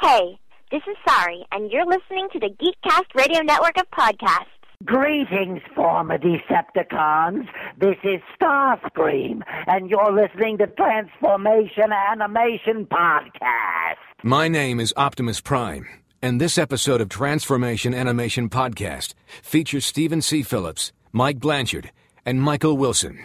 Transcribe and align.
Hey, 0.00 0.38
this 0.70 0.82
is 0.88 0.96
Sari, 1.08 1.44
and 1.52 1.70
you're 1.70 1.86
listening 1.86 2.28
to 2.32 2.38
the 2.38 2.50
Geekcast 2.50 3.14
Radio 3.14 3.40
Network 3.40 3.78
of 3.78 3.90
podcasts. 3.90 4.44
Greetings, 4.84 5.60
former 5.74 6.18
Decepticons. 6.18 7.46
This 7.78 7.96
is 8.04 8.20
Starscream, 8.38 9.40
and 9.66 9.88
you're 9.88 10.12
listening 10.12 10.58
to 10.58 10.66
Transformation 10.66 11.92
Animation 11.92 12.86
Podcast. 12.86 13.96
My 14.22 14.48
name 14.48 14.80
is 14.80 14.92
Optimus 14.98 15.40
Prime, 15.40 15.86
and 16.20 16.40
this 16.40 16.58
episode 16.58 17.00
of 17.00 17.08
Transformation 17.08 17.94
Animation 17.94 18.50
Podcast 18.50 19.14
features 19.42 19.86
Stephen 19.86 20.20
C. 20.20 20.42
Phillips, 20.42 20.92
Mike 21.12 21.40
Blanchard, 21.40 21.90
and 22.26 22.42
Michael 22.42 22.76
Wilson. 22.76 23.24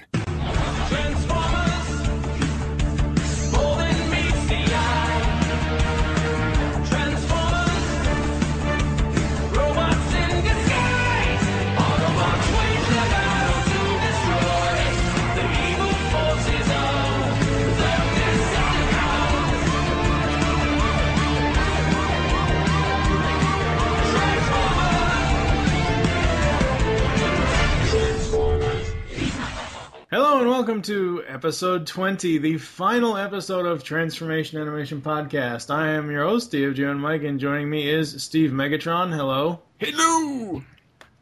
And 30.42 30.50
welcome 30.50 30.82
to 30.82 31.24
episode 31.28 31.86
20, 31.86 32.40
the 32.40 32.58
final 32.58 33.16
episode 33.16 33.68
of 33.68 33.84
Transformation 33.84 34.60
Animation 34.60 35.00
Podcast. 35.00 35.70
I 35.70 35.90
am 35.92 36.10
your 36.10 36.24
host, 36.24 36.48
Steve 36.48 36.74
Joe 36.74 36.90
and 36.90 37.00
Mike, 37.00 37.22
and 37.22 37.40
joining 37.40 37.70
me 37.70 37.88
is 37.88 38.24
Steve 38.24 38.50
Megatron. 38.50 39.14
Hello. 39.14 39.60
Hello. 39.78 40.64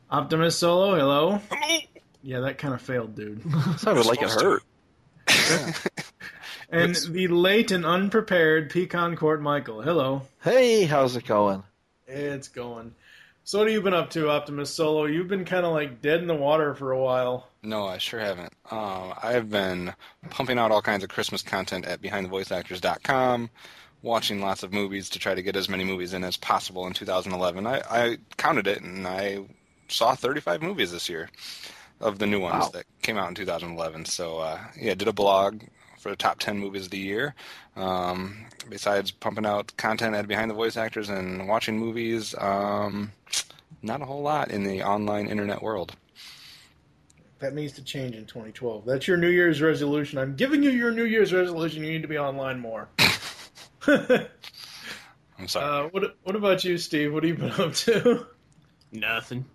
Optimus 0.09 0.55
Solo. 0.55 0.95
Hello. 0.95 1.41
Hello. 1.51 1.79
Yeah, 2.23 2.39
that 2.39 2.59
kind 2.59 2.73
of 2.73 2.81
failed, 2.81 3.13
dude. 3.13 3.43
Sounded 3.77 4.05
like 4.05 4.21
it 4.21 4.29
hurt. 4.29 4.63
and 6.69 6.95
the 6.95 7.27
late 7.27 7.71
and 7.71 7.85
unprepared 7.85 8.69
Pecan 8.69 9.17
Court 9.17 9.41
Michael. 9.41 9.81
Hello. 9.81 10.21
Hey, 10.41 10.85
how's 10.85 11.17
it 11.17 11.25
going? 11.25 11.63
It's 12.07 12.47
going. 12.47 12.95
So 13.43 13.57
what 13.57 13.67
have 13.67 13.73
you 13.73 13.81
been 13.81 13.93
up 13.93 14.11
to, 14.11 14.29
Optimus 14.29 14.73
Solo? 14.73 15.07
You've 15.07 15.27
been 15.27 15.43
kind 15.43 15.65
of 15.65 15.73
like 15.73 16.01
dead 16.01 16.21
in 16.21 16.27
the 16.27 16.35
water 16.35 16.73
for 16.73 16.93
a 16.93 17.01
while. 17.01 17.48
No, 17.61 17.85
I 17.87 17.97
sure 17.97 18.19
haven't. 18.19 18.53
Um, 18.71 19.13
I've 19.21 19.49
been 19.49 19.93
pumping 20.29 20.57
out 20.57 20.71
all 20.71 20.81
kinds 20.81 21.03
of 21.03 21.09
Christmas 21.09 21.41
content 21.41 21.85
at 21.85 22.01
BehindTheVoiceActors.com, 22.01 23.49
watching 24.01 24.41
lots 24.41 24.63
of 24.63 24.71
movies 24.71 25.09
to 25.09 25.19
try 25.19 25.35
to 25.35 25.41
get 25.41 25.55
as 25.57 25.67
many 25.67 25.83
movies 25.83 26.13
in 26.13 26.23
as 26.23 26.37
possible 26.37 26.87
in 26.87 26.93
2011. 26.93 27.67
I, 27.67 27.81
I 27.89 28.17
counted 28.37 28.65
it, 28.67 28.81
and 28.81 29.05
I 29.05 29.39
saw 29.89 30.15
35 30.15 30.61
movies 30.61 30.91
this 30.91 31.09
year 31.09 31.29
of 31.99 32.17
the 32.19 32.25
new 32.27 32.39
ones 32.39 32.63
Wow. 32.65 32.69
that 32.69 32.85
came 33.01 33.17
out 33.17 33.27
in 33.27 33.35
2011. 33.35 34.05
So 34.05 34.37
uh, 34.37 34.59
yeah, 34.79 34.93
did 34.95 35.09
a 35.09 35.13
blog 35.13 35.63
for 35.99 36.09
the 36.09 36.15
top 36.15 36.39
10 36.39 36.57
movies 36.57 36.85
of 36.85 36.91
the 36.91 36.97
year. 36.97 37.35
Um, 37.75 38.45
besides 38.69 39.11
pumping 39.11 39.45
out 39.45 39.75
content 39.75 40.15
at 40.15 40.29
Behind 40.29 40.49
the 40.49 40.55
Voice 40.55 40.77
Actors 40.77 41.09
and 41.09 41.45
watching 41.49 41.77
movies, 41.77 42.33
um, 42.37 43.11
not 43.81 44.01
a 44.01 44.05
whole 44.05 44.21
lot 44.21 44.49
in 44.49 44.63
the 44.63 44.81
online 44.81 45.27
internet 45.27 45.61
world. 45.61 45.93
That 47.39 47.53
needs 47.53 47.71
to 47.73 47.83
change 47.83 48.15
in 48.15 48.25
2012. 48.25 48.85
That's 48.85 49.07
your 49.07 49.15
New 49.17 49.29
Year's 49.29 49.61
resolution. 49.61 50.19
I'm 50.19 50.35
giving 50.35 50.61
you 50.61 50.71
your 50.71 50.91
New 50.91 51.05
Year's 51.05 51.31
resolution. 51.33 51.83
You 51.85 51.91
need 51.93 52.01
to 52.01 52.07
be 52.07 52.17
online 52.17 52.59
more. 52.59 52.89
I'm 53.87 55.47
sorry. 55.47 55.85
Uh, 55.85 55.89
what 55.89 56.17
What 56.23 56.35
about 56.35 56.63
you, 56.65 56.77
Steve? 56.77 57.13
What 57.13 57.23
have 57.23 57.29
you 57.39 57.49
been 57.49 57.51
up 57.61 57.73
to? 57.75 58.25
Nothing. 58.91 59.45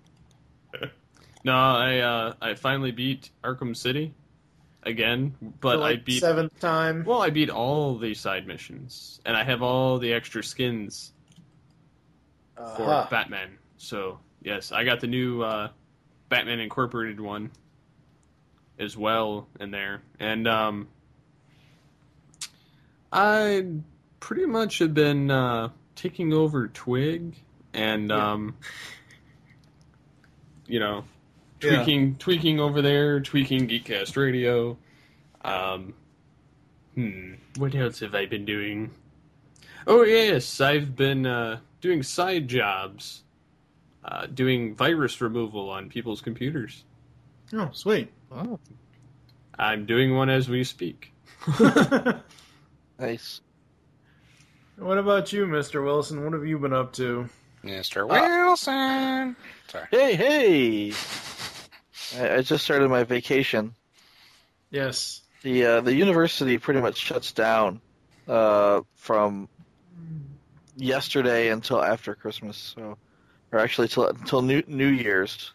no, 1.45 1.53
I 1.55 1.99
uh, 1.99 2.35
I 2.41 2.55
finally 2.55 2.91
beat 2.91 3.31
Arkham 3.43 3.77
City 3.77 4.15
again, 4.85 5.35
but 5.61 5.73
For, 5.75 5.79
like, 5.79 5.99
I 5.99 6.03
beat 6.03 6.21
seventh 6.21 6.59
time. 6.61 7.05
Well, 7.05 7.21
I 7.21 7.31
beat 7.31 7.51
all 7.51 7.99
the 7.99 8.15
side 8.15 8.47
missions, 8.47 9.21
and 9.27 9.37
I 9.37 9.45
have 9.45 9.61
all 9.63 9.99
the 9.99 10.13
extra 10.15 10.43
skins 10.43 11.13
for 12.57 12.63
Uh-huh. 12.63 13.07
Batman. 13.11 13.59
So 13.77 14.21
yes, 14.43 14.73
I 14.73 14.85
got 14.85 15.01
the 15.01 15.07
new 15.07 15.43
uh, 15.43 15.69
Batman 16.31 16.61
Incorporated 16.61 17.21
one 17.21 17.51
as 18.79 18.97
well 18.97 19.47
in 19.61 19.71
there, 19.71 20.03
and 20.19 20.49
um, 20.49 20.89
I 23.13 23.65
pretty 24.21 24.47
much 24.47 24.79
have 24.79 24.95
been 24.95 25.31
uh, 25.31 25.69
taking 25.95 26.33
over 26.33 26.69
Twig 26.69 27.37
and 27.73 28.11
um, 28.11 28.57
you 30.67 30.81
know 30.81 31.05
Yeah. 31.63 31.77
tweaking 31.77 32.17
tweaking 32.17 32.61
over 32.61 32.83
there, 32.83 33.21
tweaking 33.21 33.69
Geekcast 33.69 34.17
Radio. 34.17 34.77
Um, 35.45 35.95
hmm, 36.95 37.35
what 37.57 37.75
else 37.75 38.01
have 38.01 38.15
I 38.15 38.27
been 38.27 38.45
doing? 38.45 38.91
Oh 39.87 40.03
yes, 40.03 40.61
I've 40.61 40.97
been 40.97 41.27
uh, 41.27 41.61
doing 41.81 42.03
side 42.03 42.49
jobs, 42.49 43.23
uh, 44.05 44.27
doing 44.27 44.75
virus 44.75 45.21
removal 45.21 45.69
on 45.71 45.91
people's 45.91 46.23
computers. 46.23 46.85
Oh, 47.53 47.71
sweet. 47.73 48.11
Oh, 48.33 48.59
I'm 49.59 49.87
doing 49.87 50.15
one 50.15 50.31
as 50.31 50.49
we 50.49 50.65
speak. 50.65 51.13
nice. 52.99 53.41
What 54.77 54.99
about 54.99 55.33
you, 55.33 55.47
Mr. 55.47 55.85
Wilson? 55.85 56.25
What 56.25 56.33
have 56.33 56.47
you 56.47 56.59
been 56.59 56.73
up 56.73 56.93
to? 56.95 57.29
Mr. 57.63 58.09
Wilson. 58.09 59.37
Sorry. 59.69 59.87
Hey, 59.91 60.15
hey! 60.17 60.93
I, 62.19 62.37
I 62.37 62.43
just 62.43 62.65
started 62.65 62.89
my 62.89 63.05
vacation. 63.05 63.75
Yes. 64.71 65.23
The 65.43 65.65
uh, 65.65 65.81
the 65.81 65.95
university 65.95 66.59
pretty 66.59 66.81
much 66.81 66.97
shuts 66.97 67.33
down 67.33 67.81
uh, 68.29 68.81
from 68.97 69.49
yesterday 70.77 71.49
until 71.51 71.83
after 71.83 72.15
Christmas. 72.15 72.75
So, 72.77 72.99
or 73.53 73.59
actually 73.59 73.89
till 73.89 74.09
until 74.09 74.43
New 74.43 74.63
New 74.67 74.89
Year's. 74.89 75.53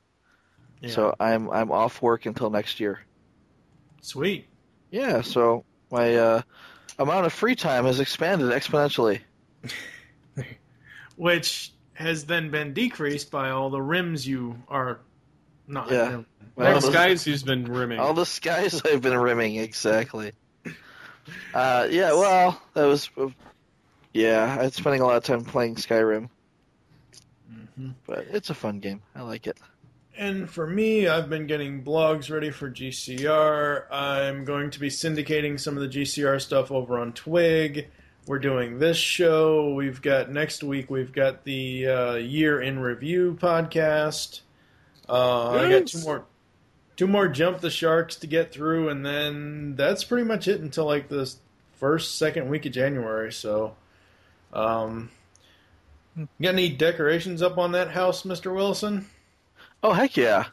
Yeah. 0.81 0.89
So 0.91 1.15
I'm 1.19 1.49
I'm 1.49 1.71
off 1.71 2.01
work 2.01 2.25
until 2.25 2.49
next 2.49 2.79
year. 2.79 2.99
Sweet. 4.01 4.47
Yeah. 4.91 5.21
So 5.21 5.65
my 5.91 6.15
uh, 6.15 6.41
amount 6.97 7.25
of 7.25 7.33
free 7.33 7.55
time 7.55 7.85
has 7.85 7.99
expanded 7.99 8.49
exponentially. 8.51 9.19
Which 11.15 11.73
has 11.93 12.25
then 12.25 12.49
been 12.49 12.73
decreased 12.73 13.29
by 13.29 13.49
all 13.49 13.69
the 13.69 13.81
rims 13.81 14.25
you 14.25 14.55
are 14.69 14.99
not. 15.67 15.91
Yeah. 15.91 16.09
rim- 16.09 16.25
Well, 16.55 16.71
Next 16.73 16.85
those- 16.85 16.93
guys, 16.93 17.23
he's 17.25 17.43
been 17.43 17.65
rimming. 17.65 17.99
All 17.99 18.13
the 18.13 18.25
skies 18.25 18.81
I've 18.85 19.01
been 19.01 19.17
rimming 19.17 19.55
exactly. 19.57 20.31
Uh, 21.53 21.87
yeah, 21.91 22.11
well, 22.13 22.59
that 22.73 22.85
was, 22.85 23.09
yeah, 24.13 24.57
I'm 24.59 24.71
spending 24.71 25.01
a 25.01 25.05
lot 25.05 25.17
of 25.17 25.23
time 25.23 25.43
playing 25.45 25.75
Skyrim, 25.75 26.27
Mhm. 27.79 27.93
but 28.07 28.25
it's 28.31 28.49
a 28.49 28.55
fun 28.55 28.79
game. 28.79 29.01
I 29.15 29.21
like 29.21 29.45
it. 29.45 29.57
And 30.19 30.49
for 30.49 30.67
me, 30.67 31.07
I've 31.07 31.29
been 31.29 31.47
getting 31.47 31.81
blogs 31.81 32.29
ready 32.29 32.51
for 32.51 32.69
GCR. 32.69 33.85
I'm 33.89 34.43
going 34.43 34.69
to 34.71 34.79
be 34.81 34.89
syndicating 34.89 35.57
some 35.57 35.77
of 35.77 35.81
the 35.81 35.87
GCR 35.87 36.41
stuff 36.41 36.73
over 36.73 36.99
on 36.99 37.13
Twig. 37.13 37.87
we're 38.27 38.37
doing 38.37 38.79
this 38.79 38.97
show. 38.97 39.73
We've 39.73 40.01
got 40.01 40.29
next 40.29 40.61
week. 40.61 40.89
We've 40.89 41.13
got 41.13 41.45
the 41.45 41.87
uh, 41.87 42.15
year 42.15 42.61
in 42.61 42.79
review 42.79 43.37
podcast. 43.39 44.41
Uh, 45.07 45.51
I 45.51 45.69
got 45.69 45.87
two 45.87 46.01
more, 46.01 46.25
two 46.97 47.07
more 47.07 47.29
jump 47.29 47.61
the 47.61 47.69
sharks 47.69 48.17
to 48.17 48.27
get 48.27 48.51
through, 48.51 48.89
and 48.89 49.05
then 49.05 49.77
that's 49.77 50.03
pretty 50.03 50.27
much 50.27 50.49
it 50.49 50.59
until 50.59 50.83
like 50.83 51.07
the 51.07 51.33
first, 51.77 52.17
second 52.17 52.49
week 52.49 52.65
of 52.65 52.73
January. 52.73 53.31
So, 53.31 53.77
um, 54.51 55.11
you 56.17 56.27
got 56.41 56.55
any 56.55 56.67
decorations 56.67 57.41
up 57.41 57.57
on 57.57 57.71
that 57.71 57.91
house, 57.91 58.25
Mister 58.25 58.51
Wilson? 58.51 59.07
Oh 59.81 59.93
heck 59.93 60.17
yeah! 60.17 60.45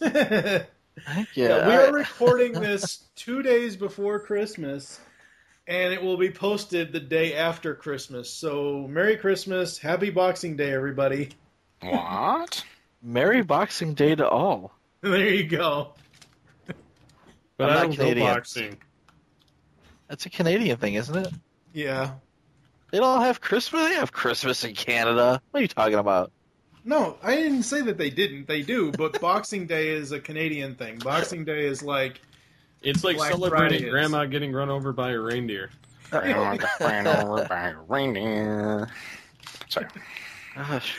Heck 0.00 1.28
yeah, 1.34 1.68
we 1.68 1.74
are 1.74 1.92
recording 1.92 2.52
this 2.60 3.04
two 3.16 3.42
days 3.42 3.76
before 3.76 4.18
Christmas, 4.18 4.98
and 5.66 5.92
it 5.92 6.02
will 6.02 6.16
be 6.16 6.30
posted 6.30 6.92
the 6.92 7.00
day 7.00 7.34
after 7.34 7.74
Christmas. 7.74 8.30
So, 8.30 8.86
Merry 8.88 9.16
Christmas, 9.16 9.78
Happy 9.78 10.10
Boxing 10.10 10.56
Day, 10.56 10.72
everybody. 10.72 11.30
What? 11.82 12.64
Merry 13.02 13.42
Boxing 13.42 13.94
Day 13.94 14.14
to 14.14 14.28
all. 14.28 14.72
There 15.02 15.28
you 15.28 15.44
go. 15.46 15.92
But 17.56 17.70
I'm 17.70 17.70
I 17.70 17.74
not 17.74 17.82
don't 17.82 17.92
Canadian. 17.96 18.26
boxing. 18.26 18.78
That's 20.08 20.26
a 20.26 20.30
Canadian 20.30 20.76
thing, 20.78 20.94
isn't 20.94 21.16
it? 21.16 21.32
Yeah. 21.72 22.12
They 22.90 22.98
don't 22.98 23.20
have 23.22 23.40
Christmas. 23.40 23.88
They 23.88 23.94
have 23.94 24.12
Christmas 24.12 24.64
in 24.64 24.74
Canada. 24.74 25.40
What 25.50 25.60
are 25.60 25.62
you 25.62 25.68
talking 25.68 25.94
about? 25.98 26.32
No, 26.86 27.18
I 27.22 27.34
didn't 27.34 27.64
say 27.64 27.82
that 27.82 27.98
they 27.98 28.10
didn't. 28.10 28.46
They 28.46 28.62
do, 28.62 28.92
but 28.92 29.20
Boxing 29.20 29.66
Day 29.66 29.88
is 29.88 30.12
a 30.12 30.20
Canadian 30.20 30.76
thing. 30.76 30.98
Boxing 30.98 31.44
Day 31.44 31.66
is 31.66 31.82
like 31.82 32.20
It's 32.80 33.02
like 33.02 33.16
Black 33.16 33.32
celebrating 33.32 33.68
Friday 33.80 33.84
is. 33.86 33.90
grandma 33.90 34.24
getting 34.26 34.52
run 34.52 34.70
over 34.70 34.92
by 34.92 35.10
a 35.10 35.18
reindeer. 35.18 35.70
Ran 36.12 36.58
ran 36.80 37.06
over 37.08 37.44
by 37.46 37.70
a 37.70 37.76
reindeer. 37.88 38.88
Sorry. 39.68 39.86
Gosh. 40.54 40.96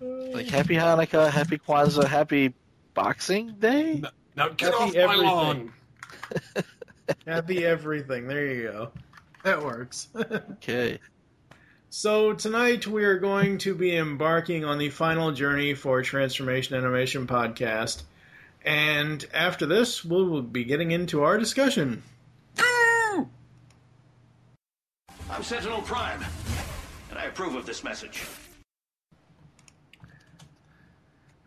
Like 0.00 0.48
Happy 0.48 0.74
Hanukkah, 0.74 1.30
Happy 1.30 1.58
Kwanzaa, 1.58 2.04
Happy 2.06 2.54
Boxing 2.94 3.54
Day. 3.60 4.02
Now 4.34 4.48
get 4.48 4.72
Happy 4.72 4.82
off 4.82 4.94
my 4.94 5.00
everything. 5.02 5.26
lawn. 5.26 5.72
happy 7.26 7.64
everything. 7.66 8.26
There 8.26 8.46
you 8.46 8.62
go. 8.62 8.92
That 9.44 9.62
works. 9.62 10.08
Okay. 10.52 10.98
So 11.94 12.32
tonight 12.32 12.86
we 12.86 13.04
are 13.04 13.18
going 13.18 13.58
to 13.58 13.74
be 13.74 13.94
embarking 13.94 14.64
on 14.64 14.78
the 14.78 14.88
final 14.88 15.30
journey 15.30 15.74
for 15.74 16.00
Transformation 16.00 16.74
Animation 16.74 17.26
Podcast. 17.26 18.04
And 18.64 19.22
after 19.34 19.66
this, 19.66 20.02
we 20.02 20.24
will 20.24 20.40
be 20.40 20.64
getting 20.64 20.92
into 20.92 21.22
our 21.22 21.36
discussion. 21.36 22.02
I'm 22.58 23.28
Sentinel 25.42 25.82
Prime, 25.82 26.24
and 27.10 27.18
I 27.18 27.24
approve 27.24 27.56
of 27.56 27.66
this 27.66 27.84
message. 27.84 28.24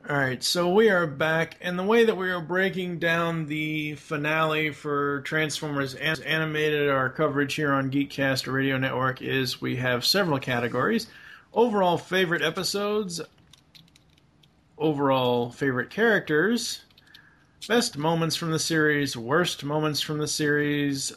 Alright, 0.07 0.43
so 0.43 0.71
we 0.71 0.91
are 0.91 1.07
back, 1.07 1.57
and 1.61 1.79
the 1.79 1.83
way 1.83 2.05
that 2.05 2.15
we 2.15 2.29
are 2.29 2.39
breaking 2.39 2.99
down 2.99 3.47
the 3.47 3.95
finale 3.95 4.69
for 4.69 5.21
Transformers 5.21 5.95
Animated, 5.95 6.91
our 6.91 7.09
coverage 7.09 7.55
here 7.55 7.73
on 7.73 7.89
Geekcast 7.89 8.51
Radio 8.51 8.77
Network, 8.77 9.23
is 9.23 9.61
we 9.61 9.77
have 9.77 10.05
several 10.05 10.37
categories. 10.37 11.07
Overall 11.55 11.97
favorite 11.97 12.43
episodes, 12.43 13.19
overall 14.77 15.49
favorite 15.49 15.89
characters, 15.89 16.83
best 17.67 17.97
moments 17.97 18.35
from 18.35 18.51
the 18.51 18.59
series, 18.59 19.17
worst 19.17 19.63
moments 19.63 20.01
from 20.01 20.19
the 20.19 20.27
series, 20.27 21.13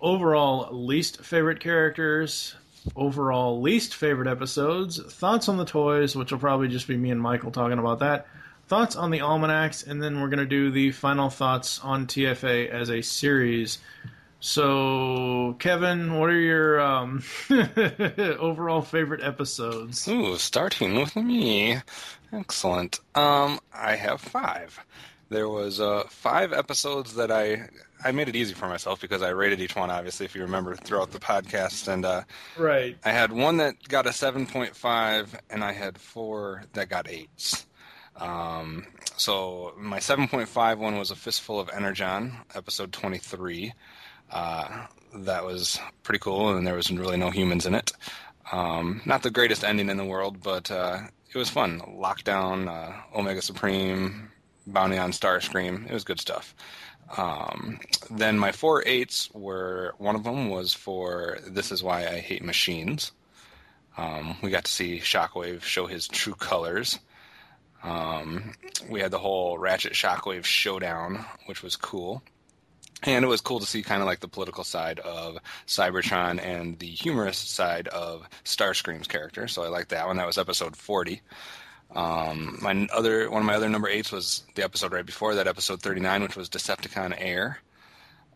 overall 0.00 0.68
least 0.72 1.24
favorite 1.24 1.58
characters, 1.58 2.54
overall 2.96 3.60
least 3.60 3.94
favorite 3.94 4.28
episodes, 4.28 5.02
thoughts 5.02 5.48
on 5.48 5.56
the 5.56 5.64
toys, 5.64 6.16
which 6.16 6.32
will 6.32 6.38
probably 6.38 6.68
just 6.68 6.88
be 6.88 6.96
me 6.96 7.10
and 7.10 7.20
Michael 7.20 7.50
talking 7.50 7.78
about 7.78 8.00
that, 8.00 8.26
thoughts 8.68 8.96
on 8.96 9.10
the 9.10 9.20
almanacs, 9.20 9.82
and 9.82 10.02
then 10.02 10.20
we're 10.20 10.28
going 10.28 10.38
to 10.38 10.46
do 10.46 10.70
the 10.70 10.92
final 10.92 11.30
thoughts 11.30 11.80
on 11.82 12.06
TFA 12.06 12.68
as 12.68 12.90
a 12.90 13.02
series. 13.02 13.78
So, 14.40 15.56
Kevin, 15.58 16.18
what 16.18 16.30
are 16.30 16.40
your 16.40 16.80
um, 16.80 17.24
overall 18.38 18.82
favorite 18.82 19.22
episodes? 19.22 20.06
Ooh, 20.06 20.36
starting 20.36 20.94
with 20.94 21.16
me. 21.16 21.78
Excellent. 22.32 23.00
Um, 23.16 23.58
I 23.72 23.96
have 23.96 24.20
five. 24.20 24.78
There 25.28 25.48
was 25.48 25.80
uh, 25.80 26.04
five 26.08 26.52
episodes 26.52 27.14
that 27.14 27.32
I 27.32 27.68
I 28.04 28.12
made 28.12 28.28
it 28.28 28.36
easy 28.36 28.54
for 28.54 28.68
myself 28.68 29.00
because 29.00 29.22
I 29.22 29.30
rated 29.30 29.60
each 29.60 29.74
one. 29.76 29.90
Obviously, 29.90 30.26
if 30.26 30.34
you 30.34 30.42
remember 30.42 30.74
throughout 30.76 31.10
the 31.10 31.18
podcast, 31.18 31.88
and 31.88 32.04
uh, 32.04 32.22
Right. 32.56 32.96
I 33.04 33.10
had 33.10 33.32
one 33.32 33.56
that 33.58 33.74
got 33.88 34.06
a 34.06 34.12
seven 34.12 34.46
point 34.46 34.76
five, 34.76 35.34
and 35.50 35.64
I 35.64 35.72
had 35.72 35.98
four 35.98 36.62
that 36.74 36.88
got 36.88 37.08
eights. 37.08 37.66
Um, 38.16 38.86
so 39.16 39.74
my 39.76 39.98
7.5 39.98 40.78
one 40.78 40.98
was 40.98 41.12
a 41.12 41.16
fistful 41.16 41.60
of 41.60 41.70
energon, 41.72 42.36
episode 42.54 42.92
23. 42.92 43.72
Uh, 44.32 44.86
that 45.14 45.44
was 45.44 45.78
pretty 46.02 46.18
cool, 46.18 46.56
and 46.56 46.66
there 46.66 46.74
was 46.74 46.90
really 46.90 47.16
no 47.16 47.30
humans 47.30 47.64
in 47.64 47.74
it. 47.76 47.92
Um, 48.50 49.02
not 49.06 49.22
the 49.22 49.30
greatest 49.30 49.62
ending 49.62 49.88
in 49.88 49.96
the 49.98 50.04
world, 50.04 50.42
but 50.42 50.68
uh, 50.70 50.98
it 51.32 51.38
was 51.38 51.48
fun. 51.48 51.80
Lockdown, 51.80 52.68
uh, 52.68 52.92
Omega 53.16 53.40
Supreme, 53.40 54.30
Bounty 54.66 54.98
on 54.98 55.12
Starscream. 55.12 55.88
It 55.88 55.92
was 55.92 56.02
good 56.04 56.20
stuff. 56.20 56.54
Um, 57.16 57.80
then 58.10 58.38
my 58.38 58.52
four 58.52 58.82
eights 58.86 59.30
were 59.32 59.94
one 59.98 60.14
of 60.14 60.24
them 60.24 60.50
was 60.50 60.74
for 60.74 61.38
This 61.46 61.72
Is 61.72 61.82
Why 61.82 62.06
I 62.06 62.18
Hate 62.20 62.44
Machines. 62.44 63.12
Um, 63.96 64.36
we 64.42 64.50
got 64.50 64.64
to 64.64 64.70
see 64.70 64.98
Shockwave 64.98 65.62
show 65.62 65.86
his 65.86 66.06
true 66.06 66.34
colors. 66.34 66.98
Um, 67.82 68.52
we 68.88 69.00
had 69.00 69.10
the 69.10 69.18
whole 69.18 69.58
Ratchet 69.58 69.92
Shockwave 69.92 70.44
showdown, 70.44 71.24
which 71.46 71.62
was 71.62 71.76
cool. 71.76 72.22
And 73.04 73.24
it 73.24 73.28
was 73.28 73.40
cool 73.40 73.60
to 73.60 73.66
see 73.66 73.82
kind 73.82 74.02
of 74.02 74.06
like 74.06 74.20
the 74.20 74.28
political 74.28 74.64
side 74.64 74.98
of 74.98 75.38
Cybertron 75.68 76.42
and 76.42 76.78
the 76.78 76.88
humorous 76.88 77.38
side 77.38 77.86
of 77.88 78.28
Starscream's 78.44 79.06
character. 79.06 79.46
So 79.46 79.62
I 79.62 79.68
liked 79.68 79.90
that 79.90 80.06
one. 80.06 80.16
That 80.16 80.26
was 80.26 80.38
episode 80.38 80.76
40. 80.76 81.22
Um, 81.94 82.58
my 82.60 82.86
other 82.92 83.30
one 83.30 83.42
of 83.42 83.46
my 83.46 83.54
other 83.54 83.68
number 83.68 83.88
eights 83.88 84.12
was 84.12 84.44
the 84.54 84.62
episode 84.64 84.92
right 84.92 85.06
before 85.06 85.34
that, 85.34 85.46
episode 85.46 85.80
39, 85.82 86.22
which 86.22 86.36
was 86.36 86.48
Decepticon 86.48 87.14
Air. 87.18 87.58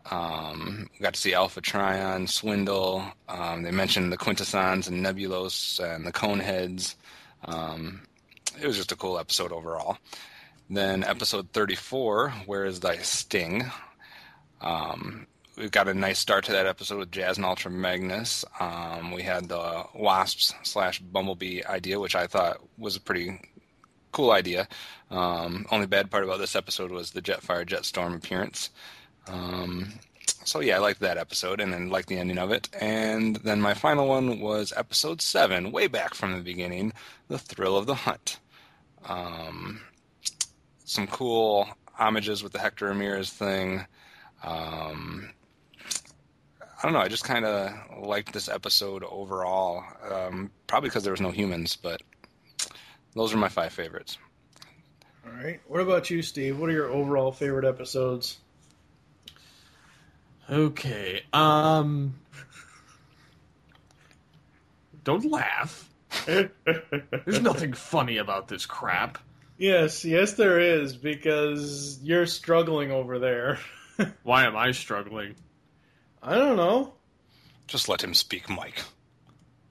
Um, 0.09 0.89
got 1.01 1.13
to 1.13 1.19
see 1.19 1.33
Alpha 1.33 1.61
Trion, 1.61 2.27
Swindle. 2.27 3.05
Um, 3.29 3.63
they 3.63 3.71
mentioned 3.71 4.11
the 4.11 4.17
Quintessons 4.17 4.87
and 4.87 5.05
Nebulos 5.05 5.79
and 5.79 6.05
the 6.05 6.11
Coneheads. 6.11 6.95
Um, 7.45 8.01
it 8.61 8.67
was 8.67 8.77
just 8.77 8.91
a 8.91 8.97
cool 8.97 9.17
episode 9.17 9.51
overall. 9.51 9.97
Then 10.69 11.03
episode 11.03 11.51
34, 11.53 12.31
Where 12.45 12.65
is 12.65 12.79
Thy 12.79 12.97
Sting? 12.97 13.65
Um, 14.61 15.27
we 15.57 15.69
got 15.69 15.87
a 15.87 15.93
nice 15.93 16.19
start 16.19 16.45
to 16.45 16.51
that 16.51 16.65
episode 16.65 16.99
with 16.99 17.11
Jazz 17.11 17.37
and 17.37 17.45
Ultra 17.45 17.69
Magnus. 17.69 18.43
Um, 18.59 19.11
we 19.11 19.21
had 19.21 19.49
the 19.49 19.83
Wasps 19.93 20.53
slash 20.63 20.99
Bumblebee 20.99 21.63
idea, 21.65 21.99
which 21.99 22.15
I 22.15 22.27
thought 22.27 22.57
was 22.77 22.95
a 22.95 23.01
pretty 23.01 23.39
cool 24.11 24.31
idea. 24.31 24.67
Um, 25.11 25.65
only 25.71 25.85
bad 25.85 26.09
part 26.09 26.23
about 26.23 26.39
this 26.39 26.55
episode 26.55 26.91
was 26.91 27.11
the 27.11 27.21
Jetfire 27.21 27.65
Jetstorm 27.65 28.15
appearance. 28.15 28.71
Um, 29.27 29.93
so 30.43 30.59
yeah, 30.59 30.77
I 30.77 30.79
liked 30.79 31.01
that 31.01 31.17
episode 31.17 31.61
and 31.61 31.71
then 31.71 31.89
liked 31.89 32.07
the 32.07 32.17
ending 32.17 32.39
of 32.39 32.51
it. 32.51 32.69
And 32.79 33.35
then 33.37 33.61
my 33.61 33.73
final 33.73 34.07
one 34.07 34.39
was 34.39 34.73
episode 34.75 35.21
seven, 35.21 35.71
way 35.71 35.87
back 35.87 36.15
from 36.15 36.33
the 36.33 36.41
beginning, 36.41 36.93
The 37.27 37.37
Thrill 37.37 37.77
of 37.77 37.85
the 37.85 37.95
Hunt. 37.95 38.39
Um, 39.05 39.81
some 40.85 41.07
cool 41.07 41.67
homages 41.93 42.41
with 42.41 42.53
the 42.53 42.59
Hector 42.59 42.87
Ramirez 42.87 43.29
thing. 43.29 43.85
I 46.83 46.87
don't 46.87 46.93
know. 46.93 46.99
I 46.99 47.07
just 47.07 47.23
kind 47.23 47.45
of 47.45 47.71
liked 48.05 48.33
this 48.33 48.49
episode 48.49 49.05
overall. 49.05 49.85
Um, 50.11 50.51
probably 50.67 50.89
because 50.89 51.03
there 51.03 51.13
was 51.13 51.21
no 51.21 51.31
humans, 51.31 51.77
but 51.77 52.01
those 53.15 53.33
are 53.33 53.37
my 53.37 53.47
five 53.47 53.71
favorites. 53.71 54.17
All 55.25 55.31
right. 55.31 55.61
What 55.67 55.79
about 55.79 56.09
you, 56.09 56.21
Steve? 56.21 56.59
What 56.59 56.69
are 56.69 56.73
your 56.73 56.89
overall 56.89 57.31
favorite 57.31 57.63
episodes? 57.63 58.37
Okay. 60.49 61.23
Um. 61.31 62.15
Don't 65.05 65.31
laugh. 65.31 65.89
There's 66.25 67.41
nothing 67.41 67.71
funny 67.71 68.17
about 68.17 68.49
this 68.49 68.65
crap. 68.65 69.19
Yes, 69.57 70.03
yes, 70.03 70.33
there 70.33 70.59
is, 70.59 70.97
because 70.97 71.97
you're 72.03 72.25
struggling 72.25 72.91
over 72.91 73.19
there. 73.19 73.59
Why 74.23 74.45
am 74.45 74.57
I 74.57 74.71
struggling? 74.71 75.35
I 76.23 76.35
don't 76.35 76.55
know. 76.57 76.93
Just 77.67 77.89
let 77.89 78.03
him 78.03 78.13
speak, 78.13 78.49
Mike. 78.49 78.81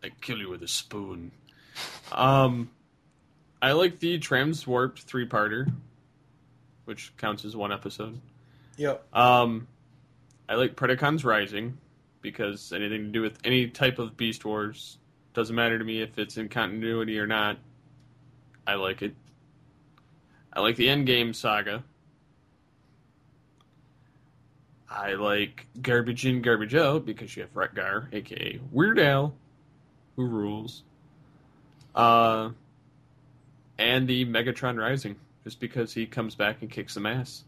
I 0.05 0.11
kill 0.21 0.39
you 0.39 0.51
with 0.51 0.63
a 0.63 0.69
spoon. 0.69 1.33
Um, 2.13 2.71
I 3.63 3.73
like 3.73 3.99
the 4.01 4.19
Transwarped 4.19 5.01
three-parter, 5.01 5.73
which 6.85 7.17
counts 7.17 7.45
as 7.45 7.57
one 7.57 7.73
episode. 7.73 8.21
Yep. 8.77 9.03
Um, 9.15 9.67
I 10.49 10.55
like 10.57 10.77
Predacons 10.77 11.25
Rising. 11.25 11.79
because 12.21 12.73
anything 12.73 13.05
to 13.07 13.09
do 13.11 13.21
with 13.23 13.39
any 13.45 13.69
type 13.69 13.99
of 13.99 14.17
Beast 14.17 14.45
Wars 14.45 14.99
doesn't 15.35 15.57
matter 15.57 15.79
to 15.79 15.85
me 15.85 16.01
if 16.03 16.19
it's 16.19 16.37
in 16.37 16.49
continuity 16.49 17.19
or 17.19 17.27
not. 17.27 17.59
I 18.67 18.75
like 18.75 19.03
it. 19.03 19.15
I 20.53 20.61
like 20.61 20.77
the 20.77 20.87
Endgame 20.87 21.35
saga. 21.35 21.83
I 24.95 25.15
like 25.15 25.67
Garbage 25.81 26.27
In, 26.27 26.43
Garbage 26.43 26.75
Out 26.75 27.07
because 27.07 27.35
you 27.35 27.43
have 27.43 27.55
Wreck-Gar, 27.57 28.09
aka 28.13 28.61
Weird 28.71 28.99
Al, 28.99 29.35
who 30.17 30.27
rules. 30.27 30.83
Uh, 31.95 32.51
and 33.79 34.07
the 34.07 34.25
Megatron 34.27 34.79
Rising, 34.79 35.17
just 35.45 35.61
because 35.61 35.93
he 35.93 36.07
comes 36.07 36.35
back 36.35 36.59
and 36.61 36.71
kicks 36.71 36.95
some 36.95 37.07
ass. 37.07 37.45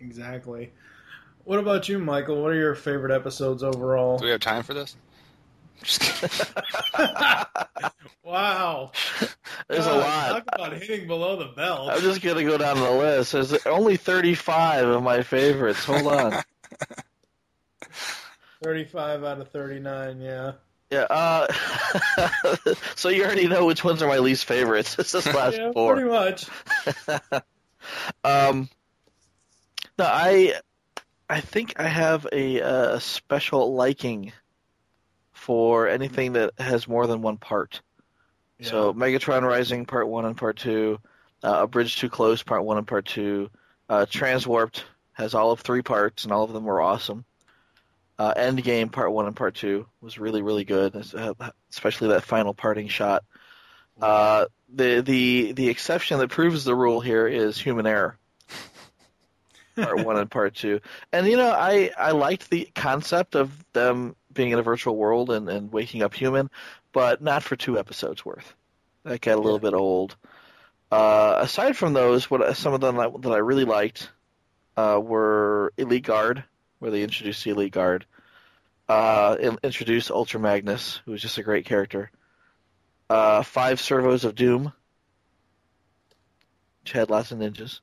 Exactly. 0.00 0.70
What 1.44 1.58
about 1.58 1.88
you, 1.88 1.98
Michael? 1.98 2.42
What 2.42 2.52
are 2.52 2.56
your 2.56 2.74
favorite 2.74 3.12
episodes 3.12 3.62
overall? 3.62 4.18
Do 4.18 4.24
we 4.24 4.30
have 4.30 4.40
time 4.40 4.62
for 4.62 4.74
this? 4.74 4.96
Wow. 8.26 8.90
There's 9.68 9.86
a 9.86 9.92
lot. 9.92 10.28
Talk 10.30 10.44
about 10.52 10.82
hitting 10.82 11.06
below 11.06 11.36
the 11.36 11.44
belt. 11.44 11.90
I'm 11.92 12.00
just 12.00 12.22
gonna 12.22 12.42
go 12.42 12.58
down 12.58 12.76
the 12.76 12.90
list. 12.90 13.32
There's 13.32 13.52
only 13.66 13.96
35 13.96 14.88
of 14.88 15.02
my 15.04 15.22
favorites. 15.22 15.84
Hold 15.84 16.08
on. 16.08 16.42
35 18.64 19.22
out 19.22 19.40
of 19.40 19.48
39, 19.50 20.20
yeah. 20.20 20.52
Yeah. 20.90 21.06
Uh, 21.08 21.46
so 22.96 23.10
you 23.10 23.24
already 23.24 23.46
know 23.46 23.64
which 23.64 23.84
ones 23.84 24.02
are 24.02 24.08
my 24.08 24.18
least 24.18 24.44
favorites. 24.44 24.96
It's 24.98 25.12
this 25.12 25.26
last 25.26 25.56
yeah, 25.56 25.70
four. 25.70 25.94
pretty 25.94 26.10
much. 26.10 26.46
Um, 28.24 28.68
no, 29.96 30.04
I, 30.04 30.54
I 31.30 31.40
think 31.40 31.78
I 31.78 31.86
have 31.86 32.26
a, 32.32 32.58
a 32.58 33.00
special 33.00 33.72
liking 33.72 34.32
for 35.36 35.86
anything 35.86 36.32
that 36.32 36.50
has 36.58 36.88
more 36.88 37.06
than 37.06 37.22
one 37.22 37.36
part. 37.36 37.82
So 38.62 38.94
Megatron 38.94 39.42
Rising 39.42 39.84
Part 39.84 40.08
One 40.08 40.24
and 40.24 40.36
Part 40.36 40.56
Two, 40.56 40.98
uh, 41.44 41.60
A 41.62 41.66
Bridge 41.66 41.96
Too 41.96 42.08
Close 42.08 42.42
Part 42.42 42.64
One 42.64 42.78
and 42.78 42.86
Part 42.86 43.04
Two, 43.04 43.50
uh, 43.88 44.06
Transwarped 44.06 44.82
has 45.12 45.34
all 45.34 45.52
of 45.52 45.60
three 45.60 45.82
parts 45.82 46.24
and 46.24 46.32
all 46.32 46.44
of 46.44 46.52
them 46.52 46.64
were 46.64 46.80
awesome. 46.80 47.24
Uh, 48.18 48.32
Endgame 48.34 48.90
Part 48.90 49.12
One 49.12 49.26
and 49.26 49.36
Part 49.36 49.56
Two 49.56 49.86
was 50.00 50.18
really 50.18 50.40
really 50.40 50.64
good, 50.64 50.96
especially 51.70 52.08
that 52.08 52.24
final 52.24 52.54
parting 52.54 52.88
shot. 52.88 53.22
Uh, 54.00 54.46
the 54.74 55.02
the 55.02 55.52
the 55.52 55.68
exception 55.68 56.18
that 56.18 56.30
proves 56.30 56.64
the 56.64 56.74
rule 56.74 57.00
here 57.00 57.28
is 57.28 57.58
human 57.58 57.86
error. 57.86 58.18
part 59.76 60.02
one 60.02 60.16
and 60.16 60.30
part 60.30 60.54
two, 60.54 60.80
and 61.12 61.26
you 61.26 61.36
know 61.36 61.50
I 61.50 61.90
I 61.96 62.12
liked 62.12 62.48
the 62.48 62.70
concept 62.74 63.34
of 63.34 63.52
them 63.74 64.16
being 64.36 64.50
in 64.52 64.58
a 64.58 64.62
virtual 64.62 64.96
world 64.96 65.30
and, 65.30 65.48
and 65.48 65.72
waking 65.72 66.02
up 66.02 66.14
human, 66.14 66.50
but 66.92 67.20
not 67.22 67.42
for 67.42 67.56
two 67.56 67.78
episodes 67.78 68.24
worth. 68.24 68.54
That 69.04 69.20
got 69.20 69.38
a 69.38 69.40
little 69.40 69.58
bit 69.58 69.74
old. 69.74 70.16
Uh, 70.90 71.38
aside 71.40 71.76
from 71.76 71.92
those, 71.92 72.30
what 72.30 72.56
some 72.56 72.74
of 72.74 72.80
them 72.80 72.96
that, 72.96 73.22
that 73.22 73.32
I 73.32 73.38
really 73.38 73.64
liked 73.64 74.10
uh, 74.76 75.00
were 75.02 75.72
Elite 75.76 76.04
Guard, 76.04 76.44
where 76.78 76.90
they 76.90 77.02
introduced 77.02 77.42
the 77.44 77.50
Elite 77.50 77.72
Guard. 77.72 78.06
Uh, 78.88 79.36
introduced 79.64 80.12
Ultra 80.12 80.38
Magnus, 80.38 81.00
who 81.04 81.12
was 81.12 81.22
just 81.22 81.38
a 81.38 81.42
great 81.42 81.66
character. 81.66 82.10
Uh, 83.10 83.42
five 83.42 83.80
Servos 83.80 84.24
of 84.24 84.34
Doom, 84.36 84.72
which 86.82 86.92
had 86.92 87.10
lots 87.10 87.32
of 87.32 87.38
ninjas. 87.38 87.80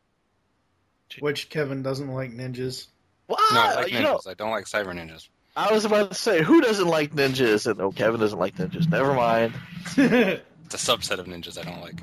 Which 1.19 1.50
Kevin 1.50 1.83
doesn't 1.83 2.07
like 2.07 2.31
ninjas. 2.31 2.88
What? 3.27 3.39
No, 3.53 3.62
I 3.62 3.75
like 3.75 3.91
You 3.91 4.00
know- 4.00 4.17
ninjas. 4.17 4.27
I 4.27 4.33
don't 4.33 4.51
like 4.51 4.65
cyber 4.65 4.93
ninjas. 4.93 5.27
I 5.55 5.72
was 5.72 5.86
about 5.86 6.10
to 6.12 6.15
say, 6.15 6.41
who 6.41 6.62
doesn't 6.62 6.88
like 6.88 7.13
ninjas? 7.13 7.69
And 7.69 7.79
oh, 7.79 7.91
Kevin 7.91 8.19
doesn't 8.19 8.39
like 8.39 8.55
ninjas. 8.55 8.89
Never 8.89 9.13
mind. 9.13 9.53
It's 10.65 10.89
a 10.89 10.91
subset 10.98 11.19
of 11.19 11.27
ninjas 11.27 11.60
I 11.60 11.63
don't 11.63 11.81
like. 11.81 12.01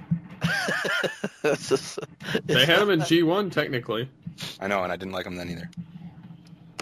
Just- 1.58 1.98
They 2.44 2.64
had 2.66 2.78
them 2.80 2.90
in 2.90 3.00
G1 3.00 3.50
technically. 3.50 4.08
I 4.60 4.68
know, 4.68 4.84
and 4.84 4.92
I 4.92 4.96
didn't 4.96 5.12
like 5.12 5.24
them 5.24 5.34
then 5.36 5.50
either. 5.50 5.70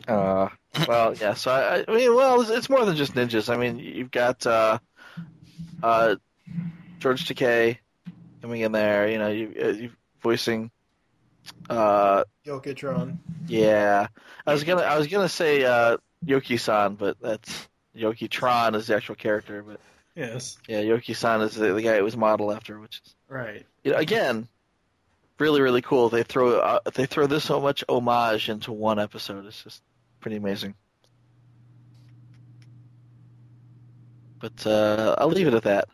Uh, 0.07 0.49
well, 0.87 1.15
yeah. 1.15 1.35
So 1.35 1.51
I, 1.51 1.85
I 1.91 1.97
mean, 1.97 2.15
well, 2.15 2.41
it's, 2.43 2.51
it's 2.51 2.69
more 2.69 2.85
than 2.85 2.97
just 2.97 3.15
ninjas. 3.15 3.49
I 3.53 3.57
mean, 3.57 3.79
you've 3.79 4.11
got 4.11 4.47
uh, 4.47 4.79
uh, 5.83 6.17
George 6.99 7.27
Takei 7.27 7.79
coming 8.43 8.61
in 8.61 8.73
there. 8.73 9.09
You 9.09 9.19
know, 9.19 9.29
you, 9.29 9.55
uh, 9.63 9.69
you 9.69 9.91
voicing. 10.21 10.71
Uh, 11.71 12.25
Yoketron. 12.47 13.19
yeah, 13.47 14.09
I 14.47 14.53
was 14.53 14.65
gonna 14.65 14.83
I 14.83 14.99
was 14.99 15.07
gonna 15.07 15.29
say 15.31 15.65
uh, 15.65 15.97
Yoki-san, 16.25 16.95
but 16.95 17.17
that's 17.21 17.69
Yoki-tron 17.97 18.75
is 18.75 18.87
the 18.89 18.97
actual 18.97 19.15
character. 19.15 19.63
But 19.63 19.81
Yes. 20.15 20.59
yeah, 20.67 20.81
Yoki-san 20.83 21.41
is 21.43 21.55
the, 21.55 21.73
the 21.73 21.83
guy 21.83 21.97
it 21.97 22.05
was 22.05 22.17
modeled 22.17 22.53
after, 22.55 22.79
which 22.81 23.01
is 23.05 23.15
Right. 23.29 23.65
you 23.85 23.93
know, 23.93 23.99
again, 23.99 24.49
really, 25.39 25.61
really 25.61 25.83
cool. 25.83 26.09
They 26.09 26.23
throw 26.25 26.59
uh, 26.59 26.81
they 26.95 27.07
throw 27.07 27.27
this 27.27 27.45
so 27.45 27.61
much 27.61 27.85
homage 27.89 28.49
into 28.49 28.73
one 28.73 28.99
episode. 28.99 29.47
It's 29.47 29.63
just 29.63 29.83
pretty 30.21 30.37
amazing. 30.37 30.75
But 34.41 34.67
uh, 34.67 35.17
I'll 35.19 35.29
leave 35.29 35.47
it 35.49 35.55
at 35.55 35.65
that. 35.65 35.89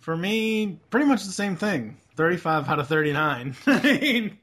For 0.00 0.16
me, 0.16 0.80
pretty 0.90 1.06
much 1.06 1.24
the 1.24 1.30
same 1.32 1.54
thing. 1.56 1.96
35 2.16 2.68
out 2.68 2.78
of 2.80 2.88
39. 2.88 3.54
I 3.66 3.82
mean, 4.00 4.38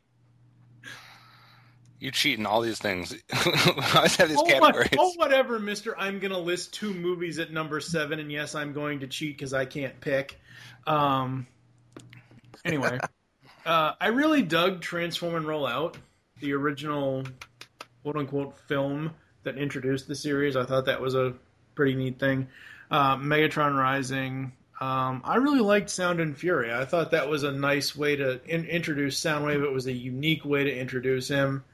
You 1.99 2.11
cheat 2.11 2.39
in 2.39 2.45
all 2.45 2.61
these 2.61 2.79
things. 2.79 3.13
I 3.33 3.91
always 3.95 4.15
have 4.15 4.29
these 4.29 4.37
oh, 4.37 4.43
what- 4.43 4.73
categories. 4.75 4.89
oh, 4.97 5.13
whatever, 5.17 5.59
mister. 5.59 5.97
I'm 5.99 6.19
going 6.19 6.31
to 6.31 6.37
list 6.39 6.73
two 6.73 6.93
movies 6.93 7.39
at 7.39 7.51
number 7.51 7.79
seven, 7.81 8.19
and 8.19 8.31
yes, 8.31 8.55
I'm 8.55 8.71
going 8.71 9.01
to 9.01 9.07
cheat 9.07 9.37
because 9.37 9.53
I 9.53 9.65
can't 9.65 9.99
pick. 9.99 10.39
Um, 10.87 11.45
anyway, 12.63 12.99
uh, 13.65 13.93
I 13.99 14.07
really 14.07 14.41
dug 14.41 14.81
Transform 14.81 15.35
and 15.35 15.45
Roll 15.45 15.67
Out, 15.67 15.97
the 16.39 16.53
original 16.53 17.23
quote 18.03 18.15
unquote 18.15 18.57
film 18.67 19.11
that 19.43 19.57
introduced 19.57 20.07
the 20.07 20.15
series. 20.15 20.55
I 20.55 20.63
thought 20.65 20.85
that 20.85 21.01
was 21.01 21.15
a 21.15 21.33
pretty 21.75 21.95
neat 21.95 22.17
thing. 22.17 22.47
Uh, 22.89 23.17
Megatron 23.17 23.77
Rising. 23.77 24.53
Um, 24.81 25.21
I 25.25 25.35
really 25.35 25.59
liked 25.59 25.89
Sound 25.89 26.21
and 26.21 26.37
Fury. 26.37 26.73
I 26.73 26.85
thought 26.85 27.11
that 27.11 27.27
was 27.27 27.43
a 27.43 27.51
nice 27.51 27.93
way 27.93 28.15
to 28.15 28.39
in- 28.45 28.65
introduce 28.65 29.19
Soundwave. 29.19 29.63
It 29.63 29.71
was 29.73 29.87
a 29.87 29.91
unique 29.91 30.45
way 30.45 30.63
to 30.63 30.73
introduce 30.73 31.27
him. 31.27 31.65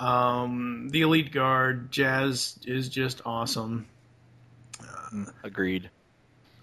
Um, 0.00 0.88
the 0.90 1.02
Elite 1.02 1.32
Guard, 1.32 1.90
Jazz 1.90 2.58
is 2.64 2.88
just 2.88 3.22
awesome. 3.24 3.86
Agreed. 5.42 5.90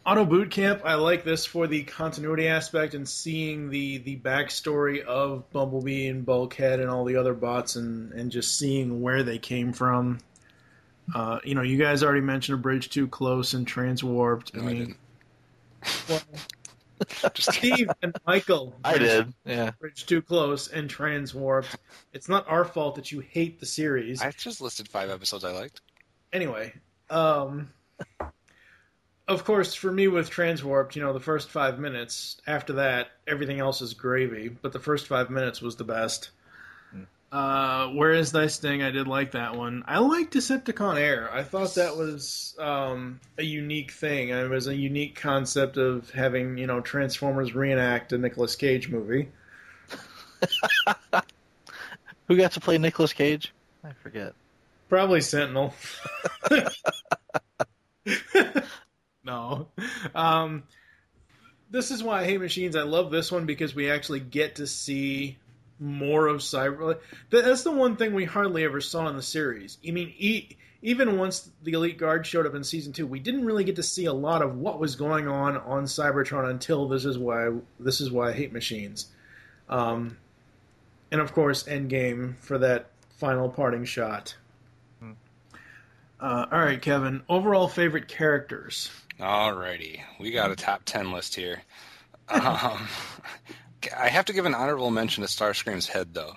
Auto 0.06 0.24
Boot 0.24 0.52
Camp, 0.52 0.82
I 0.86 0.96
like 0.96 1.24
this 1.24 1.48
for 1.48 1.66
the 1.66 1.84
continuity 1.84 2.48
aspect 2.48 2.94
and 2.94 3.10
seeing 3.10 3.72
the 3.72 3.98
the 3.98 4.18
backstory 4.18 5.04
of 5.04 5.52
Bumblebee 5.52 6.08
and 6.08 6.24
Bulkhead 6.24 6.80
and 6.80 6.92
all 6.92 7.06
the 7.06 7.16
other 7.16 7.34
bots 7.34 7.76
and 7.76 8.14
and 8.14 8.32
just 8.32 8.58
seeing 8.58 9.02
where 9.02 9.24
they 9.24 9.40
came 9.40 9.74
from. 9.74 10.20
Uh, 11.14 11.40
you 11.44 11.56
know, 11.56 11.64
you 11.64 11.78
guys 11.78 12.04
already 12.04 12.22
mentioned 12.22 12.60
a 12.60 12.62
bridge 12.62 12.90
too 12.90 13.08
close 13.08 13.54
and 13.54 13.66
transwarped. 13.66 14.52
I 14.54 14.60
No, 14.60 14.68
I 14.68 14.74
mean, 14.74 14.96
well, 16.08 16.22
Steve 17.36 17.90
and 18.02 18.16
Michael, 18.26 18.76
I 18.84 18.98
did. 18.98 19.34
Yeah. 19.46 19.72
bridge 19.80 20.06
too 20.06 20.22
close 20.22 20.68
and 20.68 20.90
transwarped. 20.90 21.76
It's 22.14 22.30
not 22.30 22.48
our 22.48 22.66
fault 22.66 22.96
that 22.96 23.12
you 23.12 23.20
hate 23.20 23.60
the 23.60 23.66
series. 23.66 24.22
I 24.22 24.32
just 24.32 24.62
listed 24.62 24.88
five 24.88 25.10
episodes 25.10 25.44
I 25.44 25.52
liked. 25.52 25.82
anyway, 26.34 26.74
um, 27.10 27.70
of 29.28 29.44
course, 29.44 29.74
for 29.74 29.92
me 29.92 30.08
with 30.08 30.30
Transwarped, 30.30 30.96
you 30.96 31.02
know, 31.02 31.14
the 31.14 31.20
first 31.20 31.50
five 31.50 31.80
minutes. 31.80 32.40
After 32.46 32.74
that, 32.74 33.08
everything 33.28 33.60
else 33.60 33.82
is 33.82 33.94
gravy. 33.94 34.50
But 34.50 34.72
the 34.72 34.80
first 34.80 35.08
five 35.08 35.30
minutes 35.30 35.62
was 35.62 35.76
the 35.76 35.84
best. 35.84 36.30
Uh, 37.36 37.90
Where 37.90 38.14
is 38.14 38.32
Thy 38.32 38.48
Sting? 38.48 38.82
I 38.82 38.92
did 38.92 39.10
like 39.10 39.32
that 39.32 39.58
one. 39.58 39.84
I 39.88 40.00
liked 40.00 40.34
Decepticon 40.34 40.98
Air. 40.98 41.30
I 41.34 41.44
thought 41.44 41.76
that 41.76 41.98
was 41.98 42.56
um, 42.58 43.20
a 43.38 43.44
unique 43.44 43.92
thing. 43.92 44.30
It 44.30 44.50
was 44.50 44.68
a 44.68 44.76
unique 44.76 45.16
concept 45.16 45.76
of 45.76 46.10
having, 46.12 46.58
you 46.58 46.66
know, 46.66 46.80
Transformers 46.80 47.54
reenact 47.54 48.14
a 48.14 48.18
Nicolas 48.18 48.56
Cage 48.56 48.88
movie. 48.88 49.28
Who 52.30 52.38
got 52.38 52.54
to 52.54 52.62
play 52.62 52.78
Nicolas 52.78 53.12
Cage? 53.12 53.52
I 53.84 53.92
forget. 54.02 54.34
Probably 54.88 55.20
Sentinel. 55.20 55.74
no. 59.26 59.68
Um, 60.16 60.64
this 61.70 61.92
is 61.92 62.02
why 62.02 62.22
I 62.22 62.24
hate 62.24 62.40
machines. 62.40 62.78
I 62.78 62.84
love 62.84 63.12
this 63.12 63.30
one 63.30 63.46
because 63.46 63.76
we 63.76 63.92
actually 63.92 64.22
get 64.22 64.56
to 64.56 64.68
see 64.68 65.38
more 65.80 66.28
of 66.28 66.38
cyber. 66.38 66.98
That's 67.30 67.64
the 67.64 67.72
one 67.72 67.96
thing 67.96 68.14
we 68.14 68.26
hardly 68.26 68.64
ever 68.64 68.82
saw 68.82 69.08
in 69.08 69.16
the 69.16 69.22
series. 69.22 69.78
I 69.88 69.92
mean, 69.92 70.14
e- 70.18 70.58
even 70.82 71.18
once 71.18 71.50
the 71.64 71.74
Elite 71.74 71.98
Guard 71.98 72.26
showed 72.26 72.46
up 72.46 72.56
in 72.56 72.64
season 72.64 72.94
two, 72.94 73.08
we 73.08 73.20
didn't 73.20 73.46
really 73.46 73.64
get 73.64 73.78
to 73.78 73.84
see 73.84 74.06
a 74.06 74.14
lot 74.14 74.42
of 74.42 74.58
what 74.58 74.80
was 74.80 74.96
going 74.96 75.28
on 75.28 75.58
on 75.58 75.86
Cybertron 75.86 76.50
until 76.50 76.88
this 76.88 77.06
is 77.06 77.18
why 77.18 77.52
this 77.80 78.02
is 78.02 78.12
why 78.12 78.30
I 78.30 78.34
hate 78.34 78.54
machines. 78.54 79.08
Um, 79.68 80.18
and 81.12 81.22
of 81.22 81.34
course, 81.34 81.64
Endgame 81.64 82.38
for 82.38 82.58
that 82.60 82.90
final 83.18 83.50
parting 83.50 83.86
shot. 83.86 84.36
Uh, 86.20 86.46
all 86.52 86.60
right, 86.60 86.82
Kevin. 86.82 87.24
Overall 87.28 87.68
favorite 87.68 88.08
characters. 88.08 88.90
Alrighty, 89.20 90.02
we 90.20 90.32
got 90.32 90.52
a 90.52 90.56
top 90.56 90.84
ten 90.86 91.12
list 91.12 91.36
here. 91.36 91.62
Um, 92.28 92.88
I 93.96 94.10
have 94.10 94.26
to 94.26 94.34
give 94.34 94.46
an 94.46 94.56
honorable 94.56 94.92
mention 94.92 95.24
to 95.24 95.30
Starscream's 95.30 95.88
head, 95.88 96.14
though, 96.14 96.34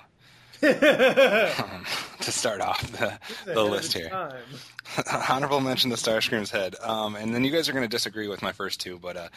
um, 0.62 1.86
to 2.20 2.32
start 2.32 2.60
off 2.60 2.80
the, 2.92 3.18
the 3.44 3.62
list 3.62 3.92
here. 3.92 4.10
honorable 5.28 5.60
mention 5.60 5.90
to 5.90 5.96
Starscream's 5.96 6.50
head, 6.50 6.74
um, 6.82 7.16
and 7.16 7.34
then 7.34 7.44
you 7.44 7.50
guys 7.50 7.68
are 7.68 7.72
going 7.72 7.84
to 7.84 7.88
disagree 7.88 8.28
with 8.28 8.42
my 8.42 8.52
first 8.52 8.80
two, 8.80 8.98
but 8.98 9.16
uh, 9.16 9.28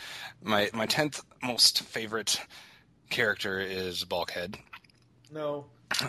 my 0.43 0.69
my 0.73 0.85
tenth 0.85 1.21
most 1.43 1.83
favorite 1.83 2.41
character 3.09 3.59
is 3.59 4.03
Bulkhead. 4.03 4.57
No. 5.31 5.65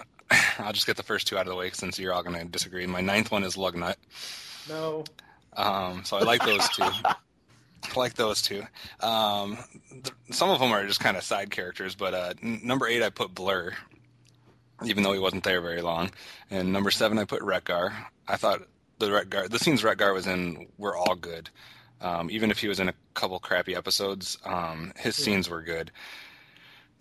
I'll 0.58 0.72
just 0.72 0.86
get 0.86 0.96
the 0.96 1.02
first 1.02 1.26
two 1.26 1.36
out 1.36 1.46
of 1.46 1.50
the 1.50 1.56
way 1.56 1.70
since 1.70 1.98
you're 1.98 2.14
all 2.14 2.22
going 2.22 2.38
to 2.38 2.44
disagree. 2.44 2.86
My 2.86 3.02
ninth 3.02 3.30
one 3.30 3.44
is 3.44 3.56
Lugnut. 3.56 3.96
No. 4.68 5.04
Um, 5.54 6.04
so 6.04 6.16
I 6.16 6.22
like 6.22 6.42
those 6.44 6.66
two. 6.70 6.88
Like 7.96 8.14
those 8.14 8.42
two. 8.42 8.62
Um, 9.00 9.58
th- 9.90 10.12
some 10.30 10.50
of 10.50 10.60
them 10.60 10.72
are 10.72 10.86
just 10.86 11.00
kind 11.00 11.16
of 11.16 11.22
side 11.22 11.50
characters, 11.50 11.94
but 11.94 12.14
uh, 12.14 12.34
n- 12.42 12.60
number 12.62 12.86
eight 12.86 13.02
I 13.02 13.10
put 13.10 13.34
Blurr, 13.34 13.72
even 14.84 15.02
though 15.02 15.12
he 15.12 15.18
wasn't 15.18 15.44
there 15.44 15.60
very 15.60 15.82
long, 15.82 16.10
and 16.50 16.72
number 16.72 16.90
seven 16.90 17.18
I 17.18 17.24
put 17.24 17.42
Wreck-Gar. 17.42 17.92
I 18.28 18.36
thought 18.36 18.62
the 18.98 19.10
Wreck-Gar, 19.12 19.48
the 19.48 19.58
scenes 19.58 19.82
Wreck-Gar 19.84 20.12
was 20.12 20.26
in 20.26 20.68
were 20.78 20.96
all 20.96 21.14
good. 21.16 21.50
Um, 22.00 22.30
even 22.30 22.50
if 22.50 22.58
he 22.58 22.68
was 22.68 22.80
in 22.80 22.88
a 22.88 22.94
couple 23.14 23.38
crappy 23.40 23.76
episodes, 23.76 24.38
um, 24.44 24.92
his 24.96 25.18
Yeah. 25.18 25.24
scenes 25.24 25.48
were 25.50 25.62
good. 25.62 25.90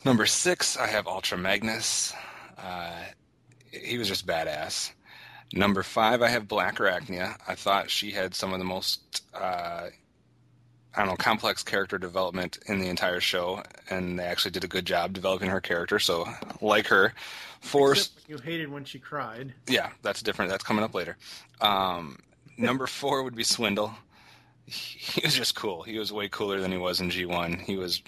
Number 0.03 0.25
six, 0.25 0.77
I 0.77 0.87
have 0.87 1.07
Ultra 1.07 1.37
Magnus. 1.37 2.13
Uh, 2.57 3.03
he 3.71 3.97
was 3.97 4.07
just 4.07 4.25
badass. 4.27 4.91
Number 5.53 5.83
five, 5.83 6.21
I 6.21 6.29
have 6.29 6.47
Blackarachnia. 6.47 7.35
I 7.47 7.55
thought 7.55 7.89
she 7.91 8.11
had 8.11 8.33
some 8.35 8.51
of 8.53 8.59
the 8.59 8.65
most, 8.65 9.23
uh, 9.33 9.87
I 10.95 10.99
don't 10.99 11.09
know, 11.09 11.15
complex 11.15 11.63
character 11.63 11.97
development 11.97 12.59
in 12.65 12.79
the 12.79 12.89
entire 12.89 13.21
show, 13.21 13.63
and 13.89 14.19
they 14.19 14.23
actually 14.23 14.51
did 14.51 14.63
a 14.63 14.67
good 14.67 14.85
job 14.85 15.13
developing 15.13 15.49
her 15.49 15.61
character. 15.61 15.99
So, 15.99 16.27
like 16.59 16.87
her, 16.87 17.13
four. 17.61 17.93
Except 17.93 18.29
you 18.29 18.37
hated 18.37 18.69
when 18.69 18.83
she 18.83 18.99
cried. 18.99 19.53
Yeah, 19.67 19.91
that's 20.01 20.21
different. 20.21 20.51
That's 20.51 20.63
coming 20.63 20.83
up 20.83 20.93
later. 20.93 21.17
Um, 21.61 22.19
number 22.57 22.87
four 22.87 23.23
would 23.23 23.35
be 23.35 23.43
Swindle. 23.43 23.93
He 24.65 25.21
was 25.23 25.35
just 25.35 25.55
cool. 25.55 25.83
He 25.83 25.97
was 25.97 26.11
way 26.11 26.29
cooler 26.29 26.59
than 26.59 26.71
he 26.71 26.77
was 26.77 27.01
in 27.01 27.09
G1. 27.09 27.61
He 27.61 27.77
was 27.77 28.01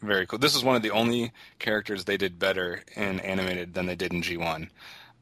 very 0.00 0.26
cool. 0.26 0.38
This 0.38 0.54
is 0.54 0.64
one 0.64 0.76
of 0.76 0.82
the 0.82 0.90
only 0.90 1.32
characters 1.58 2.04
they 2.04 2.16
did 2.16 2.38
better 2.38 2.82
in 2.96 3.20
animated 3.20 3.74
than 3.74 3.86
they 3.86 3.94
did 3.94 4.12
in 4.12 4.22
G1. 4.22 4.68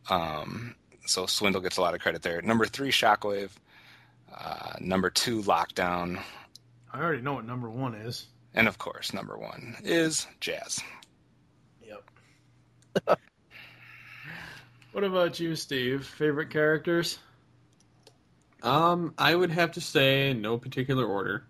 Um, 0.09 0.75
so 1.07 1.27
Swindle 1.27 1.61
gets 1.61 1.77
a 1.77 1.81
lot 1.81 1.95
of 1.95 2.01
credit 2.01 2.23
there. 2.23 2.41
Number 2.43 2.67
three, 2.67 2.91
Shockwave. 2.91 3.51
Uh, 4.37 4.75
number 4.81 5.11
two, 5.11 5.43
Lockdown. 5.43 6.21
I 6.93 7.01
already 7.01 7.23
know 7.23 7.35
what 7.35 7.47
number 7.47 7.71
one 7.71 7.95
is. 7.95 8.27
And 8.55 8.67
of 8.67 8.79
course, 8.79 9.13
number 9.13 9.39
one 9.39 9.77
is 9.85 10.27
Jazz. 10.41 10.81
Yep. 11.87 12.11
what 14.93 15.05
about 15.05 15.39
you, 15.39 15.55
Steve? 15.55 16.05
Favorite 16.05 16.51
characters? 16.51 17.19
Um, 18.63 19.15
I 19.17 19.35
would 19.35 19.51
have 19.51 19.73
to 19.73 19.81
say 19.81 20.35
no 20.35 20.59
particular 20.59 21.07
order. 21.07 21.45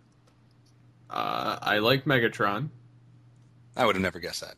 Uh, 1.08 1.58
I 1.60 1.78
like 1.78 2.04
Megatron. 2.04 2.68
I 3.76 3.86
would 3.86 3.96
have 3.96 4.02
never 4.02 4.20
guessed 4.20 4.42
that. 4.42 4.54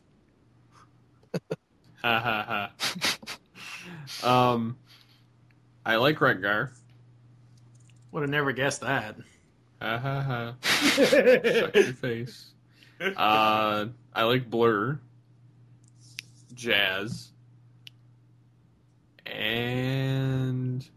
Ha 2.03 2.19
ha 2.19 2.71
ha. 4.21 4.51
um, 4.53 4.77
I 5.85 5.95
like 5.95 6.19
Wreck-Gar. 6.19 6.73
Would 8.11 8.21
have 8.21 8.29
never 8.29 8.51
guessed 8.51 8.81
that. 8.81 9.15
Ha 9.83 9.97
ha 9.97 10.21
ha. 10.21 10.55
Shut 10.61 11.75
your 11.75 11.93
face. 11.93 12.51
Uh, 13.01 13.87
I 14.13 14.23
like 14.23 14.49
Blurr. 14.49 14.99
Jazz. 16.53 17.31
And 19.25 20.87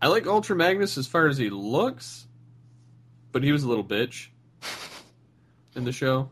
I 0.00 0.06
like 0.06 0.28
Ultra 0.28 0.54
Magnus 0.54 0.96
as 0.96 1.08
far 1.08 1.26
as 1.26 1.36
he 1.36 1.50
looks, 1.50 2.28
but 3.32 3.42
he 3.42 3.50
was 3.50 3.64
a 3.64 3.68
little 3.68 3.82
bitch 3.82 4.28
in 5.74 5.82
the 5.82 5.90
show. 5.90 6.30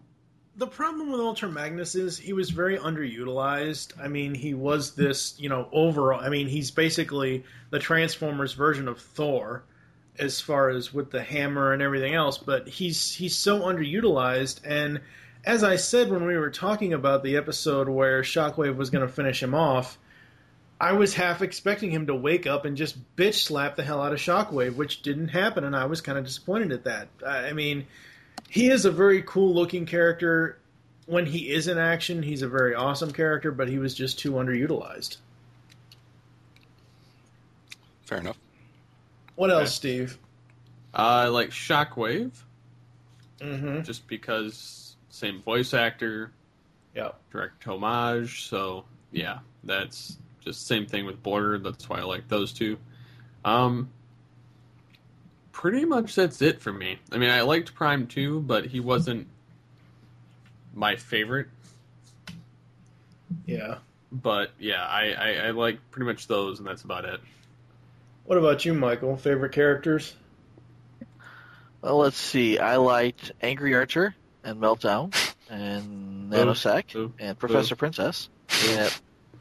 The 0.54 0.68
problem 0.68 1.10
with 1.10 1.20
Ultra 1.20 1.48
Magnus 1.48 1.96
is 1.96 2.16
he 2.16 2.32
was 2.32 2.50
very 2.50 2.78
underutilized. 2.78 3.92
I 4.00 4.06
mean, 4.06 4.36
he 4.36 4.54
was 4.54 4.94
this, 4.94 5.34
you 5.36 5.48
know, 5.48 5.68
overall. 5.72 6.20
I 6.20 6.28
mean, 6.28 6.46
he's 6.46 6.70
basically 6.70 7.42
the 7.70 7.80
Transformers 7.80 8.52
version 8.52 8.86
of 8.86 9.00
Thor, 9.00 9.64
as 10.18 10.40
far 10.40 10.70
as 10.70 10.92
with 10.92 11.10
the 11.10 11.22
hammer 11.22 11.72
and 11.72 11.82
everything 11.82 12.14
else. 12.14 12.38
But 12.38 12.68
he's 12.68 13.12
he's 13.12 13.36
so 13.36 13.60
underutilized. 13.60 14.60
And 14.64 15.00
as 15.44 15.62
I 15.64 15.76
said 15.76 16.10
when 16.10 16.26
we 16.26 16.36
were 16.36 16.50
talking 16.50 16.92
about 16.92 17.22
the 17.22 17.36
episode 17.36 17.88
where 17.88 18.22
Shockwave 18.22 18.76
was 18.76 18.90
going 18.90 19.06
to 19.06 19.12
finish 19.12 19.42
him 19.42 19.54
off, 19.54 19.98
I 20.80 20.92
was 20.92 21.14
half 21.14 21.40
expecting 21.40 21.90
him 21.90 22.06
to 22.08 22.14
wake 22.14 22.46
up 22.46 22.64
and 22.64 22.76
just 22.76 22.96
bitch 23.16 23.44
slap 23.44 23.76
the 23.76 23.82
hell 23.82 24.02
out 24.02 24.12
of 24.12 24.18
Shockwave, 24.18 24.76
which 24.76 25.02
didn't 25.02 25.28
happen, 25.28 25.64
and 25.64 25.74
I 25.74 25.86
was 25.86 26.00
kind 26.00 26.18
of 26.18 26.24
disappointed 26.24 26.72
at 26.72 26.84
that. 26.84 27.08
I 27.26 27.52
mean, 27.52 27.86
he 28.48 28.68
is 28.68 28.84
a 28.84 28.90
very 28.90 29.22
cool 29.22 29.54
looking 29.54 29.86
character. 29.86 30.58
When 31.06 31.24
he 31.24 31.50
is 31.50 31.68
in 31.68 31.78
action, 31.78 32.22
he's 32.22 32.42
a 32.42 32.48
very 32.48 32.74
awesome 32.74 33.12
character, 33.12 33.52
but 33.52 33.68
he 33.68 33.78
was 33.78 33.94
just 33.94 34.18
too 34.18 34.32
underutilized. 34.32 35.16
Fair 38.04 38.18
enough. 38.18 38.36
What 39.36 39.50
else, 39.50 39.74
Steve? 39.74 40.18
Uh, 40.94 40.96
I 40.96 41.28
like 41.28 41.50
Shockwave. 41.50 42.32
Mm-hmm. 43.40 43.82
Just 43.82 44.08
because 44.08 44.96
same 45.10 45.42
voice 45.42 45.74
actor. 45.74 46.32
Yeah. 46.94 47.12
Direct 47.30 47.62
homage. 47.64 48.48
So 48.48 48.84
yeah, 49.12 49.38
that's 49.64 50.16
just 50.40 50.66
same 50.66 50.86
thing 50.86 51.04
with 51.06 51.22
Border. 51.22 51.58
That's 51.58 51.88
why 51.88 51.98
I 51.98 52.04
like 52.04 52.28
those 52.28 52.52
two. 52.52 52.78
Um, 53.44 53.90
pretty 55.52 55.84
much 55.84 56.14
that's 56.14 56.42
it 56.42 56.60
for 56.60 56.72
me. 56.72 56.98
I 57.12 57.18
mean, 57.18 57.30
I 57.30 57.42
liked 57.42 57.74
Prime 57.74 58.06
too, 58.06 58.40
but 58.40 58.66
he 58.66 58.80
wasn't 58.80 59.26
my 60.74 60.96
favorite. 60.96 61.48
Yeah. 63.46 63.78
But 64.12 64.50
yeah, 64.58 64.84
I, 64.84 65.12
I, 65.12 65.30
I 65.46 65.50
like 65.50 65.78
pretty 65.90 66.06
much 66.06 66.26
those, 66.26 66.58
and 66.58 66.68
that's 66.68 66.82
about 66.82 67.04
it. 67.04 67.20
What 68.26 68.38
about 68.38 68.64
you, 68.64 68.74
Michael? 68.74 69.16
Favorite 69.16 69.52
characters? 69.52 70.14
Well, 71.80 71.98
let's 71.98 72.16
see. 72.16 72.58
I 72.58 72.76
liked 72.76 73.32
Angry 73.40 73.74
Archer 73.74 74.14
and 74.42 74.60
Meltdown 74.60 75.14
and 75.50 76.30
Boo. 76.30 76.36
Nanosec 76.36 76.92
Boo. 76.92 77.12
and 77.18 77.38
Professor 77.38 77.74
Boo. 77.76 77.80
Princess. 77.80 78.28
Yeah. 78.66 78.88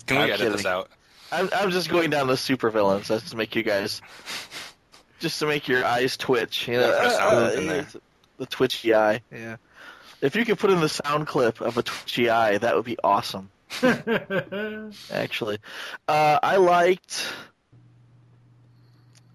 Can 0.06 0.17
we 0.17 0.24
I'm 0.24 0.30
edit 0.30 0.38
kidding. 0.39 0.52
this 0.54 0.65
out? 0.65 0.89
I'm, 1.32 1.50
I'm 1.56 1.71
just 1.71 1.89
going 1.89 2.12
down 2.12 2.28
the 2.28 2.34
supervillains. 2.34 3.08
That's 3.08 3.32
to 3.32 3.36
make 3.38 3.56
you 3.56 3.63
guys, 3.63 4.02
just 5.19 5.39
to 5.39 5.48
make 5.48 5.67
your 5.67 5.84
eyes 5.84 6.15
twitch. 6.17 6.67
You 6.67 6.76
know, 6.76 6.88
Yeah, 6.91 6.98
put 7.00 7.08
a 7.08 7.12
sound 7.12 7.36
uh, 7.38 7.52
in 7.60 7.67
there. 7.67 7.88
the 8.38 8.45
twitchy 8.45 8.93
eye. 8.93 9.21
Yeah. 9.32 9.58
If 10.21 10.36
you 10.36 10.45
could 10.45 10.60
put 10.60 10.69
in 10.69 10.80
the 10.80 10.89
sound 10.89 11.26
clip 11.28 11.62
of 11.62 11.78
a 11.80 11.84
twitchy 11.84 12.30
eye, 12.30 12.60
that 12.60 12.76
would 12.76 12.86
be 12.86 12.98
awesome. 13.04 13.50
Actually, 15.12 15.58
uh, 16.08 16.39
I 16.43 16.58
liked. 16.58 17.26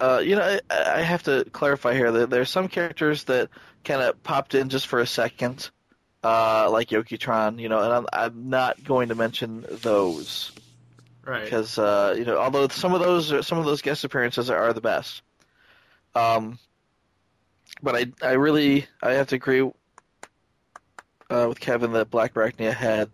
Uh, 0.00 0.18
you 0.24 0.36
know, 0.36 0.42
I, 0.42 0.60
I 0.70 1.02
have 1.02 1.24
to 1.24 1.44
clarify 1.52 1.94
here 1.94 2.10
that 2.10 2.30
there 2.30 2.40
are 2.40 2.46
some 2.46 2.68
characters 2.68 3.24
that 3.24 3.50
kind 3.84 4.00
of 4.00 4.22
popped 4.22 4.54
in 4.54 4.68
just 4.68 4.86
for 4.86 5.00
a 5.00 5.06
second, 5.06 5.70
uh, 6.24 6.70
like 6.70 6.88
Yoketron. 6.88 7.60
You 7.60 7.68
know, 7.68 7.80
and 7.82 7.92
I'm, 7.92 8.06
I'm 8.12 8.48
not 8.48 8.82
going 8.82 9.10
to 9.10 9.14
mention 9.14 9.66
those 9.68 10.52
Right. 11.24 11.44
because 11.44 11.78
uh, 11.78 12.14
you 12.16 12.24
know, 12.24 12.38
although 12.38 12.68
some 12.68 12.94
of 12.94 13.00
those 13.00 13.30
are, 13.32 13.42
some 13.42 13.58
of 13.58 13.64
those 13.64 13.82
guest 13.82 14.04
appearances 14.04 14.50
are, 14.50 14.56
are 14.56 14.72
the 14.72 14.80
best. 14.80 15.22
Um, 16.14 16.58
but 17.82 17.94
I 17.94 18.06
I 18.22 18.32
really 18.32 18.86
I 19.02 19.12
have 19.12 19.28
to 19.28 19.36
agree 19.36 19.62
uh, 21.30 21.46
with 21.48 21.60
Kevin 21.60 21.92
that 21.92 22.10
Blackarachnia 22.10 22.72
had 22.72 23.10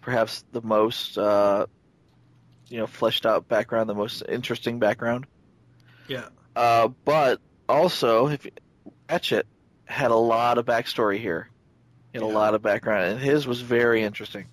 perhaps 0.00 0.44
the 0.52 0.62
most 0.62 1.18
uh, 1.18 1.66
you 2.68 2.78
know 2.78 2.86
fleshed 2.86 3.26
out 3.26 3.46
background, 3.46 3.88
the 3.88 3.94
most 3.94 4.22
interesting 4.28 4.78
background. 4.78 5.26
Yeah. 6.10 6.28
Uh, 6.56 6.88
but 7.04 7.40
also, 7.68 8.26
if 8.26 8.44
Ratchet 9.08 9.46
had 9.84 10.10
a 10.10 10.16
lot 10.16 10.58
of 10.58 10.66
backstory 10.66 11.20
here, 11.20 11.48
he 12.12 12.18
had 12.18 12.24
a 12.24 12.26
lot 12.26 12.56
of 12.56 12.62
background, 12.62 13.12
and 13.12 13.20
his 13.20 13.46
was 13.46 13.60
very 13.60 14.02
interesting. 14.02 14.46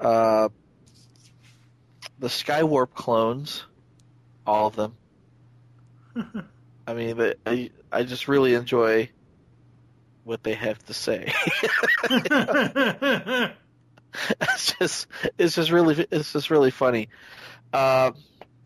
Uh, 0.00 0.48
the 2.18 2.28
Skywarp 2.28 2.94
clones, 2.94 3.64
all 4.46 4.68
of 4.68 4.76
them. 4.76 4.96
I 6.86 6.94
mean, 6.94 7.18
the, 7.18 7.36
I 7.44 7.70
I 7.92 8.04
just 8.04 8.26
really 8.26 8.54
enjoy 8.54 9.10
what 10.24 10.42
they 10.42 10.54
have 10.54 10.82
to 10.86 10.94
say. 10.94 11.30
it's 14.40 14.74
just 14.78 15.06
it's 15.36 15.54
just 15.54 15.70
really 15.70 16.06
it's 16.10 16.32
just 16.32 16.48
really 16.48 16.70
funny. 16.70 17.10
Uh, 17.70 18.12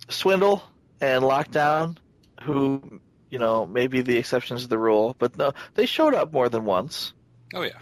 Swindle 0.08 0.62
and 1.00 1.22
Lockdown, 1.22 1.96
who 2.42 3.00
you 3.30 3.38
know 3.38 3.66
maybe 3.66 4.02
the 4.02 4.16
exceptions 4.16 4.62
to 4.62 4.68
the 4.68 4.78
rule, 4.78 5.16
but 5.18 5.36
no, 5.36 5.52
they 5.74 5.86
showed 5.86 6.14
up 6.14 6.32
more 6.32 6.48
than 6.48 6.64
once. 6.64 7.12
Oh 7.54 7.62
yeah. 7.62 7.72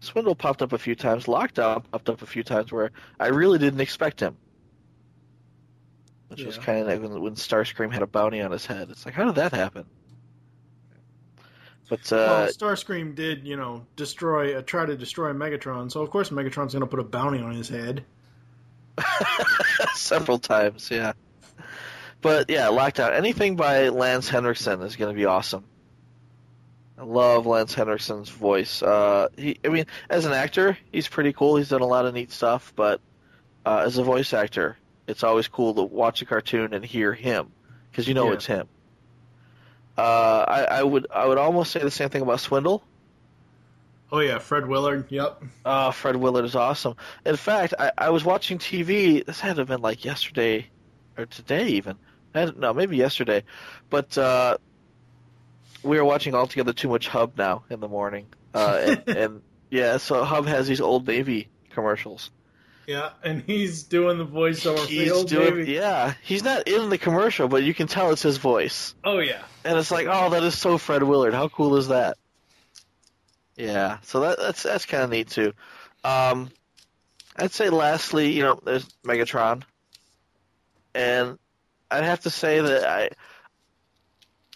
Swindle 0.00 0.34
popped 0.34 0.62
up 0.62 0.72
a 0.72 0.78
few 0.78 0.94
times. 0.94 1.24
Lockdown 1.24 1.82
popped 1.90 2.08
up 2.10 2.22
a 2.22 2.26
few 2.26 2.42
times 2.42 2.70
where 2.70 2.90
I 3.18 3.28
really 3.28 3.58
didn't 3.58 3.80
expect 3.80 4.20
him. 4.20 4.36
Which 6.28 6.44
was 6.44 6.58
kind 6.58 6.80
of 6.80 6.86
like 6.86 7.00
when, 7.00 7.20
when 7.20 7.34
Starscream 7.34 7.92
had 7.92 8.02
a 8.02 8.06
bounty 8.06 8.40
on 8.40 8.50
his 8.50 8.66
head. 8.66 8.90
It's 8.90 9.04
like, 9.06 9.14
how 9.14 9.24
did 9.24 9.36
that 9.36 9.52
happen? 9.52 9.86
But 11.88 12.12
uh, 12.12 12.16
well, 12.16 12.48
Starscream 12.48 13.14
did, 13.14 13.46
you 13.46 13.56
know, 13.56 13.86
destroy, 13.94 14.56
uh, 14.56 14.62
try 14.62 14.86
to 14.86 14.96
destroy 14.96 15.32
Megatron. 15.32 15.92
So 15.92 16.02
of 16.02 16.10
course 16.10 16.30
Megatron's 16.30 16.72
going 16.72 16.80
to 16.80 16.86
put 16.86 16.98
a 16.98 17.04
bounty 17.04 17.40
on 17.40 17.54
his 17.54 17.68
head. 17.68 18.04
several 19.94 20.38
times, 20.38 20.90
yeah. 20.90 21.12
But 22.24 22.48
yeah, 22.48 22.68
Lockdown. 22.68 23.12
Anything 23.12 23.54
by 23.54 23.90
Lance 23.90 24.30
Henriksen 24.30 24.80
is 24.80 24.96
going 24.96 25.14
to 25.14 25.16
be 25.16 25.26
awesome. 25.26 25.62
I 26.98 27.02
love 27.02 27.44
Lance 27.44 27.74
Henriksen's 27.74 28.30
voice. 28.30 28.82
Uh, 28.82 29.28
he, 29.36 29.58
I 29.62 29.68
mean, 29.68 29.84
as 30.08 30.24
an 30.24 30.32
actor, 30.32 30.78
he's 30.90 31.06
pretty 31.06 31.34
cool. 31.34 31.56
He's 31.56 31.68
done 31.68 31.82
a 31.82 31.86
lot 31.86 32.06
of 32.06 32.14
neat 32.14 32.32
stuff, 32.32 32.72
but 32.74 33.02
uh, 33.66 33.82
as 33.84 33.98
a 33.98 34.02
voice 34.02 34.32
actor, 34.32 34.78
it's 35.06 35.22
always 35.22 35.48
cool 35.48 35.74
to 35.74 35.82
watch 35.82 36.22
a 36.22 36.24
cartoon 36.24 36.72
and 36.72 36.82
hear 36.82 37.12
him 37.12 37.52
because 37.90 38.08
you 38.08 38.14
know 38.14 38.28
Yeah. 38.28 38.32
it's 38.32 38.46
him. 38.46 38.68
Uh, 39.98 40.44
I, 40.48 40.64
I 40.64 40.82
would 40.82 41.06
I 41.14 41.26
would 41.26 41.36
almost 41.38 41.72
say 41.72 41.80
the 41.80 41.90
same 41.90 42.08
thing 42.08 42.22
about 42.22 42.40
Swindle. 42.40 42.82
Oh 44.10 44.20
yeah, 44.20 44.38
Fred 44.38 44.66
Willard. 44.66 45.06
Yep. 45.10 45.42
Oh, 45.66 45.90
Fred 45.90 46.16
Willard 46.16 46.46
is 46.46 46.56
awesome. 46.56 46.96
In 47.26 47.36
fact, 47.36 47.74
I, 47.78 47.92
I 47.98 48.10
was 48.10 48.24
watching 48.24 48.56
TV. 48.58 49.24
This 49.26 49.40
had 49.40 49.56
to 49.56 49.60
have 49.60 49.68
been 49.68 49.82
like 49.82 50.06
yesterday 50.06 50.68
or 51.18 51.26
today, 51.26 51.66
even. 51.68 51.96
I 52.34 52.46
don't 52.46 52.58
know, 52.58 52.74
maybe 52.74 52.96
yesterday. 52.96 53.44
But 53.90 54.16
uh, 54.18 54.58
we 55.82 55.96
were 55.98 56.04
watching 56.04 56.34
Altogether 56.34 56.72
Too 56.72 56.88
Much 56.88 57.08
Hub 57.08 57.38
now 57.38 57.64
in 57.70 57.80
the 57.80 57.88
morning. 57.88 58.26
Uh, 58.52 58.80
and, 59.06 59.16
and 59.16 59.42
yeah, 59.70 59.98
so 59.98 60.24
Hub 60.24 60.46
has 60.46 60.66
these 60.66 60.80
Old 60.80 61.06
Navy 61.06 61.48
commercials. 61.70 62.30
Yeah, 62.86 63.10
and 63.22 63.42
he's 63.42 63.84
doing 63.84 64.18
the 64.18 64.26
voiceover 64.26 64.78
for 64.80 64.86
the 64.86 64.92
He's 64.92 65.10
old 65.10 65.28
doing, 65.28 65.56
Navy. 65.56 65.72
yeah, 65.72 66.12
he's 66.22 66.44
not 66.44 66.68
in 66.68 66.90
the 66.90 66.98
commercial, 66.98 67.48
but 67.48 67.62
you 67.62 67.72
can 67.72 67.86
tell 67.86 68.10
it's 68.10 68.20
his 68.22 68.36
voice. 68.36 68.94
Oh 69.02 69.20
yeah. 69.20 69.42
And 69.64 69.78
it's 69.78 69.90
like, 69.90 70.06
oh, 70.10 70.28
that 70.30 70.42
is 70.42 70.58
so 70.58 70.76
Fred 70.76 71.02
Willard. 71.02 71.32
How 71.32 71.48
cool 71.48 71.76
is 71.76 71.88
that? 71.88 72.18
Yeah, 73.56 73.98
so 74.02 74.20
that, 74.20 74.38
that's 74.38 74.62
that's 74.62 74.84
kind 74.84 75.02
of 75.02 75.10
neat 75.10 75.28
too. 75.28 75.54
Um, 76.02 76.50
I'd 77.36 77.52
say 77.52 77.70
lastly, 77.70 78.32
you 78.32 78.42
know, 78.42 78.60
there's 78.62 78.86
Megatron, 79.02 79.62
and 80.94 81.38
I'd 81.94 82.04
have 82.04 82.20
to 82.20 82.30
say 82.30 82.60
that 82.60 82.84
I 82.84 83.10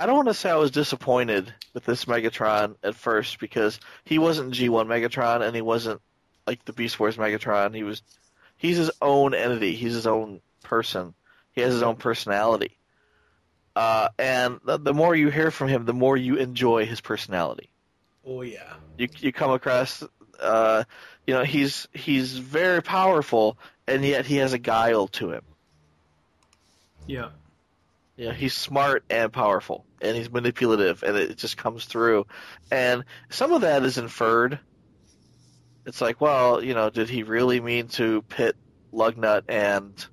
I 0.00 0.06
don't 0.06 0.16
want 0.16 0.28
to 0.28 0.34
say 0.34 0.50
I 0.50 0.56
was 0.56 0.70
disappointed 0.70 1.52
with 1.72 1.84
this 1.84 2.04
Megatron 2.04 2.76
at 2.82 2.94
first 2.94 3.38
because 3.38 3.78
he 4.04 4.18
wasn't 4.18 4.54
G1 4.54 4.86
Megatron 4.86 5.42
and 5.42 5.54
he 5.54 5.62
wasn't 5.62 6.00
like 6.46 6.64
the 6.64 6.72
Beast 6.72 6.98
Wars 6.98 7.16
Megatron. 7.16 7.74
He 7.74 7.84
was 7.84 8.02
he's 8.56 8.76
his 8.76 8.90
own 9.00 9.34
entity. 9.34 9.74
He's 9.74 9.94
his 9.94 10.06
own 10.06 10.40
person. 10.62 11.14
He 11.52 11.60
has 11.60 11.72
his 11.72 11.82
own 11.82 11.96
personality. 11.96 12.76
Uh, 13.76 14.08
and 14.18 14.58
the, 14.64 14.78
the 14.78 14.94
more 14.94 15.14
you 15.14 15.30
hear 15.30 15.52
from 15.52 15.68
him, 15.68 15.84
the 15.84 15.94
more 15.94 16.16
you 16.16 16.36
enjoy 16.36 16.86
his 16.86 17.00
personality. 17.00 17.70
Oh 18.26 18.42
yeah. 18.42 18.74
You 18.96 19.08
you 19.18 19.32
come 19.32 19.52
across, 19.52 20.02
uh, 20.40 20.82
you 21.24 21.34
know, 21.34 21.44
he's 21.44 21.86
he's 21.92 22.36
very 22.36 22.82
powerful, 22.82 23.56
and 23.86 24.04
yet 24.04 24.26
he 24.26 24.36
has 24.36 24.52
a 24.52 24.58
guile 24.58 25.06
to 25.08 25.30
him. 25.30 25.42
Yeah. 27.08 27.30
Yeah, 28.16 28.32
he's 28.32 28.54
smart 28.54 29.04
and 29.10 29.32
powerful, 29.32 29.84
and 30.02 30.16
he's 30.16 30.30
manipulative, 30.30 31.04
and 31.04 31.16
it 31.16 31.38
just 31.38 31.56
comes 31.56 31.84
through. 31.84 32.26
And 32.70 33.04
some 33.30 33.52
of 33.52 33.60
that 33.60 33.84
is 33.84 33.96
inferred. 33.96 34.58
It's 35.86 36.00
like, 36.00 36.20
well, 36.20 36.62
you 36.62 36.74
know, 36.74 36.90
did 36.90 37.08
he 37.08 37.22
really 37.22 37.60
mean 37.60 37.86
to 37.90 38.22
pit 38.22 38.56
Lugnut 38.92 39.44
and 39.48 40.04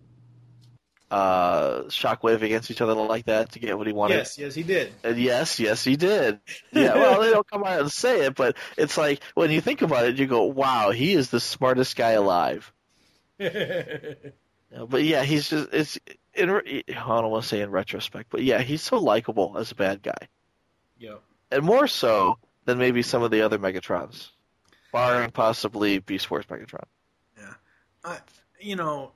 uh, 1.10 1.84
Shockwave 1.86 2.44
against 2.44 2.70
each 2.70 2.80
other 2.80 2.94
like 2.94 3.26
that 3.26 3.54
to 3.54 3.60
get 3.60 3.76
what 3.76 3.88
he 3.88 3.94
wanted? 3.94 4.18
Yes, 4.18 4.38
yes, 4.38 4.54
he 4.54 4.62
did. 4.62 4.94
And 5.04 5.18
yes, 5.18 5.60
yes, 5.60 5.84
he 5.84 5.96
did. 5.96 6.40
Yeah, 6.72 6.94
well, 6.96 7.22
they 7.22 7.32
don't 7.32 7.50
come 7.50 7.64
out 7.64 7.80
and 7.80 7.92
say 7.92 8.26
it, 8.26 8.36
but 8.36 8.56
it's 8.78 9.00
like 9.00 9.24
when 9.34 9.50
you 9.50 9.62
think 9.62 9.82
about 9.82 10.06
it, 10.06 10.20
you 10.20 10.28
go, 10.28 10.44
"Wow, 10.44 10.92
he 10.92 11.14
is 11.14 11.32
the 11.32 11.40
smartest 11.40 11.96
guy 11.96 12.12
alive." 12.12 12.72
But 14.90 15.04
yeah, 15.04 15.24
he's 15.24 15.50
just 15.50 15.70
it's. 15.72 16.00
In, 16.36 16.50
I 16.50 16.84
don't 16.88 17.32
want 17.32 17.44
to 17.44 17.48
say 17.50 17.62
in 17.62 17.72
retrospect, 17.72 18.30
but 18.30 18.44
yeah, 18.44 18.62
he's 18.62 18.82
so 18.82 18.98
likable 18.98 19.56
as 19.58 19.72
a 19.72 19.76
bad 19.76 20.02
guy, 20.02 20.28
Yep. 21.00 21.22
and 21.52 21.64
more 21.64 21.88
so 21.88 22.38
than 22.66 22.78
maybe 22.78 23.02
some 23.02 23.24
of 23.24 23.32
the 23.32 23.42
other 23.42 23.58
Megatrons, 23.58 24.30
barring 24.92 25.32
possibly 25.32 26.00
Beast 26.00 26.30
Wars 26.30 26.46
Megatron. 26.48 26.84
Yeah. 27.38 27.54
I, 28.04 28.18
you 28.60 28.76
know, 28.76 29.12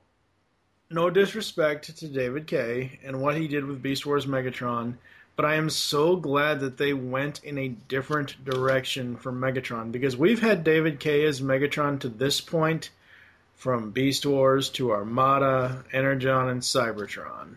no 0.88 1.10
disrespect 1.10 1.96
to 1.98 2.08
David 2.08 2.46
Kaye 2.46 2.98
and 3.04 3.20
what 3.20 3.36
he 3.36 3.48
did 3.48 3.64
with 3.64 3.82
Beast 3.82 4.06
Wars 4.06 4.26
Megatron, 4.26 4.94
but 5.36 5.44
I 5.44 5.54
am 5.56 5.70
so 5.70 6.16
glad 6.16 6.60
that 6.60 6.76
they 6.78 6.92
went 6.92 7.42
in 7.44 7.58
a 7.58 7.68
different 7.68 8.44
direction 8.44 9.16
for 9.16 9.32
Megatron 9.32 9.92
because 9.92 10.16
we've 10.16 10.40
had 10.40 10.64
David 10.64 11.00
Kaye 11.00 11.24
as 11.24 11.40
Megatron 11.40 11.98
to 12.00 12.08
this 12.08 12.40
point, 12.40 12.90
from 13.60 13.90
Beast 13.90 14.24
Wars 14.24 14.70
to 14.70 14.90
Armada, 14.90 15.84
Energon, 15.92 16.48
and 16.48 16.62
Cybertron. 16.62 17.56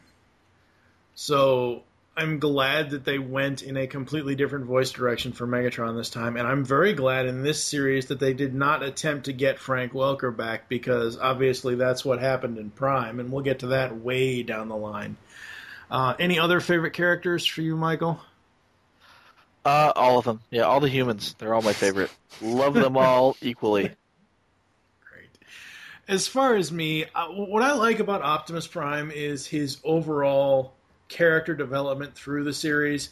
So 1.16 1.84
I'm 2.18 2.40
glad 2.40 2.90
that 2.90 3.06
they 3.06 3.20
went 3.20 3.62
in 3.62 3.78
a 3.78 3.88
completely 3.88 4.36
different 4.36 4.66
voice 4.66 4.92
direction 4.92 5.32
for 5.32 5.48
Megatron 5.48 5.96
this 5.96 6.10
time, 6.10 6.36
and 6.36 6.46
I'm 6.46 6.66
very 6.66 6.92
glad 6.92 7.26
in 7.26 7.42
this 7.42 7.64
series 7.64 8.08
that 8.08 8.20
they 8.20 8.34
did 8.34 8.54
not 8.54 8.84
attempt 8.84 9.26
to 9.26 9.34
get 9.34 9.60
Frank 9.60 9.94
Welker 9.94 10.36
back 10.36 10.68
because 10.68 11.18
obviously 11.18 11.76
that's 11.76 12.04
what 12.04 12.20
happened 12.20 12.58
in 12.58 12.70
Prime, 12.70 13.22
and 13.22 13.32
we'll 13.32 13.42
get 13.42 13.60
to 13.60 13.68
that 13.68 13.96
way 13.96 14.44
down 14.44 14.68
the 14.68 14.76
line. 14.76 15.16
Uh, 15.90 16.16
any 16.20 16.38
other 16.38 16.60
favorite 16.60 16.92
characters 16.92 17.46
for 17.46 17.62
you, 17.62 17.78
Michael? 17.78 18.20
Uh, 19.64 19.94
all 19.96 20.20
of 20.20 20.26
them. 20.26 20.42
Yeah, 20.50 20.64
all 20.64 20.82
the 20.82 20.90
humans. 20.90 21.34
They're 21.40 21.54
all 21.54 21.62
my 21.62 21.72
favorite. 21.72 22.12
Love 22.42 22.74
them 22.74 22.98
all 22.98 23.38
equally. 23.42 23.92
As 26.14 26.28
far 26.28 26.56
as 26.56 26.72
me, 26.72 27.06
uh, 27.16 27.30
what 27.30 27.64
I 27.64 27.74
like 27.74 27.98
about 27.98 28.22
Optimus 28.22 28.68
Prime 28.68 29.10
is 29.10 29.48
his 29.48 29.80
overall 29.84 30.76
character 31.08 31.56
development 31.56 32.14
through 32.14 32.44
the 32.44 32.54
series. 32.54 33.10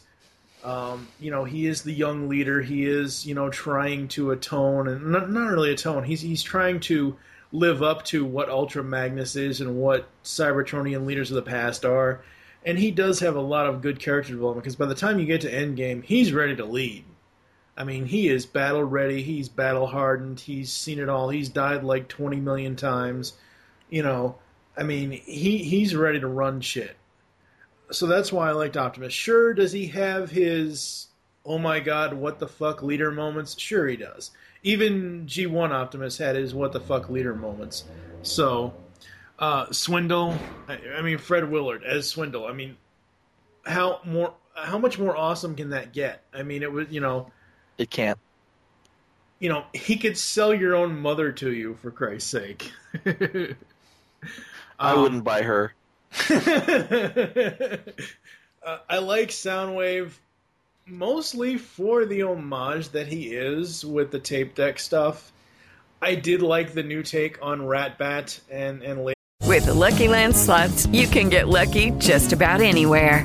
Um, 0.62 1.08
you 1.18 1.32
know, 1.32 1.42
he 1.42 1.66
is 1.66 1.82
the 1.82 1.92
young 1.92 2.28
leader. 2.28 2.62
He 2.62 2.86
is, 2.86 3.26
you 3.26 3.34
know, 3.34 3.50
trying 3.50 4.06
to 4.10 4.30
atone, 4.30 4.86
and 4.86 5.10
not, 5.10 5.28
not 5.28 5.50
really 5.50 5.72
atone. 5.72 6.04
He's 6.04 6.20
he's 6.20 6.44
trying 6.44 6.78
to 6.92 7.16
live 7.50 7.82
up 7.82 8.04
to 8.04 8.24
what 8.24 8.48
Ultra 8.48 8.84
Magnus 8.84 9.34
is 9.34 9.60
and 9.60 9.78
what 9.78 10.06
Cybertronian 10.22 11.04
leaders 11.04 11.32
of 11.32 11.34
the 11.34 11.42
past 11.42 11.84
are. 11.84 12.22
And 12.64 12.78
he 12.78 12.92
does 12.92 13.18
have 13.18 13.34
a 13.34 13.40
lot 13.40 13.66
of 13.66 13.82
good 13.82 13.98
character 13.98 14.32
development 14.32 14.62
because 14.62 14.76
by 14.76 14.86
the 14.86 14.94
time 14.94 15.18
you 15.18 15.26
get 15.26 15.40
to 15.40 15.50
Endgame, 15.50 16.04
he's 16.04 16.32
ready 16.32 16.54
to 16.54 16.64
lead. 16.64 17.04
I 17.82 17.84
mean, 17.84 18.06
he 18.06 18.28
is 18.28 18.46
battle 18.46 18.84
ready. 18.84 19.24
He's 19.24 19.48
battle 19.48 19.88
hardened. 19.88 20.38
He's 20.38 20.72
seen 20.72 21.00
it 21.00 21.08
all. 21.08 21.30
He's 21.30 21.48
died 21.48 21.82
like 21.82 22.06
twenty 22.06 22.36
million 22.36 22.76
times. 22.76 23.32
You 23.90 24.04
know, 24.04 24.36
I 24.76 24.84
mean, 24.84 25.10
he 25.10 25.58
he's 25.58 25.96
ready 25.96 26.20
to 26.20 26.28
run 26.28 26.60
shit. 26.60 26.94
So 27.90 28.06
that's 28.06 28.32
why 28.32 28.48
I 28.48 28.52
liked 28.52 28.76
Optimus. 28.76 29.12
Sure, 29.12 29.52
does 29.52 29.72
he 29.72 29.88
have 29.88 30.30
his 30.30 31.08
oh 31.44 31.58
my 31.58 31.80
god, 31.80 32.14
what 32.14 32.38
the 32.38 32.46
fuck 32.46 32.84
leader 32.84 33.10
moments? 33.10 33.58
Sure, 33.58 33.88
he 33.88 33.96
does. 33.96 34.30
Even 34.62 35.26
G1 35.26 35.72
Optimus 35.72 36.18
had 36.18 36.36
his 36.36 36.54
what 36.54 36.70
the 36.70 36.78
fuck 36.78 37.10
leader 37.10 37.34
moments. 37.34 37.82
So, 38.22 38.74
uh, 39.40 39.72
Swindle, 39.72 40.38
I, 40.68 40.78
I 40.98 41.02
mean 41.02 41.18
Fred 41.18 41.50
Willard 41.50 41.82
as 41.82 42.08
Swindle. 42.08 42.46
I 42.46 42.52
mean, 42.52 42.76
how 43.66 43.98
more? 44.04 44.34
How 44.54 44.78
much 44.78 45.00
more 45.00 45.16
awesome 45.16 45.56
can 45.56 45.70
that 45.70 45.92
get? 45.92 46.22
I 46.32 46.44
mean, 46.44 46.62
it 46.62 46.70
was 46.70 46.86
you 46.88 47.00
know 47.00 47.32
It 47.78 47.90
can't. 47.90 48.18
you 49.40 49.48
know, 49.48 49.64
he 49.74 49.96
could 49.96 50.16
sell 50.16 50.54
your 50.54 50.76
own 50.76 51.00
mother 51.00 51.32
to 51.32 51.50
you 51.52 51.74
for 51.82 51.90
Christ's 51.90 52.30
sake. 52.30 52.70
I 54.78 54.92
Um, 54.92 55.02
wouldn't 55.02 55.24
buy 55.24 55.42
her. 55.42 55.74
uh, 56.30 56.36
I 58.88 58.98
like 58.98 59.28
Soundwave 59.30 60.12
mostly 60.86 61.56
for 61.58 62.04
the 62.04 62.22
homage 62.22 62.90
that 62.90 63.06
he 63.06 63.34
is 63.34 63.84
with 63.84 64.10
the 64.10 64.18
tape 64.18 64.54
deck 64.54 64.78
stuff. 64.78 65.32
I 66.00 66.14
did 66.16 66.42
like 66.42 66.72
the 66.72 66.82
new 66.82 67.02
take 67.02 67.38
on 67.42 67.60
Ratbat 67.60 68.40
and 68.50 68.82
and. 68.82 69.12
With 69.44 69.66
the 69.66 69.74
Lucky 69.74 70.08
Land 70.08 70.36
slots, 70.36 70.86
you 70.86 71.06
can 71.06 71.28
get 71.28 71.48
lucky 71.48 71.90
just 71.98 72.32
about 72.32 72.60
anywhere. 72.60 73.24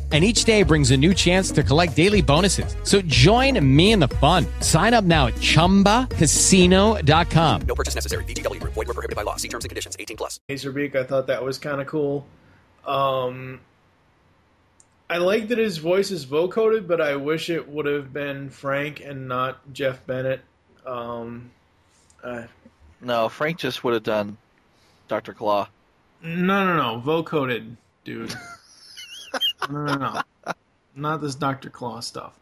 and 0.11 0.25
each 0.25 0.43
day 0.43 0.63
brings 0.63 0.91
a 0.91 0.97
new 0.97 1.13
chance 1.13 1.51
to 1.51 1.63
collect 1.63 1.95
daily 1.95 2.21
bonuses. 2.21 2.75
So 2.83 3.01
join 3.03 3.57
me 3.65 3.93
in 3.93 3.99
the 3.99 4.09
fun. 4.09 4.45
Sign 4.59 4.93
up 4.93 5.05
now 5.05 5.27
at 5.27 5.35
ChumbaCasino.com. 5.35 7.61
No 7.61 7.75
purchase 7.75 7.95
necessary. 7.95 8.25
VGW. 8.25 8.61
Void 8.63 8.75
were 8.75 8.85
prohibited 8.85 9.15
by 9.15 9.21
law. 9.21 9.37
See 9.37 9.47
terms 9.47 9.63
and 9.63 9.69
conditions. 9.69 9.95
18 9.97 10.17
plus. 10.17 10.41
Laserbeak, 10.49 10.97
I 10.97 11.05
thought 11.05 11.27
that 11.27 11.41
was 11.41 11.57
kind 11.57 11.79
of 11.79 11.87
cool. 11.87 12.27
Um, 12.85 13.61
I 15.09 15.17
like 15.17 15.49
that 15.49 15.57
his 15.57 15.77
voice 15.77 16.11
is 16.11 16.25
vocoded, 16.25 16.87
but 16.87 17.01
I 17.01 17.15
wish 17.15 17.49
it 17.49 17.67
would 17.67 17.85
have 17.85 18.13
been 18.13 18.49
Frank 18.49 19.01
and 19.01 19.27
not 19.27 19.73
Jeff 19.73 20.05
Bennett. 20.05 20.41
Um, 20.85 21.51
uh, 22.23 22.43
no, 23.01 23.29
Frank 23.29 23.57
just 23.57 23.83
would 23.83 23.93
have 23.93 24.03
done 24.03 24.37
Dr. 25.07 25.33
Claw. 25.33 25.67
No, 26.23 26.65
no, 26.65 26.77
no. 26.77 27.01
Vocoded, 27.01 27.75
dude. 28.03 28.33
no, 29.69 29.85
no, 29.85 29.95
no. 29.95 30.53
Not 30.95 31.21
this 31.21 31.35
Dr. 31.35 31.69
Claw 31.69 31.99
stuff. 31.99 32.37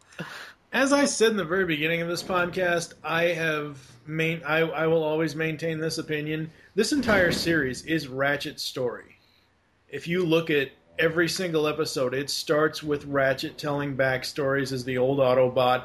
As 0.72 0.92
I 0.92 1.04
said 1.04 1.30
in 1.32 1.36
the 1.36 1.44
very 1.44 1.64
beginning 1.64 2.00
of 2.00 2.08
this 2.08 2.22
podcast, 2.22 2.94
I 3.02 3.24
have 3.24 3.78
main 4.06 4.42
I, 4.46 4.58
I 4.60 4.86
will 4.86 5.02
always 5.02 5.34
maintain 5.34 5.80
this 5.80 5.98
opinion. 5.98 6.50
This 6.74 6.92
entire 6.92 7.32
series 7.32 7.84
is 7.84 8.08
Ratchet's 8.08 8.62
story. 8.62 9.16
If 9.88 10.06
you 10.06 10.24
look 10.24 10.50
at 10.50 10.70
every 10.98 11.28
single 11.28 11.66
episode, 11.66 12.14
it 12.14 12.30
starts 12.30 12.82
with 12.82 13.04
Ratchet 13.06 13.58
telling 13.58 13.96
backstories 13.96 14.72
as 14.72 14.84
the 14.84 14.98
old 14.98 15.18
Autobot. 15.18 15.84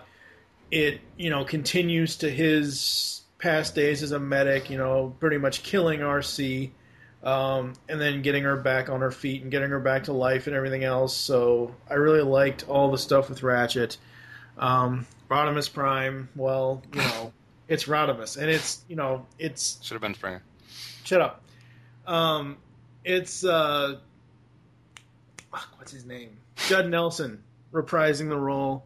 It, 0.72 1.02
you 1.18 1.30
know, 1.30 1.46
continues 1.46 2.18
to 2.18 2.30
his 2.30 3.22
past 3.40 3.76
days 3.76 4.04
as 4.04 4.12
a 4.12 4.20
medic, 4.20 4.70
you 4.70 4.78
know, 4.78 5.16
pretty 5.20 5.38
much 5.38 5.64
killing 5.64 6.00
Arcee 6.02 6.72
um, 7.26 7.74
and 7.90 8.00
then 8.00 8.22
getting 8.22 8.44
her 8.44 8.56
back 8.56 8.88
on 8.88 9.02
her 9.02 9.12
feet 9.12 9.42
and 9.42 9.52
getting 9.52 9.72
her 9.72 9.80
back 9.80 10.04
to 10.06 10.14
life 10.14 10.46
and 10.48 10.56
everything 10.56 10.84
else. 10.84 11.18
So 11.18 11.74
I 11.90 11.96
really 11.96 12.22
liked 12.22 12.70
all 12.70 12.92
the 12.92 12.98
stuff 12.98 13.30
with 13.30 13.42
Ratchet. 13.42 13.98
Um, 14.58 15.08
Rodimus 15.30 15.74
Prime, 15.74 16.30
well, 16.36 16.84
you 16.94 17.02
know, 17.02 17.34
it's 17.68 17.86
Rodimus, 17.86 18.38
and 18.38 18.50
it's 18.50 18.84
you 18.88 18.96
know, 18.96 19.26
it's 19.40 19.84
should 19.84 19.96
have 19.96 20.02
been 20.02 20.14
Frank. 20.14 20.44
Shut 21.04 21.20
up. 21.20 21.42
Um, 22.06 22.58
it's 23.04 23.44
uh, 23.44 23.98
what's 25.50 25.92
his 25.92 26.06
name? 26.06 26.38
Judd 26.68 26.90
Nelson 26.90 27.44
reprising 27.74 28.30
the 28.30 28.38
role. 28.38 28.86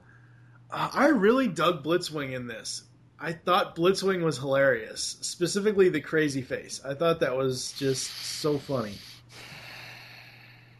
Uh, 0.71 0.89
I 0.93 1.07
really 1.07 1.47
dug 1.47 1.83
Blitzwing 1.83 2.33
in 2.33 2.47
this. 2.47 2.83
I 3.21 3.33
thought 3.33 3.75
Blitzwing 3.75 4.23
was 4.23 4.37
hilarious, 4.37 5.17
specifically 5.21 5.89
the 5.89 5.99
crazy 5.99 6.41
face. 6.41 6.79
I 6.85 6.93
thought 6.93 7.19
that 7.19 7.35
was 7.35 7.73
just 7.73 8.07
so 8.07 8.57
funny. 8.57 8.93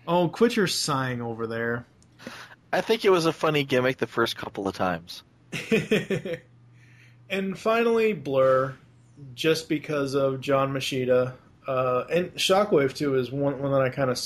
Oh, 0.07 0.29
quit 0.29 0.55
your 0.55 0.67
sighing 0.67 1.21
over 1.21 1.47
there. 1.47 1.85
I 2.71 2.81
think 2.81 3.03
it 3.03 3.09
was 3.09 3.25
a 3.25 3.33
funny 3.33 3.63
gimmick 3.63 3.97
the 3.97 4.07
first 4.07 4.37
couple 4.37 4.67
of 4.67 4.75
times. 4.75 5.23
and 7.29 7.57
finally, 7.57 8.15
Blurr, 8.15 8.75
just 9.35 9.67
because 9.67 10.15
of 10.15 10.39
John 10.39 10.71
Moschitta. 10.71 11.33
Uh, 11.67 12.05
and 12.11 12.33
Shockwave, 12.35 12.93
too, 12.93 13.15
is 13.15 13.31
one, 13.31 13.59
one 13.59 13.71
that 13.71 13.81
I 13.81 13.89
kind 13.89 14.09
of 14.09 14.19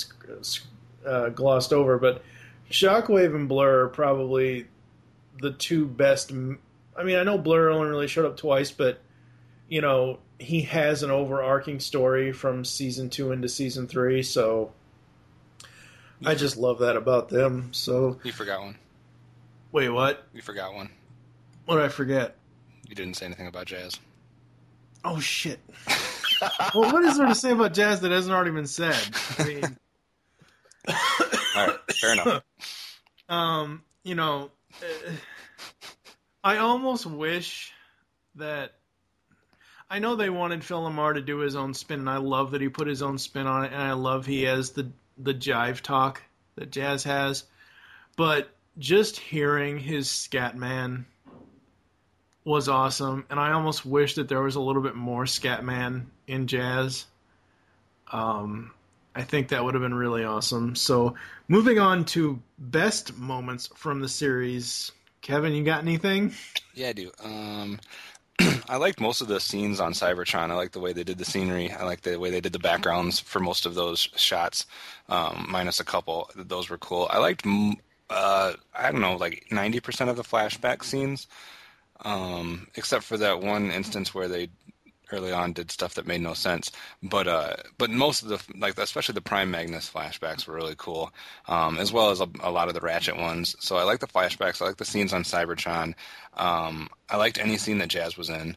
uh, 1.04 1.28
glossed 1.30 1.72
over. 1.72 1.98
But 1.98 2.22
Shockwave 2.70 3.34
and 3.34 3.50
Blurr 3.50 3.84
are 3.84 3.88
probably 3.88 4.66
the 5.40 5.52
two 5.52 5.86
best 5.86 6.32
I 6.96 7.02
mean, 7.02 7.16
I 7.16 7.24
know 7.24 7.38
Blurr 7.38 7.72
only 7.72 7.88
really 7.88 8.06
showed 8.06 8.26
up 8.26 8.36
twice, 8.36 8.70
but 8.70 9.00
you 9.68 9.80
know 9.80 10.18
he 10.38 10.62
has 10.62 11.02
an 11.02 11.10
overarching 11.10 11.80
story 11.80 12.32
from 12.32 12.64
season 12.64 13.10
two 13.10 13.32
into 13.32 13.48
season 13.48 13.86
three, 13.86 14.22
so 14.22 14.72
I 16.24 16.34
just 16.34 16.56
love 16.56 16.80
that 16.80 16.96
about 16.96 17.28
them. 17.28 17.72
So 17.72 18.18
you 18.24 18.32
forgot 18.32 18.60
one. 18.60 18.78
Wait, 19.72 19.88
what? 19.88 20.26
You 20.32 20.42
forgot 20.42 20.74
one. 20.74 20.90
What 21.66 21.76
did 21.76 21.84
I 21.84 21.88
forget? 21.88 22.36
You 22.88 22.94
didn't 22.94 23.14
say 23.14 23.26
anything 23.26 23.46
about 23.46 23.66
jazz. 23.66 23.98
Oh 25.04 25.20
shit. 25.20 25.60
well, 26.74 26.92
what 26.92 27.04
is 27.04 27.18
there 27.18 27.26
to 27.26 27.34
say 27.34 27.50
about 27.50 27.74
jazz 27.74 28.00
that 28.00 28.10
hasn't 28.10 28.34
already 28.34 28.50
been 28.50 28.66
said? 28.66 28.98
I 29.38 29.44
mean, 29.44 29.64
all 30.88 31.66
right, 31.66 31.78
fair 31.92 32.12
enough. 32.12 32.42
Um, 33.28 33.82
you 34.02 34.14
know. 34.14 34.50
Uh, 34.82 35.10
I 36.44 36.58
almost 36.58 37.06
wish 37.06 37.72
that 38.34 38.74
I 39.88 39.98
know 39.98 40.14
they 40.14 40.28
wanted 40.28 40.62
Phil 40.62 40.82
LaMarr 40.82 41.14
to 41.14 41.22
do 41.22 41.38
his 41.38 41.56
own 41.56 41.72
spin, 41.72 42.00
and 42.00 42.10
I 42.10 42.18
love 42.18 42.50
that 42.50 42.60
he 42.60 42.68
put 42.68 42.86
his 42.86 43.00
own 43.00 43.16
spin 43.16 43.46
on 43.46 43.64
it, 43.64 43.72
and 43.72 43.80
I 43.80 43.92
love 43.92 44.26
he 44.26 44.42
has 44.42 44.70
the 44.70 44.90
the 45.16 45.32
jive 45.32 45.80
talk 45.80 46.22
that 46.56 46.70
Jazz 46.70 47.04
has. 47.04 47.44
But 48.16 48.50
just 48.78 49.18
hearing 49.18 49.78
his 49.78 50.08
Scatman 50.08 51.06
was 52.44 52.68
awesome, 52.68 53.24
and 53.30 53.40
I 53.40 53.52
almost 53.52 53.86
wish 53.86 54.16
that 54.16 54.28
there 54.28 54.42
was 54.42 54.56
a 54.56 54.60
little 54.60 54.82
bit 54.82 54.96
more 54.96 55.24
Scatman 55.24 56.06
in 56.26 56.46
Jazz. 56.46 57.06
Um, 58.12 58.70
I 59.14 59.22
think 59.22 59.48
that 59.48 59.64
would 59.64 59.74
have 59.74 59.82
been 59.82 59.94
really 59.94 60.24
awesome. 60.24 60.74
So, 60.74 61.14
moving 61.48 61.78
on 61.78 62.04
to 62.06 62.42
best 62.58 63.16
moments 63.16 63.68
from 63.74 64.00
the 64.00 64.08
series. 64.08 64.92
Kevin, 65.24 65.54
you 65.54 65.64
got 65.64 65.80
anything? 65.80 66.34
Yeah, 66.74 66.88
I 66.88 66.92
do. 66.92 67.10
Um, 67.24 67.80
I 68.68 68.76
liked 68.76 69.00
most 69.00 69.22
of 69.22 69.26
the 69.26 69.40
scenes 69.40 69.80
on 69.80 69.94
Cybertron. 69.94 70.50
I 70.50 70.54
like 70.54 70.72
the 70.72 70.80
way 70.80 70.92
they 70.92 71.02
did 71.02 71.16
the 71.16 71.24
scenery. 71.24 71.72
I 71.72 71.84
like 71.84 72.02
the 72.02 72.18
way 72.18 72.30
they 72.30 72.42
did 72.42 72.52
the 72.52 72.58
backgrounds 72.58 73.20
for 73.20 73.40
most 73.40 73.64
of 73.64 73.74
those 73.74 74.00
shots, 74.16 74.66
um, 75.08 75.46
minus 75.48 75.80
a 75.80 75.84
couple. 75.84 76.30
Those 76.36 76.68
were 76.68 76.76
cool. 76.76 77.08
I 77.10 77.20
liked, 77.20 77.46
uh, 78.10 78.52
I 78.74 78.92
don't 78.92 79.00
know, 79.00 79.16
like 79.16 79.46
90% 79.50 80.10
of 80.10 80.16
the 80.16 80.22
flashback 80.22 80.84
scenes, 80.84 81.26
um, 82.04 82.66
except 82.74 83.04
for 83.04 83.16
that 83.16 83.40
one 83.40 83.70
instance 83.70 84.14
where 84.14 84.28
they 84.28 84.50
early 85.12 85.32
on 85.32 85.52
did 85.52 85.70
stuff 85.70 85.94
that 85.94 86.06
made 86.06 86.20
no 86.20 86.34
sense. 86.34 86.70
But 87.02 87.28
uh, 87.28 87.56
but 87.78 87.90
most 87.90 88.22
of 88.22 88.28
the 88.28 88.40
like 88.58 88.78
especially 88.78 89.14
the 89.14 89.20
Prime 89.20 89.50
Magnus 89.50 89.90
flashbacks 89.90 90.46
were 90.46 90.54
really 90.54 90.74
cool, 90.76 91.12
um, 91.48 91.78
as 91.78 91.92
well 91.92 92.10
as 92.10 92.20
a, 92.20 92.28
a, 92.40 92.50
lot 92.50 92.68
of 92.68 92.74
the 92.74 92.80
Ratchet 92.80 93.16
ones. 93.16 93.56
So 93.60 93.76
I 93.76 93.84
like 93.84 94.00
the 94.00 94.06
flashbacks. 94.06 94.60
I 94.60 94.66
like 94.66 94.76
the 94.76 94.84
scenes 94.84 95.12
on 95.12 95.22
Cybertron. 95.24 95.94
Um, 96.34 96.88
I 97.08 97.16
liked 97.16 97.38
any 97.38 97.56
scene 97.56 97.78
that 97.78 97.88
Jazz 97.88 98.16
was 98.16 98.30
in. 98.30 98.56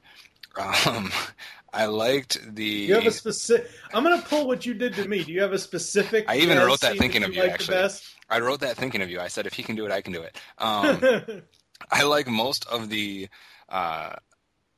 Um, 0.58 1.12
I 1.74 1.86
liked 1.86 2.56
the. 2.56 2.64
You 2.64 2.96
have 2.96 3.06
a 3.06 3.12
specific. 3.12 3.70
I'm 3.94 4.04
gonna 4.04 4.22
pull 4.22 4.48
what 4.48 4.66
you 4.66 4.74
did 4.74 4.96
to 4.96 5.08
me. 5.08 5.24
Do 5.24 5.32
you 5.32 5.42
have 5.42 5.54
a 5.54 5.60
specific? 5.60 6.26
I 6.28 6.38
even 6.38 6.58
wrote 6.58 6.82
that 6.82 6.98
thinking 6.98 7.22
that 7.22 7.30
of 7.30 7.36
you. 7.36 7.44
Actually, 7.44 7.90
I 8.30 8.40
wrote 8.40 8.62
that 8.62 8.78
thinking 8.78 9.02
of 9.02 9.10
you. 9.10 9.20
I 9.20 9.28
said 9.28 9.46
if 9.46 9.54
he 9.54 9.64
can 9.64 9.76
do 9.76 9.86
it, 9.86 9.92
I 9.92 10.02
can 10.02 10.14
do 10.14 10.22
it. 10.22 10.38
Um, 10.58 11.44
I 11.92 12.04
like 12.04 12.28
most 12.28 12.66
of 12.68 12.90
the 12.90 13.28
uh, 13.70 14.16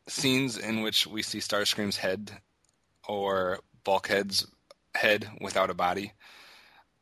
scenes 0.09 0.57
in 0.57 0.81
which 0.81 1.07
we 1.07 1.21
see 1.21 1.39
Starscream's 1.39 1.97
head 1.97 2.31
or 3.07 3.59
Bulkhead's 3.83 4.45
head 4.95 5.29
without 5.41 5.69
a 5.69 5.73
body. 5.73 6.13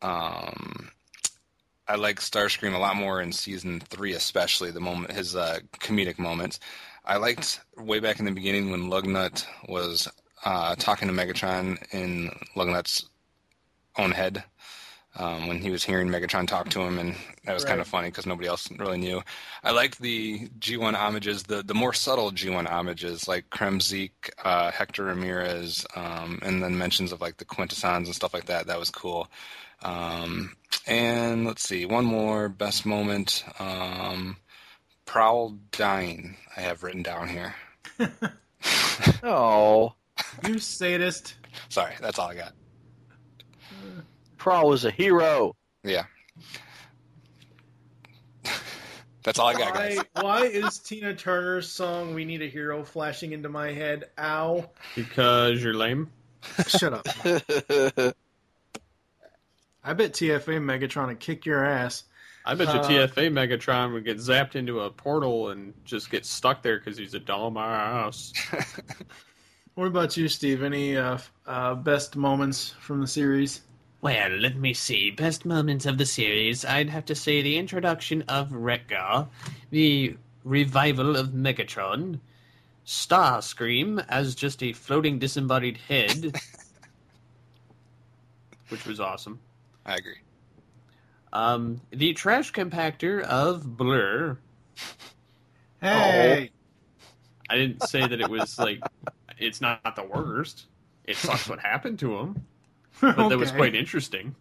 Um, 0.02 0.92
I 1.88 1.96
like 1.96 2.20
Starscream 2.20 2.74
a 2.74 2.80
lot 2.80 2.96
more 2.96 3.22
in 3.22 3.32
season 3.32 3.80
three, 3.80 4.14
especially 4.14 4.72
the 4.72 4.80
moment 4.80 5.14
his 5.14 5.36
uh, 5.36 5.60
comedic 5.80 6.20
moments. 6.20 6.60
I 7.06 7.18
liked 7.18 7.62
way 7.78 8.00
back 8.00 8.20
in 8.20 8.26
the 8.26 8.32
beginning 8.32 8.70
when 8.70 8.90
Lugnut 8.90 9.46
was 9.68 10.10
uh, 10.44 10.76
talking 10.76 11.08
to 11.08 11.14
Megatron 11.14 11.78
in 11.94 12.30
Lugnut's 12.56 13.08
own 13.98 14.12
head 14.12 14.44
um, 15.18 15.48
when 15.48 15.60
he 15.60 15.70
was 15.70 15.84
hearing 15.84 16.08
Megatron 16.08 16.48
talk 16.48 16.70
to 16.70 16.82
him, 16.82 16.98
and 17.00 17.16
that 17.46 17.54
was 17.54 17.64
right. 17.64 17.70
kind 17.70 17.82
of 17.82 17.88
funny 17.88 18.10
because 18.10 18.26
nobody 18.26 18.48
else 18.48 18.70
really 18.72 18.98
knew. 18.98 19.22
I 19.64 19.72
liked 19.72 20.00
the 20.00 20.48
G1 20.60 20.94
homages, 20.94 21.44
the 21.44 21.64
the 21.64 21.74
more 21.74 21.94
subtle 21.94 22.32
G1 22.32 22.68
homages, 22.68 23.28
like 23.28 23.50
Kremzeek, 23.50 24.12
uh, 24.44 24.72
Hector 24.72 25.06
Ramirez, 25.06 25.86
um, 25.96 26.40
and 26.42 26.64
then 26.64 26.78
mentions 26.78 27.12
of 27.12 27.22
like 27.22 27.38
the 27.38 27.46
Quintessons 27.46 28.08
and 28.08 28.16
stuff 28.16 28.34
like 28.34 28.46
that. 28.46 28.68
That 28.68 28.80
was 28.80 28.90
cool. 28.90 29.28
Um, 29.84 30.56
And 30.88 31.46
let's 31.46 31.64
see, 31.64 31.86
one 31.86 32.06
more 32.06 32.50
best 32.50 32.86
moment. 32.86 33.44
Um, 33.60 34.38
Prowl 35.06 35.58
dying. 35.72 36.38
I 36.56 36.62
have 36.62 36.84
written 36.84 37.04
down 37.04 37.30
here. 37.30 37.56
Oh, 39.24 39.94
You 40.48 40.60
sadist. 40.60 41.36
Sorry, 41.70 41.94
that's 42.02 42.20
all 42.20 42.30
I 42.30 42.36
got. 42.36 42.54
Prowl 44.38 44.70
was 44.70 44.86
a 44.86 44.92
hero. 44.92 45.56
Yeah. 45.84 46.06
that's 49.24 49.40
all 49.40 49.48
I 49.48 49.54
got, 49.54 49.74
guys. 49.74 49.98
Why, 50.14 50.22
why 50.22 50.46
is 50.46 50.80
Tina 50.80 51.14
Turner's 51.14 51.70
song 51.70 52.14
"We 52.14 52.26
Need 52.26 52.42
a 52.42 52.48
Hero" 52.48 52.84
flashing 52.84 53.34
into 53.34 53.50
my 53.50 53.72
head? 53.72 54.06
Ow! 54.18 54.70
Because 54.96 55.64
you're 55.64 55.74
lame. 55.74 56.10
Shut 56.68 56.94
up. 56.94 57.08
I 59.84 59.94
bet 59.94 60.14
TFA 60.14 60.60
Megatron 60.60 61.08
would 61.08 61.20
kick 61.20 61.46
your 61.46 61.64
ass. 61.64 62.04
I 62.46 62.56
bet 62.56 62.74
you 62.74 62.80
Uh, 62.80 63.08
TFA 63.08 63.32
Megatron 63.32 63.94
would 63.94 64.06
get 64.06 64.18
zapped 64.18 64.56
into 64.56 64.82
a 64.82 64.90
portal 64.90 65.50
and 65.50 65.74
just 65.84 66.10
get 66.10 66.26
stuck 66.26 66.62
there 66.62 66.78
because 66.78 66.98
he's 66.98 67.14
a 67.14 67.20
dumbass. 67.20 68.34
What 69.78 69.86
about 69.86 70.18
you, 70.18 70.28
Steve? 70.28 70.64
Any 70.64 70.98
uh, 70.98 71.20
uh, 71.46 71.76
best 71.76 72.16
moments 72.16 72.74
from 72.80 73.00
the 73.00 73.06
series? 73.06 73.62
Well, 74.02 74.30
let 74.32 74.56
me 74.56 74.74
see. 74.74 75.12
Best 75.12 75.46
moments 75.46 75.86
of 75.86 75.98
the 75.98 76.06
series, 76.06 76.64
I'd 76.64 76.90
have 76.90 77.06
to 77.06 77.16
say 77.16 77.42
the 77.42 77.58
introduction 77.58 78.24
of 78.28 78.54
Wreck-Gar, 78.54 79.28
the 79.72 80.16
revival 80.44 81.16
of 81.16 81.30
Megatron, 81.30 82.20
Starscream 82.86 84.04
as 84.08 84.36
just 84.36 84.62
a 84.64 84.74
floating 84.74 85.20
disembodied 85.20 85.78
head, 85.78 86.36
which 88.70 88.86
was 88.86 89.00
awesome. 89.00 89.40
I 89.86 89.96
agree. 89.96 90.18
um, 91.34 91.82
the 91.92 92.14
trash 92.14 92.52
compactor 92.54 93.22
of 93.24 93.64
Blurr. 93.64 94.38
Hey, 95.82 96.52
I 97.50 97.56
didn't 97.56 97.84
say 97.84 98.08
that 98.08 98.20
it 98.22 98.30
was 98.30 98.58
like 98.60 98.80
it's 99.38 99.62
not 99.62 99.96
the 99.96 100.04
worst. 100.04 100.66
It 101.06 101.18
sucks 101.18 101.48
what 101.48 101.60
happened 101.60 102.00
to 102.00 102.18
him, 102.18 102.46
but 103.02 103.30
that 103.30 103.38
was 103.38 103.52
quite 103.52 103.76
interesting. 103.76 104.36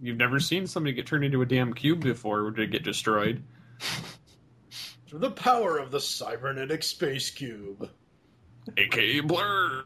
You've 0.00 0.16
never 0.16 0.40
seen 0.40 0.66
somebody 0.66 0.94
get 0.94 1.06
turned 1.06 1.24
into 1.24 1.42
a 1.42 1.46
damn 1.46 1.72
cube 1.72 2.00
before 2.00 2.50
to 2.50 2.66
get 2.66 2.82
destroyed. 2.82 3.42
Through 5.06 5.20
the 5.20 5.30
power 5.30 5.78
of 5.78 5.90
the 5.90 6.00
cybernetic 6.00 6.82
space 6.82 7.30
cube. 7.30 7.88
aka 8.76 9.20
Blurr. 9.20 9.84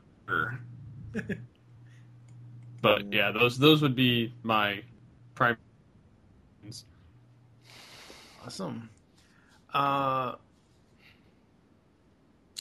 but 2.81 3.13
yeah, 3.13 3.31
those 3.33 3.59
those 3.59 3.83
would 3.83 3.97
be 3.97 4.33
my 4.43 4.83
prime. 5.35 5.57
Awesome. 8.45 8.89
Uh, 9.75 10.37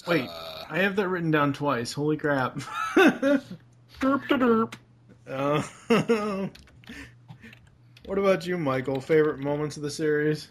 wait, 0.08 0.28
I 0.28 0.80
have 0.80 0.95
that 0.95 1.08
written 1.08 1.32
down 1.32 1.54
twice. 1.54 1.93
Holy 1.93 2.17
crap! 2.17 2.60
Uh, 4.01 5.62
what 8.05 8.17
about 8.17 8.45
you, 8.45 8.58
Michael? 8.58 9.01
Favorite 9.01 9.39
moments 9.39 9.77
of 9.77 9.84
the 9.84 9.91
series? 9.91 10.47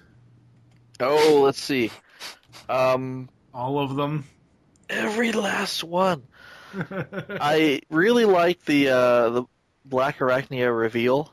Oh, 1.01 1.41
let's 1.45 1.61
see. 1.61 1.91
Um, 2.69 3.29
All 3.53 3.79
of 3.79 3.97
them. 3.97 4.25
every 4.89 5.33
last 5.33 5.85
one. 5.85 6.23
I 7.31 7.81
really 7.91 8.25
like 8.25 8.65
the 8.65 8.89
uh, 8.89 9.29
the 9.31 9.45
Blackarachnia 9.89 10.77
reveal. 10.77 11.33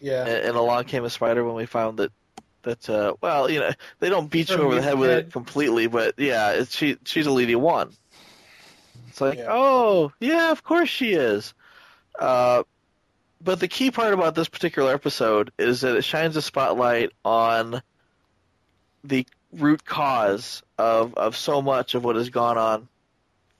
Yeah. 0.00 0.22
And, 0.22 0.46
and 0.46 0.56
along 0.56 0.84
came 0.84 1.04
a 1.04 1.10
spider 1.10 1.44
when 1.44 1.54
we 1.54 1.66
found 1.66 1.98
that 1.98 2.12
that 2.62 2.88
uh, 2.88 3.14
well, 3.20 3.50
you 3.50 3.60
know, 3.60 3.70
they 3.98 4.08
don't 4.08 4.30
beat 4.30 4.50
you 4.50 4.56
over 4.56 4.74
the 4.74 4.82
head 4.82 4.98
with 4.98 5.10
head. 5.10 5.26
it 5.26 5.32
completely, 5.32 5.86
but 5.86 6.14
yeah, 6.18 6.64
she 6.64 6.96
she's 7.04 7.26
a 7.26 7.32
lady 7.32 7.54
one. 7.54 7.92
It's 9.10 9.20
like, 9.20 9.38
Yeah. 9.38 9.48
oh 9.50 10.12
yeah, 10.20 10.52
of 10.52 10.62
course 10.62 10.88
she 10.88 11.12
is. 11.12 11.52
Uh, 12.18 12.62
but 13.42 13.58
the 13.60 13.68
key 13.68 13.90
part 13.90 14.14
about 14.14 14.34
this 14.34 14.48
particular 14.48 14.92
episode 14.94 15.52
is 15.58 15.80
that 15.80 15.96
it 15.96 16.02
shines 16.02 16.36
a 16.36 16.42
spotlight 16.42 17.10
on 17.24 17.82
the 19.02 19.26
root 19.52 19.84
cause 19.84 20.62
of 20.78 21.14
of 21.14 21.36
so 21.36 21.60
much 21.60 21.94
of 21.94 22.04
what 22.04 22.16
has 22.16 22.30
gone 22.30 22.56
on 22.56 22.88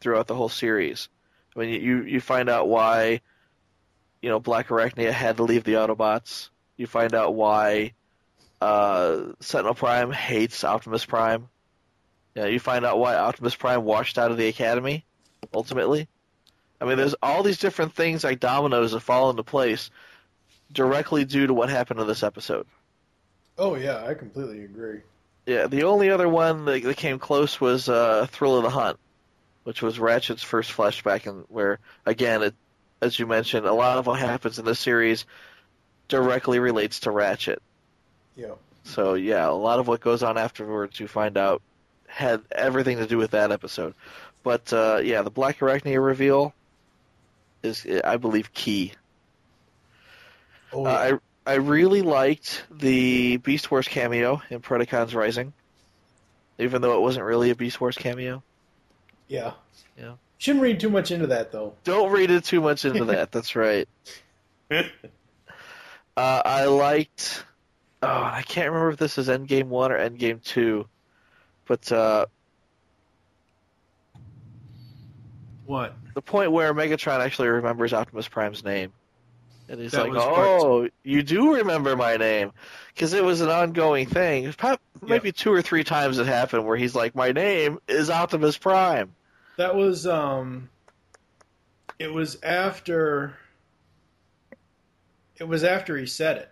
throughout 0.01 0.27
the 0.27 0.35
whole 0.35 0.49
series. 0.49 1.09
I 1.57 1.61
mean, 1.61 1.83
you 1.83 2.03
you 2.05 2.21
find 2.21 2.49
out 2.49 2.69
why 2.69 3.21
you 4.23 4.29
know 4.29 4.41
Blackarachnia 4.41 5.11
had 5.11 5.39
to 5.39 5.43
leave 5.43 5.65
the 5.65 5.75
Autobots. 5.75 6.51
You 6.77 6.87
find 6.87 7.15
out 7.15 7.35
why 7.35 7.95
uh, 8.61 9.33
Sentinel 9.41 9.75
Prime 9.75 10.13
hates 10.13 10.63
Optimus 10.63 11.05
Prime. 11.05 11.49
Yeah, 12.37 12.47
you 12.47 12.61
find 12.61 12.85
out 12.87 12.99
why 12.99 13.17
Optimus 13.17 13.57
Prime 13.57 13.83
washed 13.83 14.17
out 14.19 14.31
of 14.31 14.37
the 14.37 14.47
Academy. 14.47 15.05
Ultimately, 15.55 16.09
I 16.81 16.85
mean, 16.85 16.97
there's 16.97 17.15
all 17.23 17.43
these 17.43 17.59
different 17.59 17.95
things 17.95 18.25
like 18.25 18.41
dominoes 18.41 18.93
that 18.93 19.01
fall 19.01 19.31
into 19.31 19.43
place 19.43 19.91
directly 20.73 21.25
due 21.25 21.47
to 21.47 21.55
what 21.55 21.69
happened 21.69 22.01
in 22.01 22.07
this 22.07 22.23
episode. 22.23 22.67
Oh 23.59 23.75
yeah, 23.75 24.07
I 24.07 24.15
completely 24.15 24.65
agree. 24.65 25.01
Yeah, 25.47 25.67
the 25.67 25.85
only 25.85 26.11
other 26.11 26.29
one 26.29 26.65
that, 26.67 26.83
that 26.83 26.97
came 26.97 27.19
close 27.19 27.61
was 27.61 27.89
uh, 27.89 28.27
Thrill 28.31 28.57
of 28.57 28.63
the 28.63 28.71
Hunt, 28.71 28.99
which 29.65 29.83
was 29.83 29.99
Ratchet's 29.99 30.43
first 30.43 30.73
flashback, 30.73 31.27
and 31.27 31.45
where 31.49 31.79
again, 32.07 32.43
it, 32.43 32.55
as 33.03 33.19
you 33.19 33.27
mentioned, 33.27 33.67
a 33.67 33.73
lot 33.73 33.99
of 33.99 34.07
what 34.07 34.19
happens 34.19 34.59
in 34.59 34.65
this 34.65 34.79
series 34.79 35.27
directly 36.09 36.59
relates 36.59 37.01
to 37.01 37.11
Ratchet. 37.11 37.61
Yeah. 38.37 38.55
So 38.85 39.15
yeah, 39.15 39.49
a 39.49 39.53
lot 39.53 39.79
of 39.79 39.89
what 39.89 40.01
goes 40.01 40.23
on 40.23 40.39
afterwards, 40.39 40.99
you 40.99 41.09
find 41.09 41.37
out, 41.37 41.63
had 42.07 42.43
everything 42.51 42.99
to 42.99 43.07
do 43.07 43.19
with 43.19 43.33
that 43.33 43.53
episode. 43.53 43.95
But 44.43 44.73
uh, 44.73 45.01
yeah, 45.03 45.23
the 45.23 45.31
Blackarachnia 45.31 46.05
reveal 46.05 46.55
is, 47.63 47.87
I 48.05 48.17
believe, 48.17 48.53
key. 48.53 48.93
Oh, 50.73 50.87
Uh, 50.87 51.19
I 51.47 51.53
I 51.53 51.55
really 51.57 52.03
liked 52.03 52.65
the 52.71 53.39
Beast 53.39 53.71
Wars 53.71 53.89
cameo 53.89 54.41
in 54.51 54.61
Predacons 54.61 55.15
Rising, 55.15 55.53
even 56.59 56.81
though 56.83 56.97
it 56.97 57.01
wasn't 57.01 57.25
really 57.25 57.51
a 57.51 57.55
Beast 57.55 57.81
Wars 57.81 57.97
cameo. 57.97 58.43
Yeah. 59.29 59.53
Yeah. 59.99 60.15
Shouldn't 60.39 60.63
read 60.63 60.81
too 60.81 60.91
much 60.91 61.11
into 61.11 61.27
that 61.29 61.53
though. 61.53 61.75
Don't 61.85 62.11
read 62.11 62.31
it 62.31 62.45
too 62.45 62.61
much 62.61 62.85
into 62.85 63.05
that. 63.07 63.31
That's 63.33 63.55
right. 63.57 63.89
Uh, 64.71 64.83
I 66.17 66.65
liked. 66.65 67.45
Oh, 68.03 68.09
I 68.09 68.43
can't 68.47 68.69
remember 68.69 68.91
if 68.91 68.97
this 68.99 69.19
is 69.19 69.29
Endgame 69.29 69.67
one 69.67 69.93
or 69.93 69.99
Endgame 69.99 70.43
two, 70.43 70.87
but 71.67 71.91
uh, 71.93 72.27
What? 75.71 75.95
the 76.15 76.21
point 76.23 76.51
where 76.51 76.75
Megatron 76.75 77.21
actually 77.21 77.47
remembers 77.47 77.93
Optimus 77.93 78.27
Prime's 78.27 78.65
name, 78.65 78.93
and 79.69 79.81
he's 79.81 79.93
That 79.93 80.09
like, 80.09 80.21
"Oh, 80.21 80.89
you 81.05 81.23
do 81.23 81.55
remember 81.55 81.95
my 81.95 82.17
name," 82.17 82.51
because 82.93 83.13
it 83.13 83.23
was 83.23 83.41
an 83.41 83.51
ongoing 83.51 84.07
thing. 84.07 84.43
It 84.43 84.47
was 84.49 84.57
prob- 84.57 84.81
Maybe 85.01 85.31
two 85.31 85.53
or 85.53 85.63
three 85.63 85.85
times 85.85 86.19
it 86.19 86.27
happened 86.27 86.67
where 86.67 86.77
he's 86.77 86.97
like, 86.97 87.15
"My 87.15 87.31
name 87.31 87.79
is 87.87 88.11
Optimus 88.11 88.59
Prime." 88.59 89.15
That 89.59 89.77
was 89.77 90.09
um. 90.09 90.69
It 92.01 92.13
was 92.13 92.39
after. 92.43 93.37
It 95.39 95.45
was 95.45 95.63
after 95.63 95.97
he 95.97 96.07
said 96.07 96.37
it. 96.39 96.51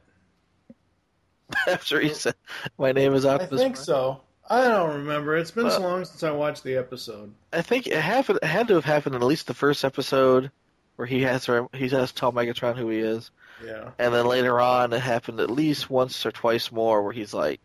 After 1.67 1.99
he 1.99 2.11
said, 2.11 2.35
"My 2.79 2.93
name 2.93 3.15
is 3.15 3.25
Optimus." 3.27 3.41
I 3.41 3.45
Optimus." 3.45 3.63
think 3.63 3.75
Prime. 3.75 3.85
so. 3.85 4.21
I 4.51 4.63
don't 4.69 4.95
remember. 5.01 5.37
It's 5.37 5.51
been 5.51 5.71
so 5.71 5.81
long 5.81 6.05
since 6.05 6.23
I 6.23 6.31
watched 6.31 6.65
the 6.65 6.77
episode. 6.77 7.33
I 7.53 7.63
think 7.63 7.87
it 7.87 8.01
happened. 8.01 8.39
It 8.43 8.47
had 8.47 8.69
to 8.69 8.75
have 8.75 8.85
happened 8.85 9.15
in 9.15 9.23
at 9.23 9.27
least 9.29 9.47
the 9.47 9.55
first 9.55 9.85
episode, 9.85 10.51
where 10.97 11.07
he 11.07 11.23
has 11.23 11.47
he 11.75 11.89
has 11.89 12.13
to 12.13 12.15
tell 12.15 12.33
Megatron 12.33 12.77
who 12.77 12.89
he 12.89 12.99
is, 13.01 13.31
Yeah. 13.65 13.91
and 13.99 14.15
then 14.15 14.27
later 14.27 14.59
on 14.61 14.93
it 14.93 15.01
happened 15.01 15.41
at 15.41 15.51
least 15.51 15.91
once 15.91 16.25
or 16.25 16.31
twice 16.33 16.73
more, 16.73 17.03
where 17.03 17.13
he's 17.13 17.35
like, 17.35 17.61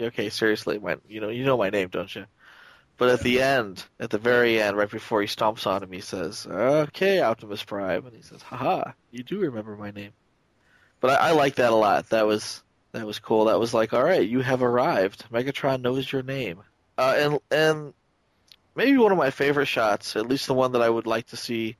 "Okay, 0.00 0.28
seriously, 0.28 0.78
my 0.78 0.96
you 1.08 1.20
know 1.20 1.28
you 1.28 1.44
know 1.44 1.56
my 1.56 1.70
name, 1.70 1.88
don't 1.88 2.14
you?" 2.14 2.26
But 2.98 3.10
at 3.10 3.20
the 3.20 3.42
end, 3.42 3.84
at 4.00 4.10
the 4.10 4.18
very 4.18 4.60
end, 4.60 4.76
right 4.76 4.90
before 4.90 5.20
he 5.20 5.28
stomps 5.28 5.66
on 5.66 5.82
him, 5.82 5.92
he 5.92 6.00
says, 6.00 6.46
"Okay, 6.50 7.20
Optimus 7.20 7.62
Prime," 7.62 8.04
and 8.06 8.16
he 8.16 8.22
says, 8.22 8.42
"Haha, 8.42 8.92
you 9.12 9.22
do 9.22 9.38
remember 9.38 9.76
my 9.76 9.90
name." 9.92 10.12
But 11.00 11.10
I, 11.20 11.28
I 11.28 11.30
like 11.32 11.56
that 11.56 11.72
a 11.72 11.76
lot. 11.76 12.08
That 12.08 12.26
was 12.26 12.62
that 12.96 13.06
was 13.06 13.18
cool. 13.18 13.44
That 13.44 13.60
was 13.60 13.74
like, 13.74 13.92
all 13.92 14.02
right, 14.02 14.26
you 14.26 14.40
have 14.40 14.62
arrived. 14.62 15.26
Megatron 15.30 15.82
knows 15.82 16.10
your 16.10 16.22
name. 16.22 16.62
Uh, 16.96 17.14
and 17.18 17.38
and 17.50 17.94
maybe 18.74 18.96
one 18.96 19.12
of 19.12 19.18
my 19.18 19.30
favorite 19.30 19.66
shots, 19.66 20.16
at 20.16 20.26
least 20.26 20.46
the 20.46 20.54
one 20.54 20.72
that 20.72 20.80
I 20.80 20.88
would 20.88 21.06
like 21.06 21.26
to 21.26 21.36
see 21.36 21.76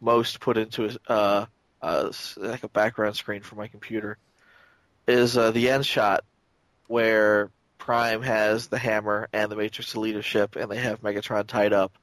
most 0.00 0.40
put 0.40 0.56
into 0.56 0.86
a, 1.06 1.12
uh, 1.12 1.46
uh, 1.80 2.10
like 2.36 2.64
a 2.64 2.68
background 2.68 3.14
screen 3.14 3.42
for 3.42 3.54
my 3.54 3.68
computer, 3.68 4.18
is 5.06 5.36
uh, 5.36 5.52
the 5.52 5.70
end 5.70 5.86
shot 5.86 6.24
where 6.88 7.50
Prime 7.78 8.22
has 8.22 8.66
the 8.66 8.78
hammer 8.78 9.28
and 9.32 9.52
the 9.52 9.56
Matrix 9.56 9.94
of 9.94 10.00
Leadership, 10.00 10.56
and 10.56 10.68
they 10.68 10.78
have 10.78 11.00
Megatron 11.00 11.46
tied 11.46 11.72
up, 11.72 11.96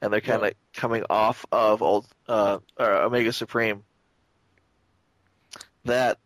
and 0.00 0.10
they're 0.10 0.22
kind 0.22 0.42
of 0.42 0.54
coming 0.72 1.04
off 1.10 1.44
of 1.52 1.82
old 1.82 2.06
uh, 2.28 2.60
Omega 2.80 3.34
Supreme. 3.34 3.84
that, 5.84 6.18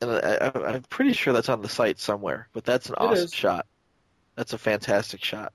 and 0.00 0.10
I, 0.10 0.50
I- 0.54 0.72
I'm 0.74 0.82
pretty 0.82 1.12
sure 1.12 1.32
that's 1.32 1.48
on 1.48 1.62
the 1.62 1.68
site 1.68 1.98
somewhere. 2.00 2.48
But 2.52 2.64
that's 2.64 2.88
an 2.88 2.94
It 2.94 3.02
awesome 3.02 3.24
is. 3.24 3.34
shot. 3.34 3.66
That's 4.36 4.52
a 4.52 4.58
fantastic 4.58 5.24
shot, 5.24 5.52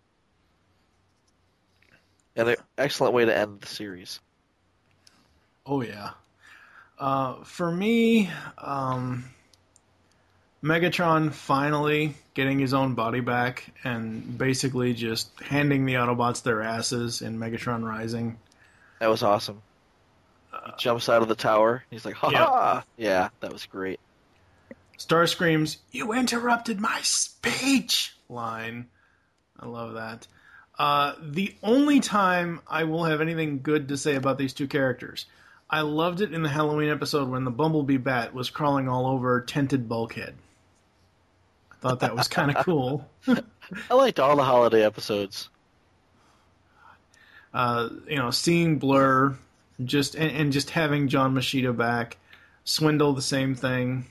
and 2.36 2.50
an 2.50 2.56
excellent 2.78 3.14
way 3.14 3.24
to 3.26 3.36
end 3.36 3.62
the 3.62 3.68
series. 3.68 4.20
Oh 5.66 5.82
yeah. 5.82 6.12
Uh, 7.00 7.44
for 7.44 7.72
me, 7.72 8.30
um, 8.58 9.24
Megatron 10.62 11.32
finally 11.34 12.16
getting 12.34 12.60
his 12.60 12.74
own 12.74 12.94
body 12.94 13.20
back 13.22 13.72
and 13.84 14.38
basically 14.38 14.94
just 14.94 15.30
handing 15.42 15.86
the 15.86 15.94
Autobots 15.96 16.44
their 16.44 16.62
asses 16.62 17.22
in 17.22 17.38
Megatron 17.40 17.84
Rising. 17.88 18.38
That 19.00 19.08
was 19.08 19.24
awesome. 19.24 19.62
He 20.66 20.72
jumps 20.78 21.10
out 21.10 21.22
of 21.22 21.28
the 21.30 21.36
tower. 21.36 21.84
He's 21.90 22.06
like, 22.06 22.16
"Ha 22.16 22.30
ha!" 22.30 22.84
Yeah, 22.98 23.30
that 23.40 23.52
was 23.52 23.66
great. 23.66 24.00
Starscream's 24.98 25.78
"You 25.92 26.14
interrupted 26.14 26.80
my 26.80 27.00
speech" 27.02 28.16
line. 28.30 28.88
I 29.60 29.66
love 29.68 29.94
that. 29.94 30.28
Uh, 30.78 31.14
the 31.22 31.56
only 31.62 32.00
time 32.00 32.62
I 32.68 32.84
will 32.86 33.04
have 33.04 33.22
anything 33.22 33.62
good 33.62 33.88
to 33.90 33.98
say 33.98 34.16
about 34.16 34.38
these 34.38 34.54
two 34.54 34.68
characters, 34.68 35.26
I 35.70 35.82
loved 35.82 36.22
it 36.22 36.34
in 36.34 36.42
the 36.44 36.50
Halloween 36.50 36.90
episode 36.90 37.30
when 37.30 37.44
the 37.44 37.52
Bumblebee 37.52 37.98
bat 37.98 38.34
was 38.34 38.50
crawling 38.50 38.90
all 38.90 39.06
over 39.08 39.42
Tented 39.42 39.88
Bulkhead. 39.88 40.36
I 41.72 41.76
thought 41.76 42.00
that 42.00 42.16
was 42.16 42.28
kind 42.28 42.56
of 42.56 42.66
cool. 42.66 43.08
I 43.28 43.94
liked 43.94 44.20
all 44.20 44.36
the 44.36 44.44
holiday 44.44 44.84
episodes. 44.84 45.50
uh, 47.54 47.90
you 48.08 48.18
know, 48.18 48.32
seeing 48.32 48.80
Blurr, 48.80 49.36
just 49.84 50.16
and, 50.16 50.32
and 50.36 50.54
just 50.54 50.72
having 50.72 51.08
John 51.08 51.34
Moschitta 51.36 51.76
back, 51.76 52.18
Swindle 52.66 53.14
the 53.14 53.22
same 53.22 53.56
thing. 53.56 54.06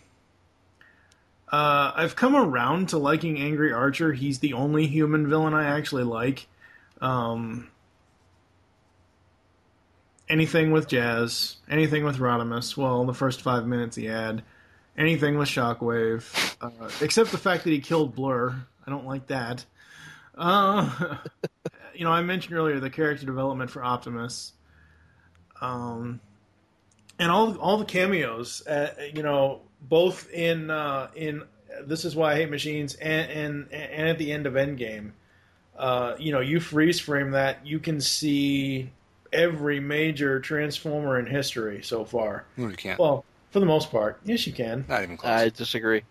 Uh, 1.52 1.92
I've 1.94 2.16
come 2.16 2.34
around 2.34 2.88
to 2.88 2.98
liking 2.98 3.38
Angry 3.38 3.72
Archer. 3.72 4.14
He's 4.14 4.38
the 4.38 4.54
only 4.54 4.86
human 4.86 5.28
villain 5.28 5.52
I 5.52 5.76
actually 5.76 6.04
like. 6.04 6.48
Um, 7.02 7.68
anything 10.30 10.70
with 10.70 10.88
Jazz, 10.88 11.56
anything 11.68 12.04
with 12.04 12.16
Rodimus. 12.16 12.74
Well, 12.74 13.04
the 13.04 13.12
first 13.12 13.42
five 13.42 13.66
minutes 13.66 13.96
he 13.96 14.06
had. 14.06 14.42
Anything 14.96 15.38
with 15.38 15.48
Shockwave, 15.48 16.56
uh, 16.60 16.90
except 17.00 17.30
the 17.30 17.38
fact 17.38 17.64
that 17.64 17.70
he 17.70 17.80
killed 17.80 18.14
Blurr. 18.14 18.64
I 18.86 18.90
don't 18.90 19.06
like 19.06 19.26
that. 19.28 19.64
Uh, 20.36 21.16
you 21.94 22.04
know, 22.04 22.10
I 22.10 22.22
mentioned 22.22 22.54
earlier 22.54 22.78
the 22.78 22.90
character 22.90 23.24
development 23.24 23.70
for 23.70 23.82
Optimus, 23.82 24.52
um, 25.62 26.20
and 27.18 27.30
all 27.30 27.56
all 27.56 27.78
the 27.78 27.86
cameos. 27.86 28.66
Uh, 28.66 28.92
you 29.14 29.22
know, 29.22 29.62
both 29.88 30.30
in 30.30 30.70
uh, 30.70 31.08
in 31.14 31.42
this 31.84 32.04
is 32.04 32.14
why 32.14 32.32
I 32.32 32.36
hate 32.36 32.50
machines 32.50 32.94
and 32.94 33.30
and 33.30 33.72
and 33.72 34.08
at 34.08 34.18
the 34.18 34.32
end 34.32 34.46
of 34.46 34.54
Endgame. 34.54 35.12
Uh, 35.76 36.14
you 36.18 36.32
know, 36.32 36.40
you 36.40 36.60
freeze 36.60 37.00
frame 37.00 37.30
that, 37.30 37.66
you 37.66 37.78
can 37.78 38.00
see 38.00 38.90
every 39.32 39.80
major 39.80 40.38
transformer 40.38 41.18
in 41.18 41.26
history 41.26 41.82
so 41.82 42.04
far. 42.04 42.44
No, 42.56 42.68
you 42.68 42.76
can't. 42.76 42.98
Well, 42.98 43.24
for 43.50 43.58
the 43.58 43.66
most 43.66 43.90
part, 43.90 44.20
yes, 44.24 44.46
you 44.46 44.52
can. 44.52 44.84
Not 44.86 45.02
even 45.02 45.16
close. 45.16 45.30
I 45.30 45.48
disagree. 45.48 46.02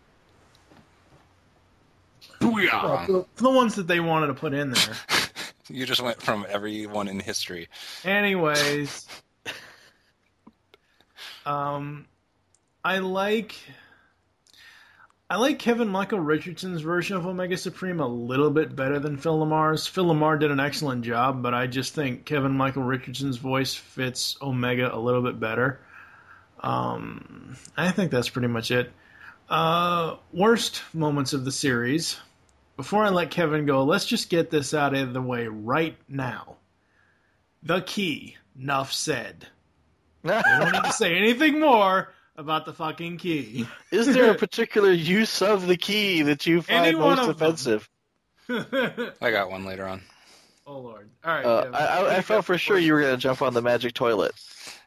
Well, 2.41 3.05
for, 3.05 3.25
for 3.35 3.43
the 3.43 3.51
ones 3.51 3.75
that 3.75 3.87
they 3.87 3.99
wanted 3.99 4.27
to 4.27 4.33
put 4.33 4.53
in 4.53 4.71
there. 4.71 4.95
You 5.69 5.85
just 5.85 6.01
went 6.01 6.21
from 6.21 6.45
everyone 6.49 7.07
in 7.07 7.21
history. 7.21 7.69
Anyways, 8.03 9.07
um, 11.45 12.07
I 12.83 12.99
like 12.99 13.55
I 15.29 15.37
like 15.37 15.59
Kevin 15.59 15.87
Michael 15.87 16.19
Richardson's 16.19 16.81
version 16.81 17.15
of 17.15 17.25
Omega 17.25 17.55
Supreme 17.55 18.01
a 18.01 18.07
little 18.07 18.49
bit 18.49 18.75
better 18.75 18.99
than 18.99 19.15
Phil 19.15 19.39
LaMarr's. 19.39 19.87
Phil 19.87 20.05
LaMarr 20.05 20.39
did 20.39 20.51
an 20.51 20.59
excellent 20.59 21.05
job, 21.05 21.41
but 21.41 21.53
I 21.53 21.67
just 21.67 21.93
think 21.93 22.25
Kevin 22.25 22.51
Michael 22.51 22.83
Richardson's 22.83 23.37
voice 23.37 23.73
fits 23.73 24.35
Omega 24.41 24.93
a 24.93 24.99
little 24.99 25.21
bit 25.21 25.39
better. 25.39 25.79
Um, 26.59 27.55
I 27.77 27.91
think 27.91 28.11
that's 28.11 28.29
pretty 28.29 28.49
much 28.49 28.71
it. 28.71 28.91
Uh, 29.47 30.17
worst 30.33 30.81
moments 30.93 31.31
of 31.33 31.45
the 31.45 31.51
series. 31.51 32.19
Before 32.75 33.03
I 33.03 33.09
let 33.09 33.31
Kevin 33.31 33.65
go, 33.65 33.83
let's 33.83 34.05
just 34.05 34.29
get 34.29 34.49
this 34.49 34.73
out 34.73 34.95
of 34.95 35.13
the 35.13 35.21
way 35.21 35.47
right 35.47 35.95
now. 36.09 36.57
The 37.63 37.81
key. 37.81 38.37
Nuff 38.53 38.91
said. 38.91 39.47
we 40.23 40.31
don't 40.31 40.73
need 40.73 40.83
to 40.83 40.91
say 40.91 41.15
anything 41.15 41.59
more 41.59 42.09
about 42.35 42.65
the 42.65 42.73
fucking 42.73 43.17
key. 43.17 43.67
Is 43.91 44.07
there 44.13 44.31
a 44.31 44.35
particular 44.45 44.91
use 44.91 45.41
of 45.41 45.67
the 45.67 45.77
key 45.77 46.21
that 46.23 46.45
you 46.45 46.61
find 46.61 46.85
Any 46.85 46.97
most 46.97 47.27
offensive? 47.27 47.89
I 48.49 49.31
got 49.31 49.49
one 49.51 49.65
later 49.65 49.85
on. 49.85 50.01
oh 50.67 50.79
lord! 50.79 51.09
All 51.23 51.33
right. 51.33 51.45
Uh, 51.45 51.61
Kevin. 51.63 51.75
I, 51.75 51.85
I, 51.87 52.15
I 52.17 52.21
felt 52.21 52.45
for 52.45 52.57
sure 52.57 52.77
you 52.77 52.93
were 52.93 53.01
going 53.01 53.13
to 53.15 53.17
jump 53.21 53.41
on 53.41 53.53
the 53.53 53.61
magic 53.61 53.93
toilet. 53.93 54.33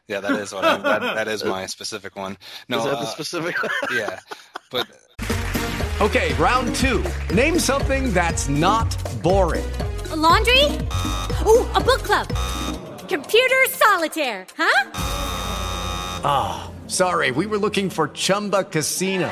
Yeah, 0.07 0.19
that 0.19 0.33
is 0.33 0.53
what 0.53 0.63
I, 0.65 0.77
that, 0.77 1.01
that 1.15 1.27
is 1.27 1.43
my 1.55 1.65
specific 1.65 2.15
one. 2.15 2.37
No, 2.69 2.77
Is 2.79 2.83
that 2.85 2.91
the 2.91 2.97
uh, 2.97 3.05
specific? 3.05 3.55
yeah, 3.91 4.19
but 4.71 4.87
Okay, 6.01 6.33
round 6.33 6.75
two. 6.75 7.03
Name 7.33 7.57
something 7.57 8.11
that's 8.11 8.49
not 8.49 8.95
boring. 9.23 9.63
laundry? 10.15 10.63
Ooh, 11.47 11.65
a 11.73 11.81
book 11.81 12.03
club. 12.03 12.27
Computer 13.07 13.65
solitaire, 13.69 14.45
huh? 14.57 14.91
Ah, 16.27 16.69
sorry, 16.87 17.31
we 17.31 17.45
were 17.45 17.57
looking 17.57 17.89
for 17.89 18.09
Chumba 18.09 18.65
Casino. 18.65 19.31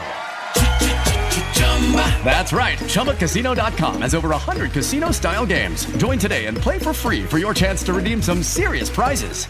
That's 2.23 2.53
right. 2.53 2.77
ChumbaCasino.com 2.79 4.01
has 4.01 4.15
over 4.15 4.29
100 4.29 4.71
casino 4.71 5.11
style 5.11 5.45
games. 5.45 5.85
Join 5.97 6.17
today 6.17 6.45
and 6.45 6.57
play 6.57 6.79
for 6.79 6.93
free 6.93 7.23
for 7.23 7.37
your 7.37 7.53
chance 7.53 7.83
to 7.83 7.93
redeem 7.93 8.21
some 8.21 8.41
serious 8.41 8.89
prizes. 8.89 9.45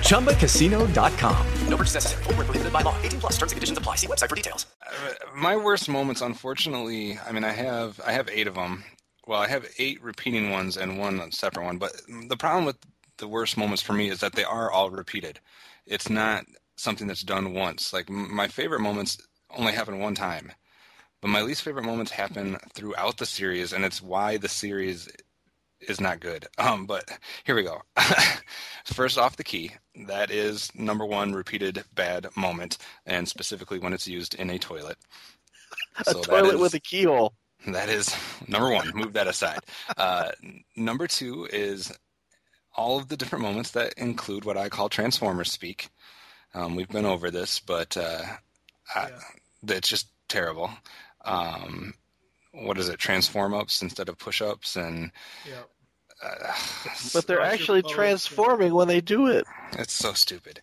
ChumbaCasino.com. 0.00 1.46
No 1.68 1.76
purchase 1.76 1.94
necessary. 1.94 2.24
Void 2.24 2.36
where 2.36 2.44
prohibited 2.46 2.72
by 2.72 2.80
law. 2.82 2.96
18 3.02 3.20
plus 3.20 3.32
terms 3.32 3.52
and 3.52 3.56
conditions 3.56 3.78
apply. 3.78 3.96
See 3.96 4.06
website 4.06 4.28
for 4.30 4.36
details. 4.36 4.66
Uh, 4.84 5.12
my 5.34 5.56
worst 5.56 5.88
moments, 5.88 6.20
unfortunately, 6.22 7.18
I 7.24 7.32
mean, 7.32 7.44
I 7.44 7.52
have 7.52 8.00
I 8.04 8.12
have 8.12 8.28
eight 8.30 8.46
of 8.46 8.54
them. 8.54 8.84
Well, 9.26 9.40
I 9.40 9.48
have 9.48 9.66
eight 9.78 10.02
repeating 10.02 10.50
ones 10.50 10.76
and 10.76 10.98
one 10.98 11.30
separate 11.32 11.64
one. 11.64 11.78
But 11.78 12.00
the 12.28 12.36
problem 12.36 12.64
with 12.64 12.76
the 13.18 13.28
worst 13.28 13.56
moments 13.56 13.82
for 13.82 13.92
me 13.92 14.08
is 14.08 14.20
that 14.20 14.34
they 14.34 14.44
are 14.44 14.70
all 14.70 14.90
repeated. 14.90 15.40
It's 15.86 16.10
not 16.10 16.44
something 16.76 17.06
that's 17.06 17.22
done 17.22 17.54
once. 17.54 17.92
Like 17.92 18.10
my 18.10 18.48
favorite 18.48 18.80
moments 18.80 19.18
only 19.56 19.72
happen 19.72 19.98
one 19.98 20.14
time, 20.14 20.52
but 21.20 21.28
my 21.28 21.42
least 21.42 21.62
favorite 21.62 21.84
moments 21.84 22.10
happen 22.12 22.56
throughout 22.74 23.16
the 23.18 23.26
series, 23.26 23.72
and 23.72 23.84
it's 23.84 24.02
why 24.02 24.36
the 24.36 24.48
series 24.48 25.08
is 25.80 26.00
not 26.00 26.20
good. 26.20 26.46
Um, 26.58 26.86
but 26.86 27.04
here 27.44 27.54
we 27.54 27.62
go. 27.62 27.82
First 28.84 29.18
off, 29.18 29.36
the 29.36 29.44
key. 29.44 29.72
That 30.06 30.30
is 30.30 30.74
number 30.74 31.04
one 31.04 31.32
repeated 31.34 31.84
bad 31.94 32.26
moment, 32.36 32.78
and 33.04 33.28
specifically 33.28 33.78
when 33.78 33.92
it's 33.92 34.08
used 34.08 34.34
in 34.34 34.50
a 34.50 34.58
toilet. 34.58 34.96
A 35.98 36.04
So 36.12 36.20
toilet 36.22 36.54
is- 36.54 36.60
with 36.60 36.74
a 36.74 36.80
keyhole. 36.80 37.34
that 37.68 37.88
is 37.88 38.14
number 38.48 38.70
one. 38.70 38.90
Move 38.94 39.12
that 39.14 39.26
aside. 39.26 39.60
Uh, 39.96 40.30
number 40.76 41.06
two 41.06 41.46
is 41.52 41.90
all 42.76 42.98
of 42.98 43.08
the 43.08 43.16
different 43.16 43.42
moments 43.42 43.72
that 43.72 43.94
include 43.96 44.44
what 44.44 44.56
I 44.56 44.68
call 44.68 44.88
Transformers 44.88 45.50
speak. 45.50 45.88
Um, 46.54 46.76
we've 46.76 46.88
been 46.88 47.06
over 47.06 47.30
this, 47.30 47.58
but 47.60 47.96
uh, 47.96 48.22
I, 48.94 49.10
it's 49.66 49.88
just 49.88 50.08
terrible. 50.28 50.70
Um, 51.24 51.94
what 52.52 52.78
is 52.78 52.88
it? 52.88 52.98
Transform 52.98 53.52
ups 53.54 53.82
instead 53.82 54.08
of 54.08 54.18
push 54.18 54.40
ups, 54.40 54.76
and 54.76 55.10
uh, 56.22 56.52
But 57.12 57.26
they're 57.26 57.40
actually 57.40 57.82
transforming 57.82 58.74
when 58.74 58.88
they 58.88 59.00
do 59.00 59.26
it. 59.26 59.44
it's 59.72 59.92
so 59.92 60.12
stupid. 60.12 60.62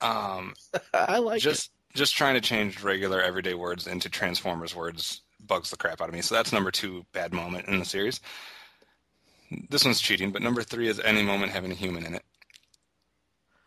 Um, 0.00 0.54
I 0.94 1.18
like 1.18 1.40
just 1.40 1.70
just 1.94 2.14
trying 2.14 2.34
to 2.34 2.40
change 2.40 2.82
regular 2.82 3.20
everyday 3.20 3.54
words 3.54 3.86
into 3.86 4.08
Transformers 4.08 4.74
words 4.76 5.22
bugs 5.46 5.70
the 5.70 5.76
crap 5.76 6.00
out 6.00 6.08
of 6.08 6.14
me. 6.14 6.20
So 6.20 6.34
that's 6.34 6.52
number 6.52 6.70
two 6.70 7.04
bad 7.12 7.32
moment 7.32 7.66
in 7.66 7.78
the 7.78 7.84
series. 7.84 8.20
This 9.68 9.84
one's 9.84 10.00
cheating, 10.00 10.30
but 10.30 10.42
number 10.42 10.62
three 10.62 10.88
is 10.88 11.00
any 11.00 11.22
moment 11.22 11.52
having 11.52 11.72
a 11.72 11.74
human 11.74 12.04
in 12.06 12.14
it. 12.14 12.22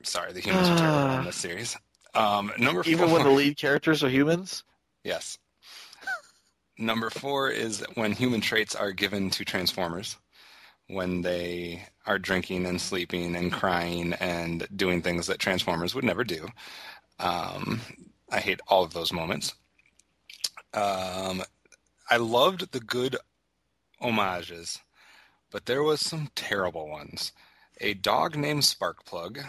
Sorry, 0.03 0.31
the 0.33 0.39
humans 0.41 0.69
are 0.69 0.77
terrible 0.77 1.19
in 1.19 1.25
this 1.25 1.35
series. 1.35 1.77
Um, 2.13 2.51
number 2.57 2.83
Even 2.85 3.07
four, 3.09 3.17
when 3.17 3.23
the 3.23 3.31
lead 3.37 3.57
characters 3.57 4.03
are 4.03 4.09
humans? 4.09 4.63
yes. 5.03 5.37
Number 6.77 7.09
four 7.11 7.49
is 7.51 7.85
when 7.93 8.13
human 8.13 8.41
traits 8.41 8.75
are 8.75 8.91
given 8.91 9.29
to 9.31 9.45
Transformers, 9.45 10.17
when 10.87 11.21
they 11.21 11.83
are 12.07 12.17
drinking 12.17 12.65
and 12.65 12.81
sleeping 12.81 13.35
and 13.35 13.51
crying 13.51 14.13
and 14.13 14.67
doing 14.75 15.01
things 15.03 15.27
that 15.27 15.37
Transformers 15.37 15.93
would 15.93 16.03
never 16.03 16.23
do. 16.23 16.47
Um, 17.19 17.79
I 18.31 18.39
hate 18.39 18.59
all 18.67 18.83
of 18.83 18.93
those 18.93 19.13
moments. 19.13 19.53
Um, 20.73 21.43
I 22.09 22.17
loved 22.17 22.71
the 22.71 22.79
good 22.79 23.17
homages, 24.01 24.79
but 25.53 25.67
there 25.67 25.83
was 25.83 26.01
some 26.01 26.29
terrible 26.35 26.89
ones. 26.89 27.31
A 27.79 27.93
dog 27.93 28.35
named 28.35 28.63
Sparkplug. 28.63 29.45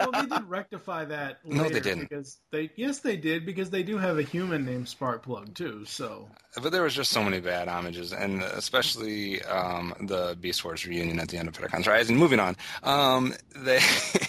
well, 0.00 0.12
they 0.12 0.26
did 0.26 0.48
rectify 0.48 1.04
that. 1.04 1.40
No, 1.44 1.68
they 1.68 1.80
didn't. 1.80 2.08
Because 2.08 2.38
they, 2.50 2.70
yes, 2.74 3.00
they 3.00 3.18
did 3.18 3.44
because 3.44 3.68
they 3.68 3.82
do 3.82 3.98
have 3.98 4.18
a 4.18 4.22
human 4.22 4.64
named 4.64 4.86
Sparkplug 4.86 5.54
too. 5.54 5.84
So 5.84 6.28
But 6.60 6.72
there 6.72 6.82
was 6.82 6.94
just 6.94 7.10
so 7.12 7.22
many 7.22 7.40
bad 7.40 7.68
homages, 7.68 8.12
and 8.12 8.42
especially 8.42 9.42
um, 9.42 9.94
the 10.00 10.36
Beast 10.40 10.64
Wars 10.64 10.86
reunion 10.86 11.20
at 11.20 11.28
the 11.28 11.36
end 11.36 11.48
of 11.48 11.54
Predacons 11.54 11.86
Rising. 11.86 12.16
Moving 12.16 12.40
on, 12.40 12.56
um, 12.82 13.34
they 13.54 13.80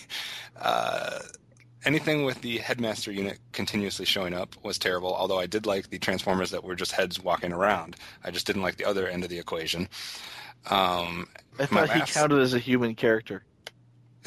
uh, 0.62 1.20
anything 1.86 2.26
with 2.26 2.42
the 2.42 2.58
headmaster 2.58 3.12
unit 3.12 3.40
continuously 3.52 4.06
showing 4.06 4.34
up 4.34 4.56
was 4.64 4.78
terrible. 4.78 5.14
Although 5.14 5.40
I 5.40 5.46
did 5.46 5.66
like 5.66 5.90
the 5.90 6.00
Transformers 6.00 6.52
that 6.52 6.64
were 6.64 6.76
just 6.76 6.92
heads 6.92 7.24
walking 7.24 7.54
around. 7.54 7.96
I 8.24 8.32
just 8.32 8.48
didn't 8.48 8.62
like 8.62 8.78
the 8.78 8.86
other 8.86 9.08
end 9.08 9.24
of 9.24 9.30
the 9.30 9.40
equation. 9.40 9.88
Um, 10.70 11.28
I 11.60 11.66
thought 11.68 11.92
he 11.92 12.02
counted 12.02 12.40
as 12.40 12.54
a 12.54 12.60
human 12.60 12.96
character. 12.96 13.44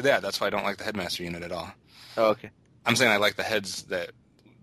Yeah, 0.02 0.20
that's 0.20 0.40
why 0.40 0.46
I 0.46 0.50
don't 0.50 0.62
like 0.62 0.76
the 0.76 0.84
headmaster 0.84 1.24
unit 1.24 1.42
at 1.42 1.52
all. 1.52 1.70
Oh, 2.16 2.26
okay. 2.30 2.50
I'm 2.86 2.96
saying 2.96 3.10
I 3.10 3.16
like 3.16 3.36
the 3.36 3.42
heads 3.42 3.82
that 3.84 4.10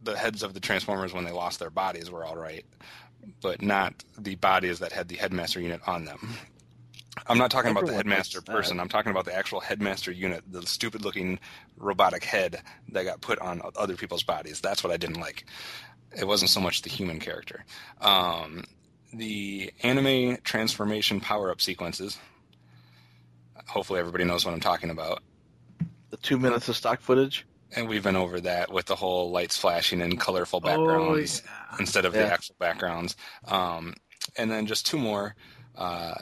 the 0.03 0.17
heads 0.17 0.43
of 0.43 0.53
the 0.53 0.59
Transformers 0.59 1.13
when 1.13 1.25
they 1.25 1.31
lost 1.31 1.59
their 1.59 1.69
bodies 1.69 2.09
were 2.09 2.23
all 2.23 2.37
right, 2.37 2.65
but 3.41 3.61
not 3.61 3.93
the 4.17 4.35
bodies 4.35 4.79
that 4.79 4.91
had 4.91 5.09
the 5.09 5.15
headmaster 5.15 5.59
unit 5.59 5.81
on 5.87 6.05
them. 6.05 6.35
I'm 7.27 7.37
not 7.37 7.51
talking 7.51 7.71
about 7.71 7.85
the 7.85 7.93
headmaster 7.93 8.41
person. 8.41 8.79
I'm 8.79 8.89
talking 8.89 9.11
about 9.11 9.25
the 9.25 9.35
actual 9.35 9.59
headmaster 9.59 10.11
unit, 10.11 10.43
the 10.47 10.65
stupid 10.65 11.03
looking 11.03 11.39
robotic 11.77 12.23
head 12.23 12.61
that 12.89 13.03
got 13.03 13.21
put 13.21 13.39
on 13.39 13.61
other 13.75 13.95
people's 13.95 14.23
bodies. 14.23 14.61
That's 14.61 14.83
what 14.83 14.91
I 14.91 14.97
didn't 14.97 15.19
like. 15.19 15.45
It 16.17 16.27
wasn't 16.27 16.51
so 16.51 16.59
much 16.59 16.81
the 16.81 16.89
human 16.89 17.19
character. 17.19 17.65
Um, 18.01 18.63
the 19.13 19.71
anime 19.81 20.37
transformation 20.43 21.19
power 21.19 21.51
up 21.51 21.61
sequences. 21.61 22.17
Hopefully, 23.67 23.99
everybody 23.99 24.23
knows 24.23 24.45
what 24.45 24.53
I'm 24.53 24.59
talking 24.59 24.89
about. 24.89 25.23
The 26.09 26.17
two 26.17 26.37
minutes 26.37 26.69
of 26.69 26.75
stock 26.75 27.01
footage. 27.01 27.45
And 27.75 27.89
we've 27.89 28.03
been 28.03 28.15
over 28.15 28.39
that 28.41 28.71
with 28.71 28.85
the 28.85 28.95
whole 28.95 29.31
lights 29.31 29.57
flashing 29.57 30.01
and 30.01 30.19
colorful 30.19 30.61
backgrounds 30.61 31.41
instead 31.79 32.05
of 32.05 32.13
the 32.13 32.25
actual 32.25 32.55
backgrounds. 32.59 33.17
Um, 33.45 33.95
and 34.37 34.49
then 34.49 34.65
just 34.65 34.85
two 34.85 34.97
more. 34.97 35.35
Uh, 35.75 36.13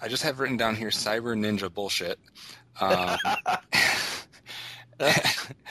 I 0.00 0.08
just 0.08 0.22
have 0.22 0.38
written 0.40 0.56
down 0.56 0.76
here 0.76 0.88
cyber 0.90 1.36
ninja 1.36 1.72
bullshit. 1.72 2.18
Um, 2.80 3.16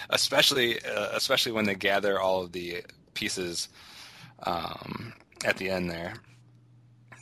especially, 0.10 0.84
uh, 0.84 1.10
especially 1.14 1.52
when 1.54 1.66
they 1.66 1.76
gather 1.76 2.20
all 2.20 2.42
of 2.42 2.52
the 2.52 2.84
pieces 3.14 3.70
um, 4.44 5.14
at 5.46 5.58
the 5.58 5.70
end 5.70 5.90
there. 5.90 6.14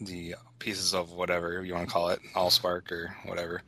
The 0.01 0.35
pieces 0.59 0.93
of 0.93 1.11
whatever 1.13 1.63
you 1.63 1.73
want 1.73 1.87
to 1.87 1.93
call 1.93 2.09
it, 2.09 2.19
Allspark 2.35 2.91
or 2.91 3.15
whatever. 3.25 3.61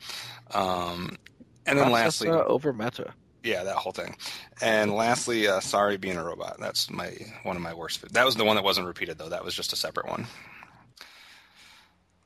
Um, 0.53 1.17
and 1.65 1.77
then 1.79 1.91
lastly, 1.91 2.27
Processor 2.27 2.45
over 2.45 2.73
meta. 2.73 3.13
yeah, 3.43 3.63
that 3.63 3.75
whole 3.75 3.91
thing. 3.91 4.15
And 4.61 4.93
lastly, 4.93 5.47
uh, 5.47 5.59
Sari 5.59 5.97
being 5.97 6.17
a 6.17 6.23
robot. 6.23 6.57
That's 6.59 6.89
my 6.89 7.13
one 7.43 7.55
of 7.55 7.61
my 7.61 7.73
worst. 7.73 8.11
That 8.13 8.25
was 8.25 8.35
the 8.35 8.43
one 8.43 8.55
that 8.55 8.63
wasn't 8.63 8.87
repeated 8.87 9.17
though. 9.17 9.29
That 9.29 9.43
was 9.45 9.53
just 9.55 9.73
a 9.73 9.75
separate 9.75 10.07
one. 10.07 10.27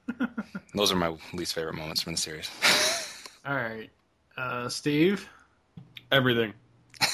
Those 0.74 0.92
are 0.92 0.96
my 0.96 1.16
least 1.34 1.54
favorite 1.54 1.76
moments 1.76 2.02
from 2.02 2.14
the 2.14 2.18
series. 2.18 2.50
all 3.46 3.56
right, 3.56 3.90
uh, 4.38 4.70
Steve. 4.70 5.28
Everything. 6.12 6.54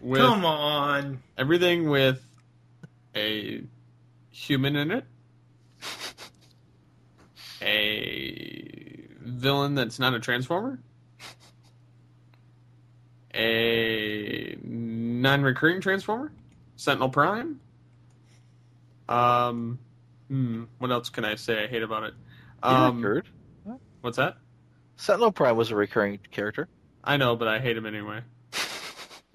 With 0.00 0.20
Come 0.20 0.44
on. 0.44 1.22
Everything 1.38 1.88
with 1.88 2.22
a 3.16 3.62
human 4.30 4.76
in 4.76 4.90
it. 4.90 5.04
A 7.62 9.06
villain 9.20 9.74
that's 9.74 9.98
not 9.98 10.12
a 10.12 10.20
transformer. 10.20 10.78
A 13.34 14.58
non-recurring 14.62 15.80
transformer. 15.80 16.30
Sentinel 16.76 17.08
Prime. 17.08 17.60
Um, 19.08 19.78
hmm, 20.34 20.64
what 20.78 20.90
else 20.90 21.10
can 21.10 21.24
I 21.24 21.36
say 21.36 21.62
I 21.62 21.66
hate 21.68 21.82
about 21.84 22.02
it? 22.04 22.14
He 22.64 22.68
Um, 22.68 22.96
recurred. 22.96 23.28
what's 24.00 24.16
that? 24.16 24.36
Sentinel 24.96 25.30
Prime 25.32 25.56
was 25.56 25.70
a 25.70 25.76
recurring 25.76 26.18
character. 26.32 26.68
I 27.04 27.16
know, 27.18 27.36
but 27.36 27.46
I 27.48 27.58
hate 27.60 27.76
him 27.76 27.86
anyway. 27.86 28.20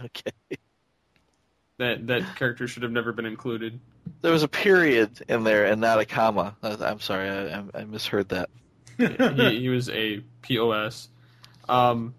Okay. 0.02 0.32
That 1.78 2.08
that 2.08 2.38
character 2.38 2.68
should 2.70 2.84
have 2.84 2.92
never 2.94 3.12
been 3.12 3.26
included. 3.26 3.80
There 4.22 4.32
was 4.32 4.44
a 4.44 4.48
period 4.48 5.22
in 5.28 5.44
there 5.44 5.66
and 5.66 5.82
not 5.82 6.00
a 6.00 6.06
comma. 6.06 6.56
I- 6.64 6.78
I'm 6.86 7.02
sorry, 7.02 7.30
I, 7.30 7.60
I- 7.60 7.82
I 7.82 7.84
misheard 7.84 8.30
that. 8.30 8.50
he, 8.98 9.60
he 9.60 9.68
was 9.70 9.90
a 9.90 10.22
POS. 10.42 11.10
Um, 11.68 12.16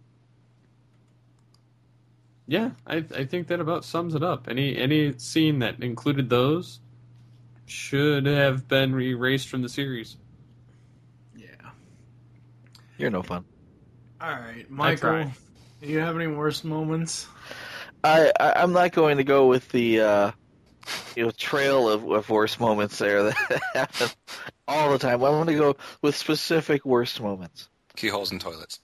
yeah, 2.46 2.70
I 2.86 2.96
I 3.16 3.24
think 3.24 3.46
that 3.48 3.60
about 3.60 3.84
sums 3.86 4.14
it 4.14 4.22
up. 4.22 4.46
Any 4.48 4.76
any 4.76 5.16
scene 5.18 5.60
that 5.60 5.82
included 5.82 6.28
those 6.28 6.79
should 7.70 8.26
have 8.26 8.66
been 8.68 8.98
erased 9.00 9.48
from 9.48 9.62
the 9.62 9.68
series. 9.68 10.16
Yeah. 11.36 11.46
You're 12.98 13.10
no 13.10 13.22
fun. 13.22 13.44
All 14.20 14.28
right, 14.30 14.66
I 14.68 14.72
Michael. 14.72 15.30
Do 15.80 15.88
you 15.88 16.00
have 16.00 16.16
any 16.16 16.26
worst 16.26 16.64
moments? 16.64 17.26
I, 18.04 18.32
I 18.38 18.52
I'm 18.56 18.72
not 18.72 18.92
going 18.92 19.16
to 19.16 19.24
go 19.24 19.46
with 19.46 19.68
the 19.70 20.00
uh, 20.00 20.30
you 21.16 21.24
know 21.24 21.30
trail 21.30 21.88
of, 21.88 22.04
of 22.10 22.28
worst 22.28 22.60
moments 22.60 22.98
there 22.98 23.22
that 23.24 23.60
happen 23.74 24.08
all 24.68 24.90
the 24.92 24.98
time. 24.98 25.14
I'm 25.22 25.32
going 25.32 25.46
to 25.46 25.54
go 25.54 25.76
with 26.02 26.16
specific 26.16 26.84
worst 26.84 27.20
moments. 27.20 27.68
Keyholes 27.96 28.30
and 28.32 28.40
toilets. 28.40 28.80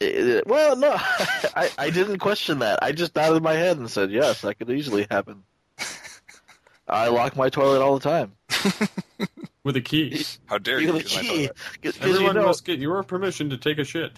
It- 0.00 0.26
it- 0.26 0.46
well, 0.46 0.76
no, 0.76 0.92
I 0.98 1.70
I 1.78 1.90
didn't 1.90 2.18
question 2.18 2.58
that. 2.58 2.80
I 2.82 2.92
just 2.92 3.14
nodded 3.16 3.42
my 3.42 3.54
head 3.54 3.78
and 3.78 3.90
said 3.90 4.10
yes, 4.10 4.42
that 4.42 4.58
could 4.58 4.70
easily 4.70 5.06
happen. 5.10 5.44
I 6.88 7.08
lock 7.08 7.36
my 7.36 7.50
toilet 7.50 7.82
all 7.82 7.98
the 7.98 8.08
time. 8.08 8.32
With 9.64 9.76
a 9.76 9.80
key. 9.80 10.24
How 10.46 10.58
dare 10.58 10.80
You 10.80 10.88
you? 10.88 10.92
a 10.94 10.98
use 11.00 11.16
my 11.16 11.22
key. 11.22 11.50
Everyone 12.00 12.22
you 12.22 12.32
know, 12.40 12.46
must 12.46 12.64
get 12.64 12.78
your 12.78 13.02
permission 13.02 13.50
to 13.50 13.58
take 13.58 13.78
a 13.78 13.84
shit. 13.84 14.12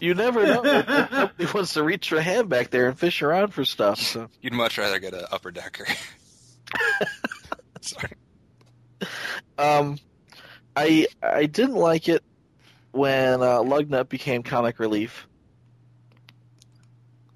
you 0.00 0.14
never 0.14 0.44
know. 0.46 0.62
Nobody 1.12 1.46
wants 1.52 1.74
to 1.74 1.82
reach 1.82 2.08
their 2.10 2.22
hand 2.22 2.48
back 2.48 2.70
there 2.70 2.88
and 2.88 2.98
fish 2.98 3.20
around 3.22 3.48
for 3.52 3.64
stuff. 3.64 4.00
So. 4.00 4.28
You'd 4.40 4.54
much 4.54 4.78
rather 4.78 4.98
get 4.98 5.12
an 5.12 5.24
upper 5.30 5.50
decker. 5.50 5.86
Sorry. 7.82 8.12
Um, 9.58 9.98
I 10.74 11.06
I 11.22 11.44
didn't 11.46 11.76
like 11.76 12.08
it 12.08 12.22
when 12.92 13.42
uh, 13.42 13.58
Lugnut 13.58 14.08
became 14.08 14.42
comic 14.42 14.78
relief. 14.78 15.26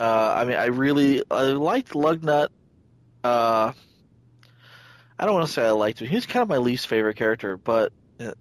Uh, 0.00 0.34
I 0.36 0.44
mean, 0.44 0.56
I 0.56 0.66
really 0.66 1.22
I 1.30 1.42
liked 1.42 1.90
Lugnut. 1.92 2.48
Uh, 3.22 3.72
I 5.18 5.24
don't 5.24 5.34
want 5.34 5.46
to 5.46 5.52
say 5.52 5.66
I 5.66 5.70
liked 5.70 6.00
him. 6.00 6.08
He 6.08 6.14
was 6.14 6.26
kind 6.26 6.42
of 6.42 6.48
my 6.48 6.58
least 6.58 6.86
favorite 6.86 7.16
character, 7.16 7.56
but 7.56 7.92
uh, 8.20 8.32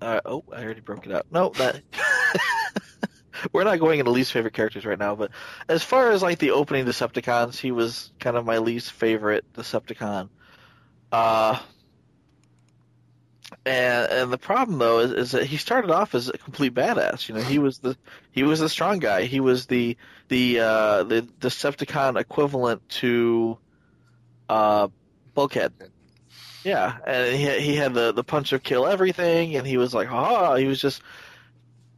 uh, 0.00 0.20
oh, 0.24 0.44
I 0.52 0.62
already 0.62 0.80
broke 0.80 1.06
it 1.06 1.12
up. 1.12 1.26
No, 1.30 1.50
that 1.50 1.82
we're 3.52 3.64
not 3.64 3.78
going 3.78 3.98
into 3.98 4.10
least 4.10 4.32
favorite 4.32 4.54
characters 4.54 4.86
right 4.86 4.98
now. 4.98 5.14
But 5.14 5.30
as 5.68 5.82
far 5.82 6.10
as 6.10 6.22
like 6.22 6.38
the 6.38 6.52
opening 6.52 6.86
Decepticons, 6.86 7.58
he 7.58 7.70
was 7.70 8.12
kind 8.18 8.36
of 8.36 8.46
my 8.46 8.58
least 8.58 8.92
favorite 8.92 9.44
Decepticon. 9.54 10.28
Uh, 11.10 11.58
and 13.66 14.10
and 14.10 14.32
the 14.32 14.38
problem 14.38 14.78
though 14.78 15.00
is, 15.00 15.12
is 15.12 15.30
that 15.32 15.44
he 15.44 15.56
started 15.56 15.90
off 15.90 16.14
as 16.14 16.28
a 16.28 16.38
complete 16.38 16.74
badass. 16.74 17.28
You 17.28 17.34
know, 17.34 17.42
he 17.42 17.58
was 17.58 17.78
the 17.78 17.96
he 18.30 18.42
was 18.42 18.60
the 18.60 18.68
strong 18.68 18.98
guy. 18.98 19.24
He 19.24 19.40
was 19.40 19.66
the 19.66 19.96
the 20.28 20.60
uh, 20.60 21.02
the 21.04 21.22
Decepticon 21.40 22.18
equivalent 22.18 22.88
to 22.88 23.58
uh, 24.48 24.88
Bulkhead. 25.34 25.72
Yeah, 26.64 26.96
and 27.06 27.36
he 27.36 27.60
he 27.60 27.76
had 27.76 27.94
the 27.94 28.12
the 28.12 28.24
punch 28.24 28.52
of 28.52 28.62
kill 28.62 28.86
everything, 28.86 29.56
and 29.56 29.66
he 29.66 29.76
was 29.76 29.92
like, 29.92 30.08
ha! 30.08 30.54
He 30.56 30.66
was 30.66 30.80
just 30.80 31.02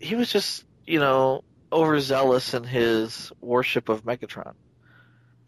he 0.00 0.14
was 0.14 0.30
just 0.30 0.64
you 0.86 1.00
know 1.00 1.44
overzealous 1.72 2.54
in 2.54 2.64
his 2.64 3.32
worship 3.40 3.88
of 3.88 4.04
Megatron, 4.04 4.54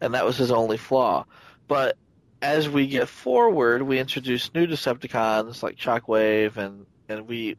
and 0.01 0.13
that 0.13 0.25
was 0.25 0.37
his 0.37 0.51
only 0.51 0.77
flaw. 0.77 1.25
But 1.67 1.97
as 2.41 2.69
we 2.69 2.87
get 2.87 3.09
forward, 3.09 3.81
we 3.81 3.99
introduce 3.99 4.53
new 4.53 4.67
Decepticons 4.67 5.63
like 5.63 5.77
Shockwave, 5.77 6.57
and 6.57 6.85
and 7.09 7.27
we 7.27 7.57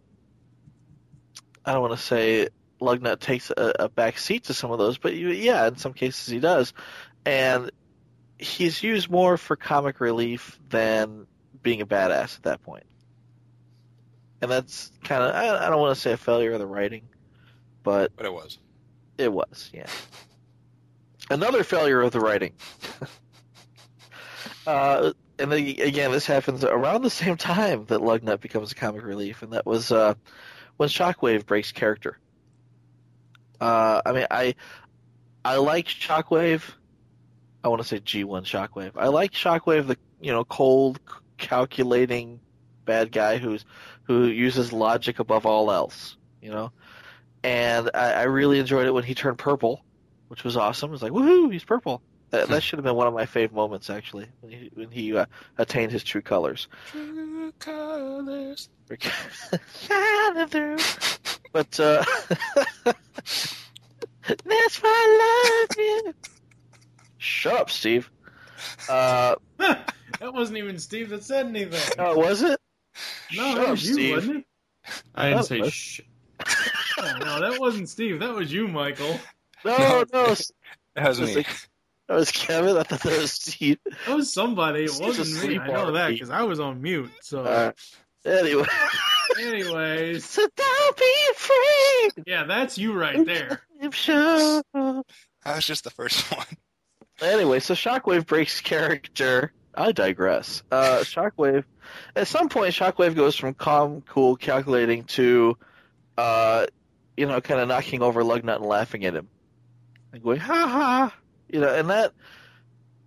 I 1.65 1.73
don't 1.73 1.83
want 1.83 1.99
to 1.99 2.05
say 2.05 2.49
Lugnut 2.81 3.21
takes 3.21 3.51
a, 3.51 3.75
a 3.81 3.89
back 3.89 4.19
seat 4.19 4.45
to 4.45 4.55
some 4.55 4.71
of 4.71 4.79
those, 4.79 4.99
but 4.99 5.15
you, 5.15 5.31
yeah, 5.31 5.67
in 5.67 5.77
some 5.77 5.93
cases 5.93 6.27
he 6.29 6.39
does, 6.39 6.73
and 7.27 7.71
he's 8.39 8.83
used 8.83 9.11
more 9.11 9.37
for 9.37 9.57
comic 9.57 10.01
relief 10.01 10.59
than 10.69 11.27
being 11.63 11.81
a 11.81 11.87
badass 11.87 12.37
at 12.37 12.43
that 12.45 12.63
point. 12.63 12.85
And 14.41 14.51
that's 14.51 14.93
kind 15.05 15.23
of 15.23 15.35
I, 15.35 15.67
I 15.67 15.69
don't 15.69 15.81
want 15.81 15.95
to 15.95 16.01
say 16.01 16.13
a 16.13 16.17
failure 16.17 16.53
of 16.53 16.61
the 16.61 16.67
writing, 16.67 17.03
but 17.83 18.13
But 18.17 18.27
it 18.27 18.33
was. 18.33 18.59
it 19.17 19.33
was, 19.33 19.71
yeah. 19.73 19.87
Another 21.31 21.65
failure 21.65 22.01
of 22.01 22.13
the 22.13 22.21
writing. 22.21 22.53
uh, 24.67 25.13
and 25.39 25.53
then, 25.53 25.59
again, 25.59 26.11
this 26.11 26.27
happens 26.27 26.65
around 26.65 27.03
the 27.03 27.11
same 27.11 27.37
time 27.37 27.85
that 27.87 28.01
Lugnut 28.01 28.41
becomes 28.41 28.73
a 28.73 28.75
comic 28.75 29.05
relief, 29.05 29.43
and 29.43 29.53
that 29.53 29.67
was 29.67 29.93
uh, 29.93 30.15
when 30.77 30.89
Shockwave 30.89 31.47
breaks 31.47 31.73
character. 31.73 32.19
Uh, 33.61 34.01
I 34.07 34.13
mean, 34.13 34.27
I 34.31 34.55
I 35.45 35.57
like 35.57 35.87
Shockwave. 35.87 36.63
I 37.63 37.69
want 37.69 37.83
to 37.83 37.89
say 37.89 37.99
G1 37.99 38.45
Shockwave. 38.45 38.93
I 38.97 39.09
like 39.09 39.33
Shockwave, 39.33 39.87
the 39.89 39.97
you 40.21 40.33
know 40.33 40.45
cold, 40.45 41.01
calculating 41.39 42.41
bad 42.85 43.13
guy 43.13 43.39
who's 43.39 43.65
who 44.05 44.27
uses 44.27 44.73
logic 44.73 45.19
above 45.19 45.47
all 45.47 45.71
else. 45.71 46.17
You 46.43 46.51
know, 46.51 46.73
and 47.43 47.91
I, 47.95 48.13
I 48.13 48.23
really 48.25 48.59
enjoyed 48.59 48.87
it 48.87 48.93
when 48.93 49.05
he 49.05 49.15
turned 49.15 49.39
purple, 49.39 49.85
which 50.29 50.45
was 50.45 50.57
awesome. 50.57 50.91
It 50.91 50.93
was 50.93 51.03
like 51.03 51.13
woohoo, 51.13 51.53
he's 51.53 51.65
purple. 51.65 52.03
That, 52.31 52.49
that 52.49 52.63
should 52.63 52.79
have 52.79 52.85
been 52.85 52.95
one 52.95 53.07
of 53.07 53.15
my 53.15 53.25
fave 53.25 53.53
moments 53.53 53.89
actually 53.89 54.27
when 54.41 54.53
he 54.53 54.71
when 54.75 54.91
he 54.91 55.17
uh, 55.17 55.25
attained 55.57 55.93
his 55.93 56.05
true 56.05 56.21
colors. 56.21 56.69
True 56.91 57.53
colors. 57.59 58.69
Shining 59.81 60.49
through. 60.49 60.77
But 61.53 61.81
uh, 61.81 62.05
that's 64.45 64.83
why 64.83 64.85
I 64.85 65.67
love 65.67 65.77
you. 65.79 66.15
Shut 67.17 67.55
up, 67.55 67.71
Steve. 67.71 68.11
Uh, 68.89 69.35
that 69.59 70.33
wasn't 70.33 70.59
even 70.59 70.79
Steve 70.79 71.11
that 71.11 71.25
said 71.25 71.47
anything. 71.47 71.95
oh, 71.99 72.19
was 72.19 72.43
it? 72.43 72.59
No, 73.37 73.43
Shut 73.45 73.57
that 73.57 73.65
up, 73.65 73.71
was 73.71 73.87
you, 73.87 73.93
Steve. 73.95 74.15
wasn't 74.15 74.37
it? 74.39 74.45
I 75.15 75.29
didn't 75.31 75.45
say 75.45 75.61
what? 75.61 75.73
shh. 75.73 76.01
Oh, 77.01 77.19
no, 77.21 77.41
that 77.51 77.61
wasn't 77.61 77.89
Steve. 77.89 78.21
That 78.21 78.35
was 78.35 78.53
you, 78.53 78.67
Michael. 78.69 79.19
No, 79.65 80.05
no. 80.13 80.35
That 80.95 81.09
was 81.11 81.19
It 81.19 81.23
was 81.23 81.29
me. 81.31 81.35
like- 81.37 81.69
that 82.09 82.15
was 82.15 82.33
Kevin. 82.33 82.77
I 82.77 82.83
thought 82.85 83.01
that 83.03 83.19
was 83.21 83.33
Steve. 83.33 83.79
That 84.07 84.17
was 84.17 84.33
somebody. 84.33 84.85
It 84.85 84.91
Steve's 84.91 85.19
wasn't 85.19 85.49
me. 85.51 85.59
I 85.59 85.67
know 85.69 85.93
that 85.93 86.09
because 86.09 86.31
I 86.31 86.43
was 86.43 86.59
on 86.59 86.81
mute. 86.81 87.11
So, 87.21 87.45
Uh, 87.45 87.73
anyway, 88.25 88.65
anyways, 89.39 90.25
so 90.25 90.49
don't 90.57 90.97
be 90.97 91.15
afraid. 91.33 92.25
yeah, 92.27 92.45
that's 92.45 92.79
you 92.79 92.95
right 92.95 93.25
there. 93.27 93.61
I'm 93.83 93.91
sure. 93.91 94.63
That 94.73 95.05
was 95.45 95.67
just 95.67 95.85
the 95.85 95.91
first 95.91 96.23
one. 96.35 96.47
Anyway, 97.21 97.61
so 97.61 97.75
Shockwave 97.75 98.27
breaks 98.27 98.61
character. 98.63 99.53
I 99.75 99.93
digress. 99.93 100.63
Uh, 100.71 100.99
Shockwave, 101.03 101.65
at 102.17 102.27
some 102.27 102.49
point, 102.49 102.75
Shockwave 102.75 103.15
goes 103.15 103.37
from 103.37 103.55
calm, 103.55 104.03
cool, 104.03 104.37
calculating 104.37 105.05
to, 105.05 105.57
uh, 106.17 106.67
you 107.17 107.27
know, 107.27 107.41
kind 107.41 107.61
of 107.61 107.69
knocking 107.69 108.03
over 108.03 108.23
Lugnut 108.23 108.57
and 108.57 108.67
laughing 108.67 109.05
at 109.05 109.15
him, 109.15 109.29
and 110.13 110.23
going 110.23 110.41
ha 110.41 110.67
ha, 110.67 111.15
you 111.49 111.61
know, 111.61 111.73
and 111.73 111.91
that. 111.91 112.13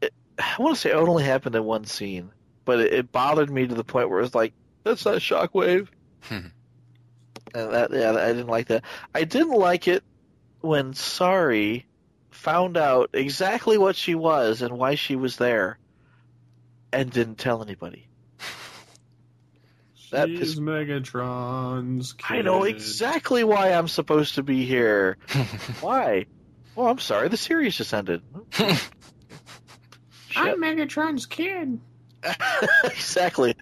It, 0.02 0.14
I 0.38 0.56
want 0.60 0.76
to 0.76 0.82
say 0.82 0.90
it 0.92 0.96
only 0.96 1.24
happened 1.24 1.56
in 1.56 1.64
one 1.64 1.86
scene, 1.86 2.32
but 2.66 2.80
it, 2.80 2.94
it 2.94 3.12
bothered 3.12 3.50
me 3.50 3.68
to 3.68 3.76
the 3.76 3.84
point 3.84 4.10
where 4.10 4.20
it 4.20 4.24
was 4.24 4.36
like, 4.36 4.54
that's 4.84 5.06
not 5.06 5.18
Shockwave. 5.18 5.88
Hmm. 6.24 6.48
And 7.54 7.74
that, 7.74 7.92
yeah, 7.92 8.12
I 8.12 8.28
didn't 8.28 8.48
like 8.48 8.68
that. 8.68 8.84
I 9.14 9.26
didn't 9.26 9.52
like 9.52 9.88
it 9.88 10.04
when 10.62 10.94
Sari 10.94 11.86
found 12.32 12.78
out 12.78 13.12
exactly 13.14 13.78
what 13.78 13.96
she 13.96 14.16
was 14.16 14.62
and 14.62 14.78
why 14.78 14.96
she 14.96 15.16
was 15.16 15.38
there, 15.38 15.78
and 16.92 17.12
didn't 17.12 17.36
tell 17.38 17.62
anybody. 17.62 18.08
That 20.12 20.28
She's 20.28 20.40
pissed- 20.40 20.60
Megatron's 20.60 22.12
kid. 22.12 22.40
I 22.40 22.42
know 22.42 22.66
exactly 22.66 23.46
why 23.46 23.72
I'm 23.72 23.88
supposed 23.88 24.36
to 24.36 24.44
be 24.44 24.66
here. 24.66 25.16
why? 25.80 26.26
Oh, 26.76 26.88
I'm 26.88 27.00
sorry. 27.00 27.30
The 27.30 27.38
series 27.38 27.78
just 27.78 27.94
ended. 27.94 28.22
I'm 30.36 30.62
Megatron's 30.62 31.26
kid. 31.26 31.80
exactly. 32.84 33.56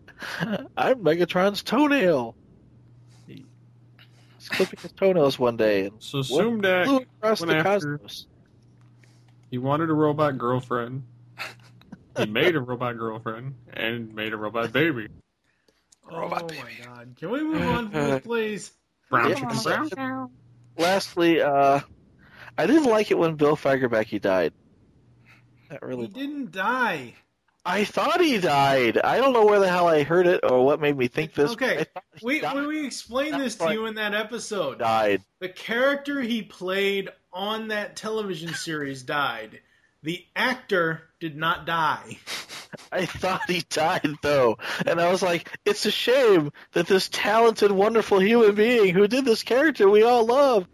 I'm 0.76 1.04
Megatron's 1.04 1.62
toenail. 1.62 2.36
He's 3.28 4.50
clipping 4.50 4.80
his 4.82 4.92
toenails 4.94 5.38
one 5.38 5.56
day 5.56 5.86
and 5.86 5.94
So 6.00 6.24
flew 6.24 6.58
across 6.60 7.42
the 7.42 7.58
after- 7.58 7.64
cosmos. 8.00 8.26
He 9.52 9.58
wanted 9.58 9.90
a 9.90 9.94
robot 9.94 10.38
girlfriend. 10.38 11.04
he 12.18 12.26
made 12.26 12.56
a 12.56 12.60
robot 12.60 12.98
girlfriend 12.98 13.56
and 13.74 14.14
made 14.14 14.34
a 14.34 14.38
robot 14.38 14.72
baby. 14.72 15.08
oh 16.12 16.28
my 16.30 16.42
god! 16.84 17.16
Can 17.18 17.30
we 17.32 17.44
move 17.44 17.62
on, 17.62 17.90
from 17.92 18.02
this, 18.10 18.22
please? 18.26 18.72
Brown 19.10 19.30
Yeah, 19.30 19.36
chicken 19.36 19.56
so- 19.56 19.90
brown. 19.90 20.32
Lastly, 20.78 21.42
uh, 21.42 21.82
I 22.58 22.66
didn't 22.68 22.90
like 22.90 23.12
it 23.12 23.18
when 23.18 23.36
Bill 23.36 23.58
Fagerbakke 23.58 24.22
died. 24.22 24.54
That 25.70 25.80
He 25.82 25.88
really. 25.88 26.08
didn't 26.08 26.52
die. 26.52 27.16
I 27.66 27.84
thought 27.84 28.22
he 28.22 28.38
died. 28.38 28.98
I 28.98 29.18
don't 29.18 29.34
know 29.34 29.46
where 29.46 29.60
the 29.60 29.68
hell 29.68 29.88
I 29.88 30.04
heard 30.04 30.26
it 30.26 30.40
or 30.44 30.66
what 30.66 30.80
made 30.80 30.98
me 30.98 31.08
think 31.10 31.34
this. 31.34 31.52
Okay, 31.52 31.86
we 32.24 32.40
died. 32.40 32.56
when 32.56 32.68
we 32.68 32.86
explained 32.86 33.40
this 33.42 33.56
to 33.56 33.74
you 33.74 33.86
in 33.88 33.96
that 33.96 34.14
episode, 34.16 34.80
died. 34.80 35.22
the 35.40 35.50
character 35.50 36.22
he 36.22 36.42
played 36.42 37.10
on 37.34 37.70
that 37.70 37.96
television 37.96 38.54
series 38.54 39.04
died. 39.04 39.60
The 40.04 40.24
actor 40.36 41.02
did 41.20 41.36
not 41.36 41.66
die. 41.66 42.18
I 42.92 43.06
thought 43.06 43.50
he 43.50 43.64
died 43.70 44.16
though, 44.22 44.58
and 44.86 45.02
I 45.02 45.12
was 45.12 45.22
like, 45.22 45.50
it's 45.66 45.86
a 45.86 45.92
shame 45.92 46.52
that 46.74 46.88
this 46.88 47.10
talented, 47.10 47.72
wonderful 47.72 48.20
human 48.20 48.56
being 48.56 48.94
who 48.94 49.08
did 49.08 49.26
this 49.26 49.44
character 49.44 49.90
we 49.90 50.04
all 50.04 50.26
love 50.26 50.68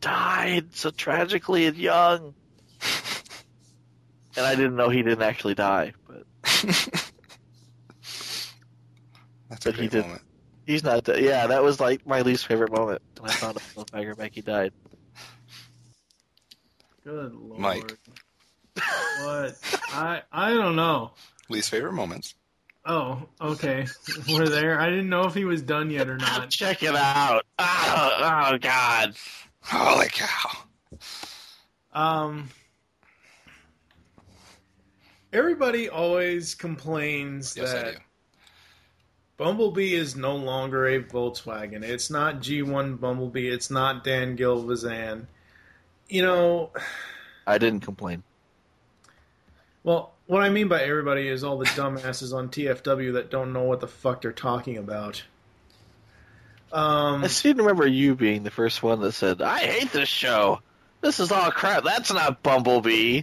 died 0.00 0.74
so 0.74 0.90
tragically 0.90 1.66
and 1.66 1.76
young. 1.76 2.34
and 4.36 4.44
I 4.44 4.54
didn't 4.56 4.76
know 4.76 4.88
he 4.90 5.02
didn't 5.02 5.22
actually 5.22 5.54
die, 5.54 5.92
but 6.06 6.24
That's 9.48 9.66
a 9.66 9.70
But 9.70 9.74
he 9.74 9.88
great 9.88 9.90
did. 9.90 10.04
moment. 10.04 10.22
he's 10.66 10.82
not. 10.84 11.04
Dead. 11.04 11.20
Yeah, 11.22 11.46
that 11.46 11.62
was 11.62 11.80
like 11.80 12.06
my 12.06 12.22
least 12.22 12.46
favorite 12.46 12.72
moment 12.72 13.00
when 13.20 13.30
I 13.30 13.34
found 13.34 13.56
out 13.56 13.62
Bill 13.74 13.84
Fagerbakke 13.86 14.44
died. 14.44 14.72
Good 17.06 17.36
lord. 17.36 17.60
Mike. 17.60 17.92
What? 19.22 19.54
I 19.92 20.22
I 20.32 20.54
don't 20.54 20.74
know. 20.74 21.12
Least 21.48 21.70
favorite 21.70 21.92
moments. 21.92 22.34
Oh, 22.84 23.28
okay. 23.40 23.86
We're 24.28 24.48
there. 24.48 24.80
I 24.80 24.90
didn't 24.90 25.08
know 25.08 25.22
if 25.22 25.32
he 25.32 25.44
was 25.44 25.62
done 25.62 25.88
yet 25.88 26.08
or 26.08 26.16
not. 26.16 26.50
Check 26.50 26.82
it 26.82 26.96
out. 26.96 27.44
Oh, 27.60 28.18
oh 28.50 28.58
God. 28.58 29.14
Holy 29.62 30.08
cow. 30.08 30.50
Um, 31.92 32.48
everybody 35.32 35.88
always 35.88 36.56
complains 36.56 37.56
Yes, 37.56 37.72
that. 37.72 37.96
Bumblebee 39.36 39.94
is 39.94 40.16
no 40.16 40.34
longer 40.34 40.86
a 40.86 41.04
Volkswagen. 41.04 41.84
It's 41.84 42.10
not 42.10 42.40
G1 42.40 42.98
Bumblebee. 42.98 43.48
It's 43.48 43.70
not 43.70 44.02
Dan 44.02 44.36
Gilvezan. 44.36 45.28
You 46.08 46.22
know, 46.22 46.70
I 47.46 47.58
didn't 47.58 47.80
complain. 47.80 48.22
well, 49.84 50.12
what 50.26 50.42
I 50.42 50.48
mean 50.48 50.68
by 50.68 50.82
everybody 50.82 51.28
is 51.28 51.44
all 51.44 51.58
the 51.58 51.66
dumbasses 51.66 52.34
on 52.34 52.48
TFW 52.48 53.14
that 53.14 53.30
don't 53.30 53.52
know 53.52 53.62
what 53.62 53.80
the 53.80 53.86
fuck 53.88 54.22
they're 54.22 54.32
talking 54.32 54.76
about. 54.76 55.22
Um, 56.72 57.22
I 57.22 57.28
seem 57.28 57.56
to 57.56 57.62
remember 57.62 57.86
you 57.86 58.16
being 58.16 58.42
the 58.42 58.50
first 58.50 58.82
one 58.82 59.00
that 59.00 59.12
said, 59.12 59.40
"I 59.40 59.60
hate 59.60 59.92
this 59.92 60.08
show. 60.08 60.60
This 61.00 61.20
is 61.20 61.30
all 61.30 61.50
crap. 61.52 61.84
That's 61.84 62.12
not 62.12 62.42
Bumblebee." 62.42 63.22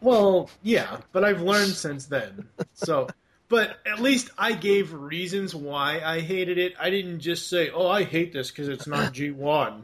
Well, 0.00 0.48
yeah, 0.62 0.98
but 1.10 1.24
I've 1.24 1.40
learned 1.40 1.72
since 1.72 2.06
then. 2.06 2.46
So, 2.74 3.08
but 3.48 3.78
at 3.84 3.98
least 4.00 4.30
I 4.38 4.52
gave 4.52 4.92
reasons 4.92 5.52
why 5.56 6.00
I 6.04 6.20
hated 6.20 6.58
it. 6.58 6.74
I 6.78 6.90
didn't 6.90 7.18
just 7.18 7.48
say, 7.50 7.70
"Oh, 7.70 7.88
I 7.88 8.04
hate 8.04 8.32
this 8.32 8.50
because 8.52 8.68
it's 8.68 8.86
not 8.86 9.12
G1." 9.12 9.80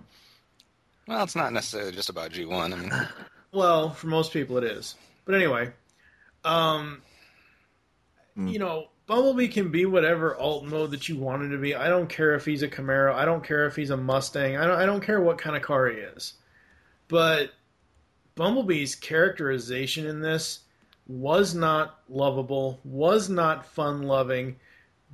Well, 1.10 1.24
it's 1.24 1.34
not 1.34 1.52
necessarily 1.52 1.90
just 1.90 2.08
about 2.08 2.30
G1. 2.30 2.72
I 2.72 2.76
mean, 2.76 2.92
Well, 3.52 3.90
for 3.90 4.06
most 4.06 4.32
people 4.32 4.58
it 4.58 4.64
is. 4.64 4.94
But 5.24 5.34
anyway, 5.34 5.72
um 6.44 7.02
you 8.36 8.60
know, 8.60 8.86
Bumblebee 9.06 9.48
can 9.48 9.70
be 9.70 9.84
whatever 9.86 10.36
alt 10.36 10.64
mode 10.64 10.92
that 10.92 11.08
you 11.08 11.16
want 11.16 11.42
him 11.42 11.50
to 11.50 11.58
be. 11.58 11.74
I 11.74 11.88
don't 11.88 12.08
care 12.08 12.34
if 12.36 12.44
he's 12.46 12.62
a 12.62 12.68
Camaro. 12.68 13.12
I 13.12 13.24
don't 13.24 13.44
care 13.44 13.66
if 13.66 13.74
he's 13.74 13.90
a 13.90 13.96
Mustang. 13.96 14.56
I 14.56 14.66
don't 14.68 14.78
I 14.78 14.86
don't 14.86 15.02
care 15.02 15.20
what 15.20 15.36
kind 15.36 15.56
of 15.56 15.62
car 15.62 15.88
he 15.88 15.96
is. 15.96 16.34
But 17.08 17.50
Bumblebee's 18.36 18.94
characterization 18.94 20.06
in 20.06 20.20
this 20.20 20.60
was 21.08 21.56
not 21.56 21.98
lovable, 22.08 22.78
was 22.84 23.28
not 23.28 23.66
fun 23.66 24.04
loving, 24.04 24.54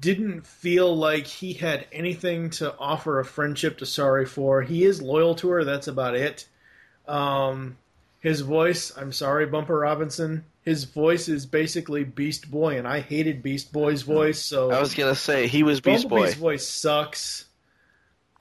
didn't 0.01 0.47
feel 0.47 0.95
like 0.95 1.27
he 1.27 1.55
had 1.55 1.87
anything 1.93 2.51
to 2.51 2.77
offer 2.79 3.19
a 3.19 3.25
friendship 3.25 3.79
to 3.79 3.87
Sari 3.87 4.27
for. 4.27 4.63
He 4.63 4.85
is 4.85 5.01
loyal 5.01 5.35
to 5.37 5.49
her, 5.51 5.65
that's 5.65 5.89
about 5.89 6.15
it. 6.15 6.47
Um, 7.09 7.79
his 8.21 8.41
voice, 8.43 8.93
I'm 8.97 9.13
sorry, 9.13 9.47
Bumper 9.47 9.79
Robinson, 9.79 10.45
his 10.63 10.85
voice 10.85 11.29
is 11.29 11.47
basically 11.47 12.05
Beast 12.05 12.51
Boy, 12.51 12.77
and 12.77 12.87
I 12.89 13.01
hated 13.01 13.43
Beast 13.43 13.73
Boy's 13.73 14.03
voice, 14.03 14.43
so 14.43 14.71
I 14.71 14.81
was 14.81 14.95
gonna 14.95 15.15
say 15.15 15.47
he 15.47 15.63
was 15.63 15.81
Beast 15.81 16.09
Boy. 16.09 16.17
Bumblebee's 16.17 16.35
voice 16.35 16.67
sucks. 16.69 17.45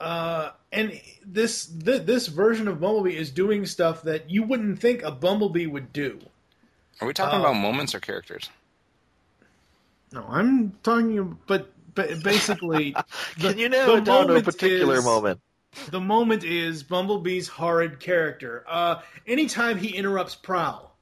Uh, 0.00 0.50
and 0.72 1.00
this 1.24 1.66
th- 1.66 2.02
this 2.02 2.26
version 2.26 2.68
of 2.68 2.80
Bumblebee 2.80 3.16
is 3.16 3.30
doing 3.30 3.64
stuff 3.64 4.02
that 4.02 4.28
you 4.28 4.42
wouldn't 4.42 4.78
think 4.80 5.02
a 5.02 5.10
Bumblebee 5.10 5.66
would 5.66 5.92
do. 5.92 6.18
are 7.00 7.06
we 7.06 7.14
talking 7.14 7.38
Uh, 7.38 7.42
about 7.44 7.54
moments 7.54 7.94
or 7.94 8.00
characters? 8.00 8.50
No, 10.12 10.24
I'm 10.28 10.72
talking, 10.82 11.36
but 11.46 11.72
but 11.94 12.22
basically, 12.22 12.92
Can 13.38 13.52
the- 13.54 13.58
you 13.58 13.68
narrow 13.68 13.96
the 13.96 14.00
down 14.02 14.28
to 14.28 14.36
a 14.36 14.42
particular 14.42 14.96
is- 14.96 15.04
moment? 15.04 15.40
the 15.90 16.00
moment 16.00 16.42
is 16.42 16.82
Bumblebee's 16.82 17.48
horrid 17.48 18.00
character. 18.00 18.64
Uh, 18.66 19.02
anytime 19.26 19.76
he 19.76 19.88
interrupts 19.94 20.34
Prowl, 20.34 20.96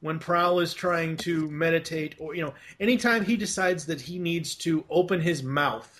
when 0.00 0.18
Prowl 0.18 0.60
is 0.60 0.74
trying 0.74 1.16
to 1.18 1.48
meditate, 1.50 2.16
or 2.18 2.34
you 2.34 2.42
know, 2.42 2.52
anytime 2.80 3.24
he 3.24 3.36
decides 3.36 3.86
that 3.86 4.00
he 4.00 4.18
needs 4.18 4.54
to 4.56 4.84
open 4.90 5.20
his 5.20 5.42
mouth. 5.42 5.99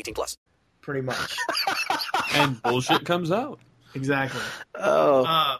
18 0.00 0.14
plus. 0.14 0.36
Pretty 0.80 1.02
much. 1.02 1.36
and 2.34 2.60
bullshit 2.62 3.04
comes 3.04 3.30
out. 3.30 3.60
Exactly. 3.94 4.40
Oh. 4.74 5.24
Uh, 5.24 5.58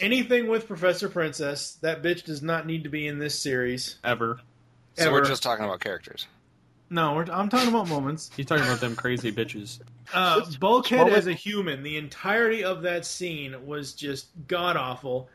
anything 0.00 0.48
with 0.48 0.66
Professor 0.66 1.08
Princess, 1.08 1.78
that 1.82 2.02
bitch 2.02 2.24
does 2.24 2.42
not 2.42 2.66
need 2.66 2.84
to 2.84 2.90
be 2.90 3.06
in 3.06 3.18
this 3.18 3.38
series. 3.38 3.96
Ever. 4.04 4.40
So 4.94 5.04
Ever. 5.06 5.12
we're 5.12 5.24
just 5.24 5.42
talking 5.42 5.64
about 5.64 5.80
characters. 5.80 6.26
No, 6.90 7.14
we're, 7.14 7.24
I'm 7.30 7.48
talking 7.48 7.68
about 7.68 7.88
moments. 7.88 8.30
He's 8.36 8.46
talking 8.46 8.64
about 8.64 8.80
them 8.80 8.94
crazy 8.96 9.32
bitches. 9.32 9.80
Uh, 10.12 10.42
Bulkhead 10.60 11.08
as 11.08 11.26
a 11.26 11.32
human, 11.32 11.82
the 11.82 11.96
entirety 11.96 12.64
of 12.64 12.82
that 12.82 13.06
scene 13.06 13.66
was 13.66 13.94
just 13.94 14.28
god 14.46 14.76
awful. 14.76 15.28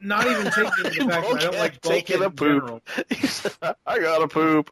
Not 0.00 0.26
even 0.26 0.44
taking 0.52 0.86
into 0.86 1.04
the 1.04 1.10
fact 1.10 1.28
that 1.28 1.36
I 1.36 1.40
don't 1.40 1.58
like 1.58 1.80
Bulkhead 1.80 2.06
Taking 2.06 2.22
a 2.22 2.26
in 2.26 2.32
poop. 2.32 2.38
general. 2.38 3.76
I 3.86 3.98
gotta 4.00 4.26
poop. 4.28 4.70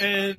And 0.00 0.36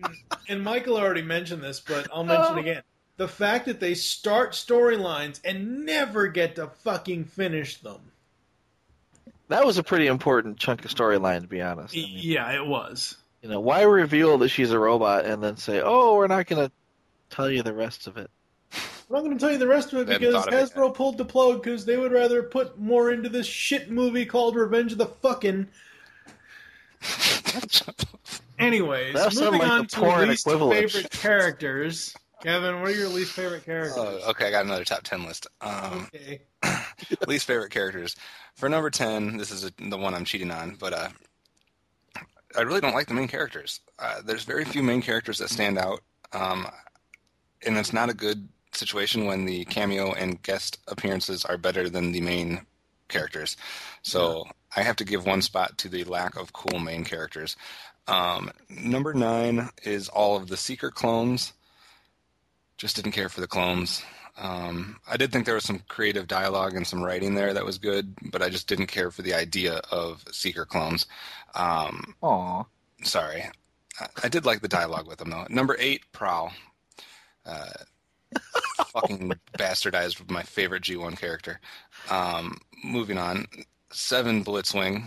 and 0.47 0.63
Michael 0.63 0.97
already 0.97 1.21
mentioned 1.21 1.63
this, 1.63 1.79
but 1.79 2.07
I'll 2.13 2.23
mention 2.23 2.57
it 2.57 2.57
oh. 2.57 2.61
again. 2.61 2.83
The 3.17 3.27
fact 3.27 3.67
that 3.67 3.79
they 3.79 3.93
start 3.93 4.53
storylines 4.53 5.39
and 5.45 5.85
never 5.85 6.27
get 6.27 6.55
to 6.55 6.67
fucking 6.67 7.25
finish 7.25 7.77
them. 7.77 7.99
That 9.49 9.65
was 9.65 9.77
a 9.77 9.83
pretty 9.83 10.07
important 10.07 10.57
chunk 10.57 10.83
of 10.83 10.91
storyline, 10.91 11.41
to 11.41 11.47
be 11.47 11.61
honest. 11.61 11.93
I 11.93 11.97
mean, 11.97 12.09
Yeah, 12.15 12.51
it 12.51 12.65
was. 12.65 13.17
you 13.43 13.49
know, 13.49 13.59
why 13.59 13.83
reveal 13.83 14.37
that 14.39 14.49
she's 14.49 14.71
a 14.71 14.79
robot 14.79 15.25
and 15.25 15.43
then 15.43 15.57
say, 15.57 15.81
"Oh, 15.83 16.15
we're 16.15 16.27
not 16.27 16.47
gonna 16.47 16.71
tell 17.29 17.49
you 17.49 17.61
the 17.61 17.73
rest 17.73 18.07
of 18.07 18.17
it"? 18.17 18.31
I'm 19.13 19.15
not 19.15 19.25
going 19.25 19.37
to 19.37 19.39
tell 19.39 19.51
you 19.51 19.59
the 19.59 19.67
rest 19.67 19.93
of 19.93 19.99
it 19.99 20.07
because 20.07 20.33
thought 20.33 20.47
of 20.47 20.53
it 20.53 20.71
Hasbro 20.73 20.95
pulled 20.95 21.17
the 21.17 21.25
plug 21.25 21.61
because 21.61 21.85
they 21.85 21.97
would 21.97 22.11
rather 22.11 22.41
put 22.41 22.79
more 22.79 23.11
into 23.11 23.29
this 23.29 23.45
shit 23.45 23.91
movie 23.91 24.25
called 24.25 24.55
Revenge 24.55 24.93
of 24.93 24.97
the 24.97 25.05
Fucking. 25.05 25.67
Anyways, 28.59 29.13
That 29.13 29.35
moving 29.35 29.59
like 29.59 29.69
on 29.69 29.87
to 29.87 29.99
porn 29.99 30.29
least 30.29 30.45
favorite 30.47 31.11
characters. 31.11 32.15
Kevin, 32.41 32.81
what 32.81 32.91
are 32.91 32.93
your 32.93 33.09
least 33.09 33.31
favorite 33.31 33.65
characters? 33.65 33.97
Uh, 33.97 34.19
okay, 34.29 34.47
I 34.47 34.51
got 34.51 34.65
another 34.65 34.83
top 34.83 35.03
ten 35.03 35.25
list. 35.25 35.47
Um, 35.61 36.09
okay. 36.13 36.41
least 37.27 37.47
favorite 37.47 37.71
characters. 37.71 38.15
For 38.55 38.69
number 38.69 38.89
ten, 38.89 39.37
this 39.37 39.51
is 39.51 39.65
a, 39.65 39.71
the 39.89 39.97
one 39.97 40.13
I'm 40.13 40.25
cheating 40.25 40.51
on, 40.51 40.75
but 40.79 40.93
uh, 40.93 41.09
I 42.57 42.61
really 42.61 42.81
don't 42.81 42.93
like 42.93 43.07
the 43.07 43.13
main 43.13 43.27
characters. 43.27 43.79
Uh, 43.97 44.21
there's 44.23 44.43
very 44.43 44.65
few 44.65 44.83
main 44.83 45.01
characters 45.01 45.39
that 45.39 45.49
stand 45.49 45.77
out, 45.77 46.01
um, 46.33 46.67
and 47.65 47.77
it's 47.77 47.93
not 47.93 48.09
a 48.09 48.13
good 48.13 48.47
situation 48.73 49.25
when 49.25 49.45
the 49.45 49.65
cameo 49.65 50.13
and 50.13 50.41
guest 50.43 50.79
appearances 50.87 51.45
are 51.45 51.57
better 51.57 51.89
than 51.89 52.11
the 52.11 52.21
main 52.21 52.65
characters. 53.07 53.55
So 54.01 54.45
I 54.75 54.81
have 54.81 54.95
to 54.97 55.05
give 55.05 55.25
one 55.25 55.41
spot 55.41 55.77
to 55.79 55.89
the 55.89 56.03
lack 56.03 56.35
of 56.35 56.53
cool 56.53 56.79
main 56.79 57.03
characters. 57.03 57.55
Um, 58.07 58.51
number 58.69 59.13
nine 59.13 59.69
is 59.83 60.09
all 60.09 60.35
of 60.35 60.47
the 60.47 60.57
Seeker 60.57 60.91
clones. 60.91 61.53
Just 62.77 62.95
didn't 62.95 63.11
care 63.11 63.29
for 63.29 63.41
the 63.41 63.47
clones. 63.47 64.03
Um, 64.37 64.99
I 65.07 65.15
did 65.17 65.31
think 65.31 65.45
there 65.45 65.55
was 65.55 65.63
some 65.63 65.83
creative 65.87 66.27
dialogue 66.27 66.73
and 66.73 66.87
some 66.87 67.03
writing 67.03 67.35
there 67.35 67.53
that 67.53 67.65
was 67.65 67.77
good, 67.77 68.15
but 68.31 68.41
I 68.41 68.49
just 68.49 68.67
didn't 68.67 68.87
care 68.87 69.11
for 69.11 69.21
the 69.21 69.33
idea 69.33 69.79
of 69.91 70.23
Seeker 70.31 70.65
clones. 70.65 71.05
Um, 71.53 72.15
Aw. 72.21 72.63
sorry. 73.03 73.43
I, 73.99 74.07
I 74.23 74.27
did 74.29 74.45
like 74.45 74.61
the 74.61 74.67
dialogue 74.67 75.07
with 75.07 75.19
them, 75.19 75.29
though. 75.29 75.45
Number 75.49 75.77
eight, 75.79 76.01
Prowl. 76.11 76.51
Uh, 77.45 77.69
fucking 78.87 79.33
bastardized 79.57 80.29
my 80.29 80.41
favorite 80.41 80.83
G1 80.83 81.17
character. 81.19 81.59
Um, 82.09 82.57
moving 82.83 83.19
on. 83.19 83.45
Seven, 83.93 84.43
Blitzwing. 84.43 85.05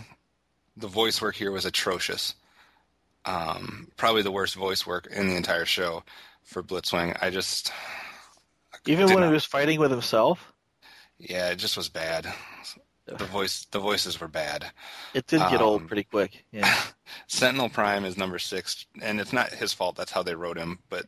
The 0.75 0.87
voice 0.87 1.21
work 1.21 1.35
here 1.35 1.51
was 1.51 1.65
atrocious. 1.65 2.35
Um, 3.25 3.89
probably 3.97 4.21
the 4.21 4.31
worst 4.31 4.55
voice 4.55 4.87
work 4.87 5.07
in 5.11 5.27
the 5.27 5.35
entire 5.35 5.65
show 5.65 6.03
for 6.43 6.63
Blitzwing. 6.63 7.17
I 7.21 7.29
just. 7.29 7.71
Even 8.85 9.13
when 9.13 9.23
he 9.23 9.29
was 9.29 9.43
fighting 9.43 9.79
with 9.79 9.91
himself, 9.91 10.53
Yeah, 11.19 11.49
it 11.49 11.57
just 11.57 11.75
was 11.75 11.89
bad. 11.89 12.31
The 13.05 13.25
voice, 13.25 13.65
the 13.71 13.79
voices 13.79 14.19
were 14.19 14.27
bad. 14.27 14.65
it 15.13 15.27
did 15.27 15.39
get 15.49 15.61
old 15.61 15.81
Um, 15.83 15.87
pretty 15.87 16.03
quick. 16.03 16.45
Yeah. 16.51 16.73
Sentinel 17.27 17.69
Prime 17.69 18.03
is 18.05 18.17
number 18.17 18.37
six, 18.39 18.85
and 19.01 19.19
it's 19.19 19.31
not 19.33 19.49
his 19.49 19.73
fault. 19.73 19.95
That's 19.95 20.11
how 20.11 20.23
they 20.23 20.35
wrote 20.35 20.57
him, 20.57 20.79
but 20.89 21.05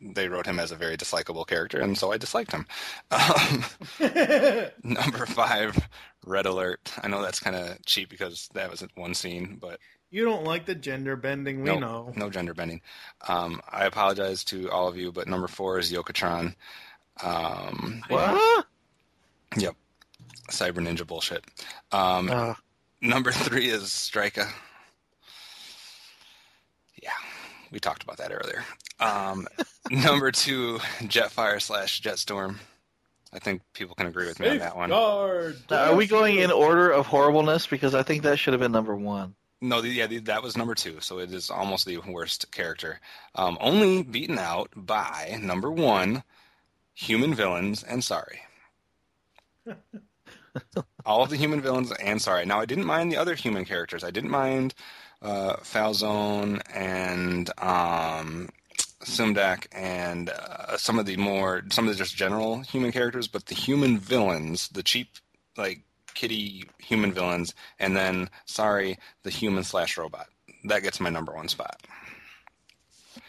they 0.00 0.28
wrote 0.28 0.46
him 0.46 0.58
as 0.60 0.70
a 0.72 0.76
very 0.76 0.96
dislikable 0.96 1.46
character, 1.46 1.78
and 1.80 1.96
so 1.98 2.12
I 2.12 2.18
disliked 2.18 2.52
him. 2.52 2.66
Um, 3.10 3.64
number 4.82 5.26
five, 5.26 5.88
Red 6.24 6.46
Alert. 6.46 6.92
I 7.02 7.08
know 7.08 7.22
that's 7.22 7.40
kind 7.40 7.56
of 7.56 7.84
cheap 7.86 8.08
because 8.10 8.48
that 8.54 8.70
was 8.70 8.84
one 8.94 9.14
scene, 9.14 9.56
but 9.60 9.80
You 10.10 10.24
don't 10.24 10.44
like 10.44 10.66
the 10.66 10.74
gender 10.74 11.16
bending, 11.16 11.58
we 11.62 11.70
no, 11.70 11.78
know. 11.78 12.12
no 12.16 12.30
gender 12.30 12.54
bending. 12.54 12.80
Um, 13.28 13.60
I 13.70 13.84
apologize 13.86 14.44
to 14.44 14.70
all 14.70 14.88
of 14.88 14.96
you, 14.96 15.10
but 15.12 15.26
number 15.28 15.48
four 15.48 15.78
is 15.78 15.92
Yoketron. 15.92 16.54
Um, 17.22 18.02
what? 18.08 18.66
Yep. 19.56 19.74
Cyber 20.50 20.78
Ninja 20.78 21.06
bullshit. 21.06 21.44
Um, 21.92 22.30
Uh, 22.30 22.54
Number 23.00 23.30
three 23.32 23.68
is 23.68 23.84
Strika. 23.84 24.50
Yeah, 27.02 27.10
we 27.70 27.78
talked 27.78 28.02
about 28.02 28.16
that 28.18 28.32
earlier. 28.32 28.64
Um, 29.00 29.46
number 29.90 30.30
two, 30.32 30.78
Jetfire 31.00 31.60
slash 31.60 32.00
Jetstorm. 32.02 32.56
I 33.32 33.38
think 33.38 33.62
people 33.74 33.94
can 33.94 34.06
agree 34.06 34.26
with 34.26 34.40
me 34.40 34.48
on 34.48 34.58
that 34.58 34.76
one. 34.76 34.88
Guard. 34.88 35.58
now, 35.70 35.90
are 35.90 35.96
we 35.96 36.06
going 36.06 36.36
in 36.36 36.50
order 36.50 36.90
of 36.90 37.06
horribleness? 37.06 37.66
Because 37.66 37.94
I 37.94 38.02
think 38.02 38.22
that 38.22 38.38
should 38.38 38.54
have 38.54 38.60
been 38.60 38.72
number 38.72 38.96
one. 38.96 39.34
No, 39.60 39.80
the, 39.80 39.88
yeah, 39.88 40.06
the, 40.06 40.18
that 40.20 40.42
was 40.42 40.56
number 40.56 40.74
two, 40.74 41.00
so 41.00 41.18
it 41.18 41.32
is 41.32 41.50
almost 41.50 41.84
the 41.84 41.98
worst 41.98 42.50
character. 42.52 43.00
Um, 43.34 43.58
only 43.60 44.02
beaten 44.02 44.38
out 44.38 44.70
by 44.74 45.38
number 45.42 45.70
one, 45.70 46.22
human 46.94 47.34
villains, 47.34 47.82
and 47.82 48.02
Sari. 48.02 48.40
All 51.04 51.22
of 51.22 51.30
the 51.30 51.36
human 51.36 51.60
villains 51.60 51.92
and 51.92 52.22
Sari. 52.22 52.46
Now 52.46 52.60
I 52.60 52.66
didn't 52.66 52.86
mind 52.86 53.12
the 53.12 53.16
other 53.16 53.34
human 53.34 53.64
characters. 53.64 54.04
I 54.04 54.10
didn't 54.10 54.30
mind 54.30 54.74
uh, 55.20 55.56
Fanzone 55.56 56.60
and 56.72 57.50
um, 57.58 58.48
Sumdac 59.00 59.66
and 59.72 60.30
uh, 60.30 60.76
some 60.76 60.98
of 60.98 61.06
the 61.06 61.16
more 61.16 61.62
some 61.70 61.86
of 61.86 61.94
the 61.94 61.98
just 61.98 62.16
general 62.16 62.60
human 62.62 62.90
characters, 62.92 63.28
but 63.28 63.46
the 63.46 63.54
human 63.54 63.98
villains, 63.98 64.68
the 64.68 64.82
cheap 64.82 65.08
like 65.56 65.82
kitty 66.14 66.64
human 66.78 67.12
villains, 67.12 67.54
and 67.78 67.96
then 67.96 68.28
Sari, 68.46 68.98
the 69.22 69.30
human 69.30 69.62
slash 69.64 69.96
robot. 69.96 70.26
That 70.64 70.82
gets 70.82 70.98
my 71.00 71.10
number 71.10 71.32
one 71.32 71.48
spot. 71.48 71.80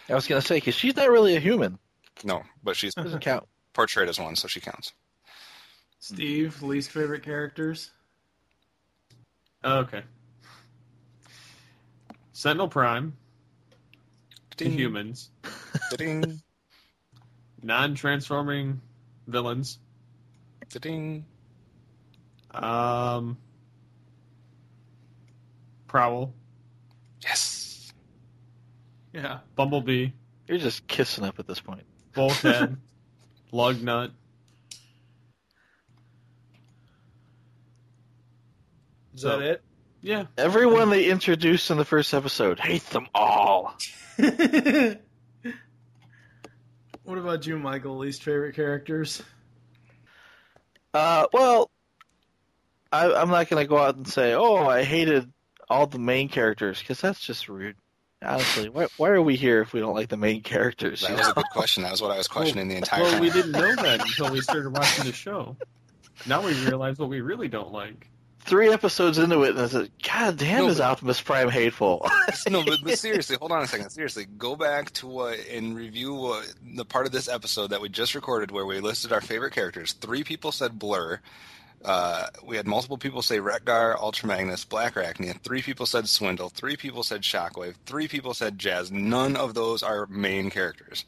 I 0.10 0.16
was 0.16 0.28
gonna 0.28 0.42
say 0.42 0.56
because 0.58 0.74
she's 0.76 0.96
not 0.96 1.10
really 1.10 1.36
a 1.36 1.40
human. 1.40 1.78
No, 2.24 2.42
but 2.64 2.76
she's 2.76 2.96
Doesn't 2.96 3.20
count. 3.20 3.48
portrayed 3.74 4.10
as 4.10 4.20
one, 4.20 4.36
so 4.36 4.48
she 4.48 4.60
counts. 4.60 4.94
Steve, 6.00 6.64
least 6.64 6.90
favorite 6.92 7.24
characters? 7.24 7.92
Okay. 9.64 10.02
Sentinel 12.32 12.70
Prime. 12.70 13.14
The 14.60 14.66
Ding. 14.66 14.74
humans. 14.78 15.30
Ding, 15.98 16.42
Non-transforming 17.64 18.82
villains. 19.28 19.80
ding. 20.82 21.26
Um. 22.54 23.38
Prowl. 25.88 26.34
Yes. 27.24 27.92
Yeah. 29.14 29.40
Bumblebee. 29.56 30.10
You're 30.48 30.58
just 30.58 30.86
kissing 30.88 31.24
up 31.24 31.40
at 31.40 31.48
this 31.48 31.60
point. 31.62 31.84
Bulkhead. 32.14 32.78
Lugnut. 33.54 34.12
Is 39.16 39.22
So- 39.22 39.40
that 39.40 39.42
it? 39.42 39.62
Yeah. 40.02 40.26
Everyone 40.38 40.90
they 40.90 41.10
introduced 41.10 41.72
in 41.72 41.78
the 41.78 41.84
first 41.86 42.14
episode, 42.14 42.60
hate 42.60 42.86
them 42.92 43.08
all. 43.14 43.74
What 47.04 47.18
about 47.18 47.48
you, 47.48 47.58
Michael? 47.58 47.98
Least 47.98 48.22
favorite 48.22 48.54
characters? 48.56 49.24
Uh, 50.94 51.26
well, 51.34 51.72
I, 52.92 53.12
I'm 53.12 53.30
not 53.30 53.50
going 53.50 53.64
to 53.64 53.68
go 53.68 53.80
out 53.80 53.96
and 53.96 54.08
say, 54.08 54.34
oh, 54.36 54.68
I 54.68 54.84
hated 54.84 55.32
all 55.72 55.88
the 55.88 55.98
main 55.98 56.30
characters, 56.30 56.78
because 56.80 57.02
that's 57.02 57.20
just 57.20 57.50
rude. 57.50 57.78
Honestly, 58.24 58.70
why, 58.70 58.86
why 58.98 59.10
are 59.10 59.24
we 59.24 59.38
here 59.38 59.62
if 59.62 59.74
we 59.74 59.80
don't 59.80 59.96
like 59.96 60.10
the 60.10 60.18
main 60.18 60.42
characters? 60.42 61.02
That 61.02 61.10
you 61.10 61.16
was 61.16 61.30
a 61.30 61.34
good 61.34 61.50
question. 61.52 61.82
That 61.82 61.94
was 61.94 62.02
what 62.04 62.12
I 62.12 62.18
was 62.18 62.28
questioning 62.28 62.68
the 62.68 62.76
entire 62.76 63.02
Well, 63.02 63.14
time. 63.14 63.22
we 63.22 63.32
didn't 63.32 63.54
know 63.54 63.76
that 63.76 64.02
until 64.06 64.32
we 64.32 64.42
started 64.42 64.70
watching 64.70 65.06
the 65.06 65.14
show. 65.14 65.56
Now 66.28 66.46
we 66.46 66.54
realize 66.66 67.00
what 67.00 67.10
we 67.10 67.22
really 67.22 67.48
don't 67.48 67.72
like. 67.72 68.08
Three 68.50 68.74
episodes 68.74 69.20
into 69.20 69.44
it, 69.44 69.52
and 69.52 69.60
I 69.60 69.68
said, 69.68 69.92
God 70.02 70.38
damn, 70.38 70.64
No, 70.64 70.70
is 70.70 70.80
but- 70.80 70.86
Optimus 70.86 71.22
Prime 71.22 71.50
hateful? 71.50 72.10
no, 72.50 72.64
but, 72.66 72.80
but 72.84 72.98
seriously, 72.98 73.36
hold 73.40 73.52
on 73.52 73.62
a 73.62 73.68
second. 73.68 73.92
Seriously, 73.92 74.26
go 74.26 74.56
back 74.56 74.90
to 74.94 75.08
what 75.08 75.38
and 75.52 75.76
review 75.76 76.16
what, 76.16 76.52
the 76.76 76.84
part 76.84 77.06
of 77.06 77.12
this 77.12 77.28
episode 77.30 77.68
that 77.70 77.80
we 77.80 77.90
just 77.90 78.16
recorded 78.16 78.50
where 78.50 78.66
we 78.66 78.80
listed 78.80 79.14
our 79.14 79.22
favorite 79.22 79.54
characters. 79.54 79.94
Three 79.94 80.24
people 80.24 80.52
said 80.52 80.80
Blurr. 80.80 81.20
Uh, 81.86 82.26
we 82.44 82.58
had 82.58 82.66
multiple 82.68 82.98
people 82.98 83.22
say 83.22 83.40
Wreck-Gar, 83.40 83.98
Ultra 84.02 84.28
Magnus, 84.28 84.66
Blackarachnia. 84.66 85.40
Three 85.42 85.62
people 85.62 85.86
said 85.86 86.10
Swindle. 86.10 86.50
Three 86.50 86.76
people 86.76 87.04
said 87.04 87.22
Shockwave. 87.22 87.76
Three 87.86 88.08
people 88.08 88.34
said 88.34 88.58
Jazz. 88.60 88.92
None 88.92 89.36
of 89.38 89.54
those 89.54 89.82
are 89.84 90.06
main 90.08 90.50
characters. 90.50 91.06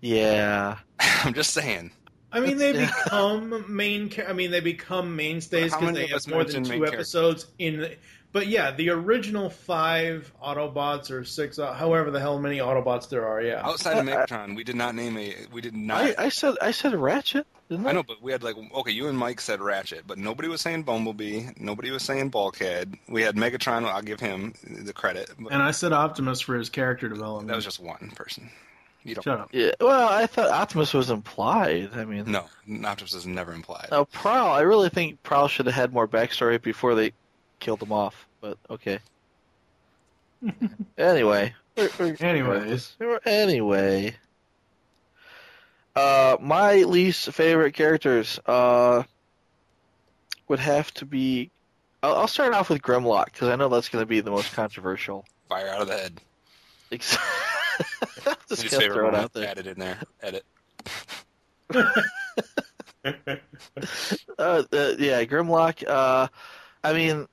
yeah. 0.00 0.78
I'm 1.00 1.34
just 1.34 1.52
saying. 1.52 1.90
I 2.32 2.40
mean, 2.40 2.56
they 2.56 2.72
become 2.72 3.64
main. 3.74 4.08
Ca- 4.08 4.24
I 4.28 4.32
mean, 4.32 4.50
they 4.50 4.60
become 4.60 5.14
mainstays 5.16 5.74
because 5.74 5.94
they 5.94 6.06
have 6.06 6.26
more 6.28 6.44
than 6.44 6.64
two 6.64 6.70
main 6.70 6.78
characters? 6.80 7.14
episodes 7.14 7.46
in. 7.58 7.80
The, 7.80 7.96
but 8.32 8.46
yeah, 8.46 8.70
the 8.70 8.88
original 8.88 9.50
five 9.50 10.32
Autobots 10.42 11.10
or 11.10 11.22
six, 11.22 11.58
uh, 11.58 11.74
however 11.74 12.10
the 12.10 12.18
hell 12.18 12.38
many 12.38 12.58
Autobots 12.58 13.10
there 13.10 13.26
are. 13.26 13.42
Yeah, 13.42 13.60
Outside 13.62 13.98
of 13.98 14.06
Megatron, 14.06 14.56
we 14.56 14.64
did 14.64 14.74
not 14.74 14.94
name 14.94 15.18
a. 15.18 15.34
We 15.52 15.60
did 15.60 15.74
not. 15.74 16.00
I, 16.00 16.14
I 16.16 16.28
said 16.30 16.54
I 16.62 16.70
said 16.70 16.94
Ratchet, 16.94 17.46
didn't 17.68 17.86
I? 17.86 17.90
I 17.90 17.92
know, 17.92 18.02
but 18.02 18.22
we 18.22 18.32
had 18.32 18.42
like 18.42 18.56
okay, 18.56 18.90
you 18.90 19.08
and 19.08 19.18
Mike 19.18 19.40
said 19.40 19.60
Ratchet, 19.60 20.06
but 20.06 20.16
nobody 20.16 20.48
was 20.48 20.62
saying 20.62 20.84
Bumblebee. 20.84 21.48
Nobody 21.58 21.90
was 21.90 22.02
saying 22.02 22.30
Bulkhead. 22.30 22.94
We 23.06 23.20
had 23.20 23.36
Megatron. 23.36 23.84
I'll 23.84 24.00
give 24.00 24.20
him 24.20 24.54
the 24.66 24.94
credit. 24.94 25.30
But 25.38 25.52
and 25.52 25.62
I 25.62 25.70
said 25.70 25.92
Optimus 25.92 26.40
for 26.40 26.56
his 26.56 26.70
character 26.70 27.10
development. 27.10 27.48
that 27.48 27.56
was 27.56 27.66
just 27.66 27.80
one 27.80 28.12
person. 28.14 28.50
You 29.04 29.14
don't. 29.16 29.24
Shut 29.24 29.40
up. 29.40 29.48
Yeah. 29.52 29.72
Well, 29.80 30.08
I 30.08 30.26
thought 30.26 30.50
Optimus 30.50 30.94
was 30.94 31.10
implied. 31.10 31.90
I 31.94 32.04
mean, 32.04 32.30
No, 32.30 32.46
Optimus 32.84 33.14
is 33.14 33.26
never 33.26 33.52
implied. 33.52 33.88
Now, 33.90 34.04
Prowl, 34.04 34.52
I 34.52 34.60
really 34.60 34.88
think 34.88 35.22
Prowl 35.22 35.48
should 35.48 35.66
have 35.66 35.74
had 35.74 35.92
more 35.92 36.06
backstory 36.06 36.60
before 36.62 36.94
they 36.94 37.12
killed 37.58 37.82
him 37.82 37.92
off. 37.92 38.26
But 38.40 38.58
okay. 38.70 38.98
anyway. 40.98 41.54
Anyways. 41.76 42.96
Anyway. 43.24 44.14
Uh, 45.94 46.36
my 46.40 46.76
least 46.84 47.32
favorite 47.32 47.74
characters 47.74 48.38
uh, 48.46 49.02
would 50.48 50.58
have 50.60 50.92
to 50.94 51.04
be. 51.06 51.50
I'll, 52.02 52.16
I'll 52.16 52.28
start 52.28 52.54
off 52.54 52.70
with 52.70 52.82
Grimlock 52.82 53.26
because 53.26 53.48
I 53.48 53.56
know 53.56 53.68
that's 53.68 53.88
going 53.88 54.02
to 54.02 54.06
be 54.06 54.20
the 54.20 54.30
most 54.30 54.52
controversial. 54.54 55.24
Fire 55.48 55.68
out 55.68 55.82
of 55.82 55.88
the 55.88 55.96
head. 55.96 56.20
Ex- 56.90 57.16
Just 58.60 58.62
His 58.70 58.80
favorite 58.80 58.94
throw 58.96 59.08
it 59.08 59.12
one. 59.12 59.20
out 59.22 59.32
there. 59.32 59.48
Added 59.48 59.66
in 59.66 59.78
there. 59.78 59.98
Edit. 60.22 60.44
uh, 63.04 63.12
uh, 64.38 64.62
yeah, 64.98 65.24
Grimlock. 65.24 65.86
Uh, 65.86 66.28
I 66.84 66.92
mean, 66.92 67.26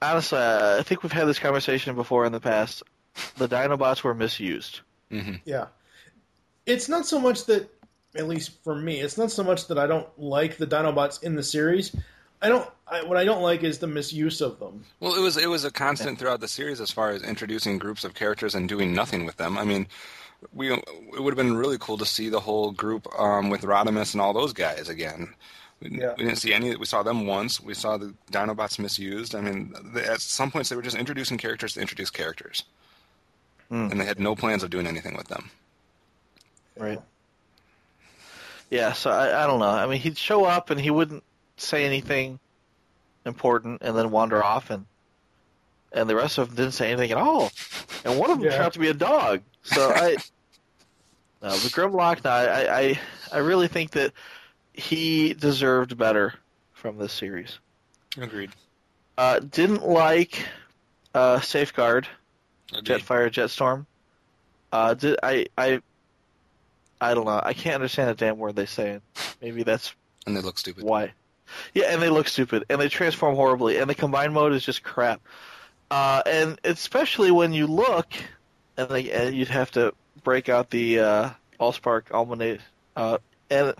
honestly, 0.00 0.38
I 0.38 0.82
think 0.82 1.02
we've 1.02 1.12
had 1.12 1.26
this 1.26 1.38
conversation 1.38 1.94
before 1.94 2.24
in 2.24 2.32
the 2.32 2.40
past. 2.40 2.82
The 3.36 3.48
Dinobots 3.48 4.02
were 4.02 4.14
misused. 4.14 4.80
Mm-hmm. 5.10 5.34
Yeah. 5.44 5.66
It's 6.66 6.88
not 6.88 7.06
so 7.06 7.18
much 7.20 7.46
that, 7.46 7.68
at 8.14 8.28
least 8.28 8.62
for 8.62 8.74
me, 8.74 9.00
it's 9.00 9.18
not 9.18 9.30
so 9.30 9.42
much 9.42 9.66
that 9.68 9.78
I 9.78 9.86
don't 9.86 10.06
like 10.18 10.56
the 10.56 10.66
Dinobots 10.66 11.22
in 11.22 11.34
the 11.34 11.42
series. 11.42 11.94
I 12.40 12.48
don't. 12.48 12.68
I, 12.86 13.02
what 13.02 13.16
I 13.16 13.24
don't 13.24 13.42
like 13.42 13.64
is 13.64 13.78
the 13.78 13.86
misuse 13.88 14.40
of 14.40 14.60
them. 14.60 14.84
Well, 15.00 15.14
it 15.14 15.20
was 15.20 15.36
it 15.36 15.48
was 15.48 15.64
a 15.64 15.72
constant 15.72 16.18
throughout 16.20 16.40
the 16.40 16.46
series 16.46 16.80
as 16.80 16.90
far 16.90 17.10
as 17.10 17.22
introducing 17.22 17.78
groups 17.78 18.04
of 18.04 18.14
characters 18.14 18.54
and 18.54 18.68
doing 18.68 18.94
nothing 18.94 19.26
with 19.26 19.36
them. 19.36 19.58
I 19.58 19.64
mean, 19.64 19.88
we 20.52 20.72
it 20.72 20.84
would 21.20 21.36
have 21.36 21.36
been 21.46 21.56
really 21.56 21.78
cool 21.78 21.98
to 21.98 22.06
see 22.06 22.28
the 22.28 22.40
whole 22.40 22.70
group 22.72 23.06
um, 23.18 23.50
with 23.50 23.62
Rodimus 23.62 24.12
and 24.14 24.20
all 24.20 24.32
those 24.32 24.52
guys 24.52 24.88
again. 24.88 25.34
We, 25.80 25.98
Yeah. 26.00 26.14
we 26.16 26.24
didn't 26.24 26.38
see 26.38 26.52
any. 26.54 26.74
We 26.76 26.86
saw 26.86 27.02
them 27.02 27.26
once. 27.26 27.60
We 27.60 27.74
saw 27.74 27.96
the 27.96 28.14
Dinobots 28.32 28.78
misused. 28.78 29.34
I 29.34 29.40
mean, 29.40 29.74
they, 29.94 30.04
at 30.04 30.20
some 30.20 30.50
points 30.50 30.68
they 30.68 30.76
were 30.76 30.82
just 30.82 30.96
introducing 30.96 31.38
characters 31.38 31.74
to 31.74 31.80
introduce 31.80 32.10
characters, 32.10 32.64
Hmm. 33.68 33.88
and 33.90 34.00
they 34.00 34.04
had 34.04 34.18
no 34.20 34.34
plans 34.34 34.62
of 34.62 34.70
doing 34.70 34.86
anything 34.86 35.16
with 35.16 35.28
them. 35.28 35.50
Right. 36.76 37.00
Yeah, 38.70 38.92
so 38.92 39.10
I, 39.10 39.44
I 39.44 39.46
don't 39.46 39.60
know. 39.60 39.68
I 39.68 39.86
mean, 39.86 40.00
he'd 40.00 40.18
show 40.18 40.44
up 40.44 40.70
and 40.70 40.80
he 40.80 40.90
wouldn't 40.90 41.24
say 41.56 41.84
anything 41.84 42.38
important 43.24 43.82
and 43.82 43.96
then 43.96 44.10
wander 44.10 44.42
off, 44.44 44.70
and 44.70 44.86
and 45.92 46.08
the 46.08 46.14
rest 46.16 46.38
of 46.38 46.48
them 46.48 46.56
didn't 46.56 46.72
say 46.74 46.90
anything 46.92 47.10
at 47.10 47.16
all. 47.18 47.50
And 48.04 48.18
one 48.18 48.30
of 48.30 48.38
them 48.38 48.44
Yeah. 48.46 48.52
turned 48.52 48.64
out 48.64 48.72
to 48.74 48.78
be 48.78 48.88
a 48.88 48.94
dog. 48.94 49.40
So 49.62 49.90
I, 49.90 50.16
no, 51.42 51.50
the 51.56 51.68
Grimlock. 51.68 52.24
No, 52.24 52.30
I, 52.30 52.80
I 52.80 53.00
I 53.32 53.38
really 53.38 53.68
think 53.68 53.92
that 53.92 54.12
he 54.72 55.34
deserved 55.34 55.96
better 55.98 56.34
from 56.72 56.98
this 56.98 57.12
series. 57.12 57.58
Agreed. 58.16 58.50
Uh, 59.16 59.40
didn't 59.40 59.86
like 59.86 60.44
uh, 61.14 61.40
Safeguard, 61.40 62.06
Agreed. 62.72 63.00
Jetfire, 63.00 63.30
Jetstorm. 63.30 63.86
Uh, 64.72 64.94
did 64.94 65.18
I 65.22 65.46
I 65.56 65.80
I 67.00 67.14
don't 67.14 67.24
know. 67.26 67.40
I 67.42 67.52
can't 67.54 67.76
understand 67.76 68.10
a 68.10 68.14
damn 68.14 68.38
word 68.38 68.56
they 68.56 68.66
say. 68.66 69.00
Maybe 69.40 69.62
that's 69.62 69.94
And 70.26 70.36
they 70.36 70.40
look 70.40 70.58
stupid. 70.58 70.84
why. 70.84 71.12
Yeah, 71.74 71.86
and 71.86 72.02
they 72.02 72.10
look 72.10 72.28
stupid, 72.28 72.64
and 72.68 72.78
they 72.80 72.88
transform 72.88 73.34
horribly, 73.34 73.78
and 73.78 73.88
the 73.88 73.94
combined 73.94 74.34
mode 74.34 74.52
is 74.52 74.62
just 74.64 74.82
crap. 74.82 75.20
Uh, 75.90 76.22
and 76.26 76.58
especially 76.64 77.30
when 77.30 77.52
you 77.52 77.66
look, 77.66 78.12
and, 78.76 78.88
they, 78.88 79.10
and 79.10 79.34
you'd 79.34 79.48
have 79.48 79.70
to 79.72 79.94
break 80.22 80.48
out 80.48 80.70
the 80.70 81.00
uh, 81.00 81.30
Allspark 81.60 82.10
Almanac, 82.12 82.60
uh, 82.96 83.18
and 83.50 83.74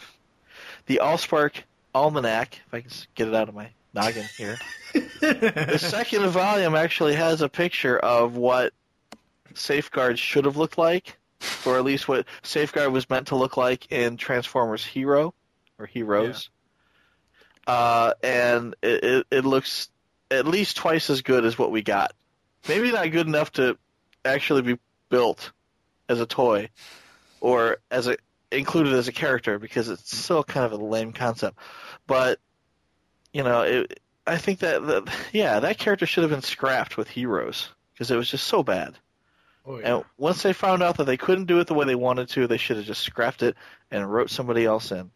the 0.86 1.00
Allspark 1.02 1.62
Almanac, 1.94 2.60
if 2.66 2.74
I 2.74 2.80
can 2.80 2.90
get 3.14 3.28
it 3.28 3.34
out 3.34 3.48
of 3.48 3.54
my 3.54 3.70
noggin 3.92 4.24
here. 4.36 4.58
the 5.20 5.78
second 5.78 6.26
volume 6.28 6.74
actually 6.74 7.14
has 7.14 7.42
a 7.42 7.48
picture 7.48 7.98
of 7.98 8.36
what 8.36 8.72
Safeguard 9.54 10.18
should 10.18 10.44
have 10.44 10.56
looked 10.56 10.78
like, 10.78 11.16
or 11.66 11.76
at 11.76 11.84
least 11.84 12.08
what 12.08 12.26
Safeguard 12.42 12.92
was 12.92 13.08
meant 13.10 13.28
to 13.28 13.36
look 13.36 13.56
like 13.56 13.90
in 13.92 14.16
Transformers 14.16 14.84
Hero 14.84 15.34
or 15.78 15.86
Heroes. 15.86 16.48
Uh, 17.66 18.14
and 18.22 18.74
it, 18.80 19.04
it, 19.04 19.26
it 19.30 19.44
looks 19.44 19.90
at 20.30 20.46
least 20.46 20.76
twice 20.76 21.10
as 21.10 21.22
good 21.22 21.44
as 21.44 21.58
what 21.58 21.70
we 21.70 21.82
got. 21.82 22.12
Maybe 22.68 22.90
not 22.92 23.10
good 23.10 23.26
enough 23.26 23.52
to 23.52 23.78
actually 24.24 24.62
be 24.62 24.78
built 25.08 25.52
as 26.08 26.20
a 26.20 26.26
toy 26.26 26.70
or 27.40 27.78
as 27.90 28.06
a 28.06 28.16
included 28.50 28.94
as 28.94 29.08
a 29.08 29.12
character 29.12 29.58
because 29.58 29.88
it's 29.88 30.16
still 30.16 30.42
kind 30.42 30.66
of 30.66 30.72
a 30.72 30.84
lame 30.84 31.12
concept. 31.12 31.58
But 32.06 32.40
you 33.32 33.42
know, 33.42 33.62
it, 33.62 34.00
I 34.26 34.38
think 34.38 34.60
that, 34.60 34.86
that 34.86 35.08
yeah, 35.32 35.60
that 35.60 35.78
character 35.78 36.06
should 36.06 36.22
have 36.22 36.30
been 36.30 36.42
scrapped 36.42 36.96
with 36.96 37.08
Heroes 37.08 37.68
because 37.92 38.10
it 38.10 38.16
was 38.16 38.30
just 38.30 38.46
so 38.46 38.62
bad. 38.62 38.94
Oh, 39.66 39.78
yeah. 39.78 39.96
And 39.96 40.04
once 40.16 40.42
they 40.42 40.52
found 40.52 40.82
out 40.82 40.96
that 40.96 41.04
they 41.04 41.16
couldn't 41.16 41.44
do 41.44 41.60
it 41.60 41.66
the 41.66 41.74
way 41.74 41.84
they 41.84 41.94
wanted 41.94 42.28
to, 42.30 42.46
they 42.46 42.56
should 42.56 42.78
have 42.78 42.86
just 42.86 43.02
scrapped 43.02 43.42
it 43.42 43.56
and 43.90 44.10
wrote 44.10 44.30
somebody 44.30 44.64
else 44.64 44.92
in. 44.92 45.10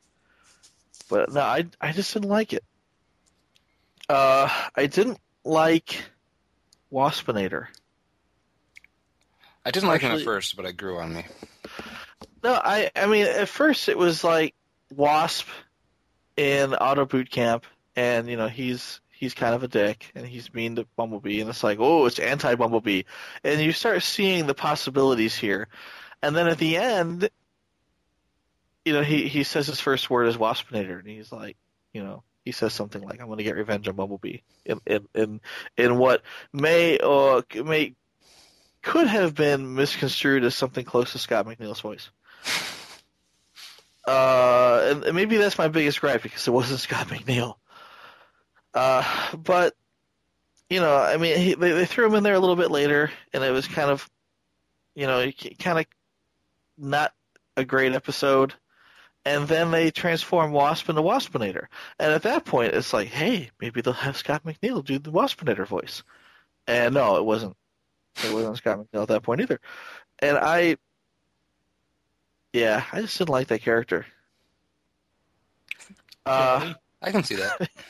But 1.09 1.33
no, 1.33 1.41
I 1.41 1.67
I 1.81 1.93
just 1.93 2.13
didn't 2.13 2.29
like 2.29 2.53
it. 2.53 2.65
Uh, 4.09 4.49
I 4.75 4.87
didn't 4.87 5.19
like 5.45 6.03
Waspinator. 6.93 7.67
I 9.65 9.71
didn't 9.71 9.89
like 9.89 10.01
him 10.01 10.13
at 10.13 10.23
first, 10.23 10.57
but 10.57 10.65
it 10.65 10.77
grew 10.77 10.99
on 10.99 11.15
me. 11.15 11.25
No, 12.43 12.53
I 12.53 12.91
I 12.97 13.07
mean 13.07 13.27
at 13.27 13.49
first 13.49 13.89
it 13.89 13.97
was 13.97 14.25
like 14.25 14.55
Wasp 14.91 15.47
in 16.37 16.71
Autoboot 16.71 17.31
Camp, 17.31 17.65
and 17.95 18.29
you 18.29 18.37
know 18.37 18.49
he's 18.49 19.01
he's 19.11 19.35
kind 19.35 19.55
of 19.55 19.63
a 19.63 19.69
dick 19.69 20.11
and 20.17 20.27
he's 20.27 20.53
mean 20.53 20.77
to 20.77 20.87
Bumblebee, 20.97 21.41
and 21.41 21.49
it's 21.49 21.63
like 21.63 21.79
oh 21.81 22.07
it's 22.07 22.19
anti 22.19 22.57
Bumblebee, 22.57 23.03
and 23.45 23.61
you 23.61 23.73
start 23.73 24.03
seeing 24.03 24.47
the 24.47 24.55
possibilities 24.55 25.37
here, 25.37 25.69
and 26.21 26.35
then 26.35 26.49
at 26.49 26.59
the 26.59 26.77
end, 26.77 27.31
you 28.85 28.93
know 28.93 29.03
he 29.03 29.29
he 29.29 29.45
says 29.45 29.69
his 29.69 29.81
first 29.81 30.11
word 30.11 30.27
is 30.27 30.37
Waspinator, 30.37 30.99
and 30.99 31.09
he's 31.09 31.31
like 31.31 31.57
you 31.93 32.03
know 32.03 32.25
he 32.45 32.53
says 32.53 32.73
something 32.73 33.03
like 33.03 33.21
I'm 33.21 33.27
going 33.27 33.39
to 33.39 33.45
get 33.45 33.57
revenge 33.57 33.89
on 33.89 33.97
Bumblebee 33.97 34.39
in 34.65 34.81
in 34.87 35.09
in, 35.15 35.41
in 35.77 35.99
what 35.99 36.23
may 36.53 36.99
or 36.99 37.45
may 37.55 37.95
could 38.83 39.07
have 39.07 39.35
been 39.35 39.75
misconstrued 39.75 40.45
as 40.45 40.55
something 40.55 40.85
close 40.85 41.13
to 41.13 41.19
Scott 41.19 41.47
McNeil's 41.47 41.81
voice. 41.81 42.11
Uh, 44.07 44.89
and 44.91 45.05
and 45.05 45.15
maybe 45.15 45.37
that's 45.37 45.59
my 45.59 45.69
biggest 45.69 46.01
gripe 46.01 46.23
because 46.23 46.47
it 46.49 46.51
wasn't 46.51 46.81
Scott 46.81 47.07
McNeil. 47.09 47.55
Uh, 48.75 49.05
but 49.37 49.75
you 50.69 50.81
know, 50.81 50.97
I 50.97 51.19
mean, 51.19 51.39
he, 51.39 51.55
they 51.55 51.73
they 51.73 51.87
threw 51.87 52.07
him 52.07 52.15
in 52.15 52.23
there 52.25 52.35
a 52.35 52.41
little 52.41 52.57
bit 52.57 52.71
later, 52.71 53.11
and 53.33 53.45
it 53.45 53.51
was 53.51 53.69
kind 53.69 53.91
of, 53.91 54.09
you 54.95 55.07
know, 55.07 55.31
kind 55.59 55.79
of 55.79 55.87
not 56.79 57.13
a 57.57 57.65
great 57.65 57.93
episode, 57.93 58.55
and 59.25 59.47
then 59.47 59.71
they 59.71 59.91
transform 59.91 60.53
Wasp 60.53 60.89
into 60.89 61.03
Waspinator. 61.03 61.67
And 61.99 62.13
at 62.13 62.23
that 62.23 62.45
point, 62.45 62.75
it's 62.75 62.93
like, 62.93 63.09
hey, 63.09 63.51
maybe 63.61 63.81
they'll 63.81 63.93
have 63.93 64.17
Scott 64.17 64.43
McNeil 64.45 64.85
do 64.85 64.99
the 64.99 65.13
Waspinator 65.13 65.67
voice. 65.67 66.03
And 66.67 66.95
no, 66.95 67.17
it 67.17 67.25
wasn't. 67.25 67.57
It 68.25 68.33
wasn't 68.33 68.57
Scott 68.57 68.79
McNeil 68.79 69.03
at 69.03 69.09
that 69.09 69.23
point 69.23 69.41
either. 69.41 69.61
And 70.19 70.37
I, 70.37 70.77
yeah, 72.53 72.85
I 72.93 73.03
just 73.03 73.17
didn't 73.19 73.31
like 73.31 73.49
that 73.49 73.63
character. 73.63 74.07
Uh, 76.27 76.75
I 77.01 77.11
can 77.11 77.25
see 77.25 77.37
that. 77.37 77.71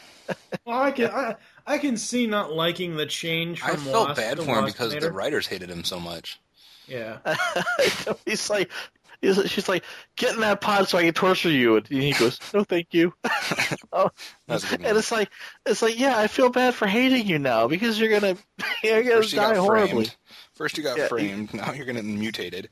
Well, 0.64 0.80
I 0.80 0.92
can 0.92 1.10
I, 1.10 1.34
I 1.66 1.78
can 1.78 1.96
see 1.98 2.26
not 2.26 2.52
liking 2.52 2.96
the 2.96 3.04
change 3.04 3.60
from 3.60 3.70
Waspinator. 3.70 3.88
I 3.88 3.90
felt 3.90 4.08
Wasp 4.08 4.20
bad 4.20 4.36
to 4.38 4.42
for 4.44 4.58
him 4.60 4.64
because 4.64 4.94
the 4.94 5.12
writers 5.12 5.46
hated 5.46 5.68
him 5.68 5.84
so 5.84 6.00
much. 6.00 6.40
Yeah. 6.86 7.18
he's 8.24 8.48
like, 8.48 8.70
he's, 8.70 9.01
she's 9.22 9.68
like, 9.68 9.84
get 10.16 10.34
in 10.34 10.40
that 10.40 10.60
pod 10.60 10.88
so 10.88 10.98
I 10.98 11.04
can 11.04 11.14
torture 11.14 11.50
you. 11.50 11.76
And 11.76 11.86
he 11.86 12.12
goes, 12.12 12.38
no, 12.52 12.64
thank 12.64 12.88
you. 12.92 13.14
oh, 13.92 14.10
That's 14.48 14.64
a 14.72 14.76
good 14.76 14.86
and 14.86 14.98
it's 14.98 15.12
like, 15.12 15.30
it's 15.66 15.82
like, 15.82 15.98
yeah, 15.98 16.18
I 16.18 16.26
feel 16.26 16.48
bad 16.50 16.74
for 16.74 16.86
hating 16.86 17.26
you 17.26 17.38
now 17.38 17.68
because 17.68 17.98
you're 18.00 18.08
gonna, 18.10 18.36
you're 18.84 19.02
gonna 19.02 19.16
First 19.16 19.32
you 19.32 19.38
die 19.38 19.54
got 19.54 19.60
horribly. 19.60 19.88
framed. 20.06 20.16
First 20.54 20.76
you 20.78 20.82
got 20.84 20.96
Yeah, 20.96 21.04
he- 21.04 21.08
framed. 21.08 21.54
Now 21.54 21.72
you're 21.72 21.86
gonna 21.86 22.02
mutated. 22.02 22.68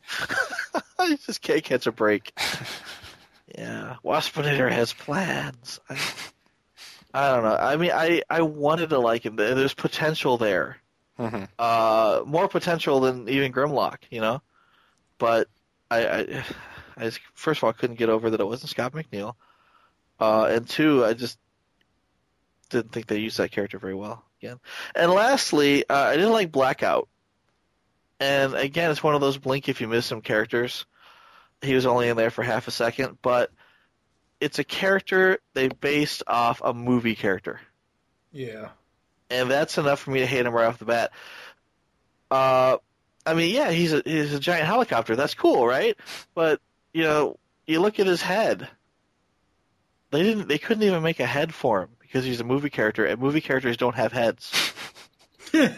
I 0.98 1.16
just 1.24 1.40
can't 1.40 1.62
catch 1.64 1.86
a 1.86 1.92
break. 1.92 2.32
yeah, 3.56 3.96
Waspinator 4.04 4.70
has 4.70 4.92
plans. 4.92 5.80
I, 5.88 5.98
I 7.12 7.34
don't 7.34 7.42
know. 7.44 7.56
I 7.56 7.76
mean, 7.76 7.90
I 7.92 8.22
I 8.30 8.42
wanted 8.42 8.90
to 8.90 8.98
like 8.98 9.24
him. 9.24 9.36
There's 9.36 9.74
potential 9.74 10.36
there. 10.36 10.76
Mm-hmm. 11.18 11.44
Uh, 11.58 12.22
more 12.26 12.48
potential 12.48 13.00
than 13.00 13.28
even 13.28 13.52
Grimlock, 13.52 13.96
you 14.10 14.20
know. 14.20 14.40
But 15.18 15.48
I, 15.90 16.06
I, 16.06 16.44
I 16.96 17.04
just, 17.04 17.20
first 17.34 17.58
of 17.60 17.64
all 17.64 17.70
I 17.70 17.74
couldn't 17.74 17.96
get 17.98 18.08
over 18.08 18.30
that 18.30 18.40
it 18.40 18.46
wasn't 18.46 18.70
Scott 18.70 18.92
McNeil, 18.92 19.34
uh, 20.20 20.44
and 20.50 20.68
two, 20.68 21.04
I 21.04 21.14
just 21.14 21.38
didn't 22.68 22.92
think 22.92 23.06
they 23.06 23.18
used 23.18 23.38
that 23.38 23.50
character 23.50 23.78
very 23.78 23.94
well 23.94 24.24
again. 24.40 24.58
And 24.94 25.10
lastly, 25.10 25.88
uh, 25.88 25.94
I 25.96 26.16
didn't 26.16 26.32
like 26.32 26.52
Blackout. 26.52 27.08
And 28.20 28.54
again, 28.54 28.90
it's 28.90 29.02
one 29.02 29.14
of 29.14 29.20
those 29.20 29.38
blink 29.38 29.68
if 29.68 29.80
you 29.80 29.88
miss 29.88 30.06
some 30.06 30.20
characters. 30.20 30.84
He 31.62 31.74
was 31.74 31.86
only 31.86 32.08
in 32.08 32.16
there 32.16 32.30
for 32.30 32.42
half 32.42 32.68
a 32.68 32.70
second, 32.70 33.18
but 33.22 33.50
it's 34.40 34.58
a 34.58 34.64
character 34.64 35.38
they 35.54 35.68
based 35.68 36.22
off 36.26 36.60
a 36.64 36.72
movie 36.72 37.14
character 37.14 37.60
Yeah. 38.32 38.68
and 39.30 39.50
that's 39.50 39.76
enough 39.78 40.00
for 40.00 40.10
me 40.12 40.20
to 40.20 40.26
hate 40.26 40.46
him 40.46 40.52
right 40.54 40.66
off 40.66 40.78
the 40.78 40.84
bat. 40.86 41.12
Uh, 42.30 42.76
I 43.26 43.34
mean, 43.34 43.54
yeah, 43.54 43.70
he's 43.70 43.92
a 43.92 44.02
he's 44.04 44.32
a 44.34 44.40
giant 44.40 44.66
helicopter. 44.66 45.14
That's 45.16 45.34
cool, 45.34 45.66
right? 45.66 45.96
But 46.34 46.60
you 46.92 47.02
know, 47.04 47.38
you 47.66 47.80
look 47.80 47.98
at 48.00 48.06
his 48.06 48.22
head. 48.22 48.68
They 50.10 50.22
didn't. 50.22 50.48
They 50.48 50.58
couldn't 50.58 50.82
even 50.82 51.02
make 51.02 51.20
a 51.20 51.26
head 51.26 51.54
for 51.54 51.82
him 51.82 51.90
because 52.00 52.24
he's 52.24 52.40
a 52.40 52.44
movie 52.44 52.70
character, 52.70 53.04
and 53.04 53.20
movie 53.20 53.40
characters 53.40 53.76
don't 53.76 53.94
have 53.94 54.12
heads. 54.12 54.72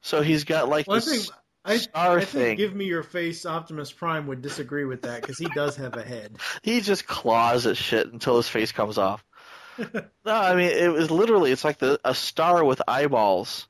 so 0.00 0.22
he's 0.22 0.44
got 0.44 0.68
like 0.68 0.86
Well, 0.86 0.96
I 0.96 1.00
this 1.00 1.26
think 1.26 1.38
I, 1.64 1.76
star 1.78 2.18
I 2.18 2.24
thing. 2.24 2.42
think 2.42 2.58
Give 2.58 2.74
Me 2.74 2.84
Your 2.86 3.02
Face 3.02 3.46
Optimus 3.46 3.92
Prime 3.92 4.26
would 4.26 4.42
disagree 4.42 4.84
with 4.84 5.02
that 5.02 5.20
because 5.20 5.38
he 5.38 5.46
does 5.54 5.76
have 5.76 5.94
a 5.96 6.02
head. 6.02 6.36
he 6.62 6.80
just 6.80 7.06
claws 7.06 7.66
at 7.66 7.76
shit 7.76 8.12
until 8.12 8.36
his 8.36 8.48
face 8.48 8.72
comes 8.72 8.98
off. 8.98 9.24
no, 9.78 10.02
I 10.26 10.54
mean 10.54 10.70
it 10.70 10.92
was 10.92 11.10
literally 11.10 11.50
it's 11.52 11.64
like 11.64 11.78
the 11.78 11.98
a 12.04 12.14
star 12.14 12.64
with 12.64 12.82
eyeballs 12.86 13.66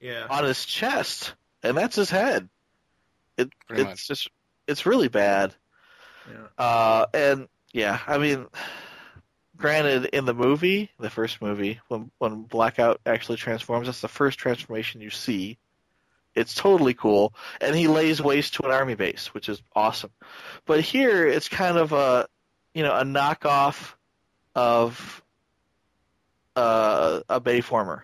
Yeah. 0.00 0.26
on 0.30 0.44
his 0.44 0.64
chest, 0.64 1.34
and 1.62 1.76
that's 1.76 1.96
his 1.96 2.10
head. 2.10 2.48
It 3.36 3.50
Pretty 3.66 3.82
it's 3.82 3.90
much. 3.90 4.08
just 4.08 4.30
it's 4.66 4.86
really 4.86 5.08
bad. 5.08 5.54
Yeah. 6.30 6.64
Uh, 6.64 7.06
and 7.14 7.48
yeah, 7.72 8.00
I 8.06 8.18
mean, 8.18 8.46
granted, 9.56 10.06
in 10.06 10.24
the 10.24 10.34
movie, 10.34 10.90
the 10.98 11.10
first 11.10 11.40
movie, 11.40 11.80
when 11.88 12.10
when 12.18 12.42
Blackout 12.42 13.00
actually 13.06 13.36
transforms, 13.36 13.86
that's 13.86 14.00
the 14.00 14.08
first 14.08 14.38
transformation 14.38 15.00
you 15.00 15.10
see. 15.10 15.58
It's 16.34 16.54
totally 16.54 16.94
cool, 16.94 17.34
and 17.60 17.74
he 17.74 17.88
lays 17.88 18.22
waste 18.22 18.54
to 18.54 18.64
an 18.64 18.70
army 18.70 18.94
base, 18.94 19.34
which 19.34 19.48
is 19.48 19.60
awesome. 19.74 20.10
But 20.66 20.82
here, 20.82 21.26
it's 21.26 21.48
kind 21.48 21.76
of 21.76 21.92
a, 21.92 22.28
you 22.74 22.84
know, 22.84 22.94
a 22.94 23.02
knockoff 23.02 23.94
of 24.54 25.22
uh, 26.54 27.20
a 27.28 27.40
Bayformer, 27.40 28.02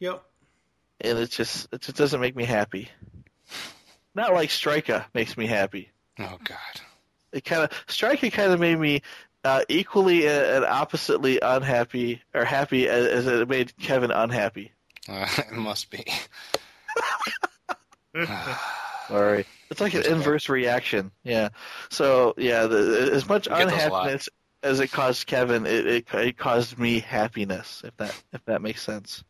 Yep. 0.00 0.22
And 1.00 1.18
it 1.18 1.30
just 1.30 1.68
it 1.72 1.80
just 1.82 1.96
doesn't 1.96 2.20
make 2.20 2.36
me 2.36 2.44
happy. 2.44 2.88
Not 4.14 4.34
like 4.34 4.50
Strika 4.50 5.04
makes 5.14 5.36
me 5.36 5.46
happy. 5.46 5.90
Oh 6.18 6.38
God. 6.42 6.58
It 7.32 7.44
kind 7.44 7.62
of 7.62 7.70
Strika 7.86 8.32
kind 8.32 8.52
of 8.52 8.58
made 8.60 8.78
me 8.78 9.02
uh, 9.44 9.62
equally 9.68 10.26
and 10.26 10.64
oppositely 10.64 11.38
unhappy 11.40 12.22
or 12.34 12.44
happy 12.44 12.88
as, 12.88 13.06
as 13.06 13.26
it 13.26 13.48
made 13.48 13.76
Kevin 13.78 14.10
unhappy. 14.10 14.72
Uh, 15.08 15.26
it 15.38 15.52
must 15.52 15.90
be. 15.90 16.04
Sorry, 19.08 19.46
it's 19.70 19.80
like 19.80 19.94
an 19.94 20.04
inverse 20.06 20.48
reaction. 20.48 21.12
Yeah. 21.22 21.50
So 21.90 22.34
yeah, 22.36 22.66
the, 22.66 23.10
as 23.12 23.28
much 23.28 23.46
You 23.46 23.56
get 23.56 23.70
those 23.70 23.84
a 23.84 23.88
lot. 23.88 24.02
unhappiness 24.02 24.28
as 24.62 24.80
it 24.80 24.88
caused 24.90 25.26
Kevin, 25.26 25.66
it, 25.66 25.86
it 25.86 26.14
it 26.14 26.36
caused 26.36 26.78
me 26.78 26.98
happiness. 27.00 27.82
If 27.84 27.96
that 27.98 28.22
if 28.32 28.44
that 28.46 28.60
makes 28.62 28.82
sense. 28.82 29.22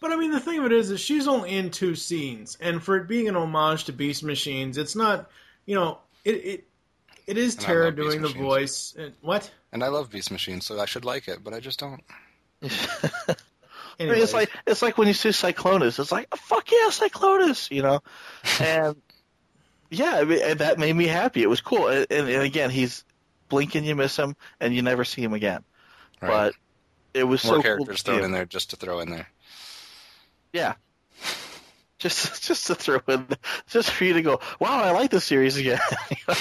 But 0.00 0.12
I 0.12 0.16
mean, 0.16 0.30
the 0.30 0.40
thing 0.40 0.58
of 0.58 0.64
it 0.64 0.72
is, 0.72 0.90
is 0.90 1.00
she's 1.00 1.28
only 1.28 1.50
in 1.50 1.70
two 1.70 1.94
scenes, 1.94 2.56
and 2.60 2.82
for 2.82 2.96
it 2.96 3.06
being 3.06 3.28
an 3.28 3.36
homage 3.36 3.84
to 3.84 3.92
Beast 3.92 4.24
Machines, 4.24 4.78
it's 4.78 4.96
not, 4.96 5.30
you 5.66 5.74
know, 5.74 5.98
it 6.24 6.30
it 6.36 6.64
it 7.26 7.36
is 7.38 7.54
And 7.56 7.64
Tara 7.64 7.84
love 7.86 7.96
Beast 7.96 8.08
doing 8.08 8.22
the 8.22 8.28
Machines. 8.28 8.44
voice. 8.44 8.94
And, 8.98 9.12
what? 9.20 9.50
And 9.72 9.84
I 9.84 9.88
love 9.88 10.10
Beast 10.10 10.30
Machines, 10.30 10.66
so 10.66 10.80
I 10.80 10.86
should 10.86 11.04
like 11.04 11.28
it, 11.28 11.44
but 11.44 11.52
I 11.52 11.60
just 11.60 11.78
don't. 11.78 12.02
I 12.62 12.66
mean, 14.00 14.14
it's 14.14 14.32
like 14.32 14.50
it's 14.66 14.80
like 14.82 14.96
when 14.96 15.06
you 15.06 15.14
see 15.14 15.28
Cyclonus. 15.28 15.98
It's 15.98 16.10
like 16.10 16.28
oh, 16.32 16.36
fuck 16.36 16.70
yeah, 16.70 16.88
Cyclonus, 16.88 17.70
you 17.70 17.82
know, 17.82 18.00
and 18.60 18.96
yeah, 19.90 20.16
I 20.16 20.24
mean, 20.24 20.40
and 20.42 20.58
that 20.60 20.78
made 20.78 20.94
me 20.94 21.06
happy. 21.06 21.42
It 21.42 21.48
was 21.48 21.60
cool, 21.60 21.88
and, 21.88 22.06
and, 22.10 22.28
and 22.28 22.42
again, 22.42 22.70
he's 22.70 23.04
blinking, 23.50 23.84
you 23.84 23.94
miss 23.94 24.16
him, 24.16 24.34
and 24.60 24.74
you 24.74 24.80
never 24.80 25.04
see 25.04 25.22
him 25.22 25.34
again. 25.34 25.62
Right. 26.22 26.30
But 26.30 26.54
it 27.12 27.24
was 27.24 27.44
More 27.44 27.56
so 27.56 27.62
characters 27.62 28.02
cool 28.02 28.14
thrown 28.14 28.24
in 28.24 28.32
there 28.32 28.46
just 28.46 28.70
to 28.70 28.76
throw 28.76 29.00
in 29.00 29.10
there. 29.10 29.28
Yeah. 30.52 30.74
Just, 31.98 32.42
just 32.46 32.66
to 32.68 32.74
throw 32.74 33.00
in, 33.08 33.26
just 33.68 33.90
for 33.90 34.04
you 34.04 34.14
to 34.14 34.22
go, 34.22 34.40
wow, 34.58 34.82
I 34.82 34.90
like 34.92 35.10
this 35.10 35.24
series 35.24 35.56
again. 35.58 35.78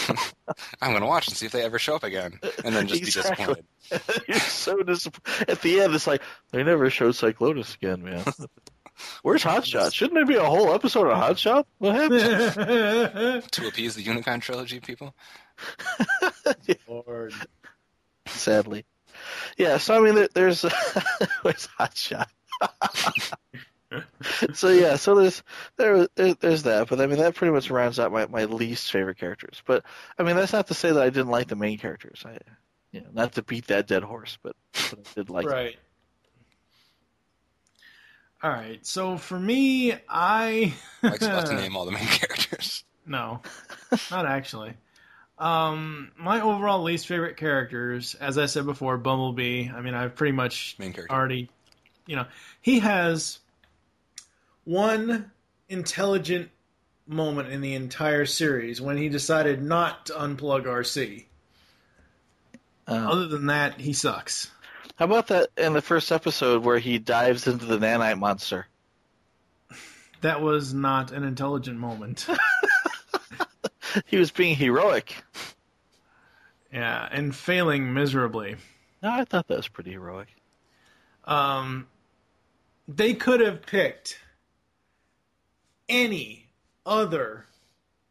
I'm 0.82 0.94
gonna 0.94 1.06
watch 1.06 1.28
and 1.28 1.36
see 1.36 1.46
if 1.46 1.52
they 1.52 1.64
ever 1.64 1.78
show 1.78 1.96
up 1.96 2.04
again, 2.04 2.40
and 2.64 2.74
then 2.74 2.88
just 2.88 3.02
Exactly. 3.02 3.56
be 3.56 3.98
disappointed. 3.98 4.24
You're 4.30 4.40
so 4.40 4.82
disappointed. 4.84 5.50
At 5.50 5.62
the 5.62 5.82
end, 5.82 5.94
it's 5.94 6.08
like 6.08 6.22
they 6.52 6.64
never 6.64 6.90
showed 6.90 7.14
Cyclonus 7.16 7.76
again, 7.76 8.04
man. 8.04 8.24
Where's 9.22 9.44
Hotshot? 9.44 9.94
Shouldn't 9.94 10.16
there 10.16 10.26
be 10.26 10.36
a 10.36 10.44
whole 10.46 10.74
episode 10.74 11.08
of 11.08 11.18
Hotshot? 11.18 11.66
What 11.80 11.96
happened? 11.96 13.44
to 13.52 13.68
appease 13.68 13.96
the 13.96 14.04
Unicron 14.04 14.42
trilogy 14.42 14.80
people. 14.80 15.14
Lord. 16.88 17.34
Sadly, 18.28 18.86
yeah. 19.58 19.78
So 19.78 19.96
I 19.96 20.00
mean, 20.00 20.16
there, 20.16 20.30
there's 20.34 20.62
where's 21.42 21.68
Hotshot? 21.80 22.28
So 24.54 24.70
yeah, 24.70 24.96
so 24.96 25.16
there's 25.16 25.44
there, 25.78 26.08
there 26.16 26.34
there's 26.36 26.64
that, 26.64 26.90
but 26.90 27.02
I 27.02 27.08
mean 27.08 27.20
that 27.20 27.36
pretty 27.36 27.54
much 27.54 27.70
rounds 27.70 28.00
out 28.00 28.12
my, 28.12 28.28
my 28.28 28.46
least 28.46 28.92
favorite 28.92 29.18
characters. 29.18 29.62
But 29.66 29.84
I 30.18 30.24
mean 30.24 30.36
that's 30.36 30.54
not 30.54 30.68
to 30.68 30.74
say 30.74 30.92
that 30.92 31.02
I 31.02 31.10
didn't 31.10 31.30
like 31.30 31.48
the 31.48 31.56
main 31.56 31.78
characters. 31.78 32.24
I, 32.26 32.38
you 32.92 33.02
know, 33.02 33.08
not 33.14 33.34
to 33.34 33.44
beat 33.44 33.68
that 33.68 33.88
dead 33.88 34.04
horse, 34.04 34.38
but, 34.44 34.56
but 34.74 35.00
I 35.00 35.14
did 35.16 35.30
like. 35.30 35.46
them. 35.46 35.54
Right. 35.54 35.78
All 38.42 38.52
right. 38.52 38.86
So 38.86 39.18
for 39.18 39.40
me, 39.40 39.94
I 40.08 40.74
Mike's 41.04 41.26
about 41.26 41.48
to 41.48 41.56
name 41.56 41.76
all 41.76 41.86
the 41.86 41.92
main 41.92 42.06
characters. 42.06 42.84
No, 43.06 43.42
not 44.12 44.26
actually. 44.26 44.74
Um, 45.40 46.12
my 46.18 46.42
overall 46.42 46.84
least 46.84 47.08
favorite 47.08 47.38
characters, 47.38 48.14
as 48.16 48.38
I 48.38 48.46
said 48.46 48.66
before, 48.66 48.98
Bumblebee. 48.98 49.70
I 49.70 49.82
mean, 49.82 49.94
I've 49.94 50.16
pretty 50.16 50.34
much 50.34 50.76
Main 50.78 50.94
character. 50.94 51.16
already, 51.16 51.50
you 52.06 52.18
know, 52.18 52.26
he 52.62 52.80
has 52.80 53.40
one 54.70 55.32
intelligent 55.68 56.50
moment 57.08 57.50
in 57.50 57.62
the 57.62 57.74
entire 57.74 58.26
series 58.26 58.80
when 58.80 58.98
he 58.98 59.10
decided 59.10 59.64
not 59.64 60.06
to 60.06 60.14
unplug 60.14 60.66
Arcee. 60.66 61.26
Oh. 62.88 63.12
Other 63.12 63.28
than 63.28 63.48
that, 63.48 63.80
he 63.80 63.94
sucks. 63.94 64.52
How 64.96 65.06
about 65.06 65.28
that 65.28 65.50
in 65.58 65.74
the 65.74 65.82
first 65.82 66.12
episode 66.12 66.64
where 66.64 66.78
he 66.78 67.00
dives 67.00 67.48
into 67.48 67.66
the 67.66 67.80
nanite 67.80 68.20
monster? 68.20 68.68
That 70.22 70.42
was 70.42 70.74
not 70.74 71.12
an 71.12 71.24
intelligent 71.24 71.80
moment. 71.80 72.28
He 74.06 74.18
was 74.18 74.30
being 74.30 74.56
heroic. 74.56 75.24
yeah, 76.72 77.08
and 77.12 77.36
failing 77.36 77.94
miserably. 77.94 78.56
No, 79.02 79.10
I 79.10 79.26
thought 79.26 79.48
that 79.48 79.58
was 79.58 79.68
pretty 79.68 79.92
heroic. 79.92 80.28
Um, 81.26 81.88
they 82.88 83.16
could 83.16 83.40
have 83.40 83.64
picked 83.64 84.20
any 85.90 86.48
other 86.86 87.46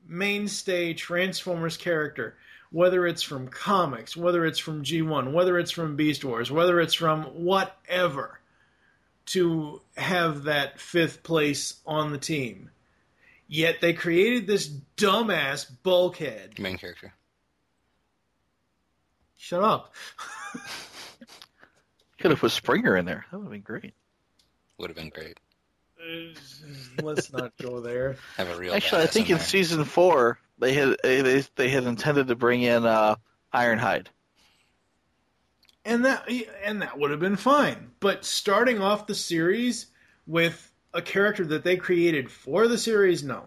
mainstay 0.07 0.95
Transformers 0.95 1.77
character, 1.77 2.37
whether 2.71 3.07
it's 3.07 3.23
from 3.23 3.49
comics, 3.49 4.17
whether 4.17 4.45
it's 4.45 4.59
from 4.59 4.83
G1, 4.83 5.33
whether 5.33 5.59
it's 5.59 5.71
from 5.71 5.97
Beast 5.97 6.25
Wars, 6.25 6.51
whether 6.51 6.81
it's 6.81 6.95
from 6.95 7.25
whatever, 7.25 8.41
to 9.27 9.81
have 9.97 10.45
that 10.45 10.81
fifth 10.81 11.23
place 11.23 11.81
on 11.87 12.13
the 12.13 12.19
team. 12.19 12.71
Yet 13.47 13.81
they 13.81 13.95
created 13.95 14.47
this 14.47 14.69
dumbass 14.97 15.67
bulkhead. 15.83 16.59
Main 16.59 16.77
character. 16.77 17.15
Shut 19.37 19.63
up. 19.63 19.95
Could 22.19 22.33
have 22.33 22.41
put 22.41 22.51
Springer 22.51 22.97
in 22.97 23.07
there. 23.07 23.25
That 23.31 23.39
would 23.39 23.45
have 23.45 23.53
been 23.53 23.61
great. 23.61 23.95
Would 24.79 24.91
have 24.91 24.97
been 24.97 25.09
great. 25.09 25.39
Let's 27.03 27.33
not 27.33 27.53
go 27.61 27.81
there. 27.81 28.17
Have 28.37 28.49
a 28.49 28.57
real. 28.57 28.75
Actually, 28.75 29.03
I 29.03 29.07
think 29.07 29.27
in 29.27 29.33
in 29.33 29.39
there. 29.39 29.47
season 29.47 29.85
four 29.85 30.39
they 30.59 30.75
had 30.75 30.97
they 31.03 31.45
they 31.57 31.69
had 31.69 31.85
intended 31.85 32.29
to 32.29 32.37
bring 32.37 32.63
in 32.63 32.85
uh, 32.85 33.17
Ironhide. 33.53 34.07
and 35.85 36.05
that 36.05 36.29
and 36.65 36.83
that 36.83 36.99
would 36.99 37.11
have 37.11 37.21
been 37.21 37.37
fine. 37.37 37.91
But 38.01 38.25
starting 38.25 38.81
off 38.81 39.07
the 39.07 39.15
series 39.15 39.87
with 40.27 40.71
a 40.95 41.03
character 41.03 41.45
that 41.47 41.65
they 41.65 41.77
created 41.77 42.31
for 42.31 42.69
the 42.69 42.79
series, 42.79 43.23
no. 43.23 43.45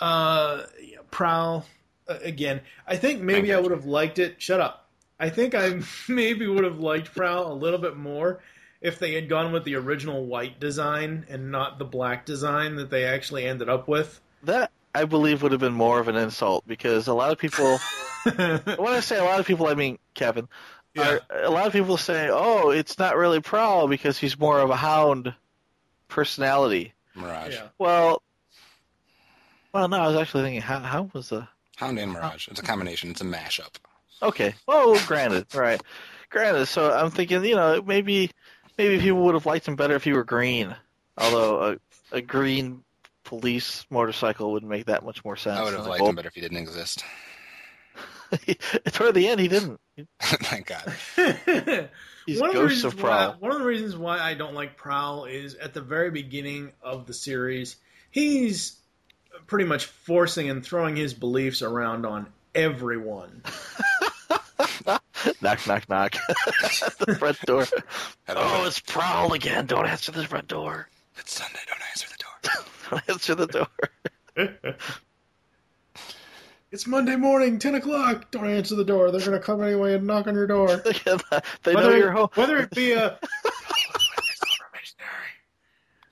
Uh, 0.00 0.64
yeah, 0.80 0.98
Prowl 1.10 1.64
uh, 2.08 2.18
again. 2.22 2.60
I 2.86 2.96
think 2.96 3.22
maybe 3.22 3.52
I 3.52 3.60
would 3.60 3.70
have 3.70 3.86
liked 3.86 4.18
it. 4.18 4.40
Shut 4.40 4.60
up. 4.60 4.88
I 5.20 5.30
think 5.30 5.54
I 5.54 5.80
maybe 6.08 6.46
would 6.46 6.64
have 6.64 6.80
liked 6.80 7.14
Prowl 7.14 7.52
a 7.52 7.54
little 7.54 7.78
bit 7.78 7.96
more 7.96 8.40
if 8.82 8.98
they 8.98 9.14
had 9.14 9.28
gone 9.28 9.52
with 9.52 9.64
the 9.64 9.76
original 9.76 10.26
white 10.26 10.60
design 10.60 11.24
and 11.30 11.50
not 11.50 11.78
the 11.78 11.84
black 11.84 12.26
design 12.26 12.76
that 12.76 12.90
they 12.90 13.04
actually 13.04 13.46
ended 13.46 13.68
up 13.68 13.88
with. 13.88 14.20
That 14.42 14.70
I 14.94 15.04
believe 15.04 15.42
would 15.42 15.52
have 15.52 15.60
been 15.60 15.72
more 15.72 16.00
of 16.00 16.08
an 16.08 16.16
insult 16.16 16.66
because 16.66 17.08
a 17.08 17.14
lot 17.14 17.32
of 17.32 17.38
people. 17.38 17.78
when 18.36 18.92
I 18.92 19.00
say 19.00 19.18
a 19.18 19.24
lot 19.24 19.40
of 19.40 19.46
people, 19.46 19.68
I 19.68 19.74
mean 19.74 19.98
Kevin. 20.14 20.48
Are, 20.98 21.20
a 21.30 21.50
lot 21.50 21.66
of 21.66 21.72
people 21.72 21.96
say, 21.96 22.28
"Oh, 22.30 22.68
it's 22.68 22.98
not 22.98 23.16
really 23.16 23.40
Prowl 23.40 23.88
because 23.88 24.18
he's 24.18 24.38
more 24.38 24.60
of 24.60 24.68
a 24.68 24.76
hound 24.76 25.34
personality." 26.08 26.92
Mirage. 27.14 27.56
Well, 27.78 28.22
well, 29.72 29.88
no, 29.88 29.96
I 29.98 30.06
was 30.06 30.16
actually 30.16 30.42
thinking, 30.42 30.60
how 30.60 30.80
how 30.80 31.10
was 31.14 31.30
the 31.30 31.48
Hound 31.76 31.98
and 31.98 32.12
Mirage. 32.12 32.48
It's 32.48 32.60
a 32.60 32.62
combination. 32.62 33.10
It's 33.10 33.22
a 33.22 33.24
mashup. 33.24 33.74
Okay. 34.22 34.54
Oh, 34.68 35.02
granted, 35.06 35.54
right. 35.54 35.80
Granted. 36.30 36.66
So 36.66 36.92
I'm 36.92 37.10
thinking, 37.10 37.44
you 37.44 37.56
know, 37.56 37.82
maybe 37.82 38.30
maybe 38.78 39.00
people 39.00 39.22
would 39.24 39.34
have 39.34 39.46
liked 39.46 39.66
him 39.66 39.76
better 39.76 39.94
if 39.94 40.04
he 40.04 40.12
were 40.12 40.24
green. 40.24 40.74
Although 41.18 41.78
a, 42.12 42.16
a 42.16 42.20
green 42.20 42.82
police 43.24 43.86
motorcycle 43.90 44.52
would 44.52 44.64
make 44.64 44.86
that 44.86 45.04
much 45.04 45.24
more 45.24 45.36
sense. 45.36 45.58
I 45.58 45.64
would 45.64 45.74
have 45.74 45.86
liked 45.86 46.00
gold- 46.00 46.10
him 46.10 46.16
better 46.16 46.28
if 46.28 46.34
he 46.34 46.40
didn't 46.40 46.58
exist. 46.58 47.04
Toward 48.92 49.14
the 49.14 49.28
end, 49.28 49.40
he 49.40 49.48
didn't. 49.48 49.80
Thank 50.20 50.66
God. 50.66 50.94
He's 52.26 52.40
one 52.40 52.50
of 52.50 52.56
the 52.56 52.62
reasons 52.64 52.84
of 52.94 52.98
Prowl. 52.98 53.32
Why, 53.32 53.36
one 53.38 53.52
of 53.52 53.58
the 53.58 53.64
reasons 53.64 53.96
why 53.96 54.18
I 54.20 54.34
don't 54.34 54.54
like 54.54 54.76
Prowl 54.76 55.24
is 55.24 55.56
at 55.56 55.74
the 55.74 55.80
very 55.80 56.10
beginning 56.10 56.70
of 56.80 57.06
the 57.06 57.14
series, 57.14 57.76
he's 58.12 58.76
pretty 59.48 59.64
much 59.64 59.86
forcing 59.86 60.48
and 60.48 60.64
throwing 60.64 60.94
his 60.94 61.14
beliefs 61.14 61.62
around 61.62 62.06
on 62.06 62.28
everyone. 62.54 63.42
Knock, 65.40 65.66
knock, 65.66 65.88
knock. 65.88 66.16
At 66.16 66.98
the 66.98 67.16
front 67.18 67.40
door. 67.42 67.66
oh, 68.28 68.64
it's 68.66 68.80
Prowl 68.80 69.32
again. 69.32 69.66
Don't 69.66 69.86
answer 69.86 70.12
the 70.12 70.24
front 70.26 70.48
door. 70.48 70.88
It's 71.18 71.34
Sunday. 71.34 71.58
Don't 71.68 71.80
answer 71.90 72.08
the 72.08 72.24
door. 72.24 72.64
Don't 72.90 73.08
answer 73.08 73.34
the 73.34 73.46
door. 73.46 74.76
It's 76.70 76.86
Monday 76.86 77.16
morning, 77.16 77.58
ten 77.58 77.74
o'clock. 77.74 78.30
Don't 78.30 78.46
answer 78.48 78.74
the 78.74 78.84
door. 78.84 79.10
They're 79.10 79.20
going 79.20 79.32
to 79.32 79.40
come 79.40 79.62
anyway 79.62 79.92
and 79.92 80.06
knock 80.06 80.26
on 80.26 80.34
your 80.34 80.46
door. 80.46 80.68
they 80.76 81.74
whether 81.74 81.90
know 81.90 81.90
it- 81.90 81.98
you're 81.98 82.12
home. 82.12 82.30
Whether 82.34 82.60
it 82.60 82.70
be 82.70 82.92
a 82.92 83.18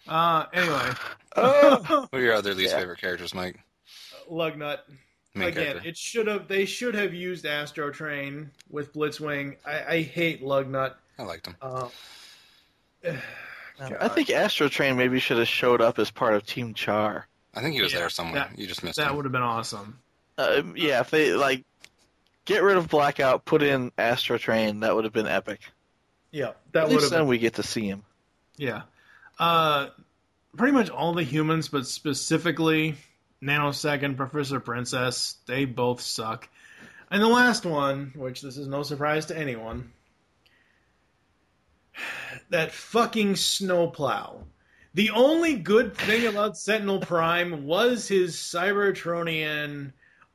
uh, 0.07 0.45
anyway, 0.53 0.91
What 1.35 2.09
are 2.13 2.21
your 2.21 2.35
other 2.35 2.53
least 2.53 2.75
favorite 2.75 3.01
characters, 3.01 3.33
Mike? 3.35 3.59
Lugnut. 4.31 4.81
Main 5.35 5.49
Again, 5.49 5.65
character. 5.67 5.89
it 5.89 5.97
should 5.97 6.27
have. 6.27 6.49
They 6.49 6.65
should 6.65 6.95
have 6.97 7.15
used 7.15 7.45
Astrotrain 7.45 8.49
with 8.69 8.93
Blitzwing. 8.93 9.57
I, 9.65 9.85
I 9.97 10.03
hate 10.03 10.43
Lugnut. 10.43 10.95
I 11.19 11.23
liked 11.23 11.47
him. 11.47 11.57
Uh, 11.63 11.89
I 13.81 14.09
think 14.09 14.29
Astrotrain 14.29 14.97
maybe 14.97 15.21
should 15.21 15.39
have 15.39 15.49
showed 15.49 15.81
up 15.81 15.99
as 15.99 16.11
part 16.11 16.35
of 16.35 16.45
Team 16.45 16.75
Chaar. 16.75 17.25
I 17.55 17.61
think 17.63 17.75
he 17.75 17.81
was 17.83 17.93
Yeah, 17.93 18.01
there 18.01 18.11
somewhere. 18.11 18.49
that- 18.51 18.59
you 18.59 18.67
just 18.67 18.83
missed 18.83 18.97
that 18.99 19.11
him. 19.11 19.17
would 19.17 19.25
have 19.25 19.33
been 19.33 19.43
awesome. 19.43 19.99
Uh, 20.37 20.63
yeah, 20.75 21.01
if 21.01 21.11
they 21.11 21.33
like 21.33 21.65
get 22.45 22.63
rid 22.63 22.77
of 22.77 22.89
Blackout, 22.89 23.45
put 23.45 23.63
in 23.63 23.91
Astrotrain, 23.93 24.81
that 24.81 24.95
would 24.95 25.05
have 25.05 25.13
been 25.13 25.27
epic. 25.27 25.61
Yeah, 26.33 26.53
that 26.73 26.85
At 26.85 26.89
would 26.89 26.93
least 26.95 27.03
have. 27.05 27.11
then 27.11 27.21
Been, 27.23 27.29
we 27.29 27.39
get 27.39 27.55
to 27.55 27.63
see 27.63 27.87
him. 27.87 28.03
yeah, 28.57 28.83
uh, 29.39 29.89
pretty 30.57 30.73
much 30.73 30.89
all 30.91 31.13
the 31.15 31.25
humans, 31.25 31.69
but 31.69 31.87
specifically 31.87 32.95
Nanosecond, 33.43 34.17
Professor 34.17 34.61
Princess, 34.61 35.37
they 35.47 35.65
both 35.65 36.01
suck. 36.01 36.49
And 37.11 37.23
the 37.23 37.29
last 37.29 37.65
one, 37.65 38.13
which 38.15 38.43
this 38.43 38.57
is 38.57 38.69
no 38.69 38.83
surprise 38.83 39.27
to 39.27 39.39
anyone, 39.39 39.93
that 42.51 42.73
fucking 42.73 43.37
snowplow. 43.37 44.45
The 44.95 45.11
only 45.11 45.55
good 45.57 45.97
thing 45.97 46.27
about 46.27 46.59
Sentinel 46.59 47.01
Prime 47.01 47.65
was 47.65 48.09
his 48.09 48.37
Cybertronian 48.37 49.93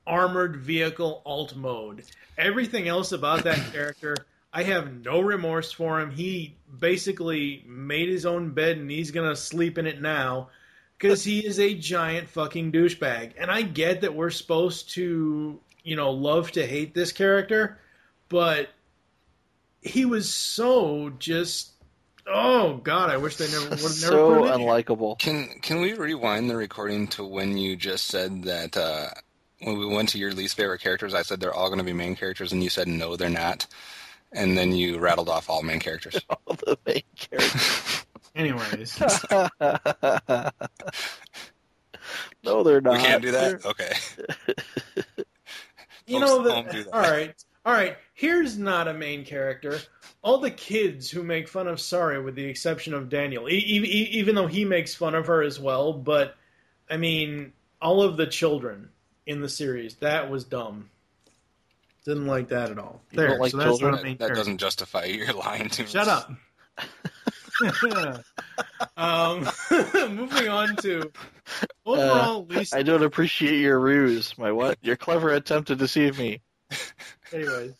armored 0.07 0.57
vehicle 0.57 1.21
alt 1.25 1.55
mode. 1.55 2.03
Everything 2.37 2.87
else 2.87 3.11
about 3.11 3.43
that 3.43 3.59
character, 3.73 4.15
I 4.53 4.63
have 4.63 5.03
no 5.03 5.19
remorse 5.19 5.71
for 5.71 5.99
him. 5.99 6.11
He 6.11 6.55
basically 6.79 7.63
made 7.67 8.09
his 8.09 8.25
own 8.25 8.51
bed 8.51 8.77
and 8.77 8.89
he's 8.89 9.11
gonna 9.11 9.35
sleep 9.35 9.77
in 9.77 9.85
it 9.85 10.01
now 10.01 10.49
because 10.97 11.23
he 11.23 11.45
is 11.45 11.59
a 11.59 11.73
giant 11.73 12.29
fucking 12.29 12.71
douchebag. 12.71 13.33
And 13.37 13.51
I 13.51 13.61
get 13.63 14.01
that 14.01 14.15
we're 14.15 14.29
supposed 14.29 14.91
to, 14.91 15.59
you 15.83 15.95
know, 15.95 16.11
love 16.11 16.51
to 16.53 16.65
hate 16.65 16.93
this 16.93 17.11
character, 17.11 17.79
but 18.29 18.69
he 19.81 20.05
was 20.05 20.33
so 20.33 21.11
just. 21.19 21.71
Oh 22.27 22.77
God! 22.77 23.11
I 23.11 23.17
wish 23.17 23.35
they 23.35 23.47
never 23.51 23.69
would 23.69 23.81
have 23.83 24.01
never 24.01 24.19
So 24.19 24.27
put 24.27 24.37
him 24.39 24.47
in 24.47 24.59
here. 24.59 24.73
unlikable. 24.83 25.19
Can 25.19 25.47
Can 25.61 25.79
we 25.81 25.93
rewind 25.93 26.49
the 26.49 26.55
recording 26.55 27.07
to 27.09 27.23
when 27.23 27.55
you 27.57 27.75
just 27.75 28.07
said 28.07 28.43
that 28.45 28.75
uh, 28.75 29.09
when 29.59 29.77
we 29.77 29.85
went 29.85 30.09
to 30.09 30.17
your 30.17 30.31
least 30.33 30.57
favorite 30.57 30.81
characters? 30.81 31.13
I 31.13 31.21
said 31.21 31.39
they're 31.39 31.53
all 31.53 31.67
going 31.67 31.77
to 31.77 31.83
be 31.85 31.93
main 31.93 32.15
characters, 32.15 32.51
and 32.51 32.63
you 32.63 32.69
said 32.71 32.87
no, 32.87 33.15
they're 33.15 33.29
not. 33.29 33.67
And 34.31 34.57
then 34.57 34.71
you 34.73 34.97
rattled 34.97 35.29
off 35.29 35.51
all 35.51 35.61
main 35.61 35.79
characters. 35.79 36.19
all 36.29 36.55
the 36.55 36.77
main 36.87 37.03
characters. 37.15 38.05
Anyways, 38.35 38.99
no, 42.43 42.63
they're 42.63 42.81
not. 42.81 42.93
we 42.97 42.99
can't 43.03 43.21
do 43.21 43.31
that. 43.31 43.65
Okay. 43.65 43.91
you 46.05 46.19
Folks 46.19 46.31
know 46.31 46.45
at 46.47 46.51
home 46.51 46.65
do 46.71 46.83
that. 46.83 46.91
that. 46.91 46.93
All 46.93 47.01
right, 47.11 47.33
all 47.65 47.73
right. 47.73 47.97
Here's 48.13 48.57
not 48.57 48.87
a 48.87 48.93
main 48.93 49.25
character. 49.25 49.79
All 50.21 50.39
the 50.39 50.51
kids 50.51 51.09
who 51.09 51.23
make 51.23 51.47
fun 51.47 51.67
of 51.67 51.79
Sari, 51.79 52.21
with 52.21 52.35
the 52.35 52.45
exception 52.45 52.93
of 52.93 53.09
Daniel, 53.09 53.47
e- 53.47 53.53
e- 53.53 53.83
e- 53.83 54.09
even 54.19 54.35
though 54.35 54.47
he 54.47 54.65
makes 54.65 54.93
fun 54.95 55.15
of 55.15 55.27
her 55.27 55.41
as 55.41 55.59
well. 55.59 55.93
But 55.93 56.35
I 56.89 56.97
mean, 56.97 57.53
all 57.81 58.01
of 58.01 58.17
the 58.17 58.25
children 58.27 58.89
in 59.25 59.41
the 59.41 59.49
series, 59.49 59.95
that 59.97 60.29
was 60.29 60.43
dumb. 60.43 60.89
Didn't 62.05 62.27
like 62.27 62.49
that 62.49 62.69
at 62.71 62.77
all. 62.79 63.01
You 63.11 63.17
There, 63.17 63.37
like 63.39 63.51
so 63.51 63.57
that's 63.57 63.69
children? 63.69 63.91
not 63.93 64.01
a 64.01 64.03
main 64.03 64.13
That 64.17 64.25
character. 64.25 64.35
doesn't 64.39 64.57
justify 64.59 65.05
your 65.05 65.33
lying 65.33 65.69
to 65.69 65.83
me. 65.83 65.87
Shut 65.87 66.07
up. 66.07 66.31
um, 68.97 69.47
moving 70.15 70.49
on 70.49 70.75
to 70.77 71.11
overall 71.85 72.47
Uh, 72.51 72.55
least. 72.55 72.75
I 72.75 72.83
don't 72.83 73.03
appreciate 73.03 73.59
your 73.59 73.79
ruse. 73.79 74.37
My 74.37 74.51
what? 74.51 74.77
Your 74.81 74.95
clever 74.95 75.31
attempt 75.31 75.67
to 75.69 75.75
deceive 75.75 76.17
me. 76.17 76.41
Anyways, 77.33 77.73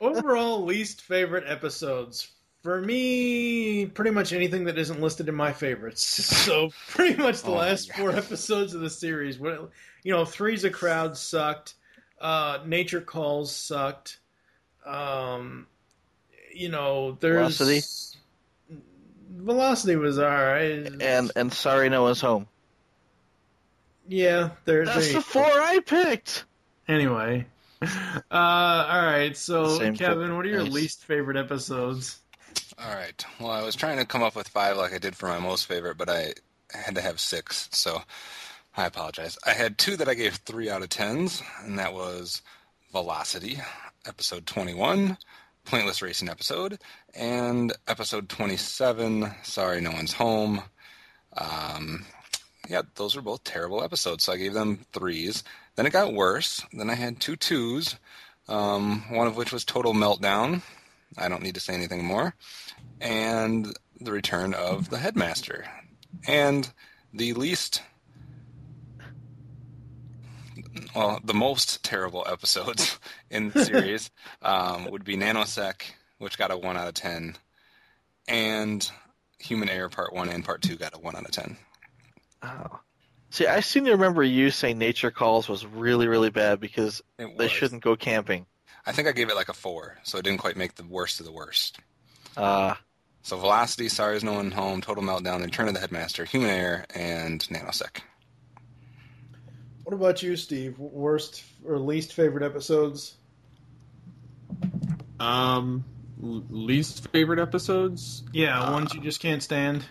overall 0.00 0.64
least 0.64 1.02
favorite 1.02 1.44
episodes. 1.46 2.28
For 2.62 2.80
me, 2.80 3.86
pretty 3.86 4.10
much 4.10 4.32
anything 4.32 4.64
that 4.64 4.78
isn't 4.78 5.00
listed 5.00 5.28
in 5.28 5.34
my 5.34 5.52
favorites. 5.52 6.02
So 6.02 6.70
pretty 6.88 7.16
much 7.20 7.42
the 7.42 7.50
Oh 7.50 7.54
last 7.54 7.92
four 7.94 8.10
episodes 8.10 8.74
of 8.74 8.80
the 8.80 8.90
series. 8.90 9.38
What 9.38 9.70
you 10.02 10.12
know, 10.12 10.24
Three's 10.24 10.64
a 10.64 10.70
Crowd 10.70 11.16
sucked. 11.16 11.74
Uh, 12.20 12.58
Nature 12.66 13.00
Calls 13.00 13.54
sucked. 13.54 14.18
Um, 14.84 15.66
you 16.52 16.68
know, 16.68 17.12
there's 17.20 18.16
Velocity? 19.28 19.94
Velocity 19.94 19.96
was 19.96 20.18
alright. 20.18 21.02
And 21.02 21.32
and 21.36 21.52
Sari, 21.52 21.88
no 21.88 22.02
one's 22.02 22.20
home. 22.20 22.46
Yeah, 24.08 24.50
there. 24.64 24.84
That's 24.84 24.98
there 24.98 25.06
the 25.08 25.12
you 25.14 25.20
four 25.20 25.44
I 25.44 25.80
picked. 25.80 26.44
Anyway, 26.88 27.46
uh, 27.82 27.86
all 28.30 29.02
right. 29.04 29.36
So, 29.36 29.76
Same 29.78 29.94
Kevin, 29.94 30.34
what 30.36 30.46
are 30.46 30.48
your 30.48 30.62
Nice. 30.62 30.72
least 30.72 31.04
favorite 31.04 31.36
episodes? 31.36 32.18
All 32.78 32.94
right. 32.94 33.22
Well, 33.38 33.50
I 33.50 33.62
was 33.62 33.76
trying 33.76 33.98
to 33.98 34.06
come 34.06 34.22
up 34.22 34.34
with 34.34 34.48
five 34.48 34.76
like 34.78 34.94
I 34.94 34.98
did 34.98 35.14
for 35.14 35.28
my 35.28 35.38
most 35.38 35.66
favorite, 35.66 35.98
but 35.98 36.08
I 36.08 36.32
had 36.72 36.94
to 36.94 37.02
have 37.02 37.20
six. 37.20 37.68
So 37.72 38.02
I 38.76 38.86
apologize. 38.86 39.36
I 39.44 39.50
had 39.52 39.76
two 39.76 39.96
that 39.98 40.08
I 40.08 40.14
gave 40.14 40.36
three 40.36 40.70
out 40.70 40.82
of 40.82 40.88
tens, 40.88 41.42
and 41.64 41.78
that 41.78 41.92
was 41.92 42.40
Velocity, 42.92 43.60
episode 44.06 44.46
21, 44.46 45.18
Pointless 45.68 46.00
Racing 46.00 46.30
episode, 46.30 46.78
and 47.14 47.74
episode 47.86 48.30
27, 48.30 49.30
Sari 49.42 49.82
No 49.82 49.90
One's 49.90 50.14
Home. 50.14 50.62
Um, 51.36 52.06
yeah, 52.70 52.80
those 52.94 53.14
were 53.14 53.20
both 53.20 53.44
terrible 53.44 53.84
episodes, 53.84 54.24
so 54.24 54.32
I 54.32 54.38
gave 54.38 54.54
them 54.54 54.86
threes. 54.94 55.44
Then 55.76 55.84
it 55.84 55.92
got 55.92 56.14
worse. 56.14 56.64
Then 56.72 56.88
I 56.88 56.94
had 56.94 57.20
two 57.20 57.36
twos, 57.36 57.96
um, 58.48 59.04
one 59.10 59.26
of 59.26 59.36
which 59.36 59.52
was 59.52 59.62
Total 59.62 59.92
Meltdown. 59.92 60.62
I 61.18 61.28
don't 61.28 61.42
need 61.42 61.56
to 61.56 61.60
say 61.60 61.74
anything 61.74 62.02
more. 62.02 62.34
And 63.02 63.76
the 64.00 64.12
return 64.12 64.54
of 64.54 64.88
the 64.88 64.96
Headmaster. 64.96 65.66
And 66.26 66.70
the 67.12 67.34
least 67.34 67.82
well, 70.94 71.20
the 71.22 71.34
most 71.34 71.82
terrible 71.82 72.24
episodes 72.30 72.98
in 73.30 73.50
the 73.50 73.64
series 73.64 74.10
um, 74.42 74.90
would 74.90 75.04
be 75.04 75.16
Nanosec, 75.16 75.82
which 76.18 76.38
got 76.38 76.50
a 76.50 76.56
1 76.56 76.76
out 76.76 76.88
of 76.88 76.94
10, 76.94 77.36
and 78.26 78.90
Human 79.38 79.68
Error 79.68 79.88
Part 79.88 80.12
1 80.12 80.28
and 80.28 80.44
Part 80.44 80.62
2 80.62 80.76
got 80.76 80.96
a 80.96 80.98
1 80.98 81.16
out 81.16 81.24
of 81.24 81.30
10. 81.30 81.56
Oh. 82.42 82.80
See, 83.30 83.46
I 83.46 83.60
seem 83.60 83.84
to 83.84 83.92
remember 83.92 84.22
you 84.22 84.50
saying 84.50 84.78
Nature 84.78 85.10
Calls 85.10 85.48
was 85.48 85.66
really, 85.66 86.08
really 86.08 86.30
bad 86.30 86.60
because 86.60 87.02
they 87.36 87.48
shouldn't 87.48 87.82
go 87.82 87.94
camping. 87.94 88.46
I 88.86 88.92
think 88.92 89.06
I 89.06 89.12
gave 89.12 89.28
it 89.28 89.36
like 89.36 89.50
a 89.50 89.54
4, 89.54 89.98
so 90.02 90.18
it 90.18 90.24
didn't 90.24 90.40
quite 90.40 90.56
make 90.56 90.74
the 90.76 90.84
worst 90.84 91.20
of 91.20 91.26
the 91.26 91.32
worst. 91.32 91.78
Uh, 92.36 92.74
so 93.22 93.36
Velocity, 93.36 93.88
Sari 93.90 94.16
Is 94.16 94.24
No 94.24 94.34
One 94.34 94.50
Home, 94.52 94.80
Total 94.80 95.02
Meltdown, 95.02 95.42
Return 95.42 95.68
of 95.68 95.74
the 95.74 95.80
Headmaster, 95.80 96.24
Human 96.24 96.48
Error, 96.48 96.86
and 96.94 97.40
Nanosec. 97.50 98.00
What 99.88 99.94
about 99.94 100.22
you, 100.22 100.36
Steve? 100.36 100.78
Worst 100.78 101.42
or 101.64 101.78
least 101.78 102.12
favorite 102.12 102.44
episodes? 102.44 103.14
Um, 105.18 105.82
l- 106.22 106.44
least 106.50 107.08
favorite 107.08 107.38
episodes? 107.38 108.22
Yeah, 108.30 108.70
ones 108.70 108.92
you 108.92 109.00
just 109.00 109.18
can't 109.18 109.42
stand. 109.42 109.86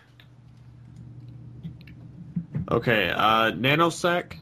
Okay, 2.70 3.10
uh, 3.10 3.54
Nanosec. 3.54 4.36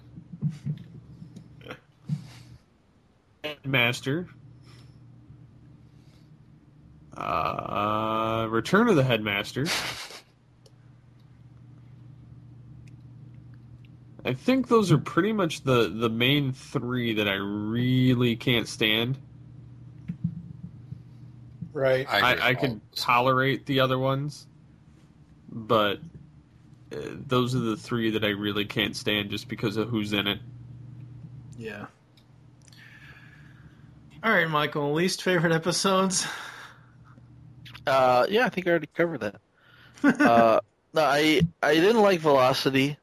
Master. 3.63 4.27
Uh, 7.15 8.47
Return 8.49 8.89
of 8.89 8.97
the 8.97 9.05
Headmaster. 9.05 9.67
I 14.25 14.33
think 14.33 14.67
those 14.67 14.91
are 14.91 14.97
pretty 14.97 15.31
much 15.31 15.61
the, 15.61 15.87
the 15.87 16.09
main 16.09 16.51
three 16.51 17.13
that 17.13 17.27
I 17.27 17.35
really 17.35 18.35
can't 18.35 18.67
stand. 18.67 19.19
Right. 21.73 22.07
I, 22.09 22.33
I, 22.33 22.47
I 22.49 22.53
can 22.55 22.81
tolerate 22.95 23.67
the 23.67 23.81
other 23.81 23.99
ones, 23.99 24.47
but 25.47 25.99
uh, 26.91 26.97
those 27.27 27.53
are 27.53 27.59
the 27.59 27.77
three 27.77 28.09
that 28.11 28.23
I 28.23 28.29
really 28.29 28.65
can't 28.65 28.95
stand 28.95 29.29
just 29.29 29.47
because 29.47 29.77
of 29.77 29.89
who's 29.89 30.11
in 30.11 30.25
it. 30.25 30.39
Yeah. 31.59 31.85
All 34.23 34.31
right, 34.31 34.49
Michael. 34.49 34.91
Least 34.93 35.21
favorite 35.21 35.53
episodes? 35.53 36.25
Uh, 37.85 38.25
yeah, 38.27 38.45
I 38.45 38.49
think 38.49 38.65
I 38.65 38.71
already 38.71 38.87
covered 38.87 39.19
that. 39.19 39.35
uh, 40.03 40.59
no, 40.95 41.01
I 41.03 41.41
I 41.61 41.75
didn't 41.75 42.01
like 42.01 42.21
Velocity. 42.21 42.97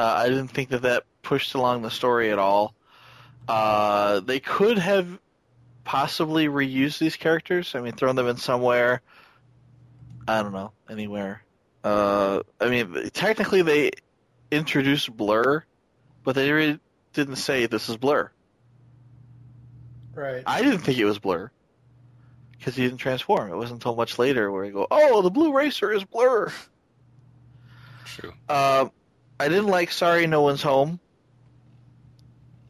Uh, 0.00 0.14
I 0.16 0.30
didn't 0.30 0.48
think 0.48 0.70
that 0.70 0.82
that 0.82 1.04
pushed 1.20 1.54
along 1.54 1.82
the 1.82 1.90
story 1.90 2.32
at 2.32 2.38
all. 2.38 2.74
Uh, 3.46 4.20
they 4.20 4.40
could 4.40 4.78
have 4.78 5.18
possibly 5.84 6.46
reused 6.46 6.98
these 6.98 7.16
characters. 7.16 7.74
I 7.74 7.82
mean, 7.82 7.92
thrown 7.92 8.16
them 8.16 8.26
in 8.26 8.38
somewhere. 8.38 9.02
I 10.26 10.42
don't 10.42 10.52
know, 10.52 10.72
anywhere. 10.88 11.44
Uh, 11.84 12.40
I 12.58 12.70
mean, 12.70 13.10
technically 13.12 13.60
they 13.60 13.90
introduced 14.50 15.14
Blurr, 15.14 15.64
but 16.24 16.34
they 16.34 16.50
really 16.50 16.80
didn't 17.12 17.36
say 17.36 17.66
this 17.66 17.90
is 17.90 17.98
Blurr. 17.98 18.30
Right. 20.14 20.42
I 20.46 20.62
didn't 20.62 20.78
think 20.78 20.96
it 20.96 21.04
was 21.04 21.18
Blurr 21.18 21.50
because 22.52 22.74
he 22.74 22.84
didn't 22.84 22.98
transform. 22.98 23.52
It 23.52 23.56
wasn't 23.56 23.80
until 23.80 23.96
much 23.96 24.18
later 24.18 24.50
where 24.50 24.64
he 24.64 24.70
go, 24.70 24.86
"Oh, 24.90 25.20
the 25.20 25.30
Blue 25.30 25.52
Racer 25.52 25.92
is 25.92 26.04
Blurr." 26.04 26.54
True. 28.06 28.32
Um, 28.48 28.92
I 29.40 29.48
didn't 29.48 29.68
like 29.68 29.90
Sari 29.90 30.26
No 30.26 30.42
One's 30.42 30.62
Home. 30.62 31.00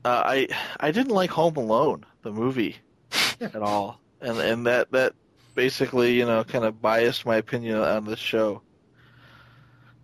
Uh, 0.04 0.22
I 0.24 0.48
I 0.78 0.92
didn't 0.92 1.10
like 1.10 1.30
Home 1.30 1.56
Alone, 1.56 2.06
the 2.22 2.30
movie, 2.30 2.76
at 3.40 3.56
all, 3.56 4.00
and 4.20 4.38
and 4.38 4.66
that 4.66 4.92
that 4.92 5.14
basically 5.56 6.12
you 6.12 6.26
know 6.26 6.44
kind 6.44 6.64
of 6.64 6.80
biased 6.80 7.26
my 7.26 7.36
opinion 7.38 7.76
on 7.76 8.04
this 8.04 8.20
show. 8.20 8.62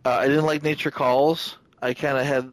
Uh, 0.04 0.10
I 0.10 0.26
didn't 0.26 0.44
like 0.44 0.64
Nature 0.64 0.90
Calls. 0.90 1.56
I 1.80 1.94
kind 1.94 2.18
of 2.18 2.26
had, 2.26 2.52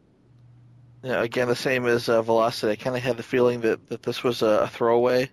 you 1.02 1.08
know, 1.10 1.20
again 1.20 1.48
the 1.48 1.56
same 1.56 1.84
as 1.86 2.08
uh, 2.08 2.22
Velocity. 2.22 2.70
I 2.70 2.76
kind 2.76 2.96
of 2.96 3.02
had 3.02 3.16
the 3.16 3.24
feeling 3.24 3.62
that 3.62 3.88
that 3.88 4.04
this 4.04 4.22
was 4.22 4.42
a, 4.42 4.60
a 4.60 4.68
throwaway, 4.68 5.28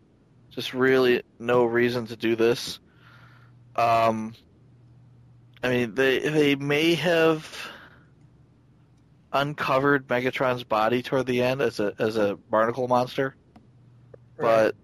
just 0.49 0.73
really 0.73 1.21
no 1.37 1.65
reason 1.65 2.07
to 2.07 2.15
do 2.15 2.35
this. 2.35 2.79
Um, 3.75 4.33
I 5.61 5.69
mean 5.69 5.93
they 5.93 6.17
they 6.17 6.55
may 6.55 6.95
have 6.95 7.69
uncovered 9.33 10.07
Megatron's 10.07 10.63
body 10.63 11.01
toward 11.01 11.25
the 11.25 11.41
end 11.41 11.61
as 11.61 11.79
a 11.79 11.93
as 11.99 12.17
a 12.17 12.35
barnacle 12.49 12.87
monster. 12.87 13.35
But 14.37 14.75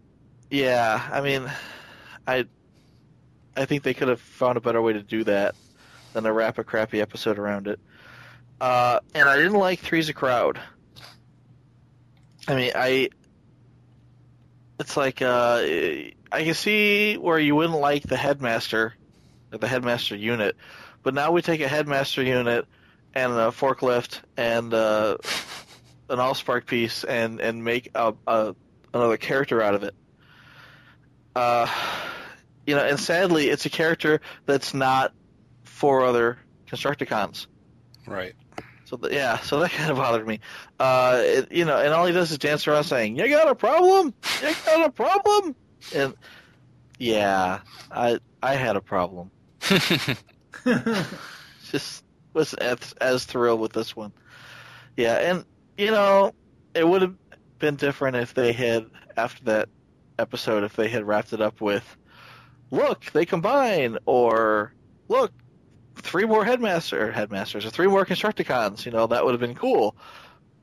yeah, 0.50 1.08
I 1.12 1.22
mean, 1.22 1.50
I 2.26 2.46
I 3.56 3.66
think 3.66 3.84
they 3.84 3.94
could 3.94 4.08
have 4.08 4.22
found 4.22 4.58
a 4.58 4.62
better 4.62 4.82
way 4.82 4.94
to 4.94 5.04
do 5.04 5.24
that 5.26 5.56
than 6.14 6.24
to 6.24 6.32
wrap 6.32 6.58
a 6.58 6.64
crappy 6.64 7.02
episode 7.02 7.40
around 7.40 7.68
it. 7.68 7.80
Uh, 8.62 9.00
and 9.14 9.28
I 9.28 9.36
didn't 9.36 9.54
like 9.54 9.80
Three's 9.80 10.10
a 10.10 10.14
Crowd. 10.14 10.60
I 12.48 12.56
mean, 12.56 12.72
I 12.76 13.10
it's 14.80 14.96
like 14.96 15.22
uh, 15.22 15.62
I 16.32 16.44
can 16.44 16.54
see 16.54 17.18
where 17.18 17.40
you 17.40 17.56
wouldn't 17.56 17.80
like 17.80 18.04
the 18.04 18.18
headmaster, 18.18 18.94
or 19.52 19.58
the 19.58 19.68
headmaster 19.68 20.16
unit, 20.16 20.56
but 21.04 21.14
now 21.14 21.32
we 21.32 21.42
take 21.42 21.62
a 21.62 21.68
headmaster 21.68 22.24
unit 22.24 22.66
and 23.18 23.34
a 23.34 23.50
forklift 23.50 24.22
and 24.38 24.74
uh, 24.74 25.18
an 26.10 26.20
allspark 26.20 26.68
piece 26.68 27.04
and 27.04 27.42
and 27.42 27.64
make 27.64 27.90
a, 27.96 28.14
a 28.28 28.56
another 28.94 29.18
character 29.18 29.62
out 29.62 29.74
of 29.74 29.84
it. 29.84 29.96
Uh, 31.36 31.68
you 32.66 32.76
know, 32.76 32.84
and 32.84 33.00
sadly, 33.00 33.50
it's 33.50 33.66
a 33.66 33.70
character 33.70 34.22
that's 34.46 34.74
not 34.74 35.14
for 35.64 36.06
other 36.06 36.38
Constructicons. 36.68 37.48
Right. 38.06 38.34
So 38.86 38.98
the, 38.98 39.14
yeah, 39.14 39.40
so 39.40 39.60
that 39.60 39.72
kind 39.78 39.90
of 39.90 39.98
bothered 39.98 40.28
me. 40.28 40.40
Uh, 40.80 41.22
it, 41.24 41.52
you 41.52 41.66
know, 41.66 41.78
and 41.78 41.94
all 41.94 42.06
he 42.06 42.14
does 42.14 42.32
is 42.32 42.38
dance 42.38 42.68
around 42.68 42.84
saying, 42.84 43.18
"You 43.18 43.28
got 43.30 43.50
a 43.50 43.56
problem? 43.56 44.14
You 44.42 44.54
got 44.66 44.88
a 44.88 44.92
problem?" 44.92 45.56
And 45.96 46.14
yeah, 47.00 47.62
I 47.92 48.20
I 48.44 48.54
had 48.54 48.76
a 48.76 48.82
problem. 48.82 49.32
Just 51.72 52.04
was 52.38 52.54
as, 52.54 52.94
as 53.02 53.26
thrilled 53.26 53.60
with 53.60 53.74
this 53.74 53.96
one. 53.96 54.14
Yeah, 54.96 55.16
and 55.16 55.44
you 55.78 55.92
know, 55.92 56.34
it 56.74 56.88
would 56.88 57.02
have 57.02 57.16
been 57.60 57.76
different 57.76 58.16
if 58.16 58.34
they 58.34 58.54
had 58.54 58.86
after 59.18 59.44
that 59.46 59.70
episode 60.20 60.64
if 60.64 60.76
they 60.76 60.88
had 60.88 61.06
wrapped 61.06 61.34
it 61.34 61.42
up 61.42 61.60
with, 61.60 61.98
"Look, 62.72 63.06
they 63.06 63.26
combine," 63.26 63.98
or 64.06 64.74
"Look, 65.10 65.34
three 65.96 66.26
more 66.26 66.46
headmaster 66.46 67.12
headmasters 67.12 67.66
or 67.66 67.72
three 67.72 67.88
more 67.88 68.06
constructicons 68.06 68.86
you 68.86 68.92
know 68.92 69.08
that 69.08 69.26
would 69.26 69.32
have 69.32 69.42
been 69.42 69.56
cool. 69.56 69.98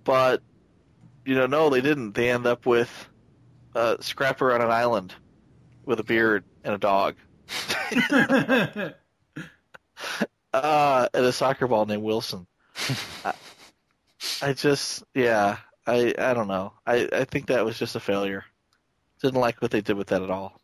But 0.05 0.42
you 1.26 1.34
know 1.34 1.46
no 1.46 1.70
they 1.70 1.80
didn't. 1.80 2.12
They 2.12 2.30
end 2.30 2.46
up 2.46 2.66
with 2.66 3.09
uh, 3.74 3.96
scrapper 4.01 4.52
on 4.52 4.62
an 4.62 4.70
island 4.70 5.14
with 5.84 5.98
a 5.98 6.05
beard 6.05 6.44
and 6.62 6.74
a 6.74 6.78
dog 6.78 7.16
uh, 10.55 11.09
and 11.14 11.24
a 11.24 11.32
soccer 11.32 11.66
ball 11.66 11.86
named 11.86 12.02
wilson 12.02 12.47
I, 13.24 13.35
I 14.43 14.52
just 14.52 15.05
yeah 15.14 15.59
i 15.86 16.14
i 16.18 16.35
don't 16.35 16.48
know 16.48 16.72
i 16.86 17.09
i 17.12 17.24
think 17.24 17.47
that 17.47 17.64
was 17.64 17.78
just 17.78 17.97
a 17.97 18.01
failure 18.01 18.44
didn't 19.20 19.40
like 19.40 19.62
what 19.62 19.70
they 19.70 19.81
did 19.81 19.97
with 19.97 20.09
that 20.09 20.22
at 20.22 20.31
all 20.31 20.60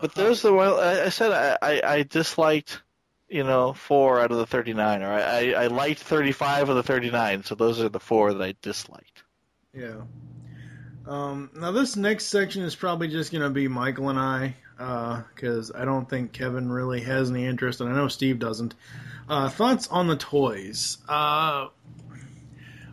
But 0.00 0.14
those 0.14 0.42
the 0.42 0.52
well. 0.52 0.78
I, 0.80 1.04
I 1.04 1.08
said 1.08 1.32
I, 1.32 1.58
I, 1.62 1.82
I 1.84 2.02
disliked, 2.02 2.82
you 3.28 3.44
know, 3.44 3.72
four 3.72 4.20
out 4.20 4.30
of 4.30 4.36
the 4.36 4.46
thirty-nine, 4.46 5.02
or 5.02 5.10
I, 5.10 5.52
I 5.52 5.66
liked 5.68 6.00
thirty-five 6.00 6.68
of 6.68 6.76
the 6.76 6.82
thirty-nine. 6.82 7.44
So 7.44 7.54
those 7.54 7.80
are 7.80 7.88
the 7.88 8.00
four 8.00 8.34
that 8.34 8.42
I 8.42 8.54
disliked. 8.62 9.22
Yeah. 9.72 10.02
Um, 11.06 11.50
now 11.54 11.70
this 11.70 11.96
next 11.96 12.26
section 12.26 12.62
is 12.62 12.74
probably 12.74 13.08
just 13.08 13.30
going 13.30 13.42
to 13.42 13.50
be 13.50 13.68
Michael 13.68 14.08
and 14.08 14.18
I, 14.18 14.56
because 15.34 15.70
I 15.72 15.84
don't 15.84 16.08
think 16.08 16.32
Kevin 16.32 16.70
really 16.70 17.00
has 17.02 17.30
any 17.30 17.46
interest, 17.46 17.80
and 17.80 17.88
I 17.88 17.94
know 17.94 18.08
Steve 18.08 18.38
doesn't. 18.38 18.74
Uh, 19.28 19.48
thoughts 19.48 19.88
on 19.88 20.06
the 20.06 20.16
toys? 20.16 20.98
Uh, 21.08 21.68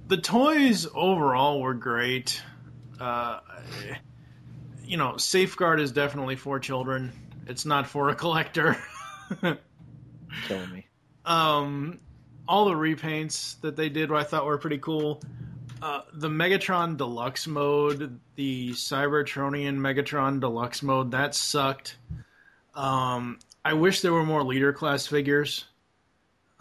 the 0.08 0.18
toys 0.18 0.88
overall 0.94 1.62
were 1.62 1.74
great. 1.74 2.42
Uh, 3.00 3.40
you 4.84 4.98
know, 4.98 5.18
Safeguard 5.18 5.80
is 5.80 5.92
definitely 5.92 6.36
for 6.36 6.60
children. 6.60 7.12
It's 7.48 7.66
not 7.66 7.88
for 7.88 8.10
a 8.10 8.16
collector. 8.16 8.78
Killing 10.48 10.74
me. 10.74 10.88
Um, 11.26 12.02
all 12.50 12.66
the 12.66 12.74
repaints 12.74 13.62
that 13.62 13.78
they 13.78 13.88
did, 13.88 14.12
I 14.12 14.24
thought 14.24 14.46
were 14.46 14.58
pretty 14.58 14.80
cool. 14.80 15.22
Uh, 15.84 16.02
the 16.14 16.30
Megatron 16.30 16.96
Deluxe 16.96 17.46
mode, 17.46 18.18
the 18.36 18.70
Cybertronian 18.70 19.78
Megatron 19.78 20.40
Deluxe 20.40 20.82
mode, 20.82 21.12
that 21.12 21.36
sucked. 21.36 21.98
Um, 22.74 23.38
I 23.66 23.74
wish 23.74 24.00
there 24.00 24.14
were 24.14 24.24
more 24.24 24.44
leader 24.44 24.72
class 24.72 25.08
figures. 25.08 25.66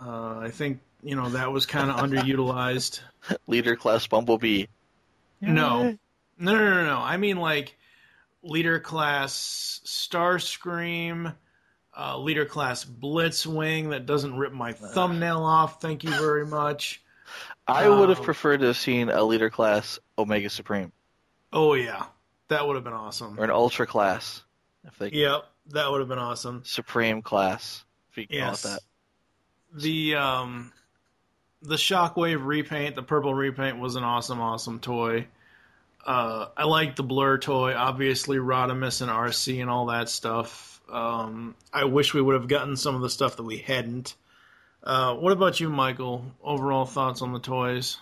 Uh, 0.05 0.41
I 0.41 0.51
think 0.51 0.81
you 1.05 1.15
know 1.15 1.29
that 1.29 1.53
was 1.53 1.67
kind 1.67 1.89
of 1.89 1.99
underutilized. 1.99 2.99
Leader 3.47 3.77
class 3.77 4.05
Bumblebee. 4.09 4.67
No. 5.41 5.83
no, 5.83 5.99
no, 6.37 6.59
no, 6.59 6.85
no. 6.85 6.99
I 6.99 7.17
mean 7.17 7.37
like 7.37 7.77
leader 8.43 8.81
class 8.81 9.81
Starscream, 9.85 11.33
uh, 11.97 12.19
leader 12.19 12.45
class 12.45 12.85
Blitzwing 12.85 13.91
that 13.91 14.05
doesn't 14.05 14.37
rip 14.37 14.53
my 14.53 14.73
thumbnail 14.73 15.45
off. 15.45 15.81
Thank 15.81 16.03
you 16.03 16.11
very 16.11 16.45
much. 16.45 17.01
I 17.69 17.89
would 17.89 18.09
have 18.09 18.21
Uh, 18.21 18.23
preferred 18.25 18.61
to 18.61 18.67
have 18.69 18.77
seen 18.77 19.09
a 19.09 19.23
leader 19.23 19.51
class 19.51 19.99
Omega 20.19 20.51
Supreme 20.51 20.93
Oh 21.53 21.75
yeah, 21.75 22.07
that 22.49 22.67
would 22.67 22.77
have 22.77 22.85
been 22.85 22.93
awesome. 22.93 23.39
or 23.39 23.45
an 23.45 23.51
Ultra 23.51 23.87
class, 23.87 24.43
if 24.85 24.99
they 24.99 25.11
Yep, 25.11 25.45
that 25.69 25.91
would 25.91 26.01
have 26.01 26.09
been 26.09 26.19
awesome. 26.19 26.63
Supreme 26.65 27.23
class, 27.23 27.85
if 28.11 28.19
you 28.19 28.27
Yes. 28.31 28.63
call 28.63 28.73
it 28.73 28.75
that. 28.75 29.81
The 29.81 30.15
um, 30.17 30.73
the 31.63 31.77
Shockwave 31.77 32.45
repaint, 32.45 32.95
the 32.97 33.03
purple 33.03 33.35
repaint, 33.35 33.79
was 33.79 33.97
an 33.97 34.03
awesome, 34.05 34.41
awesome 34.41 34.81
toy. 34.81 35.29
Uh, 36.05 36.49
I 36.57 36.65
like 36.65 36.97
the 36.97 37.05
Blurr 37.05 37.41
toy, 37.41 37.75
obviously 37.75 38.39
Rodimus 38.39 39.01
and 39.03 39.11
Arcee 39.11 39.61
and 39.61 39.71
all 39.71 39.87
that 39.87 40.09
stuff. 40.09 40.81
Um, 40.91 41.55
I 41.73 41.85
wish 41.85 42.13
we 42.13 42.21
would 42.21 42.35
have 42.35 42.49
gotten 42.49 42.77
some 42.77 42.97
of 42.97 43.03
the 43.03 43.09
stuff 43.11 43.37
that 43.37 43.45
we 43.45 43.59
hadn't. 43.59 44.17
Uh, 44.83 45.15
what 45.15 45.33
about 45.33 45.61
you, 45.61 45.69
Michael? 45.69 46.25
Overall 46.43 46.85
thoughts 46.85 47.23
on 47.23 47.33
the 47.33 47.39
toys? 47.39 47.99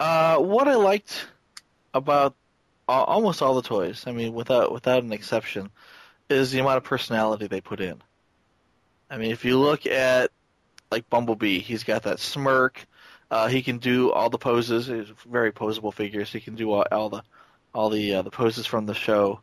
Uh, 0.00 0.38
what 0.38 0.66
I 0.66 0.74
liked 0.74 1.26
about 1.92 2.34
al- 2.88 3.04
almost 3.04 3.42
all 3.42 3.54
the 3.54 3.62
toys, 3.62 4.04
I 4.06 4.12
mean, 4.12 4.32
without 4.32 4.72
without 4.72 5.02
an 5.02 5.12
exception, 5.12 5.70
is 6.30 6.50
the 6.50 6.60
amount 6.60 6.78
of 6.78 6.84
personality 6.84 7.46
they 7.46 7.60
put 7.60 7.80
in. 7.80 8.00
I 9.10 9.18
mean, 9.18 9.30
if 9.30 9.44
you 9.44 9.58
look 9.58 9.86
at 9.86 10.30
like 10.90 11.08
Bumblebee, 11.10 11.60
he's 11.60 11.84
got 11.84 12.04
that 12.04 12.18
smirk. 12.18 12.86
Uh, 13.30 13.48
he 13.48 13.62
can 13.62 13.78
do 13.78 14.10
all 14.10 14.30
the 14.30 14.38
poses. 14.38 14.86
He's 14.86 15.08
very 15.30 15.52
posable 15.52 15.92
figures. 15.92 16.32
He 16.32 16.40
can 16.40 16.54
do 16.54 16.72
all, 16.72 16.86
all 16.90 17.10
the 17.10 17.22
all 17.74 17.90
the 17.90 18.14
uh, 18.14 18.22
the 18.22 18.30
poses 18.30 18.66
from 18.66 18.86
the 18.86 18.94
show. 18.94 19.42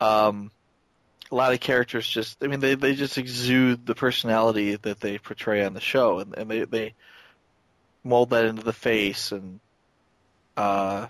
Um, 0.00 0.50
a 1.30 1.34
lot 1.34 1.52
of 1.52 1.60
characters 1.60 2.06
just, 2.08 2.42
I 2.42 2.46
mean, 2.46 2.60
they 2.60 2.74
they 2.74 2.94
just 2.94 3.18
exude 3.18 3.86
the 3.86 3.94
personality 3.94 4.76
that 4.76 5.00
they 5.00 5.18
portray 5.18 5.64
on 5.64 5.74
the 5.74 5.80
show, 5.80 6.20
and, 6.20 6.36
and 6.36 6.50
they 6.50 6.64
they 6.64 6.94
mold 8.06 8.30
that 8.30 8.44
into 8.44 8.62
the 8.62 8.72
face 8.72 9.32
and 9.32 9.58
uh 10.56 11.06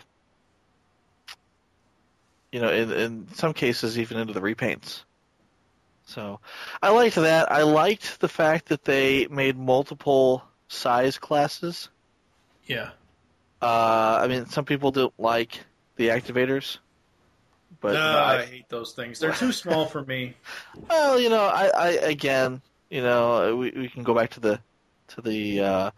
you 2.51 2.60
know 2.60 2.70
in 2.70 2.90
in 2.90 3.28
some 3.34 3.52
cases 3.52 3.98
even 3.98 4.18
into 4.18 4.32
the 4.32 4.40
repaints. 4.40 5.05
So 6.06 6.40
i 6.82 6.90
liked 6.90 7.16
that. 7.16 7.51
I 7.52 7.62
liked 7.62 8.20
the 8.20 8.28
fact 8.28 8.66
that 8.66 8.84
they 8.84 9.26
made 9.26 9.59
multiple 9.59 10.43
size 10.68 11.18
classes. 11.18 11.90
Yeah. 12.66 12.90
uh 13.62 14.20
i 14.22 14.26
mean 14.26 14.47
some 14.47 14.64
people 14.64 14.90
don't 14.90 15.14
like 15.18 15.60
the 15.97 16.09
activators 16.09 16.78
but 17.80 17.93
no, 17.93 18.12
know, 18.12 18.18
I, 18.18 18.44
hate 18.44 18.68
those 18.68 18.93
things. 18.93 19.18
They're 19.18 19.32
too 19.32 19.52
small 19.52 19.86
for 19.86 20.02
me. 20.02 20.34
Well, 20.88 21.18
you 21.18 21.28
know, 21.28 21.44
I, 21.44 21.68
I 21.68 21.88
again, 21.88 22.60
you 22.90 23.02
know, 23.02 23.56
we 23.56 23.70
we 23.70 23.88
can 23.88 24.02
go 24.02 24.14
back 24.14 24.30
to 24.30 24.40
the 24.40 24.60
to 25.09 25.20
the 25.20 25.60
uh, 25.60 25.90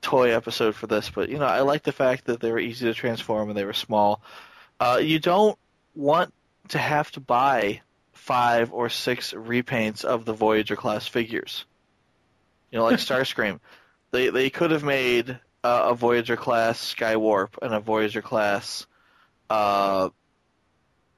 toy 0.00 0.34
episode 0.34 0.74
for 0.74 0.86
this, 0.86 1.10
but 1.10 1.28
you 1.28 1.38
know, 1.38 1.46
I 1.46 1.60
like 1.60 1.82
the 1.82 1.92
fact 1.92 2.26
that 2.26 2.40
they 2.40 2.50
were 2.50 2.58
easy 2.58 2.86
to 2.86 2.94
transform 2.94 3.48
and 3.48 3.58
they 3.58 3.64
were 3.64 3.72
small. 3.72 4.22
Uh, 4.78 5.00
you 5.02 5.18
don't 5.18 5.58
want 5.94 6.32
to 6.68 6.78
have 6.78 7.10
to 7.12 7.20
buy 7.20 7.82
five 8.12 8.72
or 8.72 8.88
six 8.88 9.32
repaints 9.32 10.04
of 10.04 10.24
the 10.24 10.32
Voyager 10.32 10.76
class 10.76 11.06
figures. 11.06 11.64
You 12.70 12.78
know, 12.78 12.84
like 12.84 12.96
Starscream, 12.98 13.60
they 14.10 14.30
they 14.30 14.50
could 14.50 14.70
have 14.70 14.84
made 14.84 15.38
uh, 15.64 15.88
a 15.90 15.94
Voyager 15.94 16.36
class 16.36 16.94
Skywarp 16.94 17.58
and 17.60 17.74
a 17.74 17.80
Voyager 17.80 18.22
class, 18.22 18.86
uh, 19.48 20.10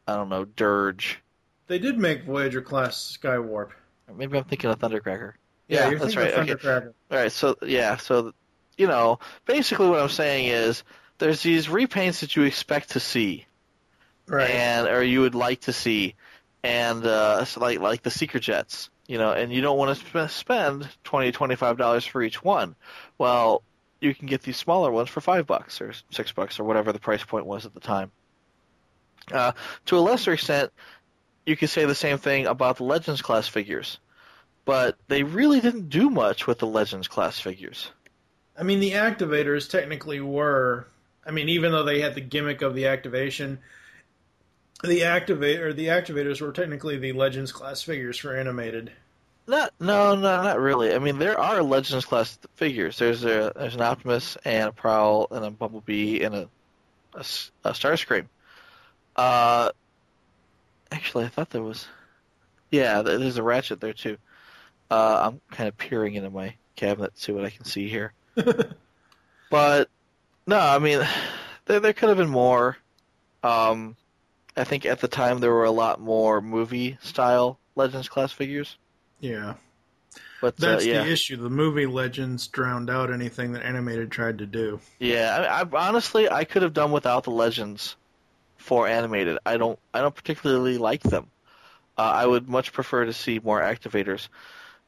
I 0.07 0.15
don't 0.17 0.29
know, 0.29 0.45
Dirge. 0.45 1.21
They 1.69 1.79
did 1.79 1.99
make 1.99 2.25
Voyager 2.25 2.61
class 2.61 3.17
Skywarp. 3.21 3.71
Maybe 4.15 4.37
I'm 4.37 4.45
thinking 4.45 4.71
of 4.71 4.79
Thundercracker. 4.79 5.35
Yeah, 5.69 5.85
Yeah, 5.85 5.91
you're 5.91 5.99
that's 6.01 6.15
thinking 6.15 6.35
right. 6.37 6.51
of 6.51 6.51
Okay. 6.51 6.55
Thundercracker. 6.69 6.93
All 7.11 7.19
right. 7.19 7.33
So 7.33 7.57
yeah. 7.63 7.97
So 7.97 8.33
you 8.77 8.87
know, 8.87 9.19
basically 9.47 9.89
what 9.89 10.01
I'm 10.01 10.09
saying 10.09 10.49
is 10.49 10.83
there's 11.19 11.43
these 11.43 11.67
repaints 11.69 12.21
that 12.21 12.35
you 12.37 12.43
expect 12.43 12.91
to 12.91 13.01
see, 13.01 13.47
Right. 14.27 14.51
and 14.51 14.89
or 14.89 15.03
you 15.03 15.21
would 15.21 15.35
like 15.35 15.61
to 15.63 15.73
see, 15.73 16.15
and 16.63 17.05
uh, 17.07 17.39
it's 17.43 17.57
like 17.57 17.79
like 17.81 18.03
the 18.03 18.11
Seeker 18.11 18.39
Jets, 18.41 18.91
you 19.07 19.19
know, 19.19 19.33
and 19.33 19.53
you 19.53 19.61
don't 19.61 19.79
want 19.79 19.97
to 19.97 20.05
sp- 20.05 20.31
spend 20.33 20.89
twenty 21.05 21.33
twenty 21.33 21.55
five 21.55 21.79
dollars 21.79 22.05
for 22.05 22.23
each 22.23 22.43
one. 22.43 22.75
Well, 23.19 23.63
you 24.01 24.15
can 24.15 24.27
get 24.27 24.43
these 24.43 24.57
smaller 24.57 24.91
ones 24.91 25.09
for 25.09 25.21
five 25.21 25.47
bucks 25.47 25.81
or 25.81 25.93
six 26.11 26.33
bucks 26.33 26.59
or 26.59 26.65
whatever 26.65 26.93
the 26.93 26.99
price 26.99 27.23
point 27.25 27.47
was 27.47 27.65
at 27.67 27.73
the 27.75 27.81
time. 27.81 28.11
Uh, 29.31 29.53
to 29.87 29.99
a 29.99 30.01
lesser 30.01 30.33
extent, 30.33 30.73
you 31.47 31.57
could 31.57 31.71
say 31.71 31.85
the 31.85 31.95
same 31.95 32.19
thing 32.19 32.47
about 32.47 32.77
the 32.77 32.85
Legends 32.85 33.23
class 33.23 33.49
figures, 33.49 33.99
but 34.65 34.97
they 35.09 35.23
really 35.23 35.61
didn't 35.61 35.89
do 35.89 36.11
much 36.11 36.47
with 36.47 36.59
the 36.59 36.67
Legends 36.67 37.09
class 37.09 37.39
figures. 37.39 37.91
I 38.57 38.63
mean, 38.63 38.81
the 38.81 38.93
activators 38.93 39.69
technically 39.69 40.21
were. 40.21 40.87
I 41.25 41.31
mean, 41.31 41.49
even 41.49 41.73
though 41.73 41.85
they 41.85 42.01
had 42.01 42.15
the 42.15 42.21
gimmick 42.21 42.63
of 42.63 42.75
the 42.75 42.87
activation, 42.87 43.61
the 44.83 45.01
activator, 45.01 45.75
the 45.75 45.87
activators 45.87 46.41
were 46.41 46.53
technically 46.53 46.99
the 46.99 47.13
Legends 47.13 47.53
class 47.53 47.83
figures 47.83 48.19
for 48.19 48.37
animated. 48.37 48.91
Not, 49.47 49.73
no, 49.81 50.15
no, 50.15 50.43
not 50.43 50.61
really. 50.61 50.95
I 50.95 50.99
mean, 50.99 51.19
there 51.19 51.39
are 51.39 51.63
Legends 51.63 52.05
class 52.05 52.39
figures. 52.55 52.99
There's 52.99 53.25
a 53.25 53.53
there's 53.57 53.75
an 53.75 53.81
Optimus 53.81 54.37
and 54.45 54.69
a 54.69 54.73
Prowl 54.73 55.29
and 55.31 55.45
a 55.45 55.51
Bumblebee 55.51 56.23
and 56.23 56.35
a 56.35 56.49
a, 57.15 57.21
a 57.65 57.73
Starscream. 57.73 58.27
Uh, 59.17 59.71
actually, 60.91 61.25
I 61.25 61.29
thought 61.29 61.51
there 61.51 61.63
was. 61.63 61.87
Yeah, 62.71 63.03
there's 63.03 63.37
a 63.37 63.43
Ratchet 63.43 63.81
there 63.81 63.93
too. 63.93 64.17
Uh, 64.91 65.31
I'm 65.31 65.41
kind 65.51 65.69
of 65.69 65.77
peering 65.77 66.15
into 66.15 66.31
my 66.31 66.55
cabinet 66.77 67.15
to 67.15 67.21
see 67.21 67.33
what 67.33 67.45
I 67.45 67.51
can 67.51 67.65
see 67.65 67.89
here. 67.89 68.13
but 69.51 69.89
no, 70.47 70.59
I 70.59 70.79
mean, 70.79 71.07
there 71.67 71.81
there 71.81 71.93
could 71.93 72.09
have 72.09 72.19
been 72.19 72.31
more. 72.31 72.77
Um, 73.43 73.97
I 74.57 74.65
think 74.65 74.87
at 74.87 75.01
the 75.01 75.09
time 75.09 75.39
there 75.39 75.53
were 75.53 75.65
a 75.65 75.71
lot 75.71 76.01
more 76.01 76.41
movie 76.41 76.99
style 77.03 77.59
Legends 77.75 78.09
class 78.09 78.33
figures. 78.33 78.77
Yeah, 79.21 79.55
But 80.41 80.55
uh, 80.55 80.57
that's 80.59 80.87
yeah, 80.87 81.05
the 81.05 81.11
issue. 81.11 81.37
The 81.37 81.51
movie 81.51 81.87
Legends 81.87 82.49
drowned 82.49 82.91
out 82.91 83.13
anything 83.13 83.53
that 83.53 83.63
animated 83.63 84.11
tried 84.11 84.39
to 84.39 84.47
do. 84.47 84.81
yeah. 84.99 85.63
I, 85.63 85.63
I 85.63 85.89
honestly, 85.89 86.29
I 86.29 86.45
could 86.45 86.63
have 86.63 86.73
done 86.73 86.91
without 86.93 87.25
the 87.25 87.31
legends 87.31 87.97
for 88.63 88.87
animated. 88.89 89.39
I 89.45 89.57
don't, 89.57 89.79
I 89.93 90.01
don't 90.01 90.15
particularly 90.15 90.79
like 90.79 91.03
them. 91.03 91.27
Uh, 91.99 92.03
I 92.03 92.27
would 92.27 92.49
much 92.49 92.73
prefer 92.73 93.05
to 93.05 93.13
see 93.13 93.39
more 93.43 93.61
activators. 93.61 94.29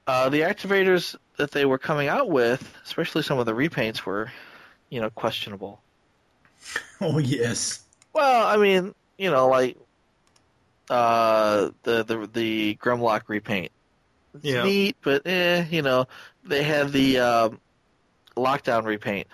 Uh, 0.06 0.28
the 0.28 0.42
activators 0.42 1.16
that 1.36 1.50
they 1.50 1.64
were 1.64 1.78
coming 1.78 2.08
out 2.08 2.30
with, 2.30 2.74
especially 2.84 3.22
some 3.22 3.38
of 3.38 3.46
the 3.46 3.52
repaints, 3.52 4.02
were, 4.02 4.30
you 4.90 5.00
know, 5.00 5.10
questionable. 5.10 5.80
Oh 7.00 7.18
yes. 7.18 7.80
Well, 8.14 8.46
I 8.46 8.56
mean, 8.56 8.94
you 9.18 9.30
know, 9.30 9.48
like 9.48 9.76
uh, 10.88 11.70
the 11.82 12.02
the 12.04 12.28
the 12.32 12.76
Grimlock 12.76 13.22
repaint. 13.28 13.72
It's 14.34 14.44
Yeah. 14.44 14.64
neat, 14.64 14.96
but 15.02 15.26
eh, 15.26 15.66
you 15.70 15.82
know, 15.82 16.06
they 16.44 16.62
had 16.62 16.92
the 16.92 17.18
um, 17.18 17.60
lockdown 18.36 18.84
repaint. 18.84 19.26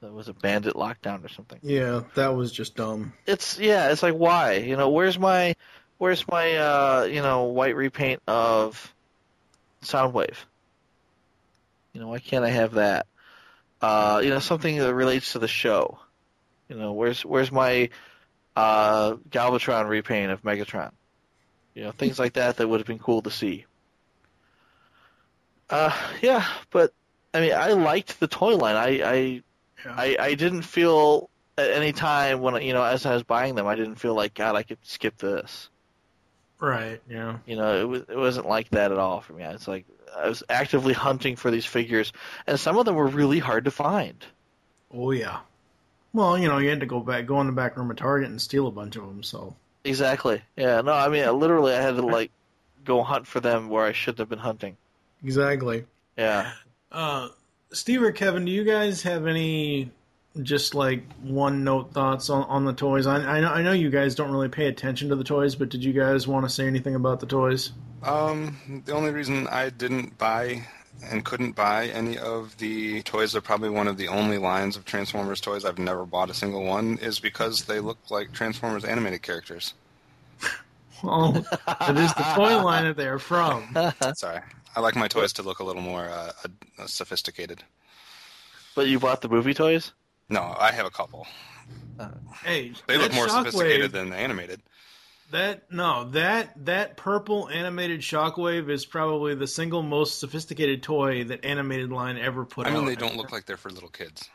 That 0.00 0.12
was 0.12 0.28
a 0.28 0.32
bandit 0.32 0.74
lockdown 0.74 1.24
or 1.24 1.28
something. 1.28 1.58
Yeah, 1.62 2.02
that 2.14 2.34
was 2.34 2.52
just 2.52 2.74
dumb. 2.74 3.12
It's 3.26 3.58
yeah, 3.58 3.90
it's 3.92 4.02
like 4.02 4.14
why? 4.14 4.54
You 4.54 4.76
know, 4.76 4.88
where's 4.88 5.18
my 5.18 5.54
where's 5.98 6.26
my 6.26 6.56
uh, 6.56 7.08
you 7.10 7.20
know, 7.20 7.44
white 7.44 7.76
repaint 7.76 8.22
of 8.26 8.94
Soundwave? 9.82 10.36
You 11.92 12.00
know, 12.00 12.08
why 12.08 12.18
can't 12.18 12.44
I 12.44 12.50
have 12.50 12.74
that? 12.74 13.06
Uh, 13.82 14.20
you 14.24 14.30
know, 14.30 14.38
something 14.38 14.78
that 14.78 14.94
relates 14.94 15.32
to 15.32 15.38
the 15.38 15.48
show. 15.48 15.98
You 16.68 16.76
know, 16.76 16.92
where's 16.92 17.24
where's 17.24 17.52
my 17.52 17.90
uh, 18.56 19.16
Galvatron 19.28 19.88
repaint 19.88 20.30
of 20.30 20.42
Megatron? 20.42 20.92
You 21.74 21.84
know, 21.84 21.92
things 21.92 22.18
like 22.18 22.34
that 22.34 22.56
that 22.56 22.68
would 22.68 22.80
have 22.80 22.86
been 22.86 22.98
cool 22.98 23.22
to 23.22 23.30
see. 23.30 23.66
Uh, 25.68 25.94
yeah, 26.22 26.46
but 26.70 26.92
I 27.32 27.40
mean, 27.40 27.52
I 27.52 27.72
liked 27.72 28.18
the 28.18 28.26
toy 28.26 28.56
line. 28.56 28.76
I 28.76 29.02
I, 29.04 29.42
I 29.86 30.16
I 30.18 30.34
didn't 30.34 30.62
feel 30.62 31.30
at 31.56 31.70
any 31.70 31.92
time 31.92 32.40
when 32.40 32.60
you 32.62 32.72
know 32.72 32.84
as 32.84 33.06
I 33.06 33.14
was 33.14 33.22
buying 33.22 33.54
them, 33.54 33.66
I 33.66 33.74
didn't 33.74 33.96
feel 33.96 34.14
like 34.14 34.34
God, 34.34 34.56
I 34.56 34.62
could 34.62 34.78
skip 34.82 35.18
this. 35.18 35.68
Right. 36.58 37.00
Yeah. 37.08 37.38
You 37.46 37.56
know, 37.56 37.80
it 37.80 37.88
was 37.88 38.02
it 38.08 38.16
wasn't 38.16 38.46
like 38.46 38.70
that 38.70 38.92
at 38.92 38.98
all 38.98 39.20
for 39.20 39.32
me. 39.32 39.44
It's 39.44 39.68
like 39.68 39.86
I 40.16 40.28
was 40.28 40.42
actively 40.48 40.92
hunting 40.92 41.36
for 41.36 41.50
these 41.50 41.66
figures, 41.66 42.12
and 42.46 42.60
some 42.60 42.76
of 42.76 42.84
them 42.84 42.94
were 42.94 43.06
really 43.06 43.38
hard 43.38 43.64
to 43.64 43.70
find. 43.70 44.24
Oh 44.92 45.10
yeah. 45.10 45.40
Well, 46.12 46.36
you 46.36 46.48
know, 46.48 46.58
you 46.58 46.68
had 46.68 46.80
to 46.80 46.86
go 46.86 47.00
back, 47.00 47.26
go 47.26 47.40
in 47.40 47.46
the 47.46 47.52
back 47.52 47.76
room 47.76 47.90
of 47.90 47.96
Target 47.96 48.30
and 48.30 48.42
steal 48.42 48.66
a 48.66 48.72
bunch 48.72 48.96
of 48.96 49.02
them. 49.06 49.22
So. 49.22 49.54
Exactly. 49.84 50.42
Yeah. 50.56 50.80
No, 50.80 50.92
I 50.92 51.08
mean, 51.08 51.24
I 51.24 51.30
literally, 51.30 51.72
I 51.72 51.80
had 51.80 51.96
to 51.96 52.02
like 52.02 52.30
go 52.84 53.02
hunt 53.02 53.26
for 53.26 53.40
them 53.40 53.68
where 53.68 53.84
I 53.84 53.92
shouldn't 53.92 54.18
have 54.18 54.28
been 54.28 54.40
hunting. 54.40 54.76
Exactly. 55.22 55.84
Yeah. 56.18 56.52
Uh, 56.90 57.28
Steve 57.72 58.02
or 58.02 58.12
Kevin, 58.12 58.44
do 58.44 58.52
you 58.52 58.64
guys 58.64 59.02
have 59.02 59.26
any 59.26 59.90
just 60.42 60.74
like 60.74 61.02
one 61.22 61.64
note 61.64 61.92
thoughts 61.92 62.30
on, 62.30 62.44
on 62.44 62.64
the 62.64 62.72
toys? 62.72 63.06
I, 63.06 63.16
I 63.16 63.40
know 63.40 63.50
I 63.50 63.62
know 63.62 63.72
you 63.72 63.90
guys 63.90 64.14
don't 64.14 64.30
really 64.30 64.48
pay 64.48 64.66
attention 64.66 65.08
to 65.10 65.16
the 65.16 65.24
toys, 65.24 65.54
but 65.54 65.68
did 65.68 65.84
you 65.84 65.92
guys 65.92 66.26
want 66.26 66.44
to 66.44 66.50
say 66.50 66.66
anything 66.66 66.94
about 66.94 67.20
the 67.20 67.26
toys? 67.26 67.72
Um, 68.02 68.82
the 68.86 68.92
only 68.92 69.10
reason 69.10 69.46
I 69.48 69.70
didn't 69.70 70.16
buy 70.18 70.66
and 71.04 71.24
couldn't 71.24 71.52
buy 71.52 71.86
any 71.88 72.18
of 72.18 72.56
the 72.58 73.02
toys 73.02 73.34
are 73.34 73.40
probably 73.40 73.70
one 73.70 73.88
of 73.88 73.96
the 73.96 74.08
only 74.08 74.38
lines 74.38 74.76
of 74.76 74.84
Transformers 74.84 75.40
toys 75.40 75.64
I've 75.64 75.78
never 75.78 76.04
bought 76.04 76.30
a 76.30 76.34
single 76.34 76.64
one 76.64 76.98
is 76.98 77.20
because 77.20 77.64
they 77.64 77.80
look 77.80 77.98
like 78.10 78.32
Transformers 78.32 78.84
animated 78.84 79.22
characters. 79.22 79.74
Oh, 81.02 81.34
it 81.34 81.96
is 81.96 82.12
the 82.12 82.32
toy 82.34 82.62
line 82.62 82.84
that 82.84 82.94
they're 82.94 83.18
from. 83.18 83.74
Sorry, 84.14 84.40
I 84.76 84.80
like 84.80 84.94
my 84.96 85.08
toys 85.08 85.32
to 85.34 85.42
look 85.42 85.58
a 85.58 85.64
little 85.64 85.82
more 85.82 86.08
uh, 86.08 86.32
uh, 86.78 86.86
sophisticated. 86.86 87.62
But 88.74 88.86
you 88.86 88.98
bought 89.00 89.20
the 89.20 89.28
movie 89.28 89.54
toys? 89.54 89.92
No, 90.28 90.54
I 90.58 90.70
have 90.72 90.86
a 90.86 90.90
couple. 90.90 91.26
Hey, 92.44 92.72
They 92.86 92.96
look 92.96 93.12
more 93.12 93.26
Shockwave- 93.26 93.46
sophisticated 93.50 93.92
than 93.92 94.10
the 94.10 94.16
animated. 94.16 94.60
That 95.32 95.70
no, 95.70 96.10
that 96.10 96.64
that 96.66 96.96
purple 96.96 97.48
animated 97.48 98.00
Shockwave 98.00 98.68
is 98.68 98.84
probably 98.84 99.34
the 99.36 99.46
single 99.46 99.82
most 99.82 100.18
sophisticated 100.18 100.82
toy 100.82 101.22
that 101.24 101.44
animated 101.44 101.90
line 101.92 102.18
ever 102.18 102.44
put 102.44 102.66
I 102.66 102.70
out. 102.70 102.74
I 102.74 102.78
mean, 102.78 102.86
they 102.86 102.96
don't 102.96 103.16
look 103.16 103.30
like 103.30 103.46
they're 103.46 103.56
for 103.56 103.70
little 103.70 103.90
kids. 103.90 104.28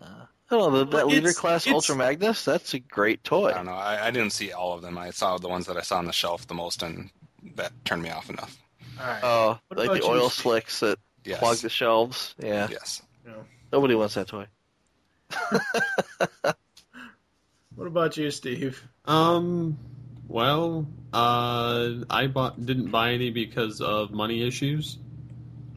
I 0.00 0.26
don't 0.50 0.72
know, 0.72 0.78
the, 0.80 0.84
that 0.96 1.06
Well, 1.06 1.14
leader 1.14 1.32
class 1.32 1.66
it's- 1.66 1.74
Ultra 1.74 1.96
Magnus, 1.96 2.44
that's 2.44 2.74
a 2.74 2.78
great 2.80 3.22
toy. 3.24 3.50
I 3.50 3.54
don't 3.54 3.66
know. 3.66 3.72
I, 3.72 4.08
I 4.08 4.10
didn't 4.10 4.32
see 4.32 4.52
all 4.52 4.72
of 4.74 4.82
them. 4.82 4.98
I 4.98 5.10
saw 5.10 5.38
the 5.38 5.48
ones 5.48 5.66
that 5.66 5.76
I 5.76 5.82
saw 5.82 5.98
on 5.98 6.06
the 6.06 6.12
shelf 6.12 6.46
the 6.46 6.54
most, 6.54 6.82
and 6.82 7.10
that 7.56 7.72
turned 7.84 8.02
me 8.02 8.10
off 8.10 8.28
enough. 8.30 8.56
All 9.00 9.06
right. 9.06 9.20
Oh, 9.22 9.58
What 9.68 9.78
like 9.78 9.90
the 10.00 10.06
you, 10.06 10.12
oil 10.12 10.28
Steve? 10.30 10.42
slicks 10.42 10.80
that 10.80 10.98
Yes. 11.24 11.38
clog 11.38 11.56
the 11.58 11.68
shelves. 11.68 12.34
Yeah. 12.38 12.68
Yes. 12.70 13.02
Nobody 13.72 13.94
wants 13.94 14.14
that 14.14 14.28
toy. 14.28 14.46
What 17.74 17.86
about 17.86 18.16
you, 18.18 18.30
Steve? 18.30 18.86
Um, 19.06 19.78
well, 20.28 20.86
uh, 21.12 21.90
I 22.10 22.26
bought 22.26 22.64
didn't 22.64 22.90
buy 22.90 23.12
any 23.12 23.30
because 23.30 23.80
of 23.80 24.10
money 24.12 24.46
issues 24.46 24.98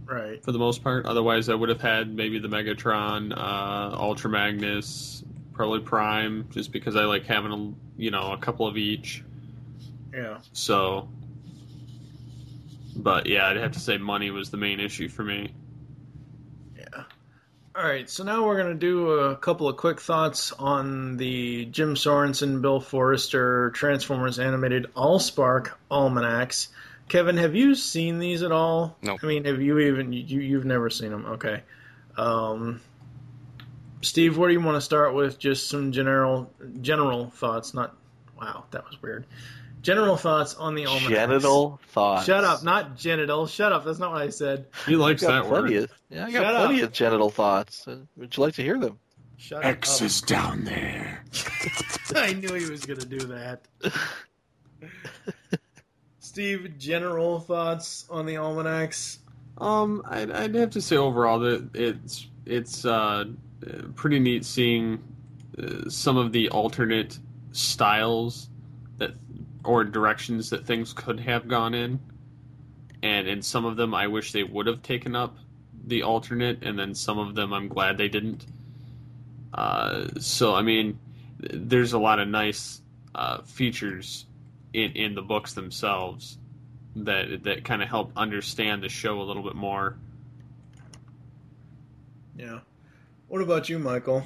Right. 0.06 0.44
for 0.44 0.52
the 0.52 0.60
most 0.60 0.84
part. 0.84 1.06
Otherwise, 1.06 1.48
I 1.48 1.56
would 1.56 1.70
have 1.70 1.80
had 1.82 2.14
maybe 2.14 2.38
the 2.40 2.50
Megatron, 2.50 3.32
uh, 3.36 3.96
Ultra 3.98 4.30
Magnus, 4.30 5.24
probably 5.54 5.80
Prime, 5.80 6.48
just 6.52 6.72
because 6.74 6.96
I 6.98 7.06
like 7.06 7.26
having 7.26 7.52
a 7.54 8.02
you 8.02 8.12
know 8.12 8.34
a 8.34 8.38
couple 8.38 8.68
of 8.68 8.76
each. 8.78 9.24
Yeah. 10.14 10.40
So, 10.52 11.08
but 12.96 13.28
yeah, 13.28 13.48
I'd 13.48 13.58
have 13.58 13.74
to 13.74 13.80
say 13.80 13.98
money 13.98 14.32
was 14.32 14.50
the 14.50 14.58
main 14.58 14.80
issue 14.80 15.10
for 15.10 15.24
me. 15.24 15.54
Yeah. 16.78 17.04
All 17.76 17.84
right, 17.84 18.10
so 18.10 18.24
now 18.24 18.46
we're 18.46 18.58
going 18.58 18.72
to 18.72 18.80
do 18.80 19.12
a 19.12 19.36
couple 19.36 19.68
of 19.68 19.76
quick 19.76 20.00
thoughts 20.00 20.54
on 20.54 21.18
the 21.18 21.66
Jim 21.66 21.96
Sorenson, 21.96 22.62
Bill 22.62 22.80
Forster 22.80 23.72
Transformers 23.72 24.40
animated 24.40 24.88
Allspark 24.96 25.72
almanacs. 25.92 26.70
Kevin, 27.08 27.38
have 27.38 27.54
you 27.54 27.76
seen 27.76 28.20
these 28.20 28.44
at 28.44 28.52
all? 28.52 28.98
No. 29.02 29.18
I 29.22 29.26
mean, 29.26 29.46
have 29.46 29.62
you 29.62 29.78
even 29.80 30.12
you 30.12 30.40
you've 30.40 30.66
never 30.66 30.90
seen 30.90 31.12
them? 31.12 31.26
Okay. 31.26 31.62
Um, 32.18 32.82
Steve, 34.02 34.38
where 34.38 34.50
do 34.50 34.54
you 34.54 34.62
want 34.62 34.76
to 34.76 34.82
start 34.82 35.14
with? 35.14 35.38
Just 35.38 35.70
some 35.70 35.92
general 35.92 36.52
general 36.82 37.30
thoughts. 37.30 37.74
Not 37.74 37.96
wow, 38.40 38.66
that 38.72 38.86
was 38.86 39.02
weird. 39.02 39.26
General 39.86 40.18
thoughts 40.18 40.56
on 40.56 40.74
the 40.74 40.88
almanacs. 40.88 41.10
Genital 41.10 41.80
thoughts. 41.90 42.26
Shut 42.26 42.44
up, 42.44 42.64
not 42.64 42.98
genital. 42.98 43.46
Shut 43.46 43.72
up. 43.72 43.86
That's 43.86 44.00
not 44.00 44.14
what 44.14 44.22
I 44.24 44.30
said. 44.30 44.66
He 44.88 44.96
likes 44.96 45.22
got 45.22 45.44
that 45.44 45.48
plenty 45.48 45.76
word. 45.76 45.84
Of, 45.84 45.92
yeah, 46.10 46.26
I 46.26 46.32
got 46.32 46.42
Shut 46.42 46.56
plenty 46.56 46.82
up. 46.82 46.88
of 46.88 46.94
genital 46.94 47.30
thoughts. 47.30 47.88
Uh, 47.88 47.98
Would 48.18 48.36
you 48.36 48.42
like 48.42 48.56
to 48.56 48.64
hear 48.64 48.80
them? 48.80 48.98
Shut 49.38 49.64
X 49.64 49.98
up. 50.02 50.06
is 50.08 50.22
down 50.22 50.64
there. 50.64 51.24
I 52.16 52.34
knew 52.34 52.52
he 52.56 52.68
was 52.68 52.84
going 52.84 53.00
to 53.00 53.06
do 53.06 53.20
that. 53.28 53.62
Steve, 56.20 56.80
general 56.80 57.40
thoughts 57.40 58.06
on 58.10 58.26
the 58.26 58.38
almanacs? 58.38 59.20
Um, 59.60 60.02
I'd, 60.08 60.32
I'd 60.32 60.56
have 60.56 60.72
to 60.72 60.82
say 60.82 60.98
overall 60.98 61.38
that 61.42 61.76
it's 61.76 62.28
it's 62.48 62.86
uh, 62.86 63.26
pretty 63.94 64.18
neat 64.18 64.46
seeing 64.46 65.04
uh, 65.62 65.90
some 65.90 66.18
of 66.18 66.32
the 66.32 66.50
alternate 66.50 67.20
styles 67.52 68.50
that 68.98 69.12
or 69.66 69.84
directions 69.84 70.50
that 70.52 70.66
things 70.66 70.94
could 70.94 71.20
have 71.20 71.48
gone 71.48 71.74
in, 71.74 72.00
and 73.04 73.28
in 73.28 73.42
some 73.42 73.66
of 73.66 73.76
them 73.76 73.94
I 73.94 74.08
wish 74.08 74.32
they 74.32 74.44
would 74.44 74.68
have 74.68 74.82
taken 74.82 75.16
up 75.16 75.38
the 75.86 76.04
alternate, 76.04 76.64
and 76.64 76.78
then 76.78 76.96
some 76.96 77.20
of 77.20 77.36
them 77.36 77.54
I'm 77.54 77.68
glad 77.68 77.98
they 77.98 78.10
didn't. 78.10 78.46
Uh, 79.54 80.08
so 80.20 80.56
I 80.56 80.62
mean, 80.62 81.00
there's 81.40 81.94
a 81.94 82.00
lot 82.00 82.20
of 82.20 82.28
nice 82.28 82.82
uh, 83.14 83.42
features 83.44 84.26
in 84.74 84.92
in 84.94 85.16
the 85.16 85.22
books 85.22 85.54
themselves 85.54 86.38
that 86.96 87.44
that 87.44 87.64
kind 87.64 87.82
of 87.82 87.90
help 87.90 88.12
understand 88.16 88.84
the 88.84 88.90
show 88.90 89.22
a 89.22 89.24
little 89.24 89.44
bit 89.44 89.56
more. 89.56 89.98
Yeah. 92.38 92.60
What 93.28 93.42
about 93.42 93.70
you, 93.70 93.80
Michael? 93.80 94.24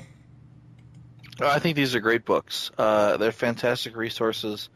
Uh, 1.41 1.47
I 1.47 1.59
think 1.59 1.75
these 1.75 1.95
are 1.95 1.99
great 1.99 2.25
books. 2.25 2.71
Uh, 2.77 3.17
they're 3.17 3.31
fantastic 3.31 3.95
resources. 3.95 4.69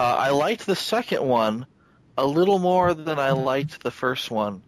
Uh, 0.00 0.16
I 0.18 0.30
liked 0.30 0.64
the 0.64 0.76
second 0.76 1.28
one 1.28 1.66
a 2.16 2.24
little 2.24 2.58
more 2.58 2.94
than 2.94 3.18
I 3.18 3.32
liked 3.32 3.82
the 3.82 3.90
first 3.90 4.30
one. 4.30 4.62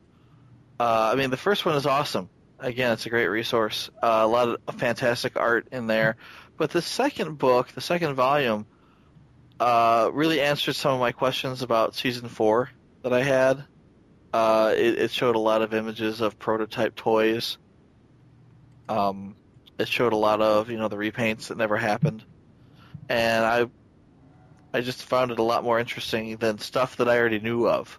Uh, 0.79 1.09
I 1.11 1.15
mean, 1.15 1.31
the 1.31 1.39
first 1.39 1.65
one 1.65 1.75
is 1.75 1.87
awesome. 1.87 2.29
Again, 2.59 2.93
it's 2.93 3.07
a 3.07 3.09
great 3.09 3.29
resource. 3.29 3.89
Uh, 4.03 4.21
a 4.25 4.27
lot 4.27 4.61
of 4.69 4.75
fantastic 4.75 5.39
art 5.39 5.69
in 5.73 5.87
there. 5.87 6.17
But 6.59 6.69
the 6.69 6.83
second 6.83 7.39
book, 7.39 7.69
the 7.69 7.81
second 7.81 8.15
volume, 8.15 8.67
uh, 9.59 10.11
really 10.13 10.43
answered 10.43 10.77
some 10.77 10.93
of 10.93 11.01
my 11.01 11.13
questions 11.13 11.63
about 11.63 11.95
season 11.95 12.29
four 12.29 12.69
that 13.01 13.15
I 13.15 13.23
had. 13.23 13.65
Uh, 14.35 14.75
it, 14.77 14.99
it 14.99 15.11
showed 15.13 15.35
a 15.35 15.39
lot 15.39 15.63
of 15.63 15.73
images 15.73 16.21
of 16.21 16.39
prototype 16.39 16.95
toys. 16.95 17.57
Um, 18.87 19.35
it 19.79 19.89
showed 19.89 20.13
a 20.13 20.17
lot 20.17 20.43
of 20.43 20.69
you 20.69 20.77
know 20.77 20.89
the 20.89 20.97
repaints 20.97 21.47
that 21.47 21.57
never 21.57 21.79
happened, 21.79 22.23
and 23.09 23.47
I 23.47 23.67
I 24.73 24.81
just 24.81 25.03
found 25.05 25.31
it 25.31 25.39
a 25.39 25.43
lot 25.43 25.65
more 25.65 25.79
interesting 25.79 26.37
than 26.37 26.59
stuff 26.59 26.97
that 26.97 27.09
I 27.09 27.19
already 27.19 27.39
knew 27.41 27.69
of. 27.69 27.99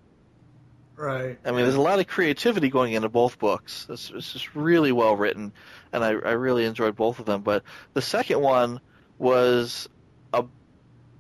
Right. 0.96 1.38
I 1.44 1.52
mean, 1.52 1.62
there's 1.62 1.76
a 1.76 1.82
lot 1.82 2.00
of 2.00 2.08
creativity 2.08 2.70
going 2.70 2.94
into 2.94 3.10
both 3.10 3.40
books. 3.40 3.88
It's, 3.90 4.12
it's 4.14 4.32
just 4.34 4.56
really 4.56 4.92
well 4.92 5.16
written, 5.16 5.52
and 5.92 6.04
I, 6.04 6.10
I 6.10 6.32
really 6.34 6.66
enjoyed 6.66 6.96
both 6.96 7.20
of 7.20 7.26
them. 7.26 7.42
But 7.42 7.64
the 7.94 8.02
second 8.02 8.42
one 8.42 8.80
was 9.18 9.90
a 10.34 10.46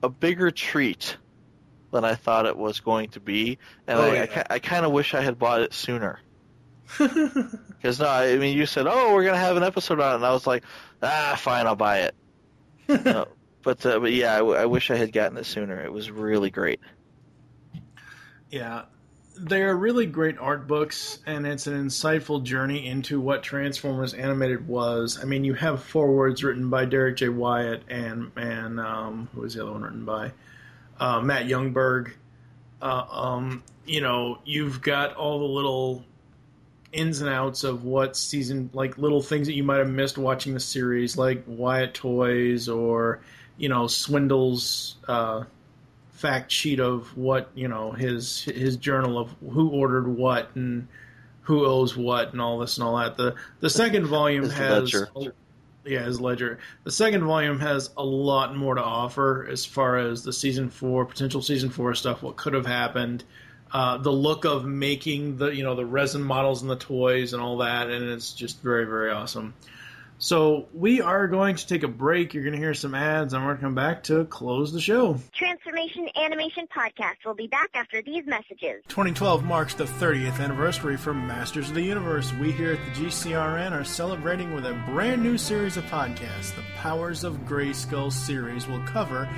a 0.04 0.10
bigger 0.10 0.52
treat 0.52 1.18
than 1.92 2.04
I 2.06 2.16
thought 2.16 2.46
it 2.46 2.58
was 2.58 2.80
going 2.82 3.10
to 3.10 3.20
be, 3.20 3.58
and 3.88 4.00
Oh, 4.00 4.04
I, 4.04 4.08
I, 4.08 4.14
yeah. 4.14 4.26
ki- 4.28 4.42
I 4.50 4.60
kind 4.60 4.86
of 4.86 4.92
wish 4.92 5.14
I 5.14 5.22
had 5.22 5.40
bought 5.40 5.62
it 5.62 5.74
sooner. 5.74 6.20
Because 7.00 8.00
no, 8.00 8.08
I 8.08 8.38
mean, 8.38 8.58
you 8.58 8.66
said, 8.66 8.86
"Oh, 8.88 9.14
we're 9.14 9.26
gonna 9.26 9.38
have 9.38 9.58
an 9.58 9.64
episode 9.64 10.00
on 10.00 10.12
it," 10.14 10.16
and 10.16 10.26
I 10.26 10.32
was 10.32 10.48
like, 10.48 10.64
"Ah, 11.02 11.36
fine, 11.38 11.66
I'll 11.68 11.76
buy 11.76 12.00
it." 12.02 12.16
No, 12.88 13.28
but 13.64 13.86
uh, 13.86 14.00
but 14.00 14.12
yeah, 14.12 14.36
I, 14.36 14.38
w- 14.40 14.58
I 14.58 14.66
wish 14.66 14.92
I 14.92 14.96
had 14.96 15.12
gotten 15.12 15.38
it 15.38 15.46
sooner. 15.46 15.82
It 15.82 15.92
was 15.92 16.12
really 16.12 16.52
great. 16.52 16.80
Yeah. 18.52 18.84
They're 19.36 19.76
really 19.76 20.06
great 20.06 20.38
art 20.38 20.68
books, 20.68 21.18
and 21.26 21.48
it's 21.48 21.66
an 21.66 21.74
insightful 21.74 22.44
journey 22.44 22.86
into 22.86 23.20
what 23.20 23.42
Transformers 23.42 24.14
Animated 24.14 24.68
was. 24.68 25.18
I 25.20 25.26
mean, 25.26 25.44
you 25.44 25.56
have 25.56 25.82
forewords 25.82 26.44
written 26.44 26.70
by 26.70 26.86
Derek 26.86 27.18
J. 27.18 27.30
Wyatt 27.30 27.82
and 27.90 28.32
and 28.36 28.80
um, 28.80 29.30
who 29.34 29.42
was 29.42 29.56
the 29.56 29.64
other 29.64 29.72
one 29.72 29.82
written 29.82 30.06
by? 30.06 30.34
Uh, 31.00 31.22
Matt 31.22 31.48
Youngberg. 31.48 32.14
Uh, 32.80 33.06
um, 33.10 33.64
you 33.88 34.02
know, 34.02 34.38
you've 34.46 34.84
got 34.84 35.16
all 35.16 35.40
the 35.40 35.46
little 35.46 36.06
ins 36.92 37.22
and 37.22 37.30
outs 37.30 37.64
of 37.64 37.84
what 37.84 38.16
season, 38.16 38.70
like 38.74 39.00
little 39.00 39.22
things 39.22 39.48
that 39.48 39.54
you 39.54 39.64
might 39.64 39.78
have 39.78 39.90
missed 39.90 40.20
watching 40.20 40.54
the 40.54 40.60
series, 40.60 41.18
like 41.18 41.44
Wyatt 41.48 41.96
Toys 41.96 42.70
or 42.70 43.22
you 43.58 43.70
know 43.70 43.88
Swindle's 43.88 44.96
uh, 45.08 45.44
fact 46.12 46.52
sheet 46.52 46.80
of 46.80 47.16
what 47.18 47.50
you 47.56 47.68
know 47.68 47.92
his 47.92 48.44
his 48.44 48.78
journal 48.78 49.18
of 49.18 49.30
who 49.42 49.70
ordered 49.70 50.08
what 50.08 50.56
and 50.56 50.88
who 51.42 51.66
owes 51.66 51.96
what 51.96 52.32
and 52.32 52.42
all 52.42 52.60
this 52.60 52.78
and 52.78 52.88
all 52.88 52.98
that. 52.98 53.18
The 53.18 53.36
the 53.60 53.70
second 53.70 54.06
volume 54.06 54.50
has 54.50 54.94
ledger. 54.94 55.34
yeah, 55.86 56.04
his 56.04 56.20
ledger. 56.20 56.60
The 56.84 56.92
second 56.92 57.24
volume 57.26 57.60
has 57.60 57.90
a 57.98 58.04
lot 58.04 58.56
more 58.56 58.76
to 58.76 58.84
offer 58.84 59.46
as 59.50 59.66
far 59.66 59.98
as 59.98 60.24
the 60.24 60.34
season 60.34 60.70
four 60.70 61.06
potential 61.06 61.42
season 61.42 61.70
four 61.70 61.94
stuff, 61.94 62.24
what 62.24 62.38
could 62.38 62.54
have 62.54 62.66
happened, 62.66 63.24
uh, 63.74 63.98
the 63.98 64.12
look 64.12 64.46
of 64.46 64.66
making 64.66 65.38
the 65.38 65.50
you 65.50 65.64
know 65.64 65.76
the 65.76 65.86
resin 65.86 66.24
models 66.24 66.62
and 66.62 66.72
the 66.72 66.78
toys 66.78 67.34
and 67.34 67.42
all 67.42 67.58
that, 67.58 67.90
and 67.90 68.10
it's 68.10 68.34
just 68.34 68.62
very 68.62 68.86
very 68.86 69.12
awesome. 69.12 69.54
So 70.18 70.68
we 70.74 71.02
are 71.02 71.28
going 71.28 71.56
to 71.56 71.68
take 71.68 71.84
a 71.84 71.88
break. 71.88 72.34
You're 72.34 72.44
going 72.44 72.54
to 72.54 72.60
hear 72.60 72.74
some 72.74 72.96
ads, 72.96 73.34
and 73.34 73.44
we're 73.44 73.52
going 73.52 73.58
to 73.58 73.64
come 73.64 73.76
back 73.76 74.04
to 74.04 74.26
close 74.26 74.72
the 74.72 74.80
show. 74.80 75.18
Transformation 75.34 76.08
Animation 76.16 76.68
Podcast 76.68 77.26
will 77.26 77.34
be 77.34 77.48
back 77.48 77.70
after 77.74 78.02
these 78.02 78.26
messages. 78.26 78.84
2012 78.88 79.44
marks 79.44 79.74
the 79.74 79.86
30th 79.86 80.40
anniversary 80.40 80.96
for 80.98 81.14
Masters 81.14 81.70
of 81.70 81.76
the 81.76 81.82
Universe. 81.82 82.32
We 82.34 82.52
here 82.52 82.74
at 82.74 82.86
the 82.86 83.02
GCRN 83.02 83.72
are 83.72 83.84
celebrating 83.84 84.54
with 84.54 84.66
a 84.66 84.74
brand 84.86 85.22
new 85.22 85.38
series 85.38 85.78
of 85.78 85.84
podcasts. 85.86 86.56
The 86.56 86.64
Powers 86.76 87.24
of 87.24 87.38
Grayskull 87.40 88.12
series 88.12 88.68
will 88.68 88.82
cover 88.84 89.30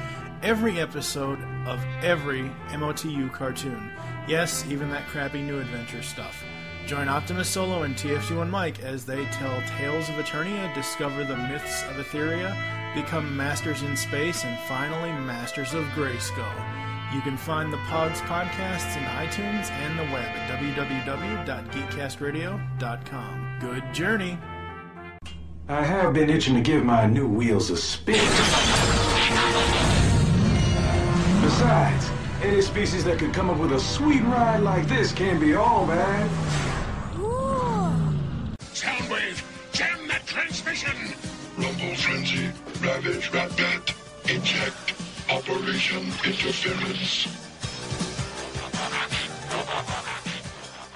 every 0.43 0.79
episode 0.79 1.39
of 1.65 1.83
every 2.03 2.51
MOTU 2.69 3.31
cartoon. 3.31 3.91
Yes, 4.27 4.65
even 4.69 4.89
that 4.91 5.07
crappy 5.07 5.41
New 5.41 5.59
Adventure 5.59 6.03
stuff. 6.03 6.43
Join 6.85 7.09
Optimus 7.09 7.49
Solo 7.49 7.81
and 7.81 7.95
TFG1 7.95 8.47
Mike 8.47 8.83
as 8.83 9.05
they 9.05 9.25
tell 9.25 9.59
tales 9.79 10.07
of 10.07 10.13
Eternia, 10.15 10.71
discover 10.75 11.23
the 11.23 11.35
myths 11.35 11.81
of 11.83 11.95
Etheria, 11.95 12.55
become 12.93 13.35
masters 13.35 13.81
in 13.81 13.97
space, 13.97 14.45
and 14.45 14.55
finally 14.67 15.11
masters 15.11 15.73
of 15.73 15.83
Grayskull. 15.95 16.45
You 17.11 17.21
can 17.21 17.37
find 17.37 17.73
the 17.73 17.79
Pods 17.89 18.21
podcasts 18.21 18.95
in 18.95 19.01
iTunes 19.03 19.71
and 19.71 19.97
the 19.97 20.03
web 20.13 20.25
at 20.25 20.61
www.geekcastradio.com. 20.61 23.57
Good 23.61 23.91
journey! 23.91 24.37
I 25.67 25.83
have 25.83 26.13
been 26.13 26.29
itching 26.29 26.53
to 26.53 26.61
give 26.61 26.85
my 26.85 27.07
new 27.07 27.27
wheels 27.27 27.71
a 27.71 27.77
spin. 27.77 28.13
Besides, 31.41 32.11
any 32.43 32.61
species 32.61 33.03
that 33.05 33.17
could 33.17 33.33
come 33.33 33.49
up 33.49 33.57
with 33.57 33.71
a 33.71 33.79
sweet 33.79 34.21
ride 34.21 34.59
like 34.59 34.87
this 34.87 35.11
can't 35.11 35.41
be 35.41 35.55
all 35.55 35.87
bad. 35.87 36.29
Eject, 43.05 44.93
Operation 45.29 46.01
Interference. 46.25 47.27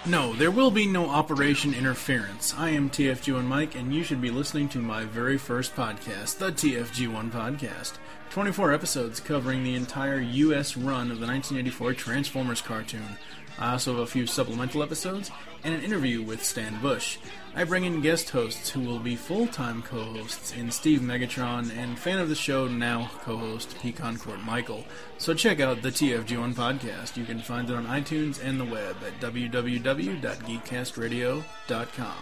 No, 0.07 0.33
there 0.33 0.49
will 0.49 0.71
be 0.71 0.87
no 0.87 1.07
Operation 1.07 1.75
Interference. 1.75 2.55
I 2.57 2.69
am 2.69 2.89
TFG1 2.89 3.43
Mike, 3.43 3.75
and 3.75 3.93
you 3.93 4.03
should 4.03 4.21
be 4.21 4.31
listening 4.31 4.69
to 4.69 4.79
my 4.79 5.03
very 5.03 5.37
first 5.37 5.75
podcast, 5.75 6.39
the 6.39 6.51
TFG1 6.51 7.29
Podcast. 7.29 7.99
24 8.31 8.73
episodes 8.73 9.19
covering 9.19 9.63
the 9.63 9.75
entire 9.75 10.19
U.S. 10.19 10.75
run 10.75 11.11
of 11.11 11.19
the 11.19 11.27
1984 11.27 11.93
Transformers 11.93 12.61
cartoon. 12.61 13.17
Uh, 13.59 13.65
I 13.65 13.71
also 13.73 13.91
have 13.93 14.01
a 14.01 14.07
few 14.07 14.25
supplemental 14.25 14.81
episodes 14.83 15.31
and 15.63 15.73
an 15.73 15.81
interview 15.81 16.21
with 16.21 16.43
Stan 16.43 16.79
Bush. 16.81 17.17
I 17.55 17.63
bring 17.63 17.83
in 17.83 18.01
guest 18.01 18.29
hosts 18.29 18.69
who 18.69 18.81
will 18.81 18.99
be 18.99 19.15
full 19.15 19.47
time 19.47 19.81
co 19.81 20.03
hosts 20.03 20.53
in 20.55 20.69
Steve 20.71 21.01
Megatron 21.01 21.75
and 21.75 21.97
fan 21.97 22.19
of 22.19 22.29
the 22.29 22.35
show, 22.35 22.67
now 22.67 23.09
co 23.23 23.37
host 23.37 23.75
Pecan 23.79 24.17
Court 24.17 24.39
Michael. 24.41 24.85
So 25.17 25.33
check 25.33 25.59
out 25.59 25.81
the 25.81 25.89
TFG1 25.89 26.53
podcast. 26.53 27.17
You 27.17 27.25
can 27.25 27.39
find 27.39 27.69
it 27.69 27.75
on 27.75 27.87
iTunes 27.87 28.39
and 28.43 28.59
the 28.59 28.65
web 28.65 28.97
at 29.05 29.19
www.geekcastradio.com. 29.19 32.15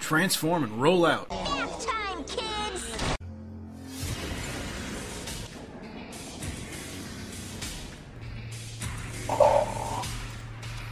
Transform 0.00 0.64
and 0.64 0.72
roll 0.80 1.06
out. 1.06 1.30
Time, 1.30 2.24
kids! 2.24 3.14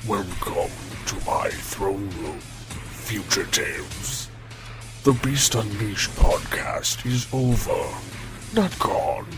Welcome 0.09 0.73
to 1.07 1.15
my 1.25 1.49
throne 1.49 2.11
room, 2.19 2.41
Future 2.41 3.47
Tales. 3.47 4.29
The 5.05 5.13
Beast 5.13 5.55
Unleashed 5.55 6.11
podcast 6.17 7.07
is 7.07 7.29
over, 7.33 7.89
not 8.53 8.77
gone. 8.81 9.29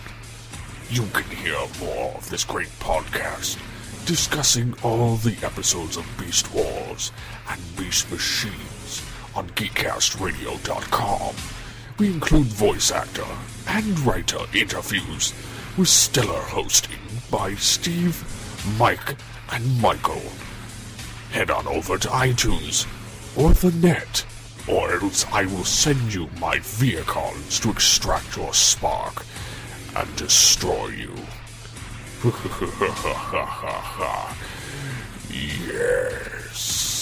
You 0.89 1.05
can 1.13 1.37
hear 1.37 1.59
more 1.81 2.15
of 2.15 2.31
this 2.31 2.45
great 2.45 2.71
podcast 2.81 3.59
discussing 4.07 4.75
all 4.83 5.17
the 5.17 5.37
episodes 5.45 5.99
of 5.99 6.07
Beast 6.19 6.51
Wars 6.55 7.13
and 7.51 7.61
Beast 7.77 8.11
Machines 8.11 9.03
on 9.35 9.49
GeekCastRadio.com. 9.51 11.35
We 11.99 12.07
include 12.07 12.47
voice 12.47 12.91
actor 12.91 13.27
and 13.69 13.99
writer 14.01 14.41
interviews 14.55 15.35
with 15.77 15.89
stellar 15.89 16.41
hosting 16.41 17.01
by 17.31 17.55
Steve, 17.57 18.25
Mike, 18.79 19.17
and 19.53 19.83
Michael. 19.83 20.23
Head 21.35 21.51
on 21.51 21.67
over 21.67 21.99
to 21.99 22.07
iTunes 22.11 22.87
or 23.37 23.53
the 23.55 23.73
net, 23.85 24.25
or 24.69 24.93
else 24.93 25.27
I 25.33 25.47
will 25.47 25.65
send 25.65 26.15
you 26.15 26.31
my 26.39 26.61
vehicles 26.61 27.59
to 27.59 27.71
extract 27.73 28.37
your 28.37 28.55
spark 28.55 29.27
and 29.97 30.15
destroy 30.15 30.91
you. 30.91 31.13
yes. 35.29 36.95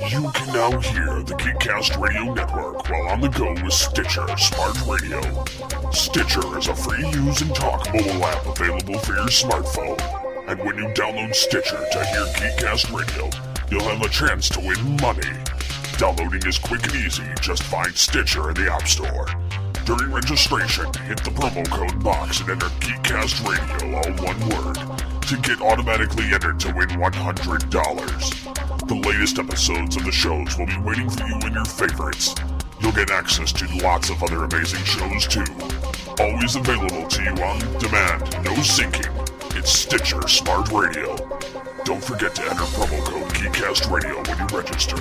You 0.00 0.30
can 0.32 0.52
now 0.52 0.78
hear 0.78 1.22
the 1.22 1.34
Geekcast 1.34 1.98
Radio 1.98 2.34
Network 2.34 2.88
while 2.90 3.08
on 3.08 3.20
the 3.22 3.28
go 3.28 3.54
with 3.64 3.72
Stitcher 3.72 4.26
Smart 4.36 4.76
Radio. 4.86 5.22
Stitcher 5.90 6.58
is 6.58 6.68
a 6.68 6.74
free 6.74 7.08
use 7.08 7.40
and 7.40 7.54
talk 7.54 7.86
mobile 7.94 8.24
app 8.26 8.44
available 8.46 8.98
for 8.98 9.14
your 9.14 9.28
smartphone. 9.28 9.98
And 10.48 10.60
when 10.60 10.76
you 10.76 10.84
download 10.88 11.34
Stitcher 11.34 11.82
to 11.92 12.04
hear 12.04 12.26
Geekcast 12.36 12.92
Radio, 12.94 13.30
you'll 13.70 13.88
have 13.88 14.02
a 14.02 14.08
chance 14.10 14.50
to 14.50 14.60
win 14.60 14.96
money. 15.00 15.32
Downloading 15.96 16.46
is 16.46 16.58
quick 16.58 16.84
and 16.84 16.94
easy. 16.96 17.24
Just 17.40 17.62
find 17.62 17.96
Stitcher 17.96 18.50
in 18.50 18.54
the 18.54 18.70
App 18.70 18.86
Store. 18.86 19.26
During 19.86 20.12
registration, 20.12 20.86
hit 21.08 21.24
the 21.24 21.30
promo 21.30 21.66
code 21.70 22.04
box 22.04 22.40
and 22.40 22.50
enter 22.50 22.68
Geekcast 22.80 23.48
Radio, 23.48 23.96
all 23.96 24.12
one 24.24 24.40
word, 24.50 24.76
to 25.22 25.36
get 25.38 25.60
automatically 25.62 26.26
entered 26.34 26.60
to 26.60 26.72
win 26.74 26.88
$100. 26.90 28.75
The 28.86 28.94
latest 28.94 29.40
episodes 29.40 29.96
of 29.96 30.04
the 30.04 30.12
shows 30.12 30.56
will 30.56 30.66
be 30.66 30.78
waiting 30.78 31.10
for 31.10 31.26
you 31.26 31.34
in 31.44 31.54
your 31.54 31.64
favorites. 31.64 32.36
You'll 32.80 32.92
get 32.92 33.10
access 33.10 33.50
to 33.54 33.66
lots 33.82 34.10
of 34.10 34.22
other 34.22 34.44
amazing 34.44 34.84
shows 34.84 35.26
too. 35.26 35.44
Always 36.20 36.54
available 36.54 37.04
to 37.08 37.22
you 37.24 37.30
on 37.42 37.58
demand, 37.80 38.22
no 38.44 38.52
syncing. 38.62 39.10
It's 39.56 39.72
Stitcher 39.72 40.28
Smart 40.28 40.70
Radio. 40.70 41.16
Don't 41.84 42.04
forget 42.04 42.36
to 42.36 42.42
enter 42.42 42.62
promo 42.62 43.04
code 43.04 43.28
Geekcast 43.34 43.90
Radio 43.90 44.22
when 44.22 44.38
you 44.38 44.46
register. 44.56 44.96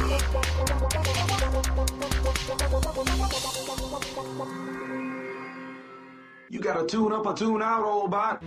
You 6.50 6.60
gotta 6.60 6.88
tune 6.88 7.12
up 7.12 7.28
or 7.28 7.36
tune 7.36 7.62
out, 7.62 7.86
old 7.86 8.10
bot. 8.10 8.44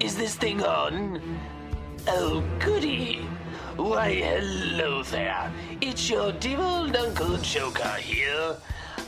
Is 0.00 0.16
this 0.16 0.34
thing 0.34 0.60
on? 0.64 1.22
Oh, 2.06 2.42
goody. 2.58 3.26
Why, 3.76 4.12
hello 4.12 5.02
there. 5.04 5.50
It's 5.80 6.10
your 6.10 6.32
dear 6.32 6.60
old 6.60 6.94
Uncle 6.94 7.38
Joker 7.38 7.94
here. 7.94 8.56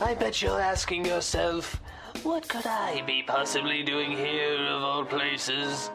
I 0.01 0.15
bet 0.15 0.41
you're 0.41 0.59
asking 0.59 1.05
yourself, 1.05 1.79
what 2.23 2.47
could 2.47 2.65
I 2.65 3.03
be 3.05 3.21
possibly 3.21 3.83
doing 3.83 4.11
here 4.11 4.59
of 4.65 4.81
all 4.81 5.05
places? 5.05 5.91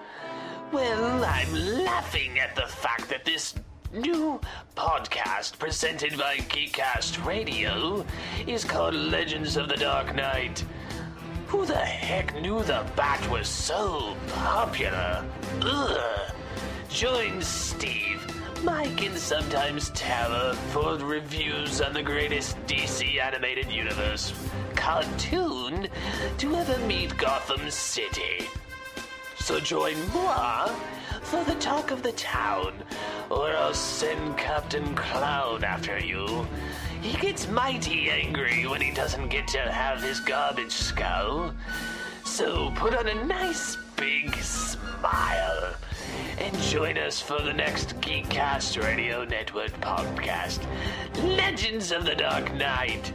Well, 0.71 1.25
I'm 1.25 1.53
laughing 1.85 2.39
at 2.39 2.55
the 2.55 2.67
fact 2.67 3.09
that 3.09 3.25
this 3.25 3.55
new 3.93 4.41
podcast 4.77 5.59
presented 5.59 6.17
by 6.17 6.37
Geekcast 6.37 7.25
Radio 7.27 8.07
is 8.47 8.65
called 8.65 8.95
Legends 8.95 9.57
of 9.57 9.69
the 9.69 9.77
Dark 9.77 10.15
Knight. 10.15 10.65
Who 11.49 11.67
the 11.67 11.75
heck 11.75 12.41
knew 12.41 12.63
the 12.63 12.87
Bat 12.97 13.29
was 13.29 13.49
so 13.49 14.17
popular? 14.29 15.25
Ugh. 15.63 16.33
Join 16.93 17.41
Steve, 17.41 18.21
Mike 18.63 18.99
can 18.99 19.17
sometimes 19.17 19.89
tower 19.91 20.53
for 20.73 20.99
reviews 20.99 21.81
on 21.81 21.95
the 21.95 22.03
greatest 22.03 22.55
DC 22.67 23.19
animated 23.19 23.73
universe 23.73 24.35
cartoon 24.77 25.89
to 26.37 26.55
ever 26.55 26.79
meet 26.87 27.17
Gotham 27.17 27.71
City. 27.71 28.47
So 29.39 29.59
join 29.59 29.95
moi 30.13 30.67
for 31.23 31.43
the 31.45 31.55
talk 31.55 31.93
of 31.93 32.03
the 32.03 32.13
town, 32.13 32.75
or 33.31 33.49
I'll 33.49 33.73
send 33.73 34.37
Captain 34.37 34.95
Clown 34.95 35.65
after 35.65 35.99
you. 35.99 36.47
He 37.01 37.17
gets 37.17 37.49
mighty 37.49 38.11
angry 38.11 38.67
when 38.67 38.83
he 38.83 38.93
doesn't 38.93 39.29
get 39.29 39.49
to 39.49 39.59
have 39.59 40.03
his 40.03 40.21
garbage 40.21 40.73
skull. 40.73 41.55
So 42.27 42.71
put 42.77 42.95
on 42.95 43.09
a 43.09 43.25
nice 43.25 43.79
big 43.97 44.35
smile 44.37 45.75
and 46.39 46.57
join 46.59 46.99
us 46.99 47.21
for 47.21 47.41
the 47.41 47.53
next 47.53 48.01
Geekcast 48.01 48.83
Radio 48.83 49.25
Network 49.25 49.71
podcast, 49.81 50.65
Legends 51.37 51.93
of 51.93 52.05
the 52.05 52.15
Dark 52.15 52.53
Knight. 52.55 53.13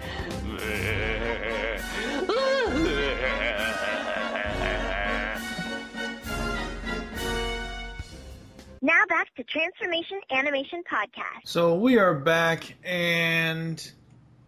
Now 8.82 9.04
back 9.10 9.34
to 9.36 9.44
Transformation 9.44 10.22
Animation 10.32 10.84
Podcast. 10.92 11.46
So 11.46 11.76
we 11.76 11.98
are 11.98 12.14
back, 12.14 12.76
and 12.84 13.92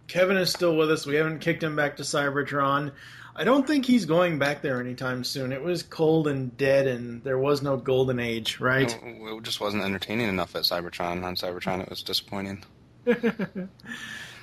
Kevin 0.07 0.38
is 0.38 0.51
still 0.51 0.77
with 0.77 0.89
us. 0.91 1.05
We 1.05 1.15
haven't 1.15 1.39
kicked 1.39 1.63
him 1.63 1.76
back 1.76 1.97
to 1.97 2.03
Cybertron. 2.03 2.91
I 3.40 3.45
don't 3.45 3.66
think 3.66 3.86
he's 3.86 4.06
going 4.06 4.38
back 4.38 4.61
there 4.61 4.80
anytime 4.82 5.24
soon. 5.24 5.52
It 5.53 5.64
was 5.64 5.82
cold 5.82 6.28
and 6.28 6.56
dead, 6.57 6.88
and 6.88 7.24
there 7.24 7.40
was 7.40 7.61
no 7.61 7.78
golden 7.78 8.20
age, 8.20 8.60
right? 8.60 8.99
It 9.03 9.44
just 9.44 9.61
wasn't 9.61 9.84
entertaining 9.84 10.28
enough 10.28 10.56
at 10.56 10.64
Cybertron. 10.64 11.24
On 11.24 11.36
Cybertron, 11.36 11.82
it 11.82 11.90
was 11.90 12.03
disappointing. 12.03 12.64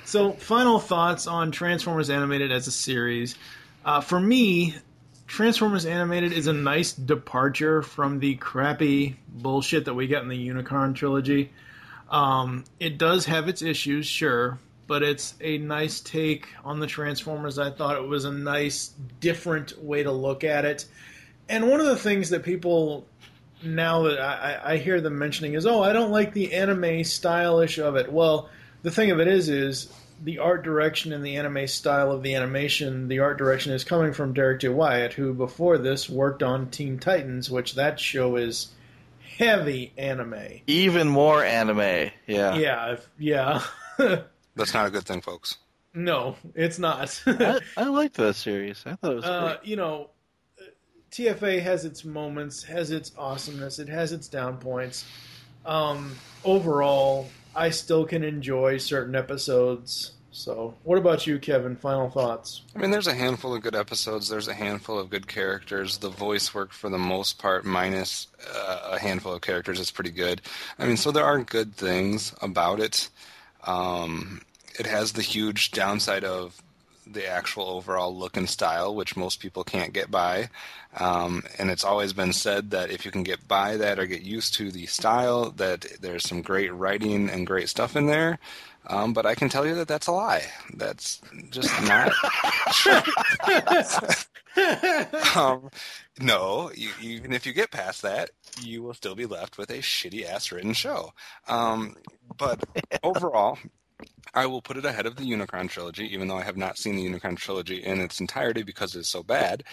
So, 0.07 0.31
final 0.31 0.79
thoughts 0.79 1.27
on 1.27 1.51
Transformers 1.51 2.09
Animated 2.09 2.49
as 2.49 2.65
a 2.67 2.71
series. 2.71 3.35
Uh, 3.83 3.99
for 3.99 4.17
me, 4.17 4.73
Transformers 5.27 5.85
Animated 5.85 6.31
is 6.31 6.47
a 6.47 6.53
nice 6.53 6.93
departure 6.93 7.81
from 7.81 8.19
the 8.19 8.35
crappy 8.35 9.17
bullshit 9.27 9.83
that 9.83 9.95
we 9.95 10.07
get 10.07 10.21
in 10.21 10.29
the 10.29 10.47
Unicron 10.47 10.95
trilogy. 10.95 11.51
Um, 12.09 12.63
it 12.79 12.97
does 12.97 13.25
have 13.25 13.49
its 13.49 13.61
issues, 13.61 14.05
sure, 14.05 14.59
but 14.87 15.03
it's 15.03 15.35
a 15.41 15.57
nice 15.57 15.99
take 15.99 16.47
on 16.63 16.79
the 16.79 16.87
Transformers. 16.87 17.59
I 17.59 17.69
thought 17.69 17.97
it 17.97 18.07
was 18.07 18.25
a 18.25 18.31
nice, 18.31 18.93
different 19.19 19.81
way 19.83 20.03
to 20.03 20.11
look 20.11 20.43
at 20.43 20.65
it. 20.65 20.85
And 21.49 21.69
one 21.69 21.79
of 21.79 21.85
the 21.85 21.97
things 21.97 22.29
that 22.31 22.43
people 22.43 23.05
now 23.63 24.03
that 24.03 24.19
I, 24.19 24.73
I 24.73 24.77
hear 24.77 25.01
them 25.01 25.17
mentioning 25.17 25.53
is, 25.53 25.65
oh, 25.65 25.81
I 25.83 25.93
don't 25.93 26.11
like 26.11 26.33
the 26.33 26.53
anime 26.53 27.03
stylish 27.03 27.77
of 27.77 27.95
it. 27.95 28.11
Well, 28.11 28.49
the 28.83 28.91
thing 28.91 29.11
of 29.11 29.19
it 29.19 29.27
is, 29.27 29.49
is 29.49 29.91
the 30.23 30.39
art 30.39 30.63
direction 30.63 31.13
and 31.13 31.25
the 31.25 31.37
anime 31.37 31.67
style 31.67 32.11
of 32.11 32.23
the 32.23 32.35
animation, 32.35 33.07
the 33.07 33.19
art 33.19 33.37
direction 33.37 33.73
is 33.73 33.83
coming 33.83 34.13
from 34.13 34.33
Derrick 34.33 34.61
J. 34.61 34.69
Wyatt, 34.69 35.13
who 35.13 35.33
before 35.33 35.77
this 35.77 36.09
worked 36.09 36.43
on 36.43 36.69
Teen 36.69 36.99
Titans, 36.99 37.49
which 37.49 37.75
that 37.75 37.99
show 37.99 38.35
is 38.35 38.69
heavy 39.37 39.93
anime. 39.97 40.61
Even 40.67 41.07
more 41.07 41.43
anime. 41.43 42.11
Yeah. 42.25 42.55
Yeah, 42.55 42.97
yeah. 43.19 43.63
That's 44.57 44.73
not 44.73 44.87
a 44.87 44.89
good 44.89 45.05
thing, 45.05 45.21
folks. 45.21 45.57
no, 45.93 46.35
it's 46.55 46.79
not. 46.79 47.21
I, 47.27 47.59
I 47.75 47.83
liked 47.85 48.15
that 48.15 48.35
series. 48.35 48.83
I 48.85 48.95
thought 48.95 49.11
it 49.11 49.15
was 49.15 49.25
uh, 49.25 49.55
great. 49.57 49.69
you 49.69 49.75
know, 49.75 50.09
TFA 51.11 51.61
has 51.61 51.85
its 51.85 52.03
moments, 52.03 52.63
has 52.63 52.91
its 52.91 53.11
awesomeness, 53.17 53.79
it 53.79 53.89
has 53.89 54.11
its 54.11 54.27
down 54.27 54.57
points. 54.57 55.05
Um, 55.65 56.15
overall, 56.43 57.29
I 57.55 57.69
still 57.71 58.05
can 58.05 58.23
enjoy 58.23 58.77
certain 58.77 59.15
episodes. 59.15 60.11
So, 60.31 60.75
what 60.83 60.99
about 60.99 61.25
you, 61.25 61.39
Kevin? 61.39 61.75
Final 61.75 62.11
thoughts? 62.11 62.61
I 62.75 62.79
mean, 62.79 62.91
there's 62.91 63.07
a 63.07 63.15
handful 63.15 63.55
of 63.55 63.63
good 63.63 63.73
episodes. 63.75 64.29
There's 64.29 64.47
a 64.47 64.53
handful 64.53 64.99
of 64.99 65.09
good 65.09 65.25
characters. 65.27 65.97
The 65.97 66.09
voice 66.09 66.53
work, 66.53 66.71
for 66.73 66.89
the 66.91 66.99
most 66.99 67.39
part, 67.39 67.65
minus 67.65 68.27
uh, 68.53 68.89
a 68.91 68.99
handful 68.99 69.33
of 69.33 69.41
characters, 69.41 69.79
is 69.79 69.89
pretty 69.89 70.11
good. 70.11 70.43
I 70.77 70.85
mean, 70.85 70.97
so 70.97 71.11
there 71.11 71.25
are 71.25 71.39
good 71.39 71.73
things 71.75 72.35
about 72.39 72.79
it. 72.79 73.09
Um, 73.67 74.41
it 74.79 74.85
has 74.87 75.13
the 75.13 75.21
huge 75.21 75.71
downside 75.71 76.23
of 76.23 76.61
the 77.05 77.27
actual 77.27 77.65
overall 77.69 78.15
look 78.15 78.37
and 78.37 78.49
style, 78.49 78.93
which 78.93 79.15
most 79.15 79.39
people 79.39 79.63
can't 79.63 79.93
get 79.93 80.11
by. 80.11 80.49
Um, 80.97 81.43
and 81.57 81.69
it's 81.69 81.83
always 81.83 82.13
been 82.13 82.33
said 82.33 82.71
that 82.71 82.89
if 82.89 83.05
you 83.05 83.11
can 83.11 83.23
get 83.23 83.47
by 83.47 83.77
that 83.77 83.99
or 83.99 84.05
get 84.07 84.21
used 84.21 84.55
to 84.55 84.71
the 84.71 84.85
style, 84.87 85.51
that 85.51 85.85
there's 86.01 86.27
some 86.27 86.41
great 86.41 86.73
writing 86.73 87.29
and 87.29 87.47
great 87.47 87.69
stuff 87.69 87.95
in 87.95 88.07
there. 88.07 88.39
Um, 88.87 89.13
but 89.13 89.25
I 89.25 89.35
can 89.35 89.49
tell 89.49 89.65
you 89.65 89.75
that 89.75 89.87
that's 89.87 90.07
a 90.07 90.11
lie. 90.11 90.43
That's 90.75 91.21
just 91.49 91.71
not. 91.87 92.11
um, 95.35 95.69
no, 96.19 96.71
you, 96.73 96.89
even 97.01 97.33
if 97.33 97.45
you 97.45 97.53
get 97.53 97.71
past 97.71 98.01
that, 98.01 98.31
you 98.61 98.81
will 98.81 98.93
still 98.93 99.15
be 99.15 99.25
left 99.25 99.57
with 99.57 99.69
a 99.69 99.79
shitty 99.79 100.25
ass 100.25 100.51
written 100.51 100.73
show. 100.73 101.11
Um, 101.47 101.95
but 102.37 102.63
overall, 103.03 103.57
I 104.33 104.45
will 104.45 104.61
put 104.61 104.77
it 104.77 104.85
ahead 104.85 105.05
of 105.05 105.15
the 105.15 105.23
Unicron 105.23 105.69
trilogy, 105.69 106.05
even 106.13 106.27
though 106.27 106.37
I 106.37 106.43
have 106.43 106.57
not 106.57 106.77
seen 106.77 106.95
the 106.95 107.05
Unicron 107.05 107.37
trilogy 107.37 107.83
in 107.83 107.99
its 107.99 108.19
entirety 108.19 108.63
because 108.63 108.95
it's 108.95 109.09
so 109.09 109.23
bad. 109.23 109.63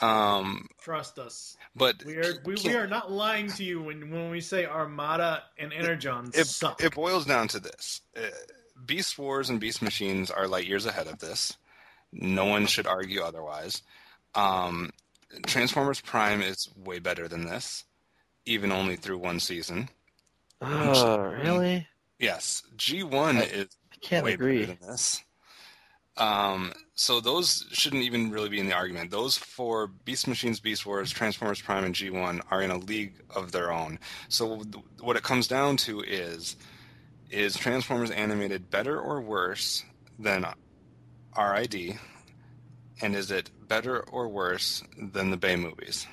Um, 0.00 0.66
Trust 0.80 1.18
us. 1.18 1.56
But 1.76 2.04
We 2.04 2.16
are 2.16 2.34
we, 2.44 2.54
we 2.64 2.74
are 2.74 2.86
not 2.86 3.10
lying 3.10 3.48
to 3.48 3.64
you 3.64 3.82
when 3.82 4.10
when 4.10 4.30
we 4.30 4.40
say 4.40 4.66
Armada 4.66 5.44
and 5.58 5.72
Energon 5.72 6.30
it, 6.34 6.46
suck. 6.46 6.82
it 6.82 6.94
boils 6.94 7.26
down 7.26 7.48
to 7.48 7.60
this: 7.60 8.00
uh, 8.16 8.22
Beast 8.86 9.18
Wars 9.18 9.50
and 9.50 9.60
Beast 9.60 9.82
Machines 9.82 10.30
are 10.30 10.48
light 10.48 10.66
years 10.66 10.86
ahead 10.86 11.06
of 11.06 11.18
this. 11.18 11.56
No 12.12 12.44
one 12.44 12.66
should 12.66 12.86
argue 12.86 13.22
otherwise. 13.22 13.82
Um, 14.34 14.90
Transformers 15.46 16.00
Prime 16.00 16.42
is 16.42 16.68
way 16.76 16.98
better 16.98 17.28
than 17.28 17.46
this, 17.46 17.84
even 18.46 18.72
only 18.72 18.96
through 18.96 19.18
one 19.18 19.40
season. 19.40 19.88
Oh, 20.60 21.18
really? 21.42 21.86
Yes, 22.18 22.62
G1 22.76 23.52
is 23.52 23.68
I 23.92 23.96
can't 24.00 24.24
way 24.24 24.34
agree. 24.34 24.60
better 24.66 24.78
than 24.80 24.88
this. 24.88 25.22
Um, 26.16 26.72
so 26.94 27.20
those 27.20 27.66
shouldn't 27.72 28.04
even 28.04 28.30
really 28.30 28.48
be 28.48 28.60
in 28.60 28.66
the 28.68 28.74
argument. 28.74 29.10
Those 29.10 29.36
four 29.36 29.88
Beast 29.88 30.28
Machines, 30.28 30.60
Beast 30.60 30.86
Wars, 30.86 31.10
Transformers 31.10 31.60
Prime, 31.60 31.84
and 31.84 31.94
G1 31.94 32.40
are 32.52 32.62
in 32.62 32.70
a 32.70 32.78
league 32.78 33.14
of 33.34 33.50
their 33.50 33.72
own. 33.72 33.98
So 34.28 34.62
th- 34.62 34.84
what 35.00 35.16
it 35.16 35.24
comes 35.24 35.48
down 35.48 35.76
to 35.78 36.02
is 36.02 36.54
is 37.34 37.56
Transformers 37.56 38.10
animated 38.10 38.70
better 38.70 38.98
or 38.98 39.20
worse 39.20 39.84
than 40.18 40.46
RID, 41.36 41.98
and 43.02 43.16
is 43.16 43.30
it 43.30 43.50
better 43.68 44.00
or 44.00 44.28
worse 44.28 44.82
than 44.96 45.30
the 45.30 45.36
Bay 45.36 45.56
movies? 45.56 46.06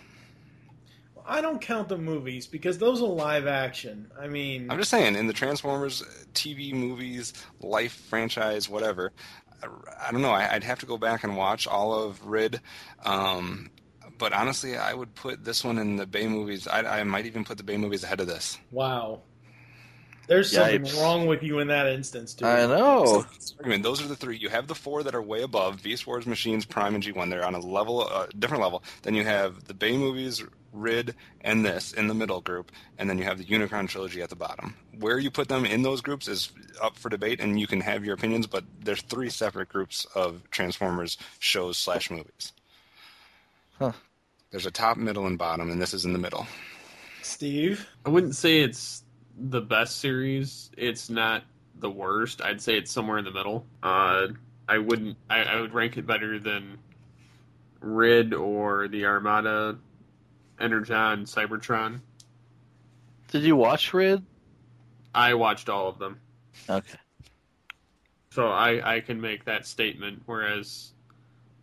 I 1.26 1.42
don't 1.42 1.62
count 1.62 1.88
the 1.88 1.98
movies 1.98 2.48
because 2.48 2.80
those 2.80 3.02
are 3.02 3.08
live 3.08 3.46
action. 3.46 4.12
I 4.20 4.28
mean, 4.28 4.72
I'm 4.72 4.78
just 4.78 4.90
saying, 4.90 5.16
in 5.16 5.28
the 5.28 5.34
Transformers 5.34 6.04
TV 6.34 6.74
movies, 6.74 7.34
life 7.62 7.94
franchise, 8.10 8.68
whatever, 8.68 9.14
I, 9.62 9.68
I 10.08 10.12
don't 10.12 10.22
know. 10.24 10.32
I, 10.32 10.54
I'd 10.54 10.64
have 10.64 10.80
to 10.80 10.88
go 10.88 10.98
back 10.98 11.24
and 11.24 11.38
watch 11.38 11.68
all 11.68 11.94
of 11.94 12.26
Rid. 12.26 12.60
Um, 13.06 13.70
but 14.18 14.34
honestly, 14.34 14.78
I 14.78 14.94
would 14.94 15.14
put 15.14 15.44
this 15.46 15.64
one 15.64 15.78
in 15.78 15.96
the 15.96 16.08
Bay 16.08 16.28
movies. 16.28 16.68
I, 16.68 17.02
I 17.02 17.04
might 17.04 17.28
even 17.28 17.46
put 17.46 17.58
the 17.58 17.64
Bay 17.64 17.78
movies 17.78 18.04
ahead 18.04 18.20
of 18.20 18.28
this. 18.28 18.58
wow. 18.72 19.22
There's 20.28 20.52
something 20.52 20.84
wrong 21.02 21.28
with 21.28 21.44
you 21.44 21.60
in 21.60 21.68
that 21.68 21.88
instance, 21.88 22.34
dude. 22.34 22.48
I 22.48 22.66
know. 22.66 23.26
I 23.64 23.68
mean, 23.68 23.82
those 23.82 24.02
are 24.02 24.08
the 24.08 24.16
three. 24.16 24.38
You 24.38 24.50
have 24.50 24.68
the 24.68 24.76
four 24.76 25.04
that 25.04 25.16
are 25.16 25.22
way 25.22 25.42
above 25.42 25.84
Beast 25.84 26.08
Wars, 26.08 26.26
Machines, 26.26 26.66
Prime, 26.66 26.96
and 26.96 27.04
G1. 27.04 27.30
They're 27.30 27.46
on 27.46 27.56
a 27.56 27.60
level, 27.60 28.08
uh, 28.10 28.28
different 28.38 28.64
level. 28.64 28.84
Then 29.02 29.16
you 29.16 29.26
have 29.26 29.66
the 29.66 29.74
Bay 29.74 29.98
movies, 29.98 30.44
Rid, 30.72 31.16
and 31.42 31.66
this 31.66 31.92
in 31.92 32.08
the 32.08 32.14
middle 32.14 32.40
group, 32.40 32.72
and 32.98 33.10
then 33.10 33.18
you 33.18 33.26
have 33.26 33.38
the 33.38 33.46
Unicron 33.46 33.90
trilogy 33.90 34.22
at 34.22 34.30
the 34.30 34.36
bottom. 34.36 34.76
Where 34.98 35.20
you 35.20 35.30
put 35.30 35.50
them 35.50 35.66
in 35.66 35.82
those 35.82 36.02
groups 36.02 36.28
is 36.28 36.52
up 36.82 36.98
for 36.98 37.10
debate, 37.10 37.42
and 37.42 37.60
you 37.60 37.68
can 37.68 37.82
have 37.82 38.06
your 38.06 38.14
opinions. 38.14 38.48
But 38.48 38.64
there's 38.80 39.02
three 39.02 39.30
separate 39.30 39.70
groups 39.70 40.06
of 40.16 40.50
Transformers 40.50 41.18
shows 41.40 41.78
slash 41.78 42.10
movies. 42.10 42.54
Huh. 43.78 43.92
There's 44.52 44.66
a 44.66 44.72
top, 44.72 44.98
middle, 44.98 45.28
and 45.28 45.38
bottom, 45.38 45.72
and 45.72 45.82
this 45.82 45.94
is 45.94 46.06
in 46.06 46.14
the 46.14 46.20
middle. 46.20 46.46
Steve? 47.22 47.88
I 48.06 48.10
wouldn't 48.10 48.36
say 48.36 48.62
it's 48.62 49.01
the 49.50 49.62
best 49.62 50.00
series. 50.00 50.70
It's 50.78 51.10
not 51.10 51.44
the 51.80 51.90
worst. 51.90 52.42
I'd 52.42 52.62
say 52.62 52.78
it's 52.78 52.92
somewhere 52.92 53.18
in 53.18 53.26
the 53.26 53.32
middle. 53.32 53.66
Uh, 53.82 54.28
I 54.68 54.78
wouldn't. 54.78 55.18
I, 55.30 55.44
I 55.44 55.62
would 55.62 55.74
rank 55.74 55.98
it 55.98 56.06
better 56.06 56.40
than 56.40 56.78
Rid 57.80 58.34
or 58.34 58.88
the 58.88 59.06
Armada, 59.06 59.78
Energon, 60.60 61.26
Cybertron. 61.26 62.00
Did 63.30 63.44
you 63.44 63.56
watch 63.56 63.94
Rid? 63.94 64.24
I 65.14 65.34
watched 65.34 65.68
all 65.70 65.90
of 65.90 65.98
them, 66.00 66.20
Okay. 66.70 66.98
so 68.30 68.48
I 68.48 68.96
I 68.96 69.00
can 69.02 69.20
make 69.20 69.44
that 69.46 69.66
statement. 69.66 70.22
Whereas 70.26 70.94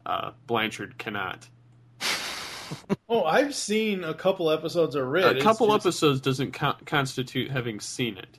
uh, 0.05 0.33
Blanchard 0.47 0.99
cannot. 0.99 1.49
Oh, 3.09 3.25
I've 3.25 3.55
seen 3.55 4.05
a 4.05 4.13
couple 4.13 4.51
episodes 4.51 4.95
of 4.95 5.07
Rid. 5.07 5.39
a 5.39 5.41
couple 5.41 5.69
just- 5.69 5.87
episodes 5.87 6.21
doesn't 6.21 6.53
co- 6.53 6.77
constitute 6.85 7.51
having 7.51 7.81
seen 7.81 8.19
it. 8.19 8.39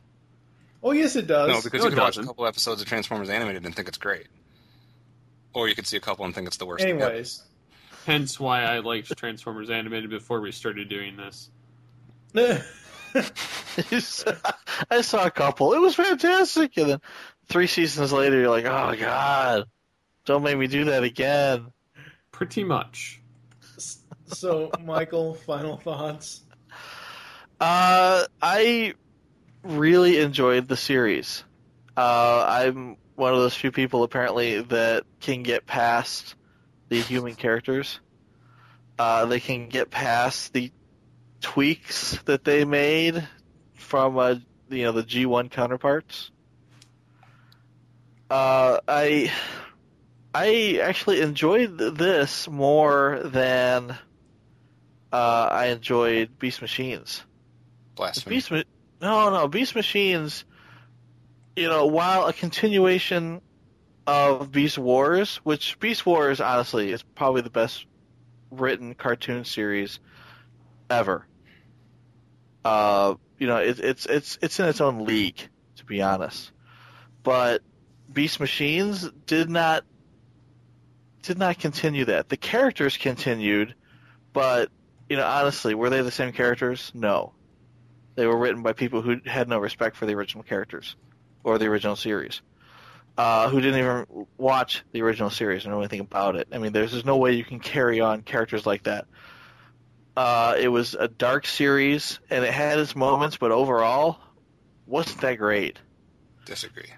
Oh 0.84 0.92
yes, 0.92 1.16
it 1.16 1.26
does. 1.28 1.50
No, 1.50 1.62
because 1.62 1.80
No, 1.80 1.86
you 1.86 1.88
it 1.88 1.90
could 1.96 2.00
watch 2.00 2.18
a 2.18 2.24
couple 2.24 2.46
episodes 2.46 2.82
of 2.82 2.88
Transformers 2.88 3.30
animated 3.30 3.66
and 3.66 3.76
think 3.76 3.88
it's 3.88 3.98
great, 3.98 4.28
or 5.54 5.68
you 5.68 5.76
could 5.76 5.88
see 5.88 5.98
a 5.98 6.00
couple 6.00 6.24
and 6.26 6.34
think 6.36 6.48
it's 6.48 6.58
the 6.58 6.66
worst. 6.66 6.84
thing. 6.84 7.02
Anyways, 7.02 7.44
Hence 8.06 8.40
why 8.40 8.64
I 8.64 8.80
liked 8.80 9.16
Transformers 9.18 9.70
Animated 9.70 10.10
before 10.10 10.40
we 10.40 10.52
started 10.52 10.88
doing 10.88 11.18
this. 11.18 11.50
I 14.92 15.02
saw 15.02 15.26
a 15.26 15.32
couple. 15.32 15.74
It 15.74 15.80
was 15.80 15.96
fantastic, 15.96 16.78
and 16.78 16.90
then 16.92 17.02
three 17.48 17.68
seasons 17.68 18.14
later, 18.14 18.40
you're 18.40 18.50
like, 18.50 18.66
oh 18.66 18.96
god, 19.00 19.66
don't 20.26 20.44
make 20.44 20.58
me 20.58 20.68
do 20.68 20.86
that 20.86 21.04
again. 21.04 21.68
Pretty 22.32 22.64
much. 22.64 23.19
So 24.30 24.72
Michael, 24.84 25.34
final 25.34 25.78
thoughts. 25.78 26.42
Uh, 27.60 28.26
I 28.42 28.94
really 29.64 30.20
enjoyed 30.20 30.68
the 30.68 30.78
series. 30.78 31.44
Uh, 31.98 32.46
I'm 32.48 32.98
one 33.16 33.34
of 33.34 33.40
those 33.40 33.56
few 33.56 33.72
people 33.72 34.04
apparently 34.04 34.62
that 34.62 35.04
can 35.20 35.44
get 35.44 35.66
past 35.66 36.36
the 36.88 37.02
human 37.02 37.36
characters. 37.36 38.00
Uh, 38.98 39.26
they 39.26 39.40
can 39.40 39.70
get 39.70 39.90
past 39.90 40.54
the 40.54 40.72
tweaks 41.42 42.18
that 42.26 42.44
they 42.44 42.66
made 42.66 43.28
from 43.74 44.18
uh, 44.18 44.36
you 44.70 44.84
know 44.84 44.92
the 44.92 45.04
G1 45.04 45.52
counterparts. 45.52 46.32
Uh, 48.30 48.80
I 48.88 49.32
I 50.34 50.80
actually 50.82 51.22
enjoyed 51.22 51.78
this 51.78 52.48
more 52.48 53.22
than 53.26 53.98
uh, 55.12 55.48
I 55.52 55.68
enjoyed 55.68 56.38
Beast 56.40 56.62
Machines. 56.62 57.24
Blasphemy. 57.96 58.36
Beast 58.36 58.52
Ma- 58.52 58.64
no, 59.02 59.30
no, 59.30 59.48
Beast 59.48 59.76
Machines. 59.76 60.46
You 61.56 61.68
know, 61.68 61.88
while 61.88 62.28
a 62.28 62.34
continuation 62.34 63.42
of 64.08 64.52
Beast 64.52 64.78
Wars, 64.78 65.38
which 65.44 65.80
Beast 65.80 66.06
Wars 66.06 66.40
honestly 66.42 66.92
is 66.92 67.04
probably 67.04 67.42
the 67.42 67.50
best 67.50 67.86
written 68.52 68.96
cartoon 68.96 69.46
series 69.46 70.00
ever. 70.90 71.26
Uh, 72.64 73.16
you 73.38 73.48
know, 73.48 73.58
it, 73.58 73.80
it's 73.80 74.06
it's 74.06 74.38
it's 74.42 74.60
in 74.60 74.68
its 74.68 74.82
own 74.82 75.06
league, 75.06 75.40
to 75.78 75.86
be 75.86 76.02
honest. 76.02 76.52
But 77.24 77.62
Beast 78.12 78.40
Machines 78.40 79.10
did 79.26 79.50
not 79.50 79.84
did 81.22 81.38
not 81.38 81.60
continue 81.60 82.06
that. 82.06 82.30
The 82.30 82.38
characters 82.38 82.98
continued, 82.98 83.76
but 84.34 84.72
you 85.10 85.18
know, 85.18 85.26
honestly, 85.26 85.74
were 85.74 85.90
they 85.90 86.02
the 86.02 86.12
same 86.12 86.32
characters? 86.32 86.92
No. 86.94 87.34
They 88.16 88.28
were 88.28 88.38
written 88.38 88.62
by 88.62 88.74
people 88.74 89.02
who 89.02 89.18
had 89.26 89.50
no 89.50 89.60
respect 89.60 89.96
for 89.96 90.06
the 90.06 90.14
original 90.14 90.44
characters 90.44 90.96
or 91.44 91.58
the 91.58 91.66
original 91.66 91.96
series. 91.96 92.42
Uh, 93.18 93.50
who 93.50 93.60
didn't 93.60 93.80
even 93.80 94.28
watch 94.38 94.84
the 94.94 95.02
original 95.02 95.30
series 95.30 95.66
or 95.66 95.70
know 95.70 95.80
anything 95.80 96.00
about 96.00 96.38
it. 96.38 96.48
I 96.54 96.58
mean, 96.58 96.72
there's 96.72 96.94
just 96.94 97.06
no 97.06 97.18
way 97.18 97.34
you 97.34 97.44
can 97.44 97.60
carry 97.60 98.00
on 98.00 98.22
characters 98.22 98.66
like 98.66 98.84
that. 98.84 99.08
Uh, 100.16 100.56
it 100.58 100.70
was 100.70 100.96
a 100.96 101.10
dark 101.10 101.46
series, 101.46 102.20
and 102.30 102.46
it 102.46 102.54
had 102.54 102.80
its 102.80 102.96
moments, 102.96 103.36
but 103.36 103.52
overall, 103.52 104.20
wasn't 104.86 105.20
that 105.22 105.36
great. 105.36 105.78
Disagree. 106.46 106.90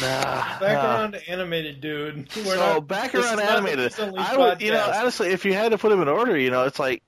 Back 0.00 0.60
nah. 0.60 0.96
around 0.96 1.12
to 1.12 1.28
animated, 1.28 1.80
dude. 1.80 2.28
We're 2.36 2.44
so 2.44 2.74
not, 2.74 2.88
back 2.88 3.14
around 3.14 3.24
is 3.24 3.30
not 3.30 3.36
the 3.36 3.50
animated. 3.50 3.94
I 4.16 4.36
would, 4.36 4.62
you 4.62 4.72
know, 4.72 4.90
honestly, 4.92 5.28
if 5.28 5.44
you 5.44 5.52
had 5.52 5.72
to 5.72 5.78
put 5.78 5.90
them 5.90 6.00
in 6.00 6.08
order, 6.08 6.36
you 6.36 6.50
know, 6.50 6.64
it's 6.64 6.78
like, 6.78 7.02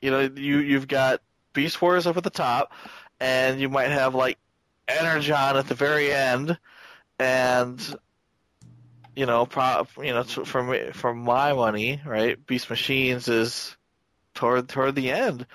you 0.00 0.10
know, 0.10 0.20
you 0.20 0.58
you've 0.58 0.88
got 0.88 1.20
Beast 1.52 1.80
Wars 1.80 2.06
up 2.06 2.16
at 2.16 2.24
the 2.24 2.30
top, 2.30 2.72
and 3.20 3.60
you 3.60 3.68
might 3.68 3.90
have 3.90 4.14
like 4.14 4.38
Energon 4.88 5.56
at 5.56 5.68
the 5.68 5.74
very 5.74 6.12
end, 6.12 6.58
and 7.18 7.98
you 9.16 9.26
know, 9.26 9.46
pro, 9.46 9.86
you 9.98 10.12
know, 10.12 10.22
t- 10.22 10.44
for 10.44 10.92
for 10.92 11.14
my 11.14 11.52
money, 11.54 12.00
right? 12.04 12.44
Beast 12.46 12.70
Machines 12.70 13.28
is 13.28 13.76
toward 14.34 14.68
toward 14.68 14.94
the 14.94 15.10
end, 15.10 15.46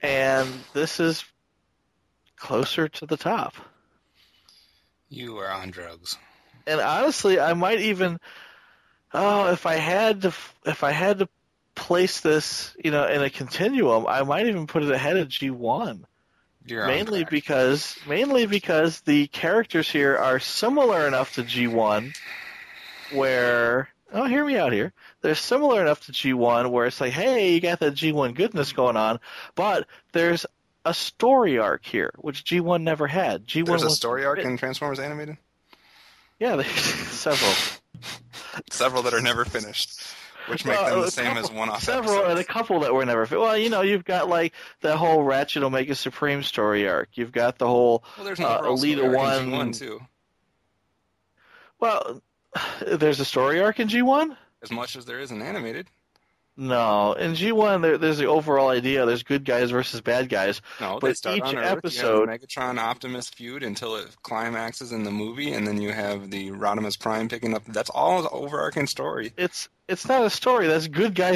and 0.00 0.48
this 0.72 1.00
is 1.00 1.24
closer 2.36 2.88
to 2.88 3.06
the 3.06 3.16
top. 3.16 3.54
You 5.08 5.38
are 5.38 5.50
on 5.50 5.70
drugs. 5.70 6.16
and 6.66 6.80
honestly, 6.80 7.40
I 7.40 7.54
might 7.54 7.80
even, 7.80 8.20
oh, 9.12 9.50
if 9.52 9.66
I 9.66 9.74
had 9.74 10.22
to, 10.22 10.28
if 10.64 10.84
I 10.84 10.92
had 10.92 11.18
to 11.18 11.28
place 11.74 12.20
this, 12.20 12.74
you 12.82 12.90
know, 12.90 13.06
in 13.06 13.22
a 13.22 13.30
continuum, 13.30 14.06
I 14.06 14.22
might 14.22 14.46
even 14.46 14.66
put 14.66 14.82
it 14.82 14.90
ahead 14.90 15.16
of 15.16 15.28
G1. 15.28 16.04
You're 16.66 16.86
mainly 16.86 17.24
because, 17.24 17.96
mainly 18.06 18.46
because 18.46 19.00
the 19.00 19.26
characters 19.28 19.90
here 19.90 20.16
are 20.16 20.38
similar 20.38 21.06
enough 21.06 21.34
to 21.34 21.42
G1, 21.42 22.14
where, 23.12 23.88
oh, 24.12 24.24
hear 24.24 24.44
me 24.44 24.56
out 24.56 24.72
here. 24.72 24.92
They're 25.22 25.34
similar 25.34 25.80
enough 25.80 26.06
to 26.06 26.12
G1 26.12 26.70
where 26.70 26.86
it's 26.86 27.00
like, 27.00 27.12
hey, 27.12 27.54
you 27.54 27.60
got 27.60 27.80
that 27.80 27.94
G1 27.94 28.34
goodness 28.34 28.72
going 28.72 28.96
on, 28.96 29.20
but 29.54 29.86
there's 30.12 30.46
a 30.84 30.94
story 30.94 31.58
arc 31.58 31.84
here, 31.84 32.12
which 32.18 32.44
G1 32.44 32.82
never 32.82 33.06
had. 33.06 33.46
G1 33.46 33.66
There's 33.66 33.82
a 33.82 33.90
story 33.90 34.24
arc 34.24 34.38
in 34.38 34.56
Transformers 34.56 34.98
animated. 34.98 35.36
Yeah, 36.38 36.56
there's 36.56 36.70
several. 36.70 37.52
Several 38.70 39.02
that 39.02 39.14
are 39.14 39.20
never 39.20 39.44
finished, 39.44 40.00
which 40.48 40.64
make 40.64 40.80
Well, 40.80 40.90
them 40.96 41.00
the 41.02 41.10
same 41.10 41.26
couple- 41.26 41.42
as 41.44 41.50
one-off 41.50 41.82
Several 41.82 42.14
episodes. 42.14 42.30
and 42.30 42.38
a 42.40 42.44
couple 42.44 42.80
that 42.80 42.92
were 42.94 43.04
never. 43.04 43.26
Well, 43.30 43.56
you 43.56 43.70
know, 43.70 43.82
you've 43.82 44.04
got 44.04 44.28
like 44.28 44.52
the 44.80 44.96
whole 44.96 45.22
Ratchet 45.22 45.62
Omega 45.62 45.94
Supreme 45.94 46.42
story 46.42 46.88
arc. 46.88 47.10
You've 47.14 47.32
got 47.32 47.58
the 47.58 47.66
whole 47.66 48.04
Well, 48.16 48.26
there's 48.26 48.38
an 48.38 48.44
uh, 48.46 48.58
overall 48.58 48.76
story 48.76 48.94
Elita 48.94 49.04
arc 49.08 49.16
One. 49.50 49.72
G1 49.72 49.78
too. 49.78 50.00
Well, 51.78 52.22
there's 52.86 53.20
a 53.20 53.24
story 53.24 53.60
arc 53.60 53.80
in 53.80 53.88
G1. 53.88 54.36
As 54.62 54.70
much 54.70 54.96
as 54.96 55.06
there 55.06 55.18
is 55.20 55.30
in 55.30 55.40
animated. 55.42 55.88
No, 56.56 57.12
in 57.14 57.32
G1 57.32 57.80
there, 57.80 57.96
there's 57.98 58.18
the 58.18 58.26
overall 58.26 58.68
idea. 58.68 59.06
There's 59.06 59.22
good 59.22 59.44
guys 59.44 59.70
versus 59.70 60.00
bad 60.02 60.28
guys. 60.28 60.60
No, 60.80 60.98
they 61.00 61.14
start 61.14 61.38
each 61.38 61.42
on 61.42 61.56
Earth. 61.56 61.78
episode, 61.78 62.24
You 62.24 62.30
have 62.30 62.40
the 62.40 62.46
Megatron 62.46 62.78
Optimus 62.78 63.28
feud 63.30 63.62
until 63.62 63.96
it 63.96 64.14
climaxes 64.22 64.92
in 64.92 65.04
the 65.04 65.10
movie, 65.10 65.52
and 65.52 65.66
then 65.66 65.80
you 65.80 65.92
have 65.92 66.30
the 66.30 66.50
Rodimus 66.50 66.98
Prime 66.98 67.28
picking 67.28 67.54
up. 67.54 67.64
That's 67.66 67.90
all 67.90 68.22
the 68.22 68.30
overarching 68.30 68.86
story. 68.86 69.32
it's 69.36 69.68
it's 69.88 70.06
not 70.06 70.24
a 70.24 70.30
story. 70.30 70.68
That's 70.68 70.86
good 70.86 71.14
guys 71.16 71.28